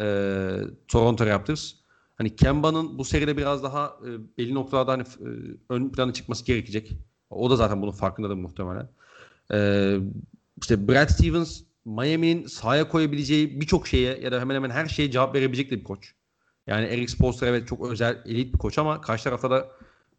e, 0.00 0.04
Toronto 0.88 1.26
Raptors. 1.26 1.72
Hani 2.16 2.36
Kemba'nın 2.36 2.98
bu 2.98 3.04
seride 3.04 3.36
biraz 3.36 3.62
daha 3.62 3.96
e, 4.06 4.38
belli 4.38 4.54
noktalarda 4.54 4.92
hani 4.92 5.02
e, 5.02 5.28
ön 5.68 5.88
plana 5.88 6.12
çıkması 6.12 6.44
gerekecek. 6.44 6.92
O 7.30 7.50
da 7.50 7.56
zaten 7.56 7.82
bunun 7.82 7.90
farkındadır 7.90 8.34
muhtemelen. 8.34 8.88
E, 9.52 9.58
işte 10.62 10.88
Brad 10.88 11.08
Stevens 11.08 11.60
Miami'nin 11.84 12.46
sahaya 12.46 12.88
koyabileceği 12.88 13.60
birçok 13.60 13.86
şeye 13.86 14.20
ya 14.20 14.32
da 14.32 14.40
hemen 14.40 14.54
hemen 14.54 14.70
her 14.70 14.86
şeye 14.86 15.10
cevap 15.10 15.34
verebilecek 15.34 15.70
de 15.70 15.78
bir 15.78 15.84
koç. 15.84 16.14
Yani 16.66 16.86
Eric 16.86 17.08
Spoelstra 17.08 17.46
evet 17.46 17.68
çok 17.68 17.90
özel 17.90 18.22
elit 18.26 18.54
bir 18.54 18.58
koç 18.58 18.78
ama 18.78 19.00
karşı 19.00 19.24
tarafta 19.24 19.50
da 19.50 19.68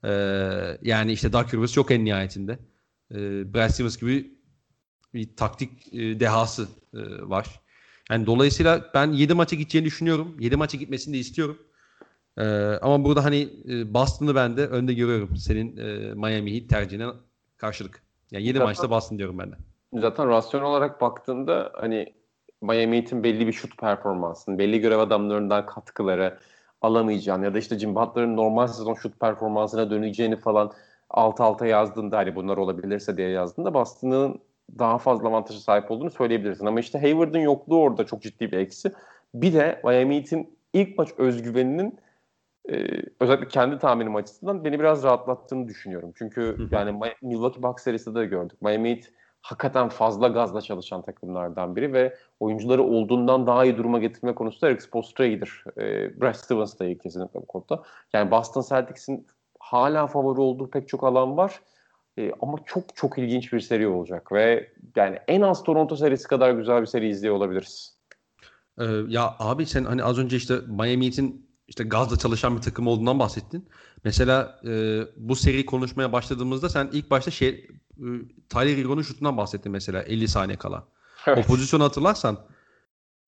e, 0.04 0.12
yani 0.82 1.12
işte 1.12 1.34
Doug 1.34 1.54
Rivers 1.54 1.78
yok 1.78 1.92
en 1.92 2.06
nihayetinde. 2.06 2.60
E, 3.12 3.18
Brad 3.54 3.70
Stevens 3.70 3.98
gibi 3.98 4.39
bir 5.14 5.36
taktik 5.36 5.94
e, 5.94 6.20
dehası 6.20 6.68
e, 6.94 6.98
var. 7.30 7.60
Yani 8.10 8.26
dolayısıyla 8.26 8.86
ben 8.94 9.12
7 9.12 9.34
maça 9.34 9.56
gideceğini 9.56 9.86
düşünüyorum. 9.86 10.36
7 10.40 10.56
maça 10.56 10.78
gitmesini 10.78 11.14
de 11.14 11.18
istiyorum. 11.18 11.58
E, 12.38 12.44
ama 12.82 13.04
burada 13.04 13.24
hani 13.24 13.50
e, 13.70 13.94
Boston'ı 13.94 14.36
ben 14.36 14.58
de 14.58 14.68
önde 14.68 14.94
görüyorum. 14.94 15.38
Senin 15.38 15.78
e, 15.78 16.14
Miami 16.14 16.56
Heat 16.56 16.70
tercihine 16.70 17.08
karşılık. 17.58 18.04
Yani 18.32 18.44
7 18.44 18.54
Zaten- 18.58 18.68
maçta 18.68 18.90
Boston 18.90 19.18
diyorum 19.18 19.38
ben 19.40 19.52
de. 19.52 19.56
Zaten 19.94 20.28
rasyonel 20.28 20.68
olarak 20.68 21.02
baktığında 21.02 21.72
hani 21.74 22.14
Miami 22.62 22.98
Heat'in 22.98 23.24
belli 23.24 23.48
bir 23.48 23.54
şut 23.54 23.78
performansını, 23.78 24.58
belli 24.60 24.80
görev 24.80 25.00
adamlarından 25.00 25.66
katkıları 25.66 26.40
alamayacağını 26.82 27.46
ya 27.46 27.54
da 27.54 27.60
işte 27.60 27.80
Jim 27.80 27.96
Butler'ın 27.96 28.38
normal 28.38 28.68
sezon 28.68 28.94
şut 28.94 29.20
performansına 29.20 29.92
döneceğini 29.92 30.36
falan 30.36 30.72
alt 31.10 31.42
alta 31.42 31.66
yazdığında 31.66 32.18
hani 32.18 32.36
bunlar 32.36 32.58
olabilirse 32.58 33.18
diye 33.18 33.30
yazdığında 33.30 33.74
Boston'ın 33.74 34.40
daha 34.80 34.98
fazla 34.98 35.28
avantajı 35.28 35.62
sahip 35.62 35.92
olduğunu 35.92 36.12
söyleyebilirsin. 36.12 36.66
Ama 36.66 36.80
işte 36.80 37.00
Hayward'ın 37.00 37.40
yokluğu 37.40 37.82
orada 37.82 38.06
çok 38.06 38.22
ciddi 38.22 38.52
bir 38.52 38.58
eksi. 38.58 38.92
Bir 39.34 39.54
de 39.54 39.82
Miami 39.84 40.16
Heat'in 40.16 40.58
ilk 40.74 40.98
maç 40.98 41.10
özgüveninin 41.18 42.00
e, 42.70 42.88
özellikle 43.20 43.48
kendi 43.48 43.80
tahminim 43.80 44.16
açısından 44.16 44.66
beni 44.66 44.80
biraz 44.80 45.04
rahatlattığını 45.04 45.68
düşünüyorum. 45.68 46.12
Çünkü 46.16 46.42
Hı 46.42 46.64
hı. 46.64 46.68
yani 46.72 46.92
Mi- 46.92 47.16
Milwaukee 47.22 47.64
Bucks 47.64 47.84
serisinde 47.84 48.20
de 48.20 48.26
gördük. 48.26 48.62
Miami 48.62 48.90
Heat 48.90 49.04
hakikaten 49.42 49.90
fazla 49.90 50.28
gazla 50.28 50.62
çalışan 50.62 51.02
takımlardan 51.02 51.76
biri 51.76 51.94
ve 51.94 52.16
oyuncuları 52.40 52.84
olduğundan 52.84 53.48
daha 53.48 53.66
iyi 53.66 53.78
duruma 53.78 54.00
getirme 54.00 54.36
konusunda 54.36 54.72
Eric 54.72 54.82
Spoelstra 54.82 55.26
iyidir. 55.26 55.64
E, 55.78 56.22
Brad 56.22 56.34
Stevens 56.34 56.80
da 56.80 56.86
iyi 56.86 56.98
kesinlikle 56.98 57.42
bu 57.42 57.46
konuda. 57.46 57.84
Yani 58.14 58.32
Boston 58.32 58.62
Celtics'in 58.70 59.28
hala 59.60 60.08
favori 60.08 60.42
olduğu 60.42 60.70
pek 60.70 60.88
çok 60.88 61.04
alan 61.04 61.38
var. 61.38 61.62
E, 62.20 62.32
ama 62.42 62.58
çok 62.66 62.96
çok 62.96 63.18
ilginç 63.18 63.54
bir 63.54 63.60
seri 63.60 63.88
olacak 63.88 64.32
ve 64.32 64.74
yani 64.96 65.20
en 65.28 65.42
az 65.42 65.64
Toronto 65.64 65.96
serisi 65.96 66.28
kadar 66.28 66.52
güzel 66.52 66.82
bir 66.82 66.86
seri 66.86 67.10
izliyor 67.10 67.36
olabiliriz. 67.36 67.98
Ee, 68.80 68.86
ya 69.08 69.36
abi 69.40 69.66
sen 69.66 69.84
hani 69.84 70.04
az 70.04 70.20
önce 70.20 70.38
işte 70.38 70.56
Miami 70.68 71.06
Heat'in 71.06 71.50
işte 71.68 71.84
gazla 71.84 72.18
çalışan 72.18 72.58
bir 72.58 72.62
takım 72.62 72.88
olduğundan 72.88 73.20
bahsettin. 73.20 73.70
Mesela 74.04 74.60
e, 74.66 75.02
bu 75.18 75.36
seri 75.36 75.66
konuşmaya 75.66 76.12
başladığımızda 76.12 76.70
sen 76.70 76.90
ilk 76.94 77.12
başta 77.12 77.32
şey 77.32 77.50
e, 77.50 77.68
Tyler 78.50 78.78
Hero'nun 78.78 79.02
şutundan 79.02 79.38
bahsettin 79.38 79.72
mesela 79.72 80.02
50 80.02 80.28
saniye 80.28 80.58
kala. 80.58 80.88
O 81.28 81.42
pozisyonu 81.42 81.84
hatırlarsan 81.84 82.38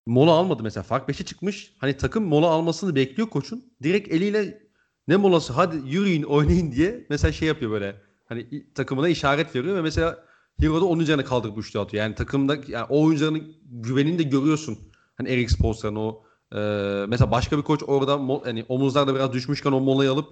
mola 0.05 0.31
almadı 0.31 0.63
mesela. 0.63 0.83
Fark 0.83 1.09
5'e 1.09 1.25
çıkmış. 1.25 1.73
Hani 1.77 1.97
takım 1.97 2.23
mola 2.23 2.47
almasını 2.47 2.95
bekliyor 2.95 3.29
koçun. 3.29 3.73
Direkt 3.83 4.11
eliyle 4.11 4.63
ne 5.07 5.17
molası 5.17 5.53
hadi 5.53 5.77
yürüyün 5.85 6.23
oynayın 6.23 6.71
diye 6.71 7.05
mesela 7.09 7.31
şey 7.31 7.47
yapıyor 7.47 7.71
böyle. 7.71 8.10
Hani 8.31 8.65
takımına 8.75 9.09
işaret 9.09 9.55
veriyor 9.55 9.75
ve 9.75 9.81
mesela 9.81 10.23
Hero 10.59 10.81
da 10.81 10.85
onun 10.85 11.01
üzerine 11.01 11.23
kaldırıp 11.23 11.57
üçlü 11.57 11.79
atıyor. 11.79 12.03
Yani 12.03 12.15
takımda 12.15 12.57
yani 12.67 12.85
o 12.89 13.05
oyuncuların 13.05 13.55
güvenini 13.65 14.19
de 14.19 14.23
görüyorsun. 14.23 14.77
Hani 15.17 15.29
Eric 15.29 15.49
Spoelstra'nın 15.49 15.95
o 15.95 16.23
e, 16.55 16.59
mesela 17.07 17.31
başka 17.31 17.57
bir 17.57 17.63
koç 17.63 17.83
orada 17.87 18.19
hani 18.43 18.65
omuzlarda 18.69 19.15
biraz 19.15 19.33
düşmüşken 19.33 19.71
o 19.71 19.79
molayı 19.79 20.11
alıp 20.11 20.31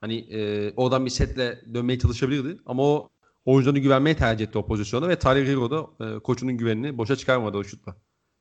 hani 0.00 0.16
e, 0.16 0.72
oradan 0.76 1.04
bir 1.04 1.10
setle 1.10 1.60
dönmeye 1.74 1.98
çalışabilirdi. 1.98 2.60
Ama 2.66 2.82
o 2.82 3.08
oyuncularına 3.44 3.78
güvenmeye 3.78 4.16
tercih 4.16 4.46
etti 4.46 4.58
o 4.58 4.66
pozisyona 4.66 5.08
ve 5.08 5.18
Tyler 5.18 5.46
Hero 5.46 5.70
da 5.70 6.06
e, 6.06 6.18
koçunun 6.18 6.52
güvenini 6.52 6.98
boşa 6.98 7.16
çıkarmadı 7.16 7.56
o 7.56 7.64
şutla. 7.64 7.96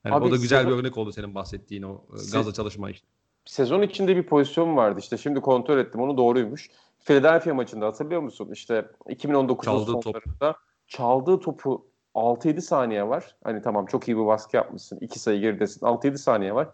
Yani 0.05 0.15
Abi 0.15 0.25
o 0.25 0.31
da 0.31 0.35
güzel 0.35 0.61
sezon- 0.61 0.71
bir 0.71 0.79
örnek 0.79 0.97
oldu 0.97 1.11
senin 1.11 1.35
bahsettiğin 1.35 1.83
o 1.83 2.05
e, 2.13 2.31
gazla 2.31 2.53
çalışma 2.53 2.89
işte. 2.89 3.07
Sezon 3.45 3.81
içinde 3.81 4.15
bir 4.15 4.23
pozisyon 4.23 4.77
vardı 4.77 4.99
işte 4.99 5.17
şimdi 5.17 5.41
kontrol 5.41 5.77
ettim 5.77 6.01
onu 6.01 6.17
doğruymuş. 6.17 6.69
Philadelphia 7.05 7.53
maçında 7.53 7.85
hatırlıyor 7.85 8.21
musun? 8.21 8.49
İşte 8.53 8.85
2019'un 9.05 9.55
Çaldığı 9.61 9.91
top. 9.91 10.03
sonlarında 10.03 10.55
çaldığı 10.87 11.39
topu 11.39 11.87
6-7 12.15 12.61
saniye 12.61 13.07
var. 13.07 13.35
Hani 13.43 13.61
tamam 13.61 13.85
çok 13.85 14.07
iyi 14.07 14.17
bir 14.17 14.25
baskı 14.25 14.55
yapmışsın. 14.57 14.97
2 15.01 15.19
sayı 15.19 15.41
geridesin. 15.41 15.85
6-7 15.85 16.17
saniye 16.17 16.55
var. 16.55 16.67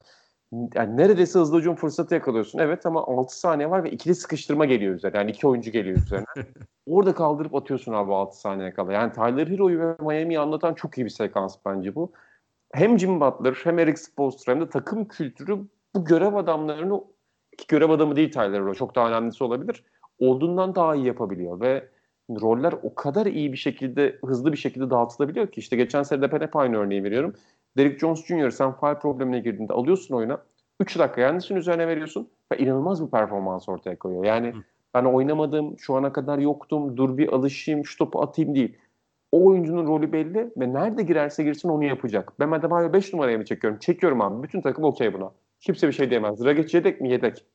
Yani 0.75 0.97
neredeyse 0.97 1.39
hızlı 1.39 1.59
hücum 1.59 1.75
fırsatı 1.75 2.13
yakalıyorsun. 2.13 2.59
Evet 2.59 2.85
ama 2.85 3.03
6 3.03 3.39
saniye 3.39 3.69
var 3.69 3.83
ve 3.83 3.91
ikili 3.91 4.15
sıkıştırma 4.15 4.65
geliyor 4.65 4.95
üzerine. 4.95 5.17
Yani 5.17 5.31
iki 5.31 5.47
oyuncu 5.47 5.71
geliyor 5.71 5.97
üzerine. 5.97 6.25
Orada 6.87 7.15
kaldırıp 7.15 7.55
atıyorsun 7.55 7.93
abi 7.93 8.13
6 8.13 8.39
saniye 8.39 8.73
kala. 8.73 8.93
Yani 8.93 9.13
Tyler 9.13 9.47
Hero'yu 9.47 9.79
ve 9.79 9.95
Miami'yi 9.99 10.39
anlatan 10.39 10.73
çok 10.73 10.97
iyi 10.97 11.05
bir 11.05 11.09
sekans 11.09 11.57
bence 11.65 11.95
bu. 11.95 12.11
Hem 12.73 12.99
Jim 12.99 13.19
Butler 13.19 13.57
hem 13.63 13.79
Eric 13.79 13.97
Spoelstra 13.97 14.53
hem 14.53 14.61
de 14.61 14.69
takım 14.69 15.07
kültürü 15.07 15.59
bu 15.95 16.05
görev 16.05 16.33
adamlarını 16.33 17.01
ki 17.57 17.65
görev 17.67 17.89
adamı 17.89 18.15
değil 18.15 18.31
Tyler 18.31 18.61
Hero 18.61 18.73
çok 18.73 18.95
daha 18.95 19.09
önemlisi 19.09 19.43
olabilir. 19.43 19.83
Olduğundan 20.19 20.75
daha 20.75 20.95
iyi 20.95 21.05
yapabiliyor 21.05 21.59
ve 21.59 21.89
roller 22.29 22.73
o 22.83 22.95
kadar 22.95 23.25
iyi 23.25 23.51
bir 23.51 23.57
şekilde 23.57 24.19
hızlı 24.25 24.51
bir 24.51 24.57
şekilde 24.57 24.89
dağıtılabiliyor 24.89 25.47
ki 25.47 25.59
işte 25.59 25.75
geçen 25.75 26.03
sene 26.03 26.31
ben 26.31 26.39
hep 26.39 26.55
aynı 26.55 26.77
örneği 26.77 27.03
veriyorum. 27.03 27.33
Derrick 27.77 27.99
Jones 27.99 28.25
Jr. 28.25 28.49
sen 28.49 28.79
file 28.79 28.99
problemine 28.99 29.39
girdiğinde 29.39 29.73
alıyorsun 29.73 30.15
oyuna 30.15 30.41
3 30.79 30.99
dakika 30.99 31.21
Yannis'in 31.21 31.55
üzerine 31.55 31.87
veriyorsun 31.87 32.29
ve 32.51 32.57
inanılmaz 32.57 33.05
bir 33.05 33.11
performans 33.11 33.69
ortaya 33.69 33.99
koyuyor. 33.99 34.25
Yani 34.25 34.47
Hı. 34.47 34.57
ben 34.93 35.05
oynamadım, 35.05 35.79
şu 35.79 35.95
ana 35.95 36.13
kadar 36.13 36.39
yoktum, 36.39 36.97
dur 36.97 37.17
bir 37.17 37.33
alışayım, 37.33 37.85
şu 37.85 37.97
topu 37.97 38.21
atayım 38.21 38.55
değil. 38.55 38.77
O 39.31 39.45
oyuncunun 39.45 39.87
rolü 39.87 40.11
belli 40.11 40.51
ve 40.57 40.73
nerede 40.73 41.03
girerse 41.03 41.43
girsin 41.43 41.69
onu 41.69 41.83
yapacak. 41.83 42.33
Ben 42.39 42.51
Adebayo 42.51 42.93
5 42.93 43.13
numaraya 43.13 43.37
mı 43.37 43.45
çekiyorum? 43.45 43.79
Çekiyorum 43.79 44.21
abi. 44.21 44.43
Bütün 44.43 44.61
takım 44.61 44.83
okey 44.83 45.13
buna. 45.13 45.31
Kimse 45.61 45.87
bir 45.87 45.93
şey 45.93 46.09
diyemez. 46.09 46.43
Dragic 46.43 46.77
yedek 46.77 47.01
mi? 47.01 47.11
Yedek. 47.11 47.45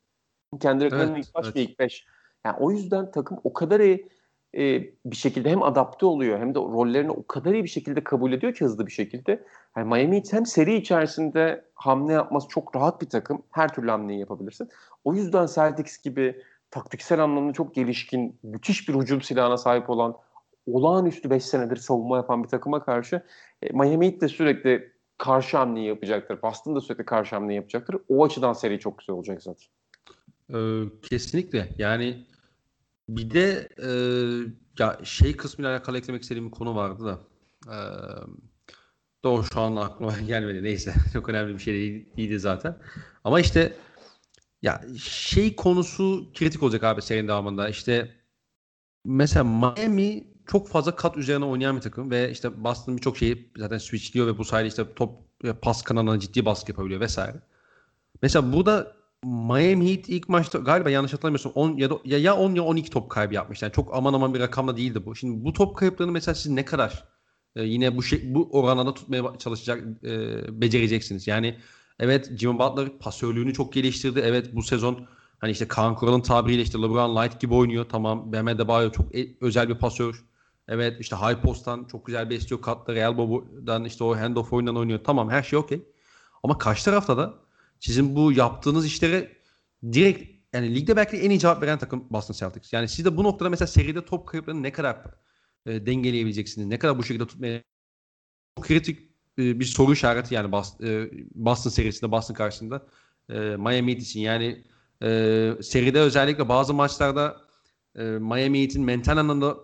Kendi 0.59 0.85
rakamının 0.85 1.13
Evet, 1.13 1.25
ilk 1.25 1.35
baş 1.35 1.45
evet. 1.45 1.55
ve 1.55 1.61
ilk 1.61 1.79
5. 1.79 2.05
Yani 2.45 2.55
o 2.59 2.71
yüzden 2.71 3.11
takım 3.11 3.39
o 3.43 3.53
kadar 3.53 3.79
iyi 3.79 4.09
e, 4.57 4.83
bir 5.05 5.15
şekilde 5.15 5.49
hem 5.49 5.63
adapte 5.63 6.05
oluyor 6.05 6.39
hem 6.39 6.55
de 6.55 6.59
rollerini 6.59 7.11
o 7.11 7.27
kadar 7.27 7.53
iyi 7.53 7.63
bir 7.63 7.69
şekilde 7.69 8.03
kabul 8.03 8.33
ediyor 8.33 8.53
ki 8.53 8.65
hızlı 8.65 8.87
bir 8.87 8.91
şekilde. 8.91 9.43
Yani 9.77 9.87
Miami 9.87 10.23
hem 10.31 10.45
seri 10.45 10.75
içerisinde 10.75 11.65
hamle 11.75 12.13
yapması 12.13 12.47
çok 12.47 12.75
rahat 12.75 13.01
bir 13.01 13.09
takım. 13.09 13.43
Her 13.51 13.73
türlü 13.73 13.91
hamleyi 13.91 14.19
yapabilirsin. 14.19 14.69
O 15.03 15.13
yüzden 15.13 15.45
Celtics 15.45 16.01
gibi 16.01 16.41
taktiksel 16.71 17.23
anlamda 17.23 17.53
çok 17.53 17.75
gelişkin, 17.75 18.39
müthiş 18.43 18.89
bir 18.89 18.95
hücum 18.95 19.21
silahına 19.21 19.57
sahip 19.57 19.89
olan, 19.89 20.17
olağanüstü 20.67 21.29
5 21.29 21.45
senedir 21.45 21.75
savunma 21.75 22.17
yapan 22.17 22.43
bir 22.43 22.49
takıma 22.49 22.85
karşı 22.85 23.23
e, 23.61 23.69
Miami 23.69 24.21
de 24.21 24.27
sürekli 24.27 24.96
karşı 25.17 25.57
hamleyi 25.57 25.87
yapacaktır. 25.87 26.41
Boston 26.41 26.75
da 26.75 26.81
sürekli 26.81 27.05
karşı 27.05 27.35
hamleyi 27.35 27.55
yapacaktır. 27.57 27.95
O 28.07 28.25
açıdan 28.25 28.53
seri 28.53 28.79
çok 28.79 28.99
güzel 28.99 29.15
olacak 29.15 29.43
zaten. 29.43 29.67
Ee, 30.53 30.83
kesinlikle. 31.01 31.75
Yani 31.77 32.27
bir 33.09 33.31
de 33.31 33.69
e, 33.83 33.89
ya 34.79 34.99
şey 35.03 35.37
kısmıyla 35.37 35.71
alakalı 35.71 35.97
eklemek 35.97 36.21
istediğim 36.23 36.45
bir 36.47 36.51
konu 36.51 36.75
vardı 36.75 37.05
da. 37.05 37.19
Ee, 37.67 37.77
doğru 39.23 39.43
şu 39.43 39.61
an 39.61 39.75
aklıma 39.75 40.13
gelmedi. 40.27 40.63
Neyse. 40.63 40.93
Çok 41.13 41.29
önemli 41.29 41.53
bir 41.53 41.59
şey 41.59 41.73
değil- 41.73 42.05
değildi 42.17 42.39
zaten. 42.39 42.77
Ama 43.23 43.39
işte 43.39 43.73
ya 44.61 44.81
şey 45.03 45.55
konusu 45.55 46.27
kritik 46.35 46.63
olacak 46.63 46.83
abi 46.83 47.01
serinin 47.01 47.27
devamında. 47.27 47.69
İşte 47.69 48.15
mesela 49.05 49.43
Miami 49.43 50.27
çok 50.47 50.67
fazla 50.67 50.95
kat 50.95 51.17
üzerine 51.17 51.45
oynayan 51.45 51.75
bir 51.75 51.81
takım 51.81 52.11
ve 52.11 52.31
işte 52.31 52.63
Boston 52.63 52.97
birçok 52.97 53.17
şeyi 53.17 53.51
zaten 53.57 53.77
switchliyor 53.77 54.27
ve 54.27 54.37
bu 54.37 54.45
sayede 54.45 54.67
işte 54.67 54.93
top 54.95 55.19
e, 55.43 55.53
pas 55.53 55.81
kanalına 55.83 56.19
ciddi 56.19 56.45
baskı 56.45 56.71
yapabiliyor 56.71 57.01
vesaire. 57.01 57.41
Mesela 58.21 58.53
burada 58.53 58.97
Miami 59.23 59.91
Heat 59.91 60.09
ilk 60.09 60.29
maçta 60.29 60.57
galiba 60.57 60.89
yanlış 60.89 61.13
hatırlamıyorsam 61.13 61.51
10 61.55 61.77
ya 61.77 61.89
da 61.89 61.97
ya, 62.05 62.17
ya 62.17 62.37
10 62.37 62.55
ya 62.55 62.63
12 62.63 62.89
top 62.89 63.09
kaybı 63.09 63.33
yapmış. 63.33 63.61
Yani 63.61 63.73
çok 63.73 63.95
aman 63.95 64.13
aman 64.13 64.33
bir 64.33 64.39
rakamla 64.39 64.77
değildi 64.77 65.05
bu. 65.05 65.15
Şimdi 65.15 65.45
bu 65.45 65.53
top 65.53 65.77
kayıplarını 65.77 66.11
mesela 66.11 66.35
siz 66.35 66.51
ne 66.51 66.65
kadar 66.65 67.05
e, 67.55 67.63
yine 67.63 67.97
bu 67.97 68.03
şey 68.03 68.35
bu 68.35 68.49
oranda 68.51 68.93
tutmaya 68.93 69.23
çalışacak 69.39 69.83
e, 70.03 70.11
becereceksiniz. 70.61 71.27
Yani 71.27 71.57
evet 71.99 72.31
Jimmy 72.37 72.59
Butler 72.59 72.89
pasörlüğünü 72.99 73.53
çok 73.53 73.73
geliştirdi. 73.73 74.21
Evet 74.25 74.55
bu 74.55 74.63
sezon 74.63 75.07
hani 75.39 75.51
işte 75.51 75.67
Kaan 75.67 75.95
Kural'ın 75.95 76.21
tabiriyle 76.21 76.61
işte 76.61 76.77
LeBron 76.77 77.15
Light 77.15 77.39
gibi 77.41 77.53
oynuyor. 77.53 77.85
Tamam 77.89 78.33
Bam 78.33 78.47
Adebayo 78.47 78.91
çok 78.91 79.15
e, 79.15 79.27
özel 79.41 79.69
bir 79.69 79.75
pasör. 79.75 80.26
Evet 80.67 80.97
işte 80.99 81.15
high 81.15 81.41
post'tan 81.41 81.85
çok 81.85 82.05
güzel 82.05 82.29
besliyor. 82.29 82.61
Katları 82.61 82.99
elbow'dan 82.99 83.85
işte 83.85 84.03
o 84.03 84.17
handoff 84.17 84.53
oyundan 84.53 84.77
oynuyor. 84.77 84.99
Tamam 85.03 85.29
her 85.29 85.43
şey 85.43 85.59
okey. 85.59 85.83
Ama 86.43 86.57
karşı 86.57 86.85
tarafta 86.85 87.17
da 87.17 87.33
sizin 87.79 88.15
bu 88.15 88.31
yaptığınız 88.31 88.85
işlere 88.85 89.37
direkt 89.93 90.37
yani 90.53 90.75
ligde 90.75 90.95
belki 90.95 91.17
en 91.17 91.29
iyi 91.29 91.39
cevap 91.39 91.61
veren 91.63 91.77
takım 91.79 92.07
Boston 92.09 92.33
Celtics. 92.33 92.73
Yani 92.73 92.87
siz 92.87 93.05
de 93.05 93.17
bu 93.17 93.23
noktada 93.23 93.49
mesela 93.49 93.67
seride 93.67 94.05
top 94.05 94.27
kayıplarını 94.27 94.63
ne 94.63 94.71
kadar 94.71 94.97
e, 95.65 95.85
dengeleyebileceksiniz? 95.85 96.67
Ne 96.67 96.79
kadar 96.79 96.97
bu 96.97 97.03
şekilde 97.03 97.27
tutmaya 97.27 97.63
çok 98.57 98.65
kritik 98.65 98.99
e, 99.39 99.59
bir 99.59 99.65
soru 99.65 99.93
işareti 99.93 100.35
yani 100.35 100.51
Boston, 100.51 100.87
e, 100.87 101.09
Boston 101.35 101.69
serisinde 101.69 102.11
Boston 102.11 102.33
karşısında 102.33 102.87
e, 103.29 103.33
Miami 103.39 103.91
Heat 103.91 104.01
için. 104.01 104.19
Yani 104.19 104.63
e, 105.03 105.07
seride 105.61 105.99
özellikle 105.99 106.49
bazı 106.49 106.73
maçlarda 106.73 107.37
e, 107.95 108.03
Miami 108.03 108.61
Heat'in 108.61 108.83
mental 108.83 109.17
anlamda 109.17 109.57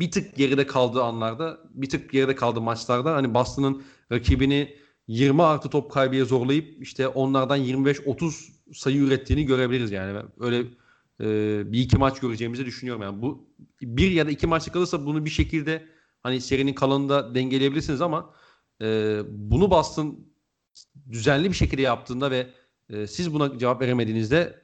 bir 0.00 0.10
tık 0.10 0.36
geride 0.36 0.66
kaldığı 0.66 1.02
anlarda, 1.02 1.60
bir 1.70 1.88
tık 1.88 2.10
geride 2.10 2.34
kaldığı 2.34 2.60
maçlarda 2.60 3.14
hani 3.14 3.34
Boston'ın 3.34 3.82
rakibini 4.12 4.76
20 5.06 5.42
artı 5.42 5.70
top 5.70 5.92
kaybıya 5.92 6.24
zorlayıp 6.24 6.82
işte 6.82 7.08
onlardan 7.08 7.58
25-30 7.58 8.74
sayı 8.74 8.96
ürettiğini 8.96 9.46
görebiliriz 9.46 9.90
yani. 9.90 10.22
Öyle 10.40 10.58
e, 11.20 11.72
bir 11.72 11.80
iki 11.80 11.98
maç 11.98 12.20
göreceğimizi 12.20 12.66
düşünüyorum 12.66 13.02
yani. 13.02 13.22
Bu 13.22 13.48
bir 13.82 14.10
ya 14.10 14.26
da 14.26 14.30
iki 14.30 14.46
maçlık 14.46 14.74
kalırsa 14.74 15.06
bunu 15.06 15.24
bir 15.24 15.30
şekilde 15.30 15.88
hani 16.22 16.40
serinin 16.40 16.74
kalanında 16.74 17.34
dengeleyebilirsiniz 17.34 18.00
ama 18.00 18.34
e, 18.82 19.20
bunu 19.28 19.70
Boston 19.70 20.26
düzenli 21.10 21.48
bir 21.48 21.54
şekilde 21.54 21.82
yaptığında 21.82 22.30
ve 22.30 22.50
e, 22.90 23.06
siz 23.06 23.34
buna 23.34 23.58
cevap 23.58 23.82
veremediğinizde 23.82 24.62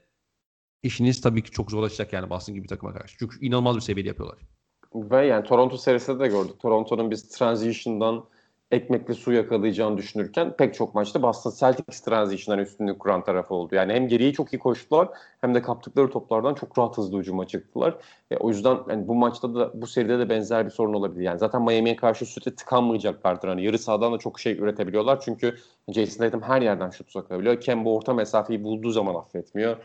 işiniz 0.83 1.21
tabii 1.21 1.43
ki 1.43 1.51
çok 1.51 1.71
zorlaşacak 1.71 2.13
yani 2.13 2.31
Boston 2.31 2.55
gibi 2.55 2.65
bir 2.65 2.69
takıma 2.69 2.93
karşı. 2.93 3.17
Çünkü 3.19 3.47
inanılmaz 3.47 3.77
bir 3.77 3.81
seviyede 3.81 4.09
yapıyorlar. 4.09 4.54
Ve 4.95 5.27
yani 5.27 5.45
Toronto 5.45 5.77
serisinde 5.77 6.19
de 6.21 6.29
gördük. 6.29 6.61
Toronto'nun 6.61 7.11
biz 7.11 7.29
transition'dan 7.29 8.25
ekmekli 8.71 9.15
su 9.15 9.33
yakalayacağını 9.33 9.97
düşünürken 9.97 10.57
pek 10.57 10.75
çok 10.75 10.95
maçta 10.95 11.23
Boston 11.23 11.53
Celtics 11.61 12.01
transition'dan 12.01 12.65
üstünlük 12.65 13.01
kuran 13.01 13.25
tarafı 13.25 13.55
oldu. 13.55 13.75
Yani 13.75 13.93
hem 13.93 14.09
geriye 14.09 14.33
çok 14.33 14.53
iyi 14.53 14.59
koştular 14.59 15.09
hem 15.41 15.55
de 15.55 15.63
kaptıkları 15.63 16.11
toplardan 16.11 16.55
çok 16.55 16.79
rahat 16.79 16.99
hızlı 16.99 17.19
hücuma 17.19 17.47
çıktılar. 17.47 17.99
E, 18.31 18.37
o 18.37 18.49
yüzden 18.49 18.79
yani 18.89 19.09
bu 19.09 19.15
maçta 19.15 19.55
da 19.55 19.71
bu 19.83 19.87
seride 19.87 20.19
de 20.19 20.29
benzer 20.29 20.67
bir 20.67 20.71
sorun 20.71 20.95
olabilir. 20.95 21.25
Yani 21.25 21.39
zaten 21.39 21.63
Miami'ye 21.63 21.97
karşı 21.97 22.27
süte 22.27 22.55
tıkanmayacaklardır. 22.55 23.49
Hani 23.49 23.65
yarı 23.65 23.79
sahadan 23.79 24.13
da 24.13 24.19
çok 24.19 24.41
şey 24.41 24.59
üretebiliyorlar. 24.59 25.21
Çünkü 25.21 25.57
Jason 25.89 26.25
Tatum 26.25 26.43
her 26.43 26.63
yerden 26.63 26.91
şut 26.91 27.11
sokabiliyor. 27.11 27.61
Kemba 27.61 27.91
orta 27.91 28.15
mesafeyi 28.15 28.65
bulduğu 28.65 28.91
zaman 28.91 29.15
affetmiyor. 29.15 29.77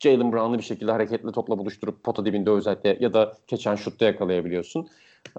Jalen 0.00 0.32
Brown'ı 0.32 0.58
bir 0.58 0.62
şekilde 0.62 0.92
hareketli 0.92 1.32
topla 1.32 1.58
buluşturup 1.58 2.04
pota 2.04 2.24
dibinde 2.24 2.50
özellikle 2.50 2.96
ya 3.00 3.14
da 3.14 3.36
geçen 3.46 3.76
şutta 3.76 4.04
yakalayabiliyorsun. 4.04 4.88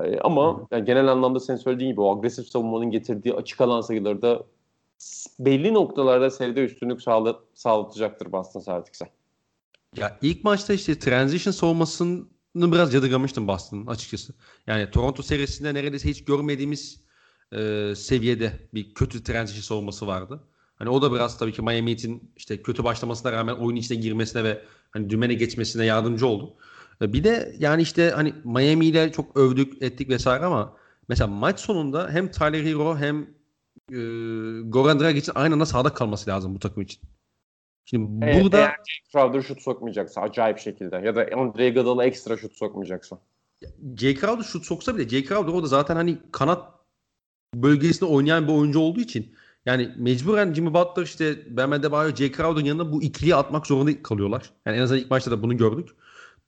Ee, 0.01 0.19
ama 0.19 0.67
yani 0.71 0.85
genel 0.85 1.07
anlamda 1.07 1.39
senin 1.39 1.57
söylediğin 1.57 1.91
gibi 1.91 2.01
o 2.01 2.17
agresif 2.17 2.47
savunmanın 2.47 2.91
getirdiği 2.91 3.33
açık 3.33 3.61
alan 3.61 3.81
sayıları 3.81 4.21
da 4.21 4.43
belli 5.39 5.73
noktalarda 5.73 6.29
seride 6.29 6.65
üstünlük 6.65 7.01
sağla, 7.01 7.39
sağlatacaktır 7.53 8.31
Boston 8.31 8.61
Celtics'e. 8.61 9.09
Ya 9.97 10.17
ilk 10.21 10.43
maçta 10.43 10.73
işte 10.73 10.99
transition 10.99 11.51
savunmasını 11.51 12.25
biraz 12.55 12.93
yadırgamıştım 12.93 13.47
Boston'ın 13.47 13.88
açıkçası. 13.88 14.33
Yani 14.67 14.91
Toronto 14.91 15.23
serisinde 15.23 15.73
neredeyse 15.73 16.09
hiç 16.09 16.25
görmediğimiz 16.25 17.01
e, 17.53 17.93
seviyede 17.95 18.53
bir 18.73 18.93
kötü 18.93 19.23
transition 19.23 19.61
savunması 19.61 20.07
vardı. 20.07 20.43
Hani 20.82 20.90
o 20.90 21.02
da 21.02 21.14
biraz 21.14 21.38
tabii 21.38 21.53
ki 21.53 21.62
Miami 21.62 21.91
Heat'in 21.91 22.32
işte 22.38 22.62
kötü 22.62 22.84
başlamasına 22.84 23.32
rağmen 23.32 23.53
oyun 23.53 23.76
içine 23.76 23.98
girmesine 23.98 24.44
ve 24.44 24.62
hani 24.91 25.10
dümene 25.10 25.34
geçmesine 25.34 25.86
yardımcı 25.86 26.28
oldu. 26.28 26.53
E, 27.02 27.14
bir 27.14 27.24
de 27.24 27.56
yani 27.60 27.82
işte 27.82 28.12
hani 28.16 28.34
Miami 28.44 28.86
ile 28.86 29.12
çok 29.12 29.38
övdük 29.38 29.84
ettik 29.84 30.10
vesaire 30.10 30.45
ama 30.45 30.78
mesela 31.08 31.28
maç 31.28 31.60
sonunda 31.60 32.10
hem 32.10 32.32
Tyler 32.32 32.64
Hero 32.64 32.98
hem 32.98 33.22
e, 33.91 33.98
Goran 34.70 34.99
Dragic'in 34.99 35.32
aynı 35.36 35.53
anda 35.53 35.66
sahada 35.66 35.94
kalması 35.94 36.30
lazım 36.30 36.56
bu 36.56 36.60
takım 36.60 36.84
için. 36.84 37.02
Şimdi 37.86 38.26
evet, 38.26 38.44
burada 38.44 38.58
eğer 38.58 39.03
Crowder 39.12 39.41
şut 39.41 39.62
sokmayacaksa 39.62 40.22
acayip 40.22 40.60
şekilde 40.60 40.95
ya 40.95 41.16
da 41.16 41.28
Andre 41.38 41.68
Iguodala 41.68 42.06
ekstra 42.06 42.38
şut 42.38 42.53
sokmayacaksa. 42.53 43.20
Jay 43.98 44.16
Crowder 44.16 44.44
şut 44.44 44.66
soksa 44.66 44.98
bile 44.98 45.10
Jay 45.10 45.24
Crowder 45.24 45.53
o 45.53 45.64
da 45.64 45.68
zaten 45.68 45.95
hani 45.95 46.18
kanat 46.32 46.72
bölgesinde 47.56 48.06
oynayan 48.06 48.48
bir 48.48 48.53
oyuncu 48.53 48.80
olduğu 48.80 48.99
için 48.99 49.36
yani 49.65 49.91
mecburen 49.97 50.53
Jimmy 50.53 50.73
Butler 50.73 51.03
işte 51.03 51.57
Bam 51.57 51.71
Adebayo, 51.71 52.15
Jay 52.15 52.31
Crowder'ın 52.31 52.65
yanında 52.65 52.91
bu 52.91 53.03
ikiliyi 53.03 53.35
atmak 53.35 53.67
zorunda 53.67 54.03
kalıyorlar. 54.03 54.49
Yani 54.65 54.77
en 54.77 54.81
azından 54.81 55.01
ilk 55.01 55.11
maçta 55.11 55.31
da 55.31 55.43
bunu 55.43 55.57
gördük. 55.57 55.89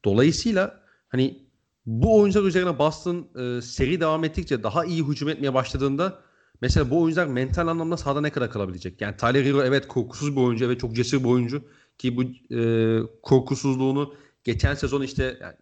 Dolayısıyla 0.05 0.83
hani 1.09 1.43
bu 1.85 2.19
oyuncular 2.19 2.47
üzerine 2.47 2.79
Boston 2.79 3.27
e, 3.39 3.61
seri 3.61 3.99
devam 3.99 4.23
ettikçe 4.23 4.63
daha 4.63 4.85
iyi 4.85 5.07
hücum 5.07 5.29
etmeye 5.29 5.53
başladığında 5.53 6.19
mesela 6.61 6.89
bu 6.89 7.01
oyuncular 7.01 7.27
mental 7.27 7.67
anlamda 7.67 7.97
sahada 7.97 8.21
ne 8.21 8.29
kadar 8.29 8.51
kalabilecek? 8.51 9.01
Yani 9.01 9.17
Tyler 9.17 9.45
Hero 9.45 9.63
evet 9.63 9.87
korkusuz 9.87 10.35
bir 10.35 10.41
oyuncu 10.41 10.69
ve 10.69 10.77
çok 10.77 10.95
cesur 10.95 11.19
bir 11.19 11.29
oyuncu 11.29 11.63
ki 11.97 12.17
bu 12.17 12.23
e, 12.55 12.99
korkusuzluğunu 13.21 14.15
geçen 14.43 14.75
sezon 14.75 15.01
işte 15.01 15.39
yani, 15.41 15.55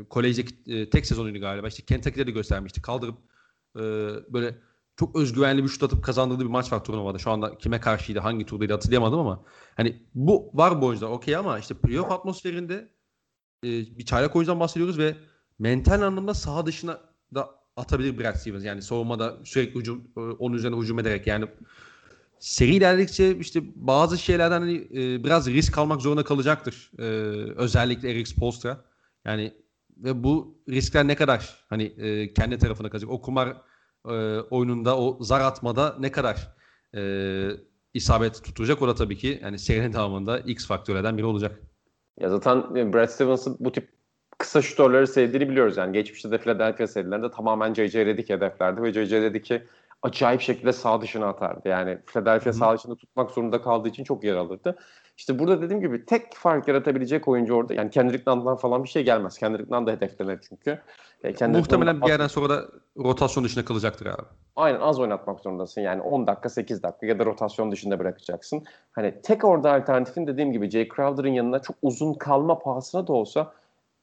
e, 0.00 0.04
kolejdeki 0.08 0.54
e, 0.66 0.90
tek 0.90 1.06
sezonuydu 1.06 1.40
galiba 1.40 1.68
işte 1.68 1.82
Kentucky'de 1.82 2.26
de 2.26 2.30
göstermişti. 2.30 2.82
Kaldırıp 2.82 3.16
e, 3.76 3.82
böyle 4.32 4.58
çok 4.96 5.16
özgüvenli 5.16 5.62
bir 5.62 5.68
şut 5.68 5.82
atıp 5.82 6.04
kazandırdığı 6.04 6.44
bir 6.44 6.50
maç 6.50 6.72
var 6.72 6.84
turnuvada. 6.84 7.18
Şu 7.18 7.30
anda 7.30 7.58
kime 7.58 7.80
karşıydı, 7.80 8.18
hangi 8.18 8.46
turdaydı 8.46 8.72
hatırlayamadım 8.72 9.18
ama 9.18 9.44
hani 9.76 10.02
bu 10.14 10.50
var 10.54 10.80
bu 10.80 10.86
oyuncular 10.86 11.10
okey 11.10 11.36
ama 11.36 11.58
işte 11.58 11.74
playoff 11.74 12.12
atmosferinde 12.12 12.88
e, 13.64 13.68
bir 13.68 14.04
çaylak 14.04 14.36
oyuncudan 14.36 14.60
bahsediyoruz 14.60 14.98
ve 14.98 15.16
mental 15.58 16.02
anlamda 16.02 16.34
saha 16.34 16.66
dışına 16.66 17.00
da 17.34 17.50
atabilir 17.76 18.18
Brad 18.18 18.34
Stevens. 18.34 18.64
Yani 18.64 18.82
savunmada 18.82 19.38
sürekli 19.44 19.80
hücum, 19.80 20.04
e, 20.16 20.20
onun 20.20 20.56
üzerine 20.56 20.76
hücum 20.76 20.98
ederek 20.98 21.26
yani 21.26 21.46
seri 22.38 22.74
ilerledikçe 22.74 23.36
işte 23.38 23.60
bazı 23.74 24.18
şeylerden 24.18 24.60
hani, 24.60 24.88
e, 24.94 25.24
biraz 25.24 25.46
risk 25.46 25.78
almak 25.78 26.02
zorunda 26.02 26.24
kalacaktır. 26.24 26.90
E, 26.98 27.02
özellikle 27.56 28.10
Eric 28.10 28.30
Spoelstra. 28.30 28.84
Yani 29.24 29.54
ve 29.96 30.24
bu 30.24 30.58
riskler 30.68 31.08
ne 31.08 31.16
kadar 31.16 31.64
hani 31.68 31.82
e, 31.82 32.34
kendi 32.34 32.58
tarafına 32.58 32.90
kalacak. 32.90 33.10
O 33.10 33.22
kumar 33.22 33.56
e, 34.08 34.40
oyununda 34.50 34.98
o 34.98 35.18
zar 35.20 35.40
atmada 35.40 35.96
ne 35.98 36.12
kadar 36.12 36.54
e, 36.94 37.02
isabet 37.94 38.44
tutacak 38.44 38.82
o 38.82 38.88
da 38.88 38.94
tabii 38.94 39.16
ki 39.16 39.40
yani 39.42 39.58
serinin 39.58 39.92
devamında 39.92 40.38
X 40.38 40.66
faktörlerden 40.66 41.18
biri 41.18 41.26
olacak. 41.26 41.60
Ya 42.20 42.28
zaten 42.30 42.76
e, 42.76 42.92
Brad 42.92 43.08
Stevens'ın 43.08 43.56
bu 43.60 43.72
tip 43.72 43.88
kısa 44.38 44.62
şutörleri 44.62 45.06
sevdiğini 45.06 45.50
biliyoruz. 45.50 45.76
Yani 45.76 45.92
geçmişte 45.92 46.30
de 46.30 46.38
Philadelphia 46.38 46.86
serilerinde 46.86 47.30
tamamen 47.30 47.74
J.J. 47.74 48.06
Redick 48.06 48.30
hedeflerdi 48.30 48.82
ve 48.82 48.92
J.J. 48.92 49.20
Redick'i 49.20 49.62
acayip 50.02 50.40
şekilde 50.40 50.72
sağ 50.72 51.00
dışına 51.00 51.26
atardı. 51.26 51.68
Yani 51.68 51.98
Philadelphia 52.06 52.50
Hı. 52.50 52.54
sağ 52.54 52.76
dışında 52.76 52.96
tutmak 52.96 53.30
zorunda 53.30 53.62
kaldığı 53.62 53.88
için 53.88 54.04
çok 54.04 54.24
yer 54.24 54.36
alırdı. 54.36 54.76
İşte 55.16 55.38
burada 55.38 55.62
dediğim 55.62 55.82
gibi 55.82 56.04
tek 56.04 56.34
fark 56.34 56.68
yaratabilecek 56.68 57.28
oyuncu 57.28 57.54
orada. 57.54 57.74
Yani 57.74 57.90
Kendrick 57.90 58.30
Nunn'dan 58.30 58.56
falan 58.56 58.84
bir 58.84 58.88
şey 58.88 59.04
gelmez. 59.04 59.38
Kendrick 59.38 59.74
Nunn 59.74 59.86
da 59.86 59.92
hedeflenir 59.92 60.38
çünkü. 60.48 60.80
E, 61.24 61.46
Muhtemelen 61.46 62.02
bir 62.02 62.08
yerden 62.08 62.26
sonra 62.26 62.48
da 62.48 62.64
rotasyon 62.98 63.44
dışında 63.44 63.64
kalacaktır 63.64 64.06
abi. 64.06 64.22
Aynen 64.56 64.80
az 64.80 65.00
oynatmak 65.00 65.40
zorundasın. 65.40 65.80
Yani 65.80 66.02
10 66.02 66.26
dakika 66.26 66.48
8 66.48 66.82
dakika 66.82 67.06
ya 67.06 67.18
da 67.18 67.24
rotasyon 67.24 67.72
dışında 67.72 67.98
bırakacaksın. 67.98 68.64
Hani 68.92 69.14
tek 69.22 69.44
orada 69.44 69.72
alternatifin 69.74 70.26
dediğim 70.26 70.52
gibi 70.52 70.70
Jay 70.70 70.88
Crowder'ın 70.96 71.32
yanına 71.32 71.58
çok 71.58 71.76
uzun 71.82 72.14
kalma 72.14 72.58
pahasına 72.58 73.06
da 73.06 73.12
olsa 73.12 73.52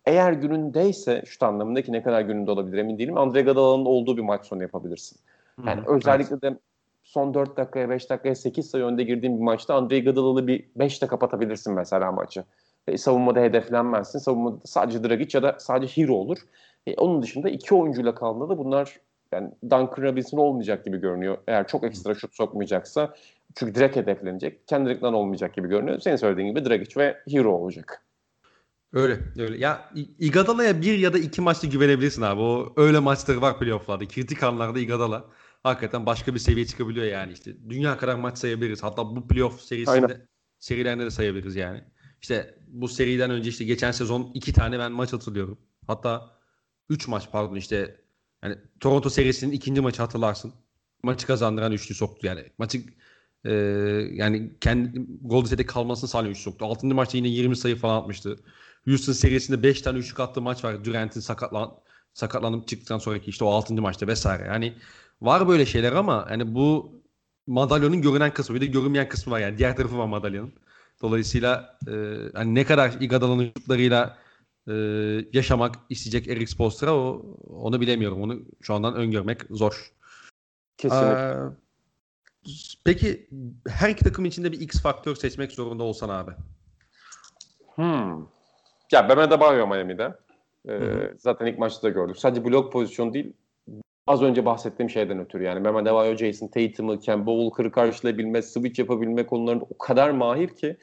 eğer 0.05 0.33
günündeyse 0.33 1.23
şu 1.25 1.45
anlamında 1.45 1.81
ki 1.81 1.91
ne 1.91 2.03
kadar 2.03 2.21
gününde 2.21 2.51
olabilir 2.51 2.77
emin 2.77 2.97
değilim. 2.97 3.17
Andre 3.17 3.41
Iguodala'nın 3.41 3.85
olduğu 3.85 4.17
bir 4.17 4.21
maç 4.21 4.45
sonu 4.45 4.61
yapabilirsin. 4.61 5.19
Yani 5.65 5.81
Hı-hı. 5.81 5.95
özellikle 5.95 6.33
evet. 6.33 6.43
de 6.43 6.59
son 7.03 7.33
4 7.33 7.57
dakikaya 7.57 7.89
5 7.89 8.09
dakikaya 8.09 8.35
8 8.35 8.69
sayı 8.69 8.83
önde 8.83 9.03
girdiğin 9.03 9.37
bir 9.37 9.43
maçta 9.43 9.75
Andre 9.75 9.97
Iguodala'lı 9.97 10.47
bir 10.47 10.65
5'te 10.77 11.07
kapatabilirsin 11.07 11.73
mesela 11.73 12.11
maçı. 12.11 12.43
E, 12.87 12.97
savunmada 12.97 13.39
hedeflenmezsin. 13.39 14.19
Savunmada 14.19 14.57
sadece 14.65 15.03
Dragic 15.03 15.37
ya 15.37 15.43
da 15.43 15.55
sadece 15.59 16.01
Hero 16.01 16.13
olur. 16.13 16.37
E, 16.87 16.93
onun 16.95 17.21
dışında 17.21 17.49
iki 17.49 17.75
oyuncuyla 17.75 18.15
kaldığında 18.15 18.49
da 18.49 18.57
bunlar 18.57 18.99
yani 19.33 19.51
Duncan 19.63 20.03
Robinson 20.03 20.37
olmayacak 20.37 20.85
gibi 20.85 20.97
görünüyor. 20.97 21.37
Eğer 21.47 21.67
çok 21.67 21.83
ekstra 21.83 22.15
şut 22.15 22.35
sokmayacaksa 22.35 23.15
çünkü 23.55 23.75
direkt 23.75 23.95
hedeflenecek. 23.95 24.67
Kendrick'ten 24.67 25.13
olmayacak 25.13 25.53
gibi 25.53 25.67
görünüyor. 25.67 25.99
Senin 25.99 26.15
söylediğin 26.15 26.49
gibi 26.49 26.65
Dragic 26.65 26.99
ve 26.99 27.17
Hero 27.29 27.51
olacak. 27.51 28.05
Öyle 28.93 29.19
öyle. 29.39 29.57
Ya 29.57 29.91
Igadala'ya 30.19 30.81
bir 30.81 30.97
ya 30.99 31.13
da 31.13 31.17
iki 31.17 31.41
maçta 31.41 31.67
güvenebilirsin 31.67 32.21
abi. 32.21 32.41
O 32.41 32.73
öyle 32.77 32.99
maçları 32.99 33.41
var 33.41 33.59
playoff'larda. 33.59 34.07
Kritik 34.07 34.43
anlarda 34.43 34.79
Igadala 34.79 35.25
hakikaten 35.63 36.05
başka 36.05 36.33
bir 36.33 36.39
seviye 36.39 36.65
çıkabiliyor 36.65 37.05
yani 37.05 37.33
işte. 37.33 37.69
Dünya 37.69 37.97
kadar 37.97 38.15
maç 38.15 38.37
sayabiliriz. 38.37 38.83
Hatta 38.83 39.15
bu 39.15 39.27
playoff 39.27 39.61
serisinde 39.61 40.05
Aynen. 40.05 40.27
serilerinde 40.59 41.05
de 41.05 41.11
sayabiliriz 41.11 41.55
yani. 41.55 41.83
İşte 42.21 42.55
bu 42.67 42.87
seriden 42.87 43.31
önce 43.31 43.49
işte 43.49 43.65
geçen 43.65 43.91
sezon 43.91 44.31
iki 44.33 44.53
tane 44.53 44.79
ben 44.79 44.91
maç 44.91 45.13
hatırlıyorum. 45.13 45.57
Hatta 45.87 46.40
üç 46.91 47.07
maç 47.07 47.29
pardon 47.31 47.55
işte 47.55 48.01
Yani 48.43 48.55
Toronto 48.79 49.09
serisinin 49.09 49.51
ikinci 49.51 49.81
maçı 49.81 50.01
hatırlarsın. 50.01 50.53
Maçı 51.03 51.27
kazandıran 51.27 51.71
üçlü 51.71 51.95
soktu 51.95 52.27
yani. 52.27 52.45
Maçı 52.57 52.81
e, 53.45 53.51
yani 54.13 54.51
kendi 54.61 55.05
Golden 55.21 55.45
State'de 55.47 55.65
kalmasını 55.65 56.09
sağlayan 56.09 56.31
üçlü 56.31 56.41
soktu. 56.41 56.65
Altıncı 56.65 56.95
maçta 56.95 57.17
yine 57.17 57.27
20 57.27 57.57
sayı 57.57 57.75
falan 57.75 58.01
atmıştı. 58.01 58.39
Houston 58.85 59.13
serisinde 59.13 59.63
5 59.63 59.81
tane 59.81 59.99
üçlük 59.99 60.19
attığı 60.19 60.41
maç 60.41 60.63
var. 60.63 60.85
Durant'in 60.85 61.19
sakatlan 61.19 61.71
sakatlanıp 62.13 62.67
çıktıktan 62.67 62.97
sonraki 62.97 63.29
işte 63.29 63.45
o 63.45 63.49
6. 63.49 63.73
maçta 63.73 64.07
vesaire. 64.07 64.43
Yani 64.47 64.73
var 65.21 65.47
böyle 65.47 65.65
şeyler 65.65 65.91
ama 65.93 66.25
hani 66.29 66.55
bu 66.55 66.91
madalyonun 67.47 68.01
görünen 68.01 68.33
kısmı 68.33 68.55
bir 68.55 68.61
de 68.61 68.65
görünmeyen 68.65 69.09
kısmı 69.09 69.33
var 69.33 69.39
yani 69.39 69.57
diğer 69.57 69.75
tarafı 69.77 69.97
var 69.97 70.05
madalyonun. 70.07 70.53
Dolayısıyla 71.01 71.79
e, 71.87 71.91
hani 72.33 72.55
ne 72.55 72.65
kadar 72.65 72.91
Iguodala'nın 73.01 73.51
şutlarıyla 73.57 74.17
e, 74.67 74.73
yaşamak 75.33 75.75
isteyecek 75.89 76.27
Eric 76.27 76.47
Spoelstra 76.47 76.93
o 76.93 77.21
onu 77.49 77.81
bilemiyorum. 77.81 78.21
Onu 78.21 78.39
şu 78.61 78.73
andan 78.73 78.95
öngörmek 78.95 79.41
zor. 79.49 79.93
Kesinlikle. 80.77 81.11
Ee, 81.11 81.61
peki 82.85 83.29
her 83.67 83.89
iki 83.89 84.03
takım 84.03 84.25
içinde 84.25 84.51
bir 84.51 84.59
X 84.59 84.81
faktör 84.81 85.15
seçmek 85.15 85.51
zorunda 85.51 85.83
olsan 85.83 86.09
abi. 86.09 86.31
Hmm. 87.75 88.27
Ya 88.91 89.09
Bam 89.09 89.19
Adebayo 89.19 89.67
Miami'de. 89.67 90.15
Ee, 90.69 91.13
zaten 91.17 91.45
ilk 91.45 91.59
maçta 91.59 91.83
da 91.83 91.89
gördük. 91.89 92.17
Sadece 92.17 92.45
blok 92.45 92.71
pozisyonu 92.71 93.13
değil. 93.13 93.33
Az 94.07 94.21
önce 94.21 94.45
bahsettiğim 94.45 94.89
şeyden 94.89 95.19
ötürü 95.19 95.43
yani 95.43 95.63
Bam 95.63 95.75
Adebayo, 95.75 96.15
Jason 96.15 96.47
Tatum'ı, 96.47 96.99
Kemba 96.99 97.31
Walker'ı 97.31 97.71
karşılayabilme, 97.71 98.41
switch 98.41 98.79
yapabilme 98.79 99.25
konularında 99.25 99.65
o 99.69 99.77
kadar 99.77 100.09
mahir 100.09 100.49
ki 100.49 100.77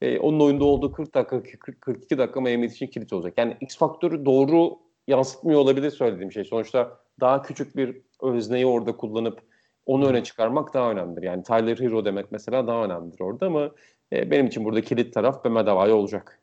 e, 0.00 0.18
onun 0.18 0.40
oyunda 0.40 0.64
olduğu 0.64 0.92
40 0.92 1.14
dakika, 1.14 1.42
40, 1.42 1.80
42 1.80 2.18
dakika 2.18 2.40
Miami 2.40 2.66
için 2.66 2.86
kilit 2.86 3.12
olacak. 3.12 3.34
Yani 3.36 3.56
X 3.60 3.76
faktörü 3.76 4.24
doğru 4.24 4.78
yansıtmıyor 5.06 5.60
olabilir 5.60 5.90
söylediğim 5.90 6.32
şey. 6.32 6.44
Sonuçta 6.44 7.00
daha 7.20 7.42
küçük 7.42 7.76
bir 7.76 8.02
özneyi 8.22 8.66
orada 8.66 8.96
kullanıp 8.96 9.40
onu 9.86 10.06
öne 10.06 10.24
çıkarmak 10.24 10.74
daha 10.74 10.90
önemlidir. 10.90 11.22
Yani 11.22 11.42
Tyler 11.42 11.78
Hero 11.80 12.04
demek 12.04 12.32
mesela 12.32 12.66
daha 12.66 12.84
önemlidir 12.84 13.20
orada 13.20 13.46
ama 13.46 13.70
e, 14.12 14.30
benim 14.30 14.46
için 14.46 14.64
burada 14.64 14.80
kilit 14.80 15.14
taraf 15.14 15.44
Bam 15.44 15.56
Adebayo 15.56 15.96
olacak. 15.96 16.40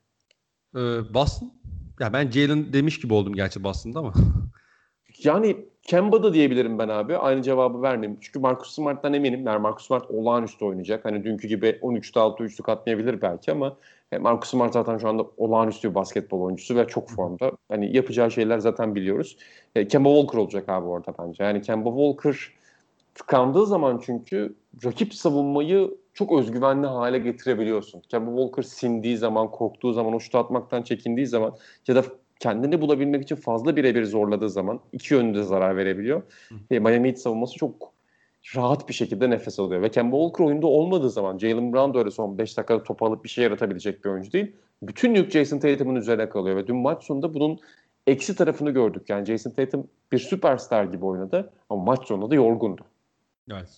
Ee, 0.75 0.79
Boston? 1.13 1.53
Ya 1.99 2.13
ben 2.13 2.31
Jalen 2.31 2.73
demiş 2.73 2.99
gibi 2.99 3.13
oldum 3.13 3.33
gerçi 3.33 3.63
Boston'da 3.63 3.99
ama. 3.99 4.13
Yani 5.23 5.65
Kemba 5.83 6.23
da 6.23 6.33
diyebilirim 6.33 6.79
ben 6.79 6.87
abi. 6.87 7.17
Aynı 7.17 7.41
cevabı 7.41 7.81
vermeyeyim. 7.81 8.19
Çünkü 8.21 8.39
Marcus 8.39 8.75
Smart'tan 8.75 9.13
eminim. 9.13 9.45
Yani 9.47 9.61
Marcus 9.61 9.87
Smart 9.87 10.11
olağanüstü 10.11 10.65
oynayacak. 10.65 11.05
Hani 11.05 11.23
dünkü 11.23 11.47
gibi 11.47 11.79
13'te 11.81 12.19
6 12.19 12.43
üçlük 12.43 12.69
atmayabilir 12.69 13.21
belki 13.21 13.51
ama 13.51 13.77
e, 14.11 14.17
Marcus 14.17 14.49
Smart 14.49 14.73
zaten 14.73 14.97
şu 14.97 15.09
anda 15.09 15.25
olağanüstü 15.37 15.89
bir 15.89 15.95
basketbol 15.95 16.41
oyuncusu 16.41 16.75
ve 16.75 16.87
çok 16.87 17.09
formda. 17.09 17.51
Hani 17.69 17.95
yapacağı 17.95 18.31
şeyler 18.31 18.59
zaten 18.59 18.95
biliyoruz. 18.95 19.37
E, 19.75 19.87
Kemba 19.87 20.09
Walker 20.09 20.37
olacak 20.37 20.69
abi 20.69 20.87
orada 20.87 21.13
bence. 21.19 21.43
Yani 21.43 21.61
Kemba 21.61 21.89
Walker 21.89 22.51
tıkandığı 23.15 23.65
zaman 23.65 24.01
çünkü 24.05 24.55
rakip 24.85 25.13
savunmayı 25.13 25.97
çok 26.13 26.39
özgüvenli 26.39 26.87
hale 26.87 27.19
getirebiliyorsun. 27.19 28.01
Kemba 28.01 28.41
Walker 28.41 28.63
sindiği 28.63 29.17
zaman, 29.17 29.51
korktuğu 29.51 29.93
zaman, 29.93 30.13
o 30.13 30.19
şutu 30.19 30.37
atmaktan 30.37 30.81
çekindiği 30.81 31.27
zaman 31.27 31.55
ya 31.87 31.95
da 31.95 32.03
kendini 32.43 32.81
bulabilmek 32.81 33.23
için 33.23 33.35
fazla 33.35 33.75
birebir 33.75 34.05
zorladığı 34.05 34.49
zaman 34.49 34.79
iki 34.91 35.13
yönde 35.13 35.43
zarar 35.43 35.77
verebiliyor. 35.77 36.21
E, 36.71 36.79
Miami 36.79 37.07
Heat 37.07 37.19
savunması 37.19 37.57
çok 37.57 37.93
rahat 38.55 38.89
bir 38.89 38.93
şekilde 38.93 39.29
nefes 39.29 39.59
alıyor. 39.59 39.81
Ve 39.81 39.91
Kemba 39.91 40.17
Walker 40.17 40.45
oyunda 40.45 40.67
olmadığı 40.67 41.09
zaman 41.09 41.37
Jalen 41.37 41.73
Brown 41.73 41.93
da 41.93 41.99
öyle 41.99 42.11
son 42.11 42.37
5 42.37 42.57
dakikada 42.57 42.83
top 42.83 43.03
alıp 43.03 43.23
bir 43.23 43.29
şey 43.29 43.43
yaratabilecek 43.43 44.05
bir 44.05 44.09
oyuncu 44.09 44.31
değil. 44.31 44.55
Bütün 44.81 45.15
yük 45.15 45.31
Jason 45.31 45.59
Tatum'un 45.59 45.95
üzerine 45.95 46.29
kalıyor 46.29 46.55
ve 46.55 46.67
dün 46.67 46.75
maç 46.75 47.03
sonunda 47.03 47.33
bunun 47.33 47.59
eksi 48.07 48.35
tarafını 48.35 48.71
gördük. 48.71 49.09
Yani 49.09 49.25
Jason 49.25 49.51
Tatum 49.51 49.87
bir 50.11 50.19
süperstar 50.19 50.83
gibi 50.83 51.05
oynadı 51.05 51.53
ama 51.69 51.83
maç 51.83 52.07
sonunda 52.07 52.29
da 52.29 52.35
yorgundu. 52.35 52.81
Evet. 53.51 53.69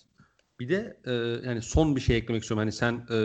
Bir 0.59 0.69
de 0.69 0.97
e, 1.05 1.11
yani 1.47 1.61
son 1.61 1.95
bir 1.95 2.01
şey 2.01 2.17
eklemek 2.17 2.41
istiyorum. 2.41 2.59
Hani 2.59 2.71
sen 2.71 2.93
e, 2.93 3.17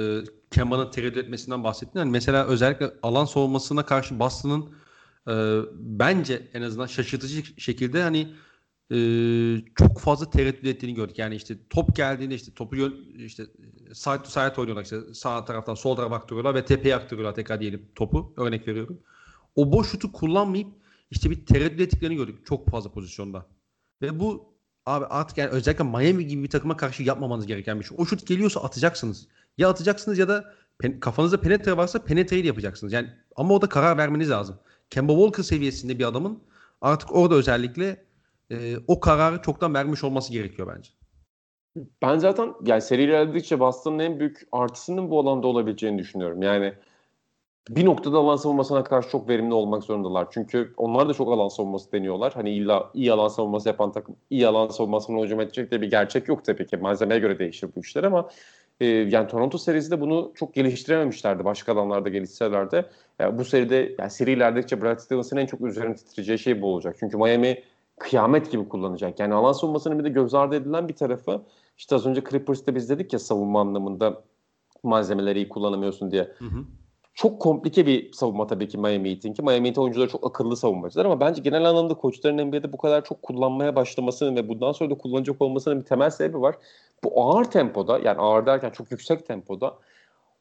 Kemba'nın 0.50 0.90
tereddüt 0.90 1.24
etmesinden 1.24 1.64
bahsettin. 1.64 1.98
Yani 1.98 2.10
mesela 2.10 2.46
özellikle 2.46 2.90
alan 3.02 3.24
savunmasına 3.24 3.86
karşı 3.86 4.18
Boston'ın 4.18 4.79
e, 5.28 5.32
bence 5.74 6.48
en 6.54 6.62
azından 6.62 6.86
şaşırtıcı 6.86 7.60
şekilde 7.60 8.02
hani 8.02 8.34
e, 8.92 8.96
çok 9.74 10.00
fazla 10.00 10.30
tereddüt 10.30 10.64
ettiğini 10.64 10.94
gördük. 10.94 11.18
Yani 11.18 11.34
işte 11.34 11.54
top 11.70 11.96
geldiğinde 11.96 12.34
işte 12.34 12.54
topu 12.54 12.76
yön, 12.76 12.94
işte 13.16 13.46
side 13.92 14.22
to 14.22 14.30
side 14.30 14.54
oynuyorlar 14.60 14.82
işte 14.82 15.14
sağ 15.14 15.44
taraftan 15.44 15.74
sol 15.74 15.96
tarafa 15.96 16.16
aktarıyorlar 16.16 16.54
ve 16.54 16.64
tepeye 16.64 16.96
aktarıyorlar 16.96 17.34
tekrar 17.34 17.60
diyelim 17.60 17.88
topu. 17.94 18.34
Örnek 18.36 18.68
veriyorum. 18.68 19.00
O 19.54 19.72
boş 19.72 19.90
şutu 19.90 20.12
kullanmayıp 20.12 20.68
işte 21.10 21.30
bir 21.30 21.46
tereddüt 21.46 21.80
ettiklerini 21.80 22.16
gördük 22.16 22.46
çok 22.46 22.70
fazla 22.70 22.92
pozisyonda. 22.92 23.46
Ve 24.02 24.20
bu 24.20 24.54
abi 24.86 25.04
artık 25.04 25.38
yani 25.38 25.50
özellikle 25.50 25.84
Miami 25.84 26.26
gibi 26.26 26.42
bir 26.42 26.50
takıma 26.50 26.76
karşı 26.76 27.02
yapmamanız 27.02 27.46
gereken 27.46 27.80
bir 27.80 27.84
şey. 27.84 27.96
O 28.00 28.06
şut 28.06 28.26
geliyorsa 28.26 28.60
atacaksınız. 28.60 29.28
Ya 29.58 29.68
atacaksınız 29.68 30.18
ya 30.18 30.28
da 30.28 30.54
pen, 30.78 31.00
kafanızda 31.00 31.40
penetre 31.40 31.76
varsa 31.76 32.04
penetreyi 32.04 32.46
yapacaksınız. 32.46 32.92
Yani 32.92 33.10
ama 33.36 33.54
o 33.54 33.62
da 33.62 33.68
karar 33.68 33.98
vermeniz 33.98 34.30
lazım. 34.30 34.58
Kemba 34.90 35.12
Walker 35.12 35.42
seviyesinde 35.42 35.98
bir 35.98 36.04
adamın 36.04 36.38
artık 36.80 37.16
orada 37.16 37.34
özellikle 37.34 38.04
e, 38.50 38.76
o 38.88 39.00
kararı 39.00 39.42
çoktan 39.42 39.74
vermiş 39.74 40.04
olması 40.04 40.32
gerekiyor 40.32 40.74
bence. 40.76 40.90
Ben 42.02 42.18
zaten 42.18 42.54
yani 42.66 42.82
seri 42.82 43.02
ilerledikçe 43.02 43.60
Boston'ın 43.60 43.98
en 43.98 44.20
büyük 44.20 44.48
artısının 44.52 45.10
bu 45.10 45.20
alanda 45.20 45.46
olabileceğini 45.46 45.98
düşünüyorum. 45.98 46.42
Yani 46.42 46.74
bir 47.68 47.84
noktada 47.84 48.18
alan 48.18 48.36
savunmasına 48.36 48.84
karşı 48.84 49.10
çok 49.10 49.28
verimli 49.28 49.54
olmak 49.54 49.82
zorundalar. 49.84 50.26
Çünkü 50.30 50.74
onlar 50.76 51.08
da 51.08 51.14
çok 51.14 51.28
alan 51.28 51.48
savunması 51.48 51.92
deniyorlar. 51.92 52.32
Hani 52.34 52.50
illa 52.50 52.90
iyi 52.94 53.12
alan 53.12 53.28
savunması 53.28 53.68
yapan 53.68 53.92
takım 53.92 54.16
iyi 54.30 54.46
alan 54.46 54.68
savunmasını 54.68 55.24
hücum 55.24 55.40
edecek 55.40 55.70
diye 55.70 55.80
bir 55.80 55.90
gerçek 55.90 56.28
yok 56.28 56.44
tabii 56.44 56.66
ki. 56.66 56.76
Malzemeye 56.76 57.20
göre 57.20 57.38
değişir 57.38 57.70
bu 57.76 57.80
işler 57.80 58.04
ama 58.04 58.28
e, 58.80 58.86
yani 58.86 59.28
Toronto 59.28 59.58
serisinde 59.58 60.00
bunu 60.00 60.32
çok 60.34 60.54
geliştirememişlerdi. 60.54 61.44
Başka 61.44 61.72
alanlarda 61.72 62.08
gelişseler 62.08 62.70
de. 62.70 62.86
Yani 63.18 63.38
bu 63.38 63.44
seride 63.44 63.94
yani 63.98 64.10
seri 64.10 64.32
ilerledikçe 64.32 64.82
Brad 64.82 64.98
Stevens'ın 64.98 65.36
en 65.36 65.46
çok 65.46 65.60
üzerine 65.60 65.94
titreyeceği 65.94 66.38
şey 66.38 66.62
bu 66.62 66.66
olacak. 66.74 66.96
Çünkü 67.00 67.16
Miami 67.16 67.62
kıyamet 67.98 68.50
gibi 68.52 68.68
kullanacak. 68.68 69.20
Yani 69.20 69.34
alan 69.34 69.52
savunmasının 69.52 69.98
bir 69.98 70.04
de 70.04 70.08
göz 70.08 70.34
ardı 70.34 70.56
edilen 70.56 70.88
bir 70.88 70.96
tarafı 70.96 71.42
işte 71.78 71.94
az 71.94 72.06
önce 72.06 72.22
Clippers'ta 72.30 72.74
biz 72.74 72.90
dedik 72.90 73.12
ya 73.12 73.18
savunma 73.18 73.60
anlamında 73.60 74.22
malzemeleri 74.82 75.38
iyi 75.38 75.48
kullanamıyorsun 75.48 76.10
diye. 76.10 76.22
Hı 76.22 76.44
hı 76.44 76.64
çok 77.14 77.40
komplike 77.40 77.86
bir 77.86 78.12
savunma 78.12 78.46
tabii 78.46 78.68
ki 78.68 78.78
Miami 78.78 79.10
Heat'inki. 79.10 79.42
Miami 79.42 79.68
Heat 79.68 79.78
oyuncuları 79.78 80.08
çok 80.10 80.26
akıllı 80.26 80.56
savunmacılar 80.56 81.04
ama 81.04 81.20
bence 81.20 81.42
genel 81.42 81.64
anlamda 81.64 81.94
koçların 81.94 82.48
NBA'de 82.48 82.72
bu 82.72 82.76
kadar 82.76 83.04
çok 83.04 83.22
kullanmaya 83.22 83.76
başlamasının 83.76 84.36
ve 84.36 84.48
bundan 84.48 84.72
sonra 84.72 84.90
da 84.90 84.98
kullanacak 84.98 85.42
olmasının 85.42 85.80
bir 85.80 85.84
temel 85.84 86.10
sebebi 86.10 86.40
var. 86.40 86.54
Bu 87.04 87.24
ağır 87.24 87.44
tempoda 87.44 87.98
yani 87.98 88.18
ağır 88.18 88.46
derken 88.46 88.70
çok 88.70 88.90
yüksek 88.90 89.26
tempoda 89.26 89.74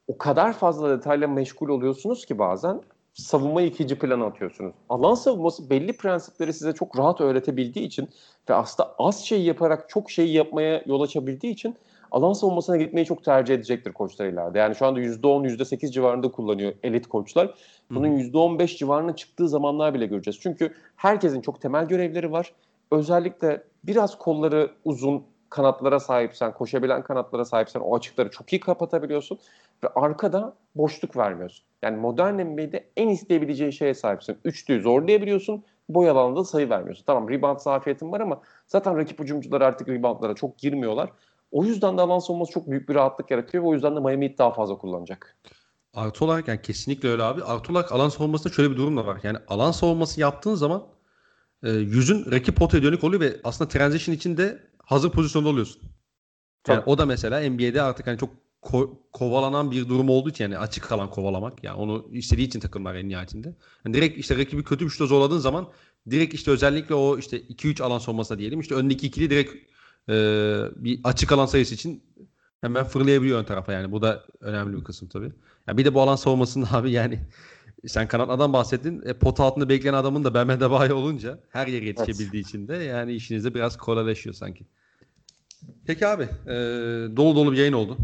o 0.08 0.18
kadar 0.18 0.52
fazla 0.52 0.90
detayla 0.90 1.28
meşgul 1.28 1.68
oluyorsunuz 1.68 2.26
ki 2.26 2.38
bazen 2.38 2.80
savunmayı 3.14 3.66
ikinci 3.66 3.98
plana 3.98 4.26
atıyorsunuz. 4.26 4.74
Alan 4.88 5.14
savunması 5.14 5.70
belli 5.70 5.96
prensipleri 5.96 6.52
size 6.52 6.72
çok 6.72 6.98
rahat 6.98 7.20
öğretebildiği 7.20 7.86
için 7.86 8.08
ve 8.48 8.54
aslında 8.54 8.94
az 8.98 9.24
şey 9.24 9.42
yaparak 9.42 9.88
çok 9.88 10.10
şey 10.10 10.32
yapmaya 10.32 10.82
yol 10.86 11.00
açabildiği 11.00 11.52
için 11.52 11.76
alan 12.10 12.32
savunmasına 12.32 12.76
gitmeyi 12.76 13.06
çok 13.06 13.24
tercih 13.24 13.54
edecektir 13.54 13.92
koçlar 13.92 14.26
ileride. 14.26 14.58
Yani 14.58 14.74
şu 14.74 14.86
anda 14.86 15.00
%10, 15.00 15.44
%8 15.44 15.92
civarında 15.92 16.30
kullanıyor 16.30 16.72
elit 16.82 17.06
koçlar. 17.06 17.54
Bunun 17.90 18.18
%15 18.18 18.76
civarına 18.76 19.16
çıktığı 19.16 19.48
zamanlar 19.48 19.94
bile 19.94 20.06
göreceğiz. 20.06 20.40
Çünkü 20.40 20.74
herkesin 20.96 21.40
çok 21.40 21.60
temel 21.60 21.88
görevleri 21.88 22.32
var. 22.32 22.52
Özellikle 22.90 23.62
biraz 23.84 24.18
kolları 24.18 24.70
uzun 24.84 25.24
kanatlara 25.50 26.00
sahipsen, 26.00 26.54
koşabilen 26.54 27.02
kanatlara 27.02 27.44
sahipsen 27.44 27.80
o 27.80 27.96
açıkları 27.96 28.30
çok 28.30 28.52
iyi 28.52 28.60
kapatabiliyorsun 28.60 29.38
ve 29.84 29.88
arkada 29.94 30.54
boşluk 30.74 31.16
vermiyorsun. 31.16 31.64
Yani 31.82 31.96
modern 31.96 32.34
NBA'de 32.34 32.84
en 32.96 33.08
isteyebileceği 33.08 33.72
şeye 33.72 33.94
sahipsin. 33.94 34.36
Üçlüyü 34.44 34.82
zorlayabiliyorsun, 34.82 35.64
boy 35.88 36.10
alanında 36.10 36.44
sayı 36.44 36.70
vermiyorsun. 36.70 37.04
Tamam 37.06 37.28
rebound 37.28 37.58
zafiyetin 37.58 38.12
var 38.12 38.20
ama 38.20 38.40
zaten 38.66 38.96
rakip 38.96 39.20
hücumcular 39.20 39.60
artık 39.60 39.88
reboundlara 39.88 40.34
çok 40.34 40.58
girmiyorlar. 40.58 41.10
O 41.50 41.64
yüzden 41.64 41.98
de 41.98 42.02
alan 42.02 42.18
savunması 42.18 42.52
çok 42.52 42.70
büyük 42.70 42.88
bir 42.88 42.94
rahatlık 42.94 43.30
yaratıyor 43.30 43.64
ve 43.64 43.68
o 43.68 43.74
yüzden 43.74 43.96
de 43.96 44.00
Miami 44.00 44.38
daha 44.38 44.52
fazla 44.52 44.78
kullanacak. 44.78 45.36
Artı 45.94 46.24
olarak 46.24 46.48
yani 46.48 46.62
kesinlikle 46.62 47.08
öyle 47.08 47.22
abi. 47.22 47.44
Artı 47.44 47.72
olarak 47.72 47.92
alan 47.92 48.08
savunmasında 48.08 48.52
şöyle 48.52 48.70
bir 48.70 48.76
durum 48.76 48.96
da 48.96 49.06
var. 49.06 49.20
Yani 49.22 49.38
alan 49.48 49.72
savunması 49.72 50.20
yaptığın 50.20 50.54
zaman 50.54 50.82
e, 51.62 51.70
yüzün 51.70 52.32
rakip 52.32 52.56
potaya 52.56 52.82
dönük 52.82 53.04
oluyor 53.04 53.20
ve 53.20 53.36
aslında 53.44 53.68
transition 53.68 54.14
içinde 54.14 54.60
hazır 54.84 55.10
pozisyonda 55.10 55.48
oluyorsun. 55.48 55.82
Yani 56.68 56.82
o 56.86 56.98
da 56.98 57.06
mesela 57.06 57.40
NBA'de 57.50 57.82
artık 57.82 58.06
hani 58.06 58.18
çok 58.18 58.30
ko- 58.62 58.90
kovalanan 59.12 59.70
bir 59.70 59.88
durum 59.88 60.08
olduğu 60.10 60.30
için 60.30 60.44
yani 60.44 60.58
açık 60.58 60.84
kalan 60.84 61.10
kovalamak. 61.10 61.64
Yani 61.64 61.76
onu 61.76 62.08
istediği 62.12 62.46
için 62.46 62.60
takımlar 62.60 62.94
en 62.94 63.08
nihayetinde. 63.08 63.54
Yani 63.84 63.94
direkt 63.96 64.18
işte 64.18 64.38
rakibi 64.38 64.64
kötü 64.64 64.84
bir 64.84 64.90
şuta 64.90 65.06
zorladığın 65.06 65.38
zaman 65.38 65.68
direkt 66.10 66.34
işte 66.34 66.50
özellikle 66.50 66.94
o 66.94 67.18
işte 67.18 67.40
2-3 67.40 67.82
alan 67.82 67.98
savunması 67.98 68.38
diyelim. 68.38 68.60
işte 68.60 68.74
öndeki 68.74 69.06
ikili 69.06 69.30
direkt 69.30 69.69
e, 70.10 70.14
bir 70.76 71.00
açık 71.04 71.32
alan 71.32 71.46
sayısı 71.46 71.74
için 71.74 72.02
hemen 72.60 72.84
fırlayabiliyor 72.84 73.38
ön 73.38 73.44
tarafa 73.44 73.72
yani. 73.72 73.92
Bu 73.92 74.02
da 74.02 74.24
önemli 74.40 74.76
bir 74.76 74.84
kısım 74.84 75.08
tabii. 75.08 75.32
Yani 75.66 75.78
bir 75.78 75.84
de 75.84 75.94
bu 75.94 76.00
alan 76.00 76.16
savunmasında 76.16 76.66
abi 76.72 76.90
yani 76.90 77.20
sen 77.86 78.08
kanatlardan 78.08 78.52
bahsettin. 78.52 79.02
E, 79.06 79.14
pot 79.14 79.40
altında 79.40 79.68
bekleyen 79.68 79.94
adamın 79.94 80.24
da 80.24 80.34
Bam 80.34 80.50
Adebayo 80.50 80.96
olunca 80.96 81.38
her 81.50 81.66
yere 81.66 81.84
yetişebildiği 81.84 82.42
için 82.42 82.68
de 82.68 82.76
yani 82.76 83.12
işinizde 83.12 83.54
biraz 83.54 83.76
kolaylaşıyor 83.76 84.34
sanki. 84.34 84.64
Peki 85.86 86.06
abi. 86.06 86.22
E, 86.46 86.54
dolu 87.16 87.36
dolu 87.36 87.52
bir 87.52 87.56
yayın 87.56 87.72
oldu. 87.72 87.98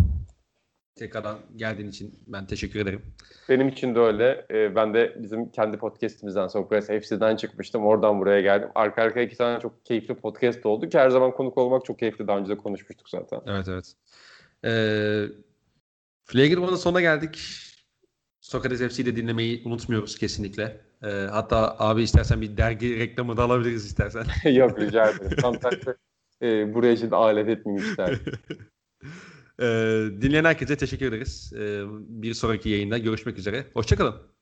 Tekrardan 0.97 1.39
geldiğin 1.57 1.89
için 1.89 2.15
ben 2.27 2.47
teşekkür 2.47 2.81
ederim. 2.81 3.03
Benim 3.49 3.69
için 3.69 3.95
de 3.95 3.99
öyle. 3.99 4.47
Ee, 4.51 4.75
ben 4.75 4.95
de 4.95 5.17
bizim 5.19 5.51
kendi 5.51 5.77
podcastimizden 5.77 6.47
Sokrates 6.49 7.07
FC'den 7.07 7.37
çıkmıştım. 7.37 7.87
Oradan 7.87 8.21
buraya 8.21 8.41
geldim. 8.41 8.69
Arka 8.75 9.03
arkaya 9.03 9.27
iki 9.27 9.37
tane 9.37 9.61
çok 9.61 9.85
keyifli 9.85 10.15
podcast 10.15 10.67
oldu 10.67 10.89
ki 10.89 10.99
her 10.99 11.11
zaman 11.11 11.31
konuk 11.31 11.59
olmak 11.59 11.85
çok 11.85 11.99
keyifli. 11.99 12.27
Daha 12.27 12.39
önce 12.39 12.53
de 12.53 12.57
konuşmuştuk 12.57 13.09
zaten. 13.09 13.41
Evet 13.47 13.69
evet. 13.69 13.93
Ee, 14.65 15.25
Flagrant'ın 16.25 16.77
sonuna 16.77 17.01
geldik. 17.01 17.39
Sokrates 18.41 18.81
FC'yi 18.81 19.07
de 19.07 19.17
dinlemeyi 19.17 19.63
unutmuyoruz 19.65 20.19
kesinlikle. 20.19 20.81
Ee, 21.03 21.09
hatta 21.31 21.77
abi 21.79 22.03
istersen 22.03 22.41
bir 22.41 22.57
dergi 22.57 22.99
reklamı 22.99 23.37
da 23.37 23.43
alabiliriz 23.43 23.87
istersen. 23.87 24.25
Yok 24.53 24.81
rica 24.81 25.11
ederim. 25.11 25.37
Tam 25.41 25.59
tersi 25.59 25.95
e, 26.43 26.75
buraya 26.75 26.93
için 26.93 27.11
alet 27.11 27.49
etmeyeyim 27.49 27.91
isterdim. 27.91 28.33
ee, 29.61 29.65
dinleyen 30.21 30.45
herkese 30.45 30.77
teşekkür 30.77 31.07
ederiz. 31.07 31.53
Ee, 31.57 31.83
bir 32.09 32.35
sonraki 32.35 32.69
yayında 32.69 32.99
görüşmek 32.99 33.39
üzere. 33.39 33.67
Hoşçakalın. 33.75 34.36